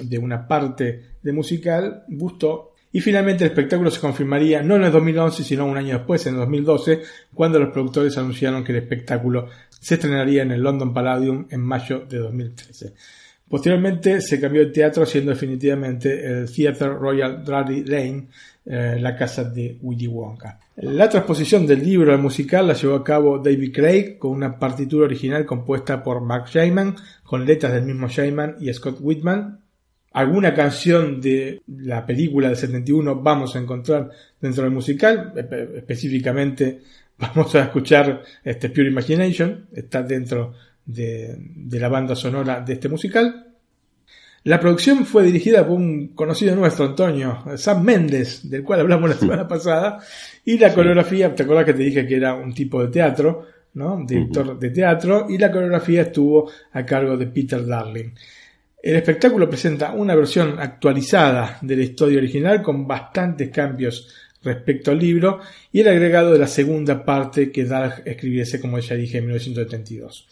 de 0.00 0.18
una 0.18 0.46
parte 0.46 1.16
de 1.22 1.32
musical, 1.32 2.04
gustó 2.08 2.72
y 2.92 3.00
finalmente 3.00 3.44
el 3.44 3.50
espectáculo 3.50 3.90
se 3.90 4.00
confirmaría 4.00 4.62
no 4.62 4.76
en 4.76 4.84
el 4.84 4.92
2011 4.92 5.42
sino 5.42 5.66
un 5.66 5.76
año 5.76 5.98
después, 5.98 6.26
en 6.26 6.34
el 6.34 6.40
2012, 6.40 7.02
cuando 7.34 7.58
los 7.58 7.72
productores 7.72 8.16
anunciaron 8.18 8.62
que 8.62 8.72
el 8.72 8.78
espectáculo 8.78 9.48
se 9.68 9.94
estrenaría 9.94 10.42
en 10.42 10.52
el 10.52 10.62
London 10.62 10.94
Palladium 10.94 11.46
en 11.50 11.60
mayo 11.60 12.06
de 12.08 12.18
2013. 12.18 12.94
Posteriormente 13.48 14.20
se 14.20 14.40
cambió 14.40 14.64
de 14.64 14.72
teatro 14.72 15.04
siendo 15.04 15.32
definitivamente 15.32 16.24
el 16.24 16.50
Theatre 16.50 16.94
Royal 16.94 17.44
Drury 17.44 17.84
Lane 17.84 18.28
eh, 18.66 18.96
la 18.98 19.14
casa 19.14 19.44
de 19.44 19.76
Willy 19.82 20.06
Wonka. 20.06 20.58
La 20.76 21.08
transposición 21.10 21.66
del 21.66 21.84
libro 21.84 22.12
al 22.12 22.18
musical 22.18 22.66
la 22.66 22.72
llevó 22.72 22.94
a 22.94 23.04
cabo 23.04 23.38
David 23.38 23.74
Craig 23.74 24.18
con 24.18 24.30
una 24.30 24.58
partitura 24.58 25.04
original 25.04 25.44
compuesta 25.44 26.02
por 26.02 26.22
Mark 26.22 26.46
Shaiman, 26.48 26.96
con 27.24 27.44
letras 27.44 27.74
del 27.74 27.84
mismo 27.84 28.08
Shaiman 28.08 28.56
y 28.60 28.72
Scott 28.72 28.96
Whitman. 29.00 29.63
Alguna 30.14 30.54
canción 30.54 31.20
de 31.20 31.60
la 31.66 32.06
película 32.06 32.48
del 32.48 32.56
71 32.56 33.20
vamos 33.20 33.54
a 33.54 33.58
encontrar 33.58 34.10
dentro 34.40 34.62
del 34.64 34.72
musical, 34.72 35.32
espe- 35.34 35.76
específicamente 35.76 36.80
vamos 37.18 37.54
a 37.54 37.64
escuchar 37.64 38.22
este 38.42 38.70
Pure 38.70 38.88
Imagination, 38.88 39.66
está 39.74 40.02
dentro 40.02 40.54
de, 40.86 41.36
de 41.38 41.80
la 41.80 41.88
banda 41.88 42.14
sonora 42.16 42.60
de 42.60 42.72
este 42.74 42.88
musical. 42.88 43.46
La 44.44 44.60
producción 44.60 45.06
fue 45.06 45.22
dirigida 45.24 45.66
por 45.66 45.76
un 45.78 46.08
conocido 46.08 46.54
nuestro, 46.54 46.84
Antonio, 46.84 47.42
Sam 47.56 47.82
Méndez, 47.82 48.48
del 48.50 48.62
cual 48.62 48.80
hablamos 48.80 49.08
la 49.10 49.16
semana 49.18 49.48
pasada, 49.48 50.00
y 50.44 50.58
la 50.58 50.74
coreografía, 50.74 51.34
te 51.34 51.44
acuerdas 51.44 51.64
que 51.64 51.72
te 51.74 51.82
dije 51.82 52.06
que 52.06 52.16
era 52.16 52.34
un 52.34 52.52
tipo 52.52 52.82
de 52.82 52.88
teatro, 52.88 53.46
¿no? 53.74 54.04
Director 54.06 54.58
de 54.58 54.70
teatro, 54.70 55.26
y 55.30 55.38
la 55.38 55.50
coreografía 55.50 56.02
estuvo 56.02 56.50
a 56.72 56.84
cargo 56.84 57.16
de 57.16 57.26
Peter 57.26 57.64
Darling. 57.66 58.10
El 58.84 58.96
espectáculo 58.96 59.48
presenta 59.48 59.92
una 59.92 60.14
versión 60.14 60.60
actualizada 60.60 61.56
de 61.62 61.74
la 61.74 61.84
historia 61.84 62.18
original 62.18 62.60
con 62.60 62.86
bastantes 62.86 63.48
cambios 63.48 64.14
respecto 64.42 64.90
al 64.90 64.98
libro 64.98 65.40
y 65.72 65.80
el 65.80 65.88
agregado 65.88 66.34
de 66.34 66.38
la 66.38 66.46
segunda 66.46 67.02
parte 67.02 67.50
que 67.50 67.64
Dark 67.64 68.02
escribiese, 68.04 68.60
como 68.60 68.78
ya 68.78 68.94
dije, 68.94 69.16
en 69.16 69.24
1972. 69.24 70.28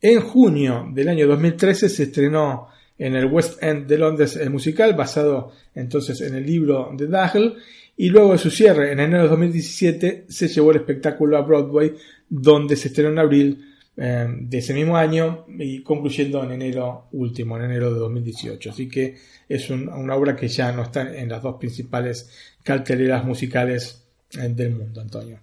En 0.00 0.20
junio 0.20 0.88
del 0.92 1.10
año 1.10 1.28
2013 1.28 1.88
se 1.88 2.02
estrenó 2.02 2.66
en 2.98 3.14
el 3.14 3.26
West 3.26 3.62
End 3.62 3.86
de 3.86 3.98
Londres 3.98 4.34
el 4.34 4.50
musical, 4.50 4.94
basado 4.94 5.52
entonces 5.72 6.20
en 6.22 6.34
el 6.34 6.44
libro 6.44 6.90
de 6.92 7.06
Dahl, 7.06 7.54
y 7.96 8.08
luego 8.08 8.32
de 8.32 8.38
su 8.38 8.50
cierre 8.50 8.90
en 8.90 8.98
enero 8.98 9.22
de 9.22 9.28
2017 9.28 10.24
se 10.28 10.48
llevó 10.48 10.72
el 10.72 10.78
espectáculo 10.78 11.36
a 11.36 11.42
Broadway, 11.42 11.94
donde 12.28 12.74
se 12.74 12.88
estrenó 12.88 13.10
en 13.10 13.18
abril 13.20 13.75
eh, 13.96 14.26
de 14.40 14.58
ese 14.58 14.74
mismo 14.74 14.96
año 14.96 15.46
y 15.58 15.82
concluyendo 15.82 16.44
en 16.44 16.52
enero 16.52 17.08
último, 17.12 17.56
en 17.56 17.64
enero 17.64 17.92
de 17.92 17.98
2018. 18.00 18.70
Así 18.70 18.88
que 18.88 19.16
es 19.48 19.70
un- 19.70 19.88
una 19.88 20.14
obra 20.14 20.36
que 20.36 20.48
ya 20.48 20.70
no 20.72 20.82
está 20.82 21.16
en 21.16 21.28
las 21.28 21.42
dos 21.42 21.56
principales 21.58 22.30
carteleras 22.62 23.24
musicales 23.24 24.02
eh, 24.38 24.48
del 24.48 24.74
mundo, 24.74 25.00
Antonio. 25.00 25.38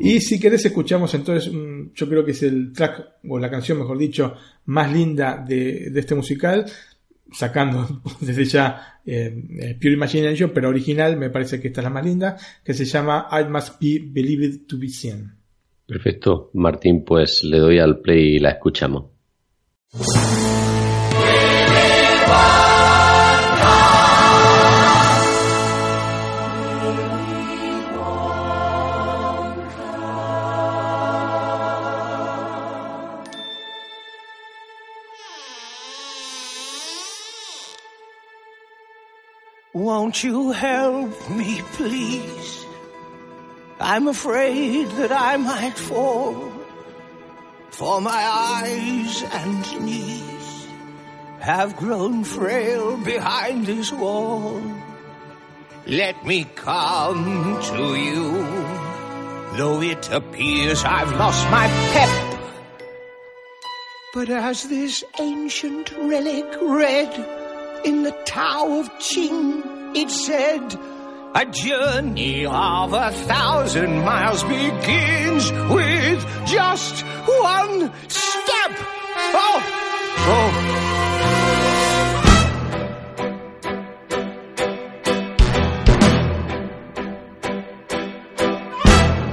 Y 0.00 0.20
si 0.20 0.40
querés 0.40 0.64
escuchamos 0.64 1.12
entonces, 1.14 1.52
mm, 1.52 1.92
yo 1.94 2.08
creo 2.08 2.24
que 2.24 2.30
es 2.30 2.42
el 2.42 2.72
track, 2.72 3.06
o 3.28 3.38
la 3.38 3.50
canción 3.50 3.78
mejor 3.78 3.98
dicho, 3.98 4.34
más 4.66 4.90
linda 4.90 5.44
de, 5.46 5.90
de 5.90 6.00
este 6.00 6.14
musical, 6.14 6.64
sacando 7.32 8.00
desde 8.20 8.44
ya 8.46 9.00
eh, 9.04 9.44
eh, 9.58 9.76
Pure 9.78 9.92
Imagination, 9.94 10.52
pero 10.54 10.70
original 10.70 11.16
me 11.18 11.28
parece 11.28 11.60
que 11.60 11.68
esta 11.68 11.80
es 11.80 11.84
la 11.84 11.90
más 11.90 12.04
linda, 12.04 12.38
que 12.64 12.72
se 12.72 12.86
llama 12.86 13.28
I 13.30 13.44
Must 13.50 13.78
Be 13.80 14.00
Believed 14.06 14.66
to 14.66 14.78
Be 14.78 14.88
Seen. 14.88 15.30
Perfecto, 15.86 16.50
Martín, 16.54 17.04
pues 17.04 17.44
le 17.44 17.58
doy 17.58 17.78
al 17.78 18.00
play 18.00 18.36
y 18.36 18.38
la 18.38 18.50
escuchamos. 18.50 19.04
Won't 39.74 40.22
you 40.22 40.52
help 40.52 41.28
me, 41.28 41.60
please? 41.72 42.64
I'm 43.80 44.08
afraid 44.08 44.88
that 44.98 45.12
I 45.12 45.36
might 45.36 45.76
fall, 45.76 46.52
for 47.70 48.00
my 48.00 48.10
eyes 48.12 49.22
and 49.22 49.84
knees 49.84 50.66
have 51.40 51.76
grown 51.76 52.24
frail 52.24 52.96
behind 52.96 53.66
this 53.66 53.92
wall. 53.92 54.62
Let 55.86 56.24
me 56.24 56.44
come 56.54 57.60
to 57.62 57.94
you, 57.94 58.32
though 59.58 59.82
it 59.82 60.08
appears 60.10 60.82
I've 60.84 61.12
lost 61.12 61.44
my 61.50 61.66
pep. 61.92 62.40
But 64.14 64.30
as 64.30 64.68
this 64.68 65.04
ancient 65.20 65.90
relic 65.98 66.46
read 66.62 67.12
in 67.84 68.04
the 68.04 68.12
Tao 68.24 68.78
of 68.78 68.88
Qing, 69.00 69.94
it 69.94 70.10
said, 70.10 70.78
a 71.34 71.44
journey 71.46 72.46
of 72.46 72.92
a 72.92 73.10
thousand 73.10 74.04
miles 74.04 74.44
begins 74.44 75.50
with 75.52 76.46
just 76.46 77.04
one 77.04 77.92
step. 78.08 78.70
Oh, 79.36 79.60
oh. 80.26 80.70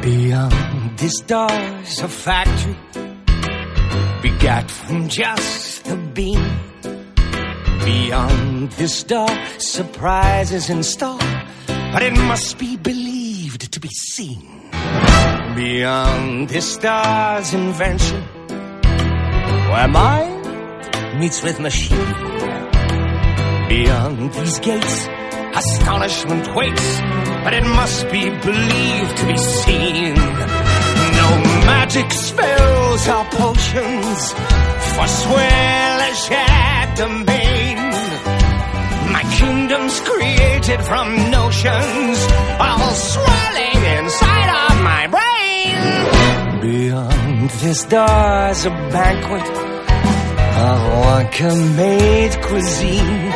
Beyond 0.02 0.98
the 0.98 1.10
stars, 1.10 2.00
a 2.00 2.08
factory 2.08 2.78
begat 4.24 4.72
from 4.72 5.08
just 5.08 5.86
the 5.86 5.98
beam. 5.98 6.44
Beyond 7.86 8.72
this 8.72 8.96
star, 8.96 9.30
surprises 9.60 10.70
in 10.70 10.82
store, 10.84 11.20
but 11.92 12.02
it 12.02 12.14
must 12.14 12.58
be 12.58 12.78
believed 12.78 13.72
to 13.72 13.80
be 13.80 13.90
seen. 13.90 14.42
Beyond 15.56 16.50
this 16.50 16.74
star's 16.74 17.54
invention, 17.54 18.22
where 19.72 19.88
mind 19.88 21.20
meets 21.20 21.44
with 21.44 21.60
machine. 21.60 22.14
Beyond 23.70 24.34
these 24.34 24.60
gates, 24.60 25.08
astonishment 25.56 26.56
waits, 26.56 27.00
but 27.44 27.54
it 27.54 27.64
must 27.64 28.10
be 28.12 28.30
believed 28.30 29.18
to 29.18 29.26
be 29.28 29.38
seen. 29.38 30.16
No 31.20 31.30
magic 31.72 32.12
spells 32.12 33.08
or 33.08 33.26
potions 33.26 34.34
forswear 34.96 35.92
shared 36.16 36.98
domain. 36.98 37.51
My 39.10 39.24
kingdom's 39.40 40.00
created 40.02 40.82
from 40.82 41.32
notions, 41.32 42.18
all 42.60 42.94
swirling 42.94 43.82
inside 43.98 44.50
of 44.62 44.74
my 44.84 45.04
brain. 45.16 46.62
Beyond 46.62 47.50
this 47.50 47.84
door's 47.86 48.66
a 48.66 48.70
banquet 48.70 49.48
of 50.68 50.80
Wonka-made 51.04 52.42
cuisine. 52.44 53.32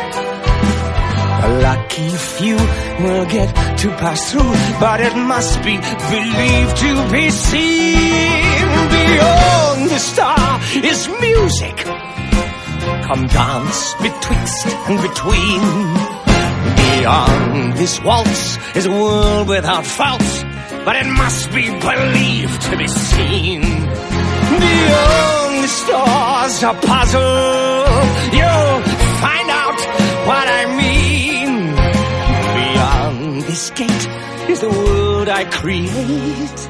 A 1.46 1.48
lucky 1.60 2.08
few 2.08 2.56
will 3.02 3.26
get 3.26 3.54
to 3.78 3.88
pass 3.90 4.32
through, 4.32 4.54
but 4.80 5.00
it 5.00 5.16
must 5.16 5.62
be 5.62 5.76
believed 6.10 6.76
to 6.78 7.10
be 7.12 7.30
seen. 7.30 8.66
Beyond 8.96 9.90
the 9.90 9.98
star 9.98 10.60
is 10.82 11.08
music. 11.20 12.05
Come 13.06 13.28
dance 13.28 13.94
betwixt 14.02 14.66
and 14.88 15.00
between. 15.00 15.62
Beyond 16.76 17.74
this 17.74 18.02
waltz 18.02 18.58
is 18.74 18.86
a 18.86 18.90
world 18.90 19.48
without 19.48 19.86
faults, 19.86 20.42
but 20.84 20.96
it 20.96 21.06
must 21.06 21.52
be 21.52 21.70
believed 21.70 22.62
to 22.62 22.76
be 22.76 22.88
seen. 22.88 23.60
Beyond 23.62 25.54
the 25.62 25.68
stars 25.68 26.52
it's 26.54 26.62
a 26.64 26.74
puzzle. 26.74 27.86
You'll 28.38 28.82
find 29.22 29.50
out 29.62 29.80
what 30.26 30.46
I 30.48 30.62
mean. 30.82 31.52
Beyond 32.58 33.42
this 33.42 33.70
gate 33.70 34.08
is 34.50 34.60
the 34.62 34.68
world 34.68 35.28
I 35.28 35.44
create. 35.44 36.60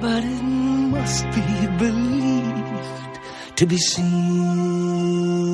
But 0.00 0.24
it 0.24 0.42
must 0.42 1.24
be 1.36 1.66
believed 1.76 2.33
to 3.56 3.66
be 3.66 3.78
seen. 3.78 5.44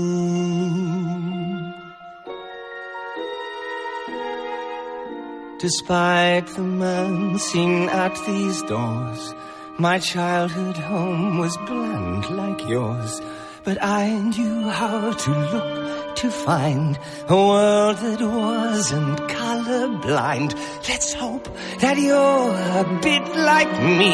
Despite 5.59 6.47
the 6.57 6.63
man 6.63 7.39
seen 7.39 7.89
at 7.91 8.15
these 8.27 8.63
doors, 8.63 9.35
my 9.79 9.99
childhood 9.99 10.77
home 10.77 11.39
was 11.39 11.55
bland 11.67 12.31
like 12.31 12.67
yours. 12.67 13.21
But 13.63 13.83
I 13.83 14.09
knew 14.11 14.71
how 14.71 15.13
to 15.13 15.31
look 15.31 16.17
to 16.17 16.31
find 16.31 16.99
a 17.29 17.37
world 17.37 17.97
that 17.99 18.21
wasn't 18.21 19.19
colorblind. 19.29 20.55
Let's 20.89 21.13
hope 21.13 21.47
that 21.81 21.99
you're 21.99 22.53
a 22.81 23.01
bit 23.03 23.25
like 23.37 23.73
me 23.83 24.13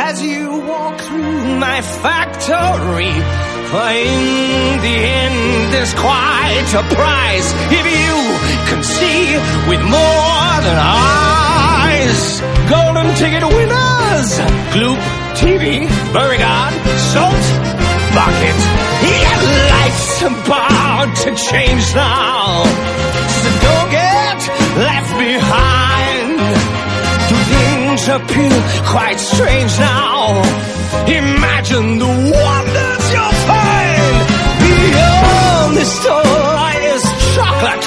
as 0.00 0.22
you 0.22 0.60
walk 0.60 0.98
through 1.00 1.58
my 1.58 1.82
factory. 1.82 3.12
For 3.68 3.88
in 3.90 4.80
the 4.80 4.96
end, 5.20 5.72
there's 5.74 5.92
quite 5.92 6.70
a 6.72 6.82
prize 6.94 7.48
if 7.76 7.84
you 8.00 8.16
can 8.68 8.82
see 8.82 9.36
with 9.68 9.82
more 9.84 10.52
than 10.64 10.78
eyes. 10.80 12.40
Golden 12.70 13.14
ticket 13.14 13.44
winners, 13.44 14.30
Gloop 14.72 15.00
TV, 15.36 15.84
Beauregard, 16.14 16.74
Salt, 17.12 17.44
Bucket. 18.14 18.85
Your 19.02 19.38
life's 19.74 20.22
about 20.22 21.10
to 21.24 21.30
change 21.34 21.86
now. 21.94 22.64
So 23.38 23.48
don't 23.66 23.90
get 23.90 24.38
left 24.86 25.12
behind. 25.18 26.38
Do 27.28 27.36
things 27.52 28.02
appear 28.08 28.56
quite 28.94 29.18
strange 29.18 29.72
now? 29.78 30.42
Imagine 31.06 31.98
the 31.98 32.12
wonders 32.34 33.04
you'll 33.12 33.38
find 33.50 34.16
beyond 34.64 35.76
this 35.76 35.94
is 36.92 37.02
chocolate. 37.34 37.84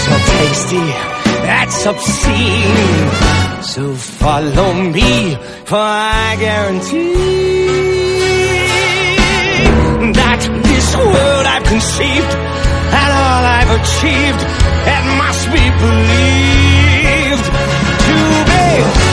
So 0.00 0.12
tasty, 0.32 0.86
that's 1.46 1.86
obscene. 1.86 3.62
So 3.62 3.94
follow 3.94 4.72
me, 4.96 5.36
for 5.66 5.76
I 5.76 6.36
guarantee 6.40 7.47
that 10.14 10.40
this 10.64 10.88
world 10.96 11.46
I've 11.46 11.64
conceived 11.64 12.32
and 12.88 13.10
all 13.12 13.44
I've 13.58 13.72
achieved, 13.80 14.42
it 14.94 15.04
must 15.20 15.44
be 15.52 15.64
believed 15.82 17.46
to 18.06 19.07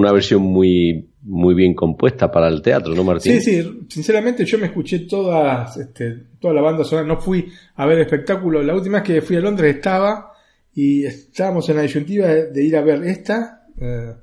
una 0.00 0.12
versión 0.12 0.42
muy, 0.42 1.10
muy 1.22 1.54
bien 1.54 1.74
compuesta 1.74 2.30
para 2.30 2.48
el 2.48 2.62
teatro, 2.62 2.94
¿no, 2.94 3.04
Martín? 3.04 3.40
Sí, 3.40 3.62
sí, 3.62 3.86
sinceramente 3.88 4.44
yo 4.44 4.58
me 4.58 4.66
escuché 4.66 5.00
todas, 5.00 5.76
este, 5.76 6.16
toda 6.40 6.54
la 6.54 6.62
banda 6.62 6.84
sonora, 6.84 7.06
no 7.06 7.20
fui 7.20 7.46
a 7.76 7.86
ver 7.86 8.00
espectáculo, 8.00 8.62
la 8.62 8.74
última 8.74 8.98
vez 8.98 9.06
que 9.06 9.22
fui 9.22 9.36
a 9.36 9.40
Londres 9.40 9.76
estaba 9.76 10.32
y 10.74 11.04
estábamos 11.04 11.68
en 11.68 11.76
la 11.76 11.82
disyuntiva 11.82 12.26
de, 12.26 12.64
ir 12.64 12.76
a 12.76 12.82
ver 12.82 13.04
esta, 13.04 13.66
eh, 13.78 14.14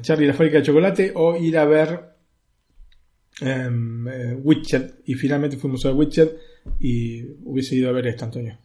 Charlie 0.00 0.24
y 0.24 0.28
la 0.28 0.34
fábrica 0.34 0.58
de 0.58 0.64
chocolate, 0.64 1.12
o 1.14 1.36
ir 1.36 1.56
a 1.56 1.64
ver 1.64 2.00
em, 3.40 4.08
eh, 4.08 4.34
Witcher, 4.42 4.96
y 5.06 5.14
finalmente 5.14 5.56
fuimos 5.56 5.86
a 5.86 5.92
Witcher 5.92 6.36
y 6.80 7.22
hubiese 7.44 7.76
ido 7.76 7.88
a 7.88 7.92
ver 7.92 8.08
esta, 8.08 8.24
Antonio. 8.24 8.58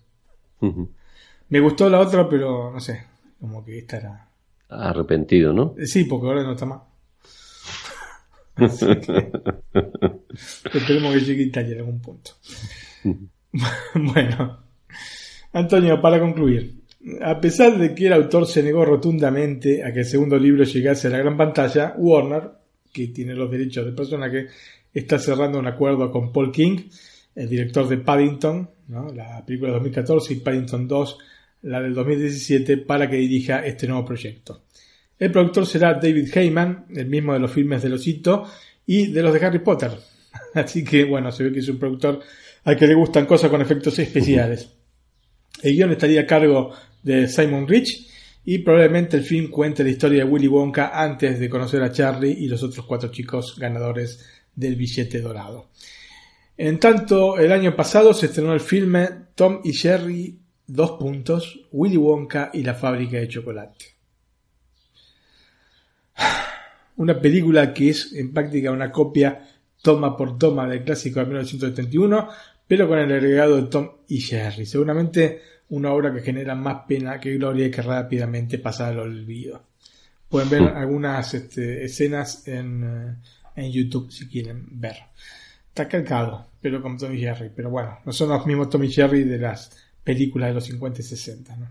Me 1.49 1.59
gustó 1.59 1.89
la 1.89 1.99
otra, 1.99 2.27
pero 2.27 2.71
no 2.71 2.79
sé, 2.79 3.03
como 3.39 3.63
que 3.63 3.77
esta 3.77 3.97
era... 3.97 4.32
Arrepentido, 4.75 5.53
¿no? 5.53 5.75
Eh, 5.77 5.87
Sí, 5.87 6.05
porque 6.05 6.27
ahora 6.27 6.43
no 6.43 6.53
está 6.53 6.65
más. 6.65 6.81
Así 8.55 8.85
que 8.85 9.31
esperemos 10.73 11.13
que 11.13 11.19
llegue 11.21 11.43
Italia 11.43 11.73
en 11.73 11.79
algún 11.79 12.01
punto. 12.01 12.31
bueno, 13.95 14.59
Antonio, 15.53 16.01
para 16.01 16.19
concluir, 16.19 16.83
a 17.21 17.39
pesar 17.39 17.77
de 17.77 17.93
que 17.93 18.07
el 18.07 18.13
autor 18.13 18.47
se 18.47 18.63
negó 18.63 18.85
rotundamente 18.85 19.83
a 19.83 19.91
que 19.91 19.99
el 19.99 20.05
segundo 20.05 20.37
libro 20.37 20.63
llegase 20.63 21.07
a 21.07 21.11
la 21.11 21.17
gran 21.17 21.35
pantalla, 21.35 21.95
Warner, 21.97 22.51
que 22.91 23.07
tiene 23.07 23.33
los 23.33 23.51
derechos 23.51 23.85
del 23.85 23.95
personaje, 23.95 24.47
está 24.93 25.17
cerrando 25.19 25.59
un 25.59 25.67
acuerdo 25.67 26.11
con 26.11 26.31
Paul 26.31 26.51
King, 26.51 26.77
el 27.35 27.49
director 27.49 27.87
de 27.87 27.97
Paddington, 27.97 28.69
¿no? 28.87 29.11
la 29.11 29.43
película 29.45 29.71
de 29.71 29.77
2014 29.79 30.33
y 30.33 30.37
Paddington 30.37 30.87
2, 30.87 31.17
la 31.63 31.81
del 31.81 31.93
2017, 31.93 32.77
para 32.77 33.09
que 33.09 33.17
dirija 33.17 33.65
este 33.65 33.87
nuevo 33.87 34.05
proyecto. 34.05 34.63
El 35.17 35.31
productor 35.31 35.65
será 35.65 35.93
David 35.93 36.29
Heyman, 36.33 36.85
el 36.95 37.07
mismo 37.07 37.33
de 37.33 37.39
los 37.39 37.51
filmes 37.51 37.81
de 37.81 37.91
Osito 37.91 38.45
y 38.85 39.07
de 39.07 39.21
los 39.21 39.33
de 39.33 39.45
Harry 39.45 39.59
Potter. 39.59 39.91
Así 40.53 40.83
que, 40.83 41.05
bueno, 41.05 41.31
se 41.31 41.43
ve 41.43 41.51
que 41.51 41.59
es 41.59 41.69
un 41.69 41.79
productor 41.79 42.19
al 42.65 42.77
que 42.77 42.87
le 42.87 42.93
gustan 42.93 43.25
cosas 43.25 43.49
con 43.49 43.61
efectos 43.61 43.97
especiales. 43.99 44.69
El 45.61 45.75
guion 45.75 45.91
estaría 45.91 46.21
a 46.21 46.25
cargo 46.25 46.73
de 47.01 47.27
Simon 47.27 47.67
Rich 47.67 48.09
y 48.45 48.59
probablemente 48.59 49.17
el 49.17 49.23
film 49.23 49.49
cuente 49.49 49.83
la 49.83 49.89
historia 49.89 50.25
de 50.25 50.29
Willy 50.29 50.47
Wonka 50.47 50.91
antes 50.93 51.39
de 51.39 51.49
conocer 51.49 51.81
a 51.81 51.91
Charlie 51.91 52.31
y 52.31 52.47
los 52.47 52.61
otros 52.63 52.85
cuatro 52.85 53.09
chicos 53.09 53.57
ganadores 53.57 54.25
del 54.55 54.75
billete 54.75 55.21
dorado. 55.21 55.69
En 56.57 56.79
tanto, 56.79 57.37
el 57.37 57.51
año 57.51 57.75
pasado 57.75 58.13
se 58.13 58.27
estrenó 58.27 58.53
el 58.53 58.59
filme 58.59 59.09
Tom 59.35 59.61
y 59.63 59.73
Jerry, 59.73 60.37
dos 60.67 60.91
puntos, 60.91 61.67
Willy 61.71 61.97
Wonka 61.97 62.51
y 62.53 62.63
la 62.63 62.73
fábrica 62.73 63.17
de 63.17 63.27
chocolate. 63.27 63.85
Una 66.97 67.19
película 67.19 67.73
que 67.73 67.89
es 67.89 68.13
en 68.13 68.33
práctica 68.33 68.71
una 68.71 68.91
copia 68.91 69.49
toma 69.81 70.15
por 70.15 70.37
toma 70.37 70.67
del 70.67 70.83
clásico 70.83 71.19
de 71.19 71.25
1971, 71.25 72.29
pero 72.67 72.87
con 72.87 72.99
el 72.99 73.11
agregado 73.11 73.57
de 73.57 73.63
Tom 73.63 73.89
y 74.07 74.21
Jerry. 74.21 74.65
Seguramente 74.65 75.41
una 75.69 75.91
obra 75.91 76.13
que 76.13 76.21
genera 76.21 76.55
más 76.55 76.83
pena 76.87 77.19
que 77.19 77.35
gloria 77.35 77.65
y 77.65 77.71
que 77.71 77.81
rápidamente 77.81 78.59
pasa 78.59 78.87
al 78.87 78.99
olvido. 78.99 79.63
Pueden 80.29 80.49
ver 80.49 80.63
algunas 80.63 81.33
este, 81.33 81.83
escenas 81.83 82.47
en, 82.47 82.83
eh, 82.83 83.15
en 83.55 83.71
YouTube 83.71 84.11
si 84.11 84.27
quieren 84.27 84.67
ver. 84.71 84.97
Está 85.67 85.87
calcado, 85.87 86.47
pero 86.61 86.81
con 86.81 86.97
Tom 86.97 87.13
y 87.13 87.19
Jerry. 87.19 87.51
Pero 87.55 87.69
bueno, 87.69 87.99
no 88.05 88.11
son 88.11 88.29
los 88.29 88.45
mismos 88.45 88.69
Tom 88.69 88.83
y 88.83 88.91
Jerry 88.91 89.23
de 89.23 89.39
las 89.39 89.71
películas 90.03 90.49
de 90.49 90.53
los 90.55 90.65
50 90.65 91.01
y 91.01 91.03
60. 91.03 91.55
¿no? 91.55 91.67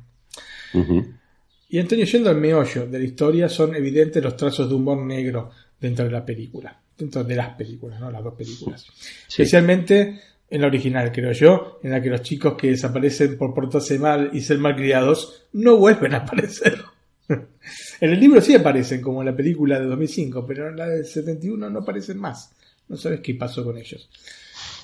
Y 1.68 1.78
Antonio, 1.78 2.04
yendo 2.04 2.30
al 2.30 2.36
meollo 2.36 2.86
de 2.86 2.98
la 2.98 3.04
historia, 3.04 3.48
son 3.48 3.74
evidentes 3.74 4.22
los 4.22 4.36
trazos 4.36 4.68
de 4.68 4.74
humor 4.74 4.98
negro 4.98 5.50
dentro 5.80 6.04
de 6.04 6.10
la 6.10 6.24
película. 6.24 6.78
Dentro 6.96 7.24
de 7.24 7.34
las 7.34 7.56
películas, 7.56 7.98
¿no? 7.98 8.10
Las 8.10 8.22
dos 8.22 8.34
películas. 8.34 8.86
Especialmente 9.26 10.20
en 10.50 10.60
la 10.60 10.66
original, 10.66 11.10
creo 11.10 11.32
yo, 11.32 11.80
en 11.82 11.92
la 11.92 12.02
que 12.02 12.10
los 12.10 12.20
chicos 12.20 12.54
que 12.58 12.68
desaparecen 12.68 13.38
por 13.38 13.54
portarse 13.54 13.98
mal 13.98 14.28
y 14.34 14.42
ser 14.42 14.58
malcriados 14.58 15.46
no 15.54 15.78
vuelven 15.78 16.12
a 16.12 16.18
aparecer. 16.18 16.78
en 17.28 18.10
el 18.10 18.20
libro 18.20 18.42
sí 18.42 18.54
aparecen, 18.54 19.00
como 19.00 19.22
en 19.22 19.28
la 19.28 19.36
película 19.36 19.80
de 19.80 19.86
2005, 19.86 20.46
pero 20.46 20.68
en 20.68 20.76
la 20.76 20.88
del 20.88 21.06
71 21.06 21.70
no 21.70 21.78
aparecen 21.78 22.18
más. 22.18 22.52
No 22.86 22.98
sabes 22.98 23.20
qué 23.20 23.34
pasó 23.34 23.64
con 23.64 23.78
ellos. 23.78 24.10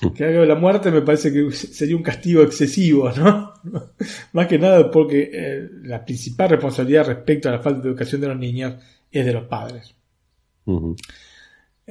Que 0.15 0.25
de 0.25 0.45
la 0.45 0.55
muerte 0.55 0.91
me 0.91 1.01
parece 1.01 1.31
que 1.31 1.51
sería 1.51 1.95
un 1.95 2.03
castigo 2.03 2.41
excesivo, 2.41 3.11
¿no? 3.11 3.53
Más 4.33 4.47
que 4.47 4.57
nada 4.57 4.89
porque 4.89 5.29
eh, 5.33 5.69
la 5.83 6.03
principal 6.03 6.49
responsabilidad 6.49 7.07
respecto 7.07 7.49
a 7.49 7.53
la 7.53 7.59
falta 7.59 7.81
de 7.81 7.89
educación 7.89 8.21
de 8.21 8.27
los 8.27 8.37
niños 8.37 8.75
es 9.11 9.25
de 9.25 9.33
los 9.33 9.43
padres. 9.45 9.95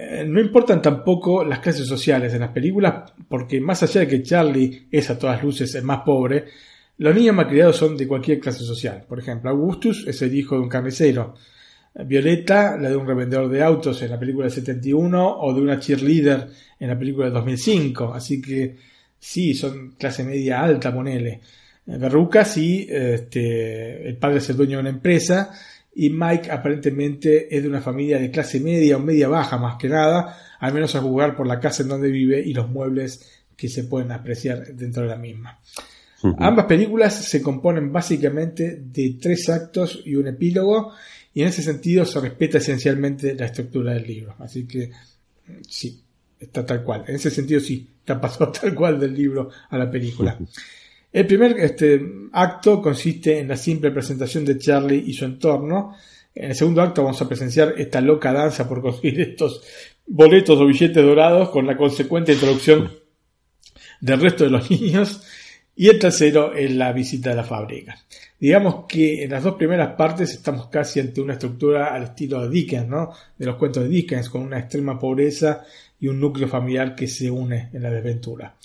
Eh, 0.00 0.24
no 0.24 0.40
importan 0.40 0.80
tampoco 0.80 1.44
las 1.44 1.58
clases 1.58 1.86
sociales 1.86 2.32
en 2.32 2.40
las 2.40 2.50
películas, 2.50 3.12
porque 3.28 3.60
más 3.60 3.82
allá 3.82 4.02
de 4.02 4.08
que 4.08 4.22
Charlie 4.22 4.86
es 4.90 5.10
a 5.10 5.18
todas 5.18 5.42
luces 5.42 5.74
el 5.74 5.82
más 5.82 6.02
pobre, 6.02 6.44
los 6.98 7.14
niños 7.14 7.34
malcriados 7.34 7.76
son 7.76 7.96
de 7.96 8.06
cualquier 8.06 8.40
clase 8.40 8.64
social. 8.64 9.04
Por 9.08 9.18
ejemplo, 9.18 9.50
Augustus 9.50 10.06
es 10.06 10.20
el 10.22 10.34
hijo 10.34 10.54
de 10.54 10.62
un 10.62 10.68
carnicero. 10.68 11.34
Violeta, 11.94 12.76
la 12.76 12.90
de 12.90 12.96
un 12.96 13.06
revendedor 13.06 13.48
de 13.48 13.62
autos 13.62 14.00
en 14.02 14.10
la 14.10 14.18
película 14.18 14.46
del 14.46 14.54
71, 14.54 15.40
o 15.40 15.54
de 15.54 15.60
una 15.60 15.80
cheerleader 15.80 16.48
en 16.78 16.88
la 16.88 16.98
película 16.98 17.26
del 17.26 17.34
2005. 17.34 18.14
Así 18.14 18.40
que 18.40 18.76
sí, 19.18 19.54
son 19.54 19.92
clase 19.98 20.24
media 20.24 20.62
alta, 20.62 20.94
ponele. 20.94 21.40
verrucas 21.86 22.56
y 22.58 22.86
este, 22.88 24.08
el 24.08 24.16
padre 24.16 24.38
es 24.38 24.50
el 24.50 24.56
dueño 24.56 24.76
de 24.76 24.82
una 24.82 24.90
empresa 24.90 25.50
y 25.94 26.10
Mike 26.10 26.52
aparentemente 26.52 27.54
es 27.54 27.62
de 27.62 27.68
una 27.68 27.80
familia 27.80 28.20
de 28.20 28.30
clase 28.30 28.60
media 28.60 28.96
o 28.96 29.00
media 29.00 29.26
baja 29.26 29.58
más 29.58 29.76
que 29.76 29.88
nada, 29.88 30.38
al 30.60 30.72
menos 30.72 30.94
a 30.94 31.00
jugar 31.00 31.34
por 31.34 31.48
la 31.48 31.58
casa 31.58 31.82
en 31.82 31.88
donde 31.88 32.08
vive 32.08 32.40
y 32.40 32.54
los 32.54 32.68
muebles 32.68 33.44
que 33.56 33.68
se 33.68 33.82
pueden 33.82 34.12
apreciar 34.12 34.64
dentro 34.74 35.02
de 35.02 35.08
la 35.08 35.16
misma. 35.16 35.58
Ambas 36.38 36.66
películas 36.66 37.14
se 37.14 37.42
componen 37.42 37.92
básicamente 37.92 38.80
de 38.80 39.18
tres 39.20 39.48
actos 39.48 40.02
y 40.04 40.14
un 40.14 40.28
epílogo 40.28 40.92
y 41.38 41.42
en 41.42 41.48
ese 41.50 41.62
sentido 41.62 42.04
se 42.04 42.18
respeta 42.18 42.58
esencialmente 42.58 43.32
la 43.32 43.46
estructura 43.46 43.94
del 43.94 44.04
libro. 44.04 44.34
Así 44.40 44.66
que 44.66 44.90
sí, 45.68 46.02
está 46.36 46.66
tal 46.66 46.82
cual. 46.82 47.04
En 47.06 47.14
ese 47.14 47.30
sentido 47.30 47.60
sí, 47.60 47.88
está 48.00 48.20
pasado 48.20 48.50
tal 48.60 48.74
cual 48.74 48.98
del 48.98 49.14
libro 49.14 49.48
a 49.70 49.78
la 49.78 49.88
película. 49.88 50.36
El 51.12 51.26
primer 51.28 51.56
este, 51.60 52.04
acto 52.32 52.82
consiste 52.82 53.38
en 53.38 53.46
la 53.46 53.56
simple 53.56 53.92
presentación 53.92 54.44
de 54.44 54.58
Charlie 54.58 55.04
y 55.06 55.12
su 55.12 55.26
entorno. 55.26 55.94
En 56.34 56.50
el 56.50 56.56
segundo 56.56 56.82
acto 56.82 57.04
vamos 57.04 57.22
a 57.22 57.28
presenciar 57.28 57.72
esta 57.78 58.00
loca 58.00 58.32
danza 58.32 58.68
por 58.68 58.82
conseguir 58.82 59.20
estos 59.30 59.62
boletos 60.08 60.58
o 60.58 60.66
billetes 60.66 61.04
dorados 61.04 61.50
con 61.50 61.68
la 61.68 61.76
consecuente 61.76 62.32
introducción 62.32 62.90
del 64.00 64.20
resto 64.20 64.42
de 64.42 64.50
los 64.50 64.68
niños. 64.72 65.22
Y 65.80 65.88
el 65.88 66.00
tercero 66.00 66.54
es 66.54 66.72
la 66.72 66.92
visita 66.92 67.30
a 67.30 67.36
la 67.36 67.44
fábrica. 67.44 67.96
Digamos 68.40 68.86
que 68.88 69.22
en 69.22 69.30
las 69.30 69.44
dos 69.44 69.54
primeras 69.54 69.94
partes 69.94 70.32
estamos 70.32 70.66
casi 70.66 70.98
ante 70.98 71.20
una 71.20 71.34
estructura 71.34 71.94
al 71.94 72.02
estilo 72.02 72.42
de 72.42 72.50
Dickens, 72.50 72.88
¿no? 72.88 73.12
De 73.38 73.46
los 73.46 73.54
cuentos 73.54 73.84
de 73.84 73.88
Dickens, 73.88 74.28
con 74.28 74.42
una 74.42 74.58
extrema 74.58 74.98
pobreza 74.98 75.64
y 76.00 76.08
un 76.08 76.18
núcleo 76.18 76.48
familiar 76.48 76.96
que 76.96 77.06
se 77.06 77.30
une 77.30 77.68
en 77.72 77.80
la 77.80 77.92
desventura. 77.92 78.56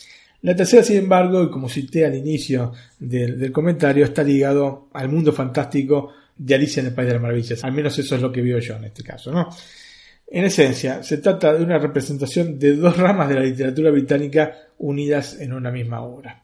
La 0.42 0.56
tercera, 0.56 0.82
sin 0.82 0.98
embargo, 0.98 1.44
y 1.44 1.52
como 1.52 1.70
cité 1.70 2.04
al 2.04 2.16
inicio 2.16 2.74
del, 2.98 3.52
comentario, 3.52 4.06
está 4.06 4.24
ligado 4.24 4.88
al 4.94 5.08
mundo 5.08 5.32
fantástico 5.32 6.14
de 6.36 6.56
Alicia 6.56 6.80
en 6.80 6.88
el 6.88 6.94
País 6.96 7.10
de 7.10 7.14
las 7.14 7.22
Maravillas. 7.22 7.64
Al 7.64 7.74
menos 7.74 8.00
eso 8.00 8.16
es 8.16 8.22
lo 8.24 8.32
que 8.32 8.42
veo 8.42 8.58
yo 8.58 8.76
en 8.78 8.86
este 8.86 9.04
caso. 9.04 9.32
En 10.26 10.46
esencia, 10.46 11.04
se 11.04 11.20
trata 11.20 11.54
de 11.54 11.64
una 11.64 11.78
representación 11.78 12.58
de 12.58 12.76
dos 12.76 12.98
ramas 12.98 13.30
de 13.30 13.36
la 13.36 13.42
literatura 13.42 13.92
británica 13.92 14.52
unidas 14.80 15.40
en 15.40 15.54
una 15.54 15.70
misma 15.70 16.02
obra. 16.02 16.42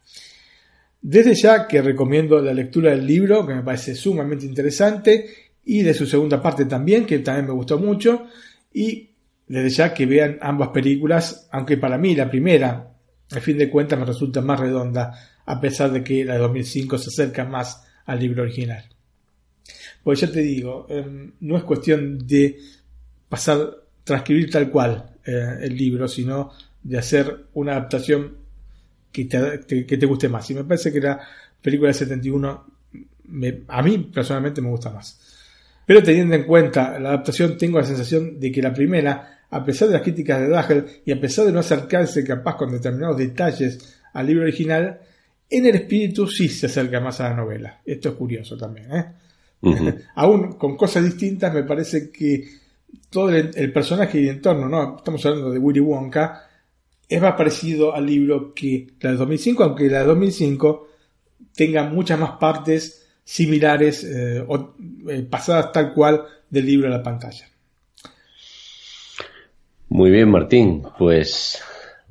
Desde 1.02 1.34
ya 1.34 1.68
que 1.68 1.82
recomiendo 1.82 2.42
la 2.42 2.54
lectura 2.54 2.92
del 2.92 3.06
libro, 3.06 3.46
que 3.48 3.54
me 3.54 3.64
parece 3.64 3.96
sumamente 3.96 4.46
interesante, 4.46 5.52
y 5.64 5.82
de 5.82 5.94
su 5.94 6.06
segunda 6.06 6.42
parte 6.42 6.66
también, 6.66 7.06
que 7.06 7.20
también 7.20 7.48
me 7.48 7.54
gustó 7.54 7.78
mucho, 7.78 8.28
y 8.74 9.10
desde 9.48 9.70
ya 9.70 9.94
que 9.94 10.06
vean 10.06 10.38
ambas 10.42 10.70
películas, 10.70 11.48
aunque 11.52 11.78
para 11.78 11.98
mí 11.98 12.16
la 12.16 12.30
primera 12.30 12.90
a 13.32 13.40
fin 13.40 13.58
de 13.58 13.70
cuentas 13.70 14.00
me 14.00 14.06
resulta 14.06 14.42
más 14.42 14.60
redonda, 14.60 15.14
a 15.46 15.62
pesar 15.62 15.92
de 15.92 16.04
que 16.04 16.26
la 16.26 16.34
de 16.34 16.40
2005 16.40 16.98
se 16.98 17.10
acerca 17.10 17.46
más 17.46 17.84
al 18.06 18.20
libro 18.20 18.44
original. 18.44 18.84
Pues 20.04 20.22
ya 20.22 20.32
te 20.32 20.40
digo, 20.42 20.88
em, 20.90 21.34
no 21.42 21.58
es 21.58 21.64
cuestión 21.64 22.18
de 22.28 22.58
pasar, 23.28 23.84
transcribir 24.04 24.50
tal 24.50 24.70
cual 24.72 25.12
eh, 25.26 25.58
el 25.62 25.76
libro, 25.76 26.08
sino 26.08 26.52
de 26.82 26.98
hacer 26.98 27.46
una 27.54 27.74
adaptación 27.74 28.38
que 29.12 29.26
te, 29.26 29.86
que 29.86 29.98
te 29.98 30.06
guste 30.06 30.30
más. 30.30 30.50
Y 30.50 30.56
me 30.56 30.64
parece 30.64 30.92
que 30.92 31.02
la 31.02 31.20
película 31.62 31.90
de 31.90 31.94
71 31.94 32.66
a 33.68 33.82
mí 33.82 33.98
personalmente 34.14 34.62
me 34.62 34.70
gusta 34.70 34.90
más. 34.90 35.20
Pero 35.86 36.04
teniendo 36.04 36.36
en 36.36 36.44
cuenta 36.44 37.00
la 37.00 37.10
adaptación, 37.10 37.58
tengo 37.58 37.80
la 37.80 37.86
sensación 37.86 38.40
de 38.40 38.52
que 38.52 38.62
la 38.62 38.74
primera 38.74 39.40
a 39.52 39.66
pesar 39.66 39.88
de 39.88 39.96
las 39.96 40.04
críticas 40.04 40.40
de 40.40 40.50
Dagel 40.50 40.86
y 41.06 41.12
a 41.12 41.20
pesar 41.20 41.46
de 41.46 41.52
no 41.52 41.60
acercarse 41.60 42.24
capaz 42.24 42.56
con 42.56 42.72
determinados 42.72 43.18
detalles 43.18 44.00
al 44.14 44.28
libro 44.28 44.44
original, 44.44 45.00
en 45.50 45.66
el 45.66 45.76
espíritu 45.76 46.28
sí 46.28 46.48
se 46.48 46.68
acerca 46.68 47.00
más 47.00 47.20
a 47.22 47.30
la 47.30 47.36
novela. 47.36 47.82
Esto 47.86 48.10
es 48.10 48.16
curioso 48.16 48.58
también. 48.58 48.88
¿eh? 48.94 49.06
Aún 50.16 50.54
con 50.54 50.78
cosas 50.78 51.04
distintas, 51.04 51.54
me 51.54 51.64
parece 51.64 52.12
que 52.12 52.48
todo 53.10 53.30
el, 53.30 53.74
personaje 53.74 54.20
y 54.20 54.28
el 54.28 54.36
entorno, 54.36 54.70
¿no? 54.70 54.98
estamos 54.98 55.26
hablando 55.26 55.52
de 55.52 55.58
Willy 55.58 55.80
Wonka, 55.80 56.49
es 57.10 57.22
más 57.22 57.34
parecido 57.34 57.96
al 57.96 58.06
libro 58.06 58.54
que 58.54 58.88
la 59.02 59.12
de 59.12 59.18
2005, 59.18 59.64
aunque 59.64 59.90
la 59.90 60.00
de 60.00 60.06
2005 60.06 60.88
tenga 61.56 61.84
muchas 61.84 62.20
más 62.20 62.32
partes 62.34 63.08
similares 63.24 64.04
eh, 64.04 64.46
o 64.48 64.76
eh, 65.10 65.26
pasadas 65.30 65.72
tal 65.72 65.94
cual 65.94 66.24
del 66.50 66.68
libro 66.68 66.88
a 66.88 66.92
la 66.92 67.04
pantalla. 67.04 67.48
Muy 69.90 70.12
bien, 70.12 70.30
Martín. 70.30 70.84
Pues 71.00 71.60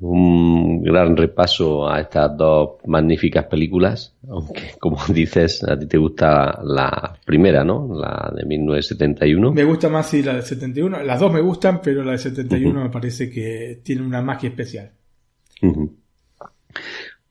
un 0.01 0.81
gran 0.81 1.17
repaso 1.17 1.89
a 1.89 1.99
estas 1.99 2.35
dos 2.37 2.77
magníficas 2.85 3.45
películas, 3.45 4.15
aunque 4.29 4.71
como 4.79 4.97
dices, 5.09 5.63
a 5.63 5.77
ti 5.77 5.87
te 5.87 5.97
gusta 5.97 6.59
la 6.63 7.17
primera, 7.25 7.63
¿no? 7.63 7.89
La 7.93 8.31
de 8.35 8.45
1971. 8.45 9.51
Me 9.53 9.63
gusta 9.63 9.89
más 9.89 10.07
sí 10.07 10.23
la 10.23 10.35
de 10.35 10.41
71. 10.41 11.03
Las 11.03 11.19
dos 11.19 11.33
me 11.33 11.41
gustan, 11.41 11.81
pero 11.81 12.03
la 12.03 12.13
de 12.13 12.17
71 12.17 12.83
me 12.83 12.89
parece 12.89 13.29
que 13.29 13.81
tiene 13.83 14.01
una 14.01 14.21
magia 14.21 14.49
especial. 14.49 14.91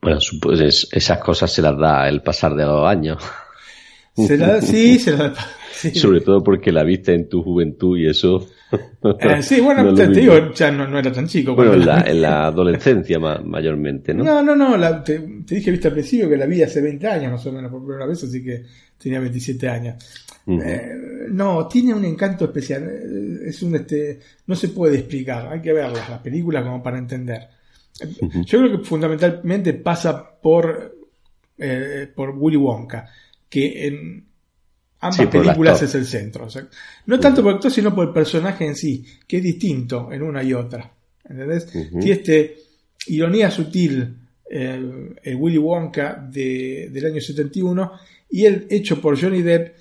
Bueno, 0.01 0.19
pues 0.41 0.89
esas 0.91 1.17
cosas 1.19 1.51
se 1.51 1.61
las 1.61 1.77
da 1.77 2.07
el 2.07 2.21
pasar 2.21 2.55
de 2.55 2.65
los 2.65 2.87
años. 2.87 3.23
Se 4.15 4.37
la, 4.37 4.61
sí, 4.61 4.99
se 4.99 5.11
las 5.11 5.19
da. 5.35 5.47
Sobre 5.93 6.21
todo 6.21 6.43
porque 6.43 6.71
la 6.71 6.83
viste 6.83 7.13
en 7.13 7.29
tu 7.29 7.41
juventud 7.43 7.97
y 7.97 8.07
eso. 8.07 8.47
Eh, 9.01 9.41
sí, 9.41 9.61
bueno, 9.61 9.93
te, 9.95 10.07
digo, 10.09 10.53
ya 10.53 10.69
no, 10.71 10.99
era 10.99 11.11
tan 11.11 11.27
chico. 11.27 11.55
Bueno, 11.55 11.73
en 11.73 11.85
la, 11.87 12.01
en 12.01 12.21
la 12.21 12.45
adolescencia 12.45 13.17
mayormente, 13.17 14.13
¿no? 14.13 14.23
No, 14.23 14.43
no, 14.43 14.77
no, 14.77 15.01
te, 15.01 15.17
dije, 15.43 15.71
viste 15.71 15.87
al 15.87 15.93
principio 15.95 16.29
que 16.29 16.37
la 16.37 16.45
vi 16.45 16.61
hace 16.61 16.79
20 16.79 17.07
años 17.07 17.31
más 17.31 17.45
o 17.47 17.51
menos 17.51 17.71
por 17.71 17.83
primera 17.83 18.05
vez, 18.05 18.23
así 18.23 18.43
que 18.43 18.63
tenía 18.95 19.19
27 19.19 19.69
años. 19.69 19.95
Eh, 20.45 20.91
no, 21.31 21.67
tiene 21.67 21.95
un 21.95 22.05
encanto 22.05 22.45
especial. 22.45 22.83
Eh, 22.83 23.49
es 23.49 23.63
un 23.63 23.75
este, 23.75 24.19
no 24.45 24.55
se 24.55 24.67
puede 24.67 24.99
explicar. 24.99 25.47
Hay 25.47 25.61
que 25.61 25.73
verlas 25.73 26.07
las 26.07 26.19
películas 26.19 26.63
como 26.63 26.83
para 26.83 26.99
entender. 26.99 27.47
Yo 28.45 28.59
creo 28.59 28.77
que 28.77 28.85
fundamentalmente 28.85 29.73
pasa 29.73 30.39
por 30.39 30.97
por 32.15 32.29
Willy 32.37 32.55
Wonka, 32.55 33.09
que 33.49 33.87
en, 33.87 34.29
Ambas 35.01 35.27
películas 35.27 35.81
es 35.81 35.95
el 35.95 36.05
centro. 36.05 36.47
no 37.05 37.19
tanto 37.19 37.41
por 37.41 37.51
el 37.51 37.55
actor, 37.55 37.71
sino 37.71 37.95
por 37.95 38.07
el 38.07 38.13
personaje 38.13 38.65
en 38.65 38.75
sí, 38.75 39.05
que 39.25 39.37
es 39.37 39.43
distinto 39.43 40.11
en 40.11 40.21
una 40.23 40.43
y 40.43 40.53
otra. 40.53 40.93
¿Entendés? 41.23 41.67
Tiene 41.67 42.11
este 42.11 42.57
ironía 43.07 43.49
sutil, 43.49 44.17
el, 44.49 45.15
Willy 45.37 45.57
Wonka 45.57 46.27
de, 46.29 46.89
del 46.91 47.05
año 47.05 47.21
71, 47.21 47.91
y 48.31 48.45
el 48.45 48.67
hecho 48.69 48.99
por 48.99 49.19
Johnny 49.19 49.41
Depp 49.41 49.73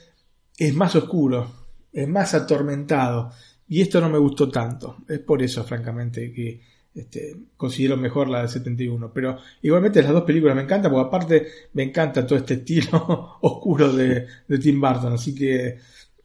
es 0.56 0.74
más 0.74 0.94
oscuro, 0.94 1.66
es 1.92 2.06
más 2.06 2.34
atormentado. 2.34 3.32
Y 3.66 3.80
esto 3.80 4.00
no 4.00 4.08
me 4.08 4.18
gustó 4.18 4.48
tanto. 4.48 4.98
Es 5.08 5.18
por 5.18 5.42
eso, 5.42 5.64
francamente, 5.64 6.32
que 6.32 6.60
este, 6.98 7.36
considero 7.56 7.96
mejor 7.96 8.28
la 8.28 8.42
de 8.42 8.48
71. 8.48 9.12
Pero 9.14 9.38
igualmente 9.62 10.02
las 10.02 10.12
dos 10.12 10.24
películas 10.24 10.56
me 10.56 10.62
encantan, 10.62 10.90
porque 10.90 11.06
aparte 11.06 11.46
me 11.74 11.84
encanta 11.84 12.26
todo 12.26 12.38
este 12.38 12.54
estilo 12.54 13.38
oscuro 13.40 13.92
de, 13.92 14.26
Tim 14.60 14.80
Burton. 14.80 15.12
Así 15.12 15.34
que 15.34 15.78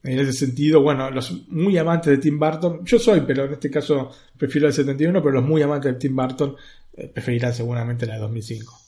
en 0.03 0.19
ese 0.19 0.33
sentido, 0.33 0.81
bueno, 0.81 1.11
los 1.11 1.47
muy 1.49 1.77
amantes 1.77 2.11
de 2.11 2.17
Tim 2.17 2.39
Burton, 2.39 2.83
yo 2.83 2.99
soy, 2.99 3.21
pero 3.21 3.45
en 3.45 3.53
este 3.53 3.69
caso 3.69 4.11
prefiero 4.37 4.65
la 4.65 4.71
de 4.71 4.77
71, 4.77 5.21
pero 5.21 5.35
los 5.35 5.45
muy 5.45 5.61
amantes 5.61 5.93
de 5.93 5.99
Tim 5.99 6.15
Burton 6.15 6.55
eh, 6.97 7.07
preferirán 7.07 7.53
seguramente 7.53 8.05
la 8.05 8.15
de 8.15 8.19
2005. 8.21 8.79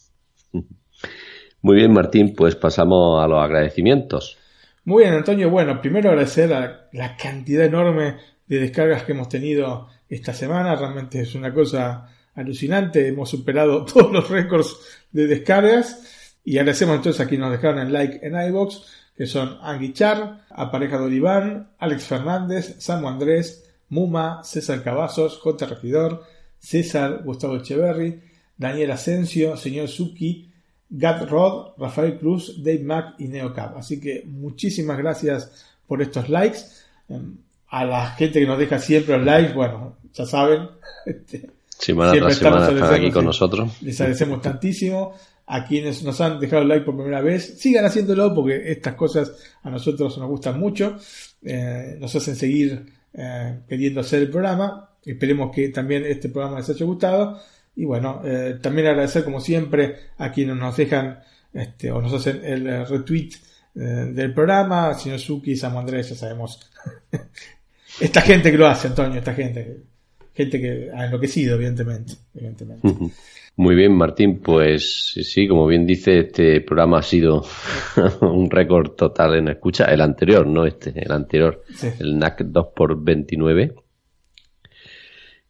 Muy 1.62 1.78
bien, 1.78 1.94
Martín, 1.94 2.36
pues 2.36 2.56
pasamos 2.56 3.24
a 3.24 3.28
los 3.28 3.44
agradecimientos. 3.44 4.38
Muy 4.84 5.02
bien, 5.02 5.16
Antonio. 5.16 5.50
Bueno, 5.50 5.82
primero 5.82 6.10
agradecer 6.12 6.54
a 6.54 6.90
la 6.92 7.18
cantidad 7.18 7.66
enorme 7.66 8.18
de 8.46 8.60
descargas 8.60 9.02
que 9.02 9.14
hemos 9.14 9.30
tenido 9.30 9.88
esta 10.10 10.34
semana. 10.34 10.76
Realmente 10.76 11.22
es 11.22 11.36
una 11.36 11.54
cosa 11.54 12.10
alucinante. 12.36 13.08
Hemos 13.08 13.30
superado 13.30 13.86
todos 13.94 14.12
los 14.12 14.30
récords 14.30 14.78
de 15.12 15.28
descargas. 15.28 16.40
Y 16.44 16.58
agradecemos 16.58 16.98
entonces 16.98 17.22
a 17.22 17.28
quienes 17.28 17.48
nos 17.48 17.60
dejaron 17.60 17.80
el 17.80 17.92
like 17.92 18.20
en 18.22 18.40
iBox, 18.50 18.84
que 19.16 19.26
son 19.26 19.58
Angui 19.62 19.94
Char, 19.94 20.46
Apareja 20.52 21.02
Oliván, 21.02 21.72
Alex 21.80 22.04
Fernández, 22.04 22.76
Samu 22.78 23.08
Andrés, 23.08 23.66
Muma, 23.90 24.44
César 24.44 24.84
Cavazos, 24.84 25.40
J. 25.40 25.66
Regidor, 25.66 26.24
César 26.60 27.24
Gustavo 27.24 27.58
Echeverry, 27.58 28.22
Daniel 28.58 28.92
Asensio, 28.92 29.58
Señor 29.58 29.88
Suki, 29.88 30.52
Gat 30.90 31.28
Rod, 31.30 31.74
Rafael 31.78 32.18
Cruz, 32.20 32.64
Dave 32.64 32.84
Mack 32.84 33.16
y 33.20 33.28
Neocap. 33.28 33.78
Así 33.78 34.00
que 34.00 34.24
muchísimas 34.26 34.98
gracias 34.98 35.66
por 35.88 36.02
estos 36.02 36.30
likes. 36.30 36.60
A 37.76 37.84
la 37.84 38.08
gente 38.12 38.40
que 38.40 38.46
nos 38.46 38.58
deja 38.58 38.80
siempre 38.80 39.18
los 39.18 39.26
likes, 39.26 39.54
bueno, 39.54 39.98
ya 40.14 40.26
saben. 40.26 40.70
Este, 41.06 41.50
semana 41.68 42.14
tras 42.14 42.38
semana 42.38 42.70
están 42.70 42.94
aquí 42.94 43.12
con 43.12 43.26
nosotros. 43.26 43.70
Les 43.82 44.00
agradecemos 44.00 44.42
tantísimo. 44.42 45.14
A 45.46 45.66
quienes 45.66 46.02
nos 46.02 46.22
han 46.22 46.40
dejado 46.40 46.62
el 46.62 46.70
like 46.70 46.86
por 46.86 46.96
primera 46.96 47.20
vez, 47.20 47.60
sigan 47.60 47.84
haciéndolo 47.84 48.34
porque 48.34 48.72
estas 48.72 48.96
cosas 48.96 49.34
a 49.62 49.70
nosotros 49.70 50.18
nos 50.18 50.30
gustan 50.30 50.58
mucho. 50.58 50.96
Eh, 51.44 51.98
nos 52.00 52.16
hacen 52.16 52.38
seguir 52.38 52.86
eh, 53.14 53.60
queriendo 53.68 54.00
hacer 54.00 54.22
el 54.22 54.30
programa. 54.30 54.92
Esperemos 55.04 55.54
que 55.54 55.68
también 55.68 56.06
este 56.06 56.30
programa 56.30 56.60
les 56.60 56.70
haya 56.70 56.86
gustado. 56.86 57.42
Y 57.76 57.84
bueno, 57.84 58.22
eh, 58.24 58.58
también 58.62 58.88
agradecer 58.88 59.26
como 59.26 59.42
siempre 59.42 59.98
a 60.18 60.32
quienes 60.32 60.56
nos 60.56 60.78
dejan 60.78 61.20
este, 61.54 61.92
o 61.92 62.02
nos 62.02 62.14
hacen 62.14 62.40
el 62.46 62.88
retweet 62.88 63.32
del 63.74 64.34
programa, 64.34 64.94
señor 64.94 65.20
Suki, 65.20 65.58
Samu 65.58 65.80
Andrés, 65.80 66.08
ya 66.08 66.16
sabemos. 66.16 66.72
esta 68.00 68.22
gente 68.22 68.52
que 68.52 68.58
lo 68.58 68.68
hace, 68.68 68.88
Antonio, 68.88 69.20
esta 69.20 69.34
gente. 69.34 69.84
Gente 70.34 70.60
que 70.60 70.90
ha 70.94 71.06
enloquecido, 71.06 71.56
evidentemente. 71.56 72.14
evidentemente. 72.34 72.88
Muy 73.56 73.76
bien, 73.76 73.94
Martín. 73.94 74.42
Pues 74.42 75.14
sí, 75.24 75.48
como 75.48 75.66
bien 75.66 75.86
dice, 75.86 76.20
este 76.20 76.60
programa 76.60 77.00
ha 77.00 77.04
sido 77.04 77.46
un 78.22 78.50
récord 78.50 78.92
total 78.92 79.36
en 79.36 79.48
escucha. 79.48 79.86
El 79.86 80.02
anterior, 80.02 80.46
no 80.46 80.66
este, 80.66 80.94
el 80.96 81.12
anterior. 81.12 81.64
Sí. 81.74 81.88
El 82.00 82.20
NAC 82.20 82.42
2x29. 82.42 83.76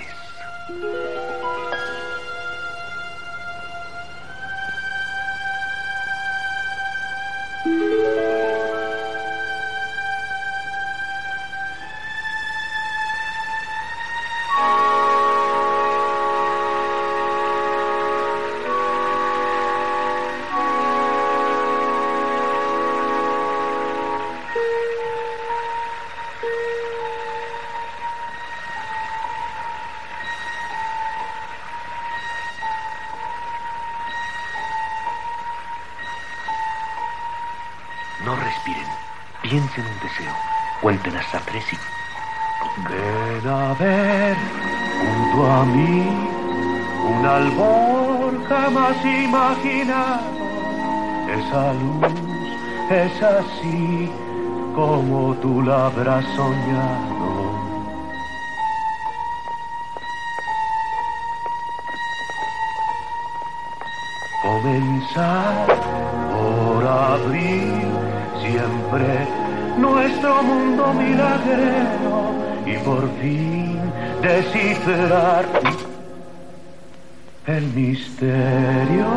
Misterio. 77.80 79.10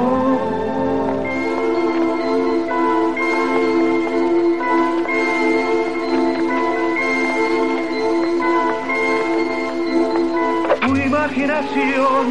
Tu 10.81 10.95
imaginación 10.95 12.23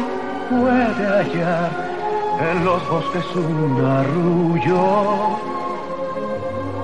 puede 0.49 1.03
hallar 1.17 1.69
en 2.49 2.65
los 2.65 2.89
bosques 2.89 3.25
un 3.35 3.85
arrullo. 3.85 4.83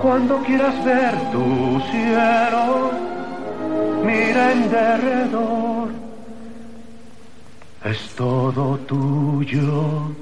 Cuando 0.01 0.37
quieras 0.43 0.75
ver 0.85 1.13
tu 1.31 1.81
cielo, 1.91 2.91
mira 4.03 4.51
en 4.51 4.71
derredor. 4.71 5.89
Es 7.83 7.99
todo 8.59 8.77
tuyo. 8.79 10.19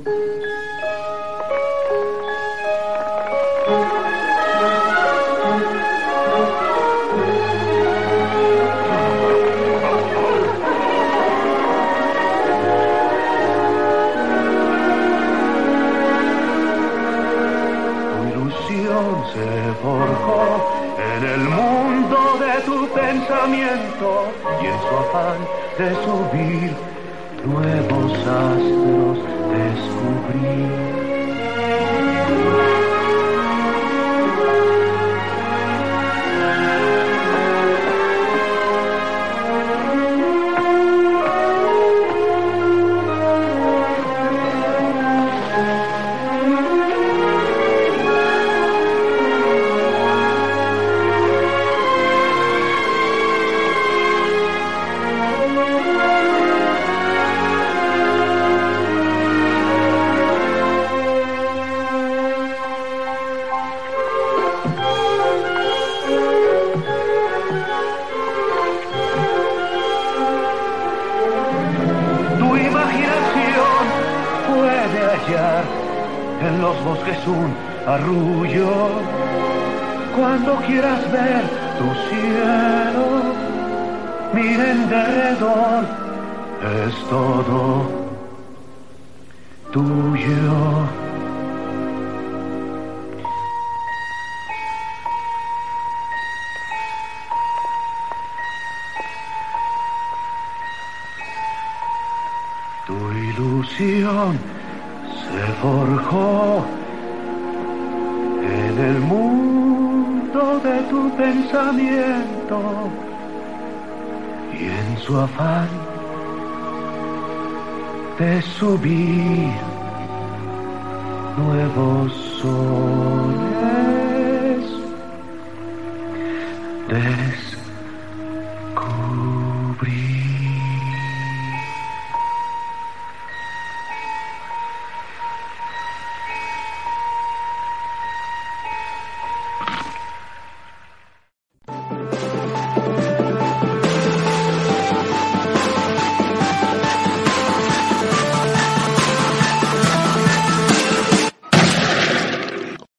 Se 19.33 19.73
forjó 19.83 20.43
en 20.97 21.23
el 21.35 21.43
mundo 21.49 22.17
de 22.39 22.61
tu 22.61 22.87
pensamiento 22.93 24.07
y 24.61 24.65
en 24.65 24.79
su 24.81 24.95
afán 25.03 25.39
de 25.77 25.87
subir 26.05 26.86
nuevos 28.07 28.27
astros 28.27 29.17
descubrí. 29.51 30.86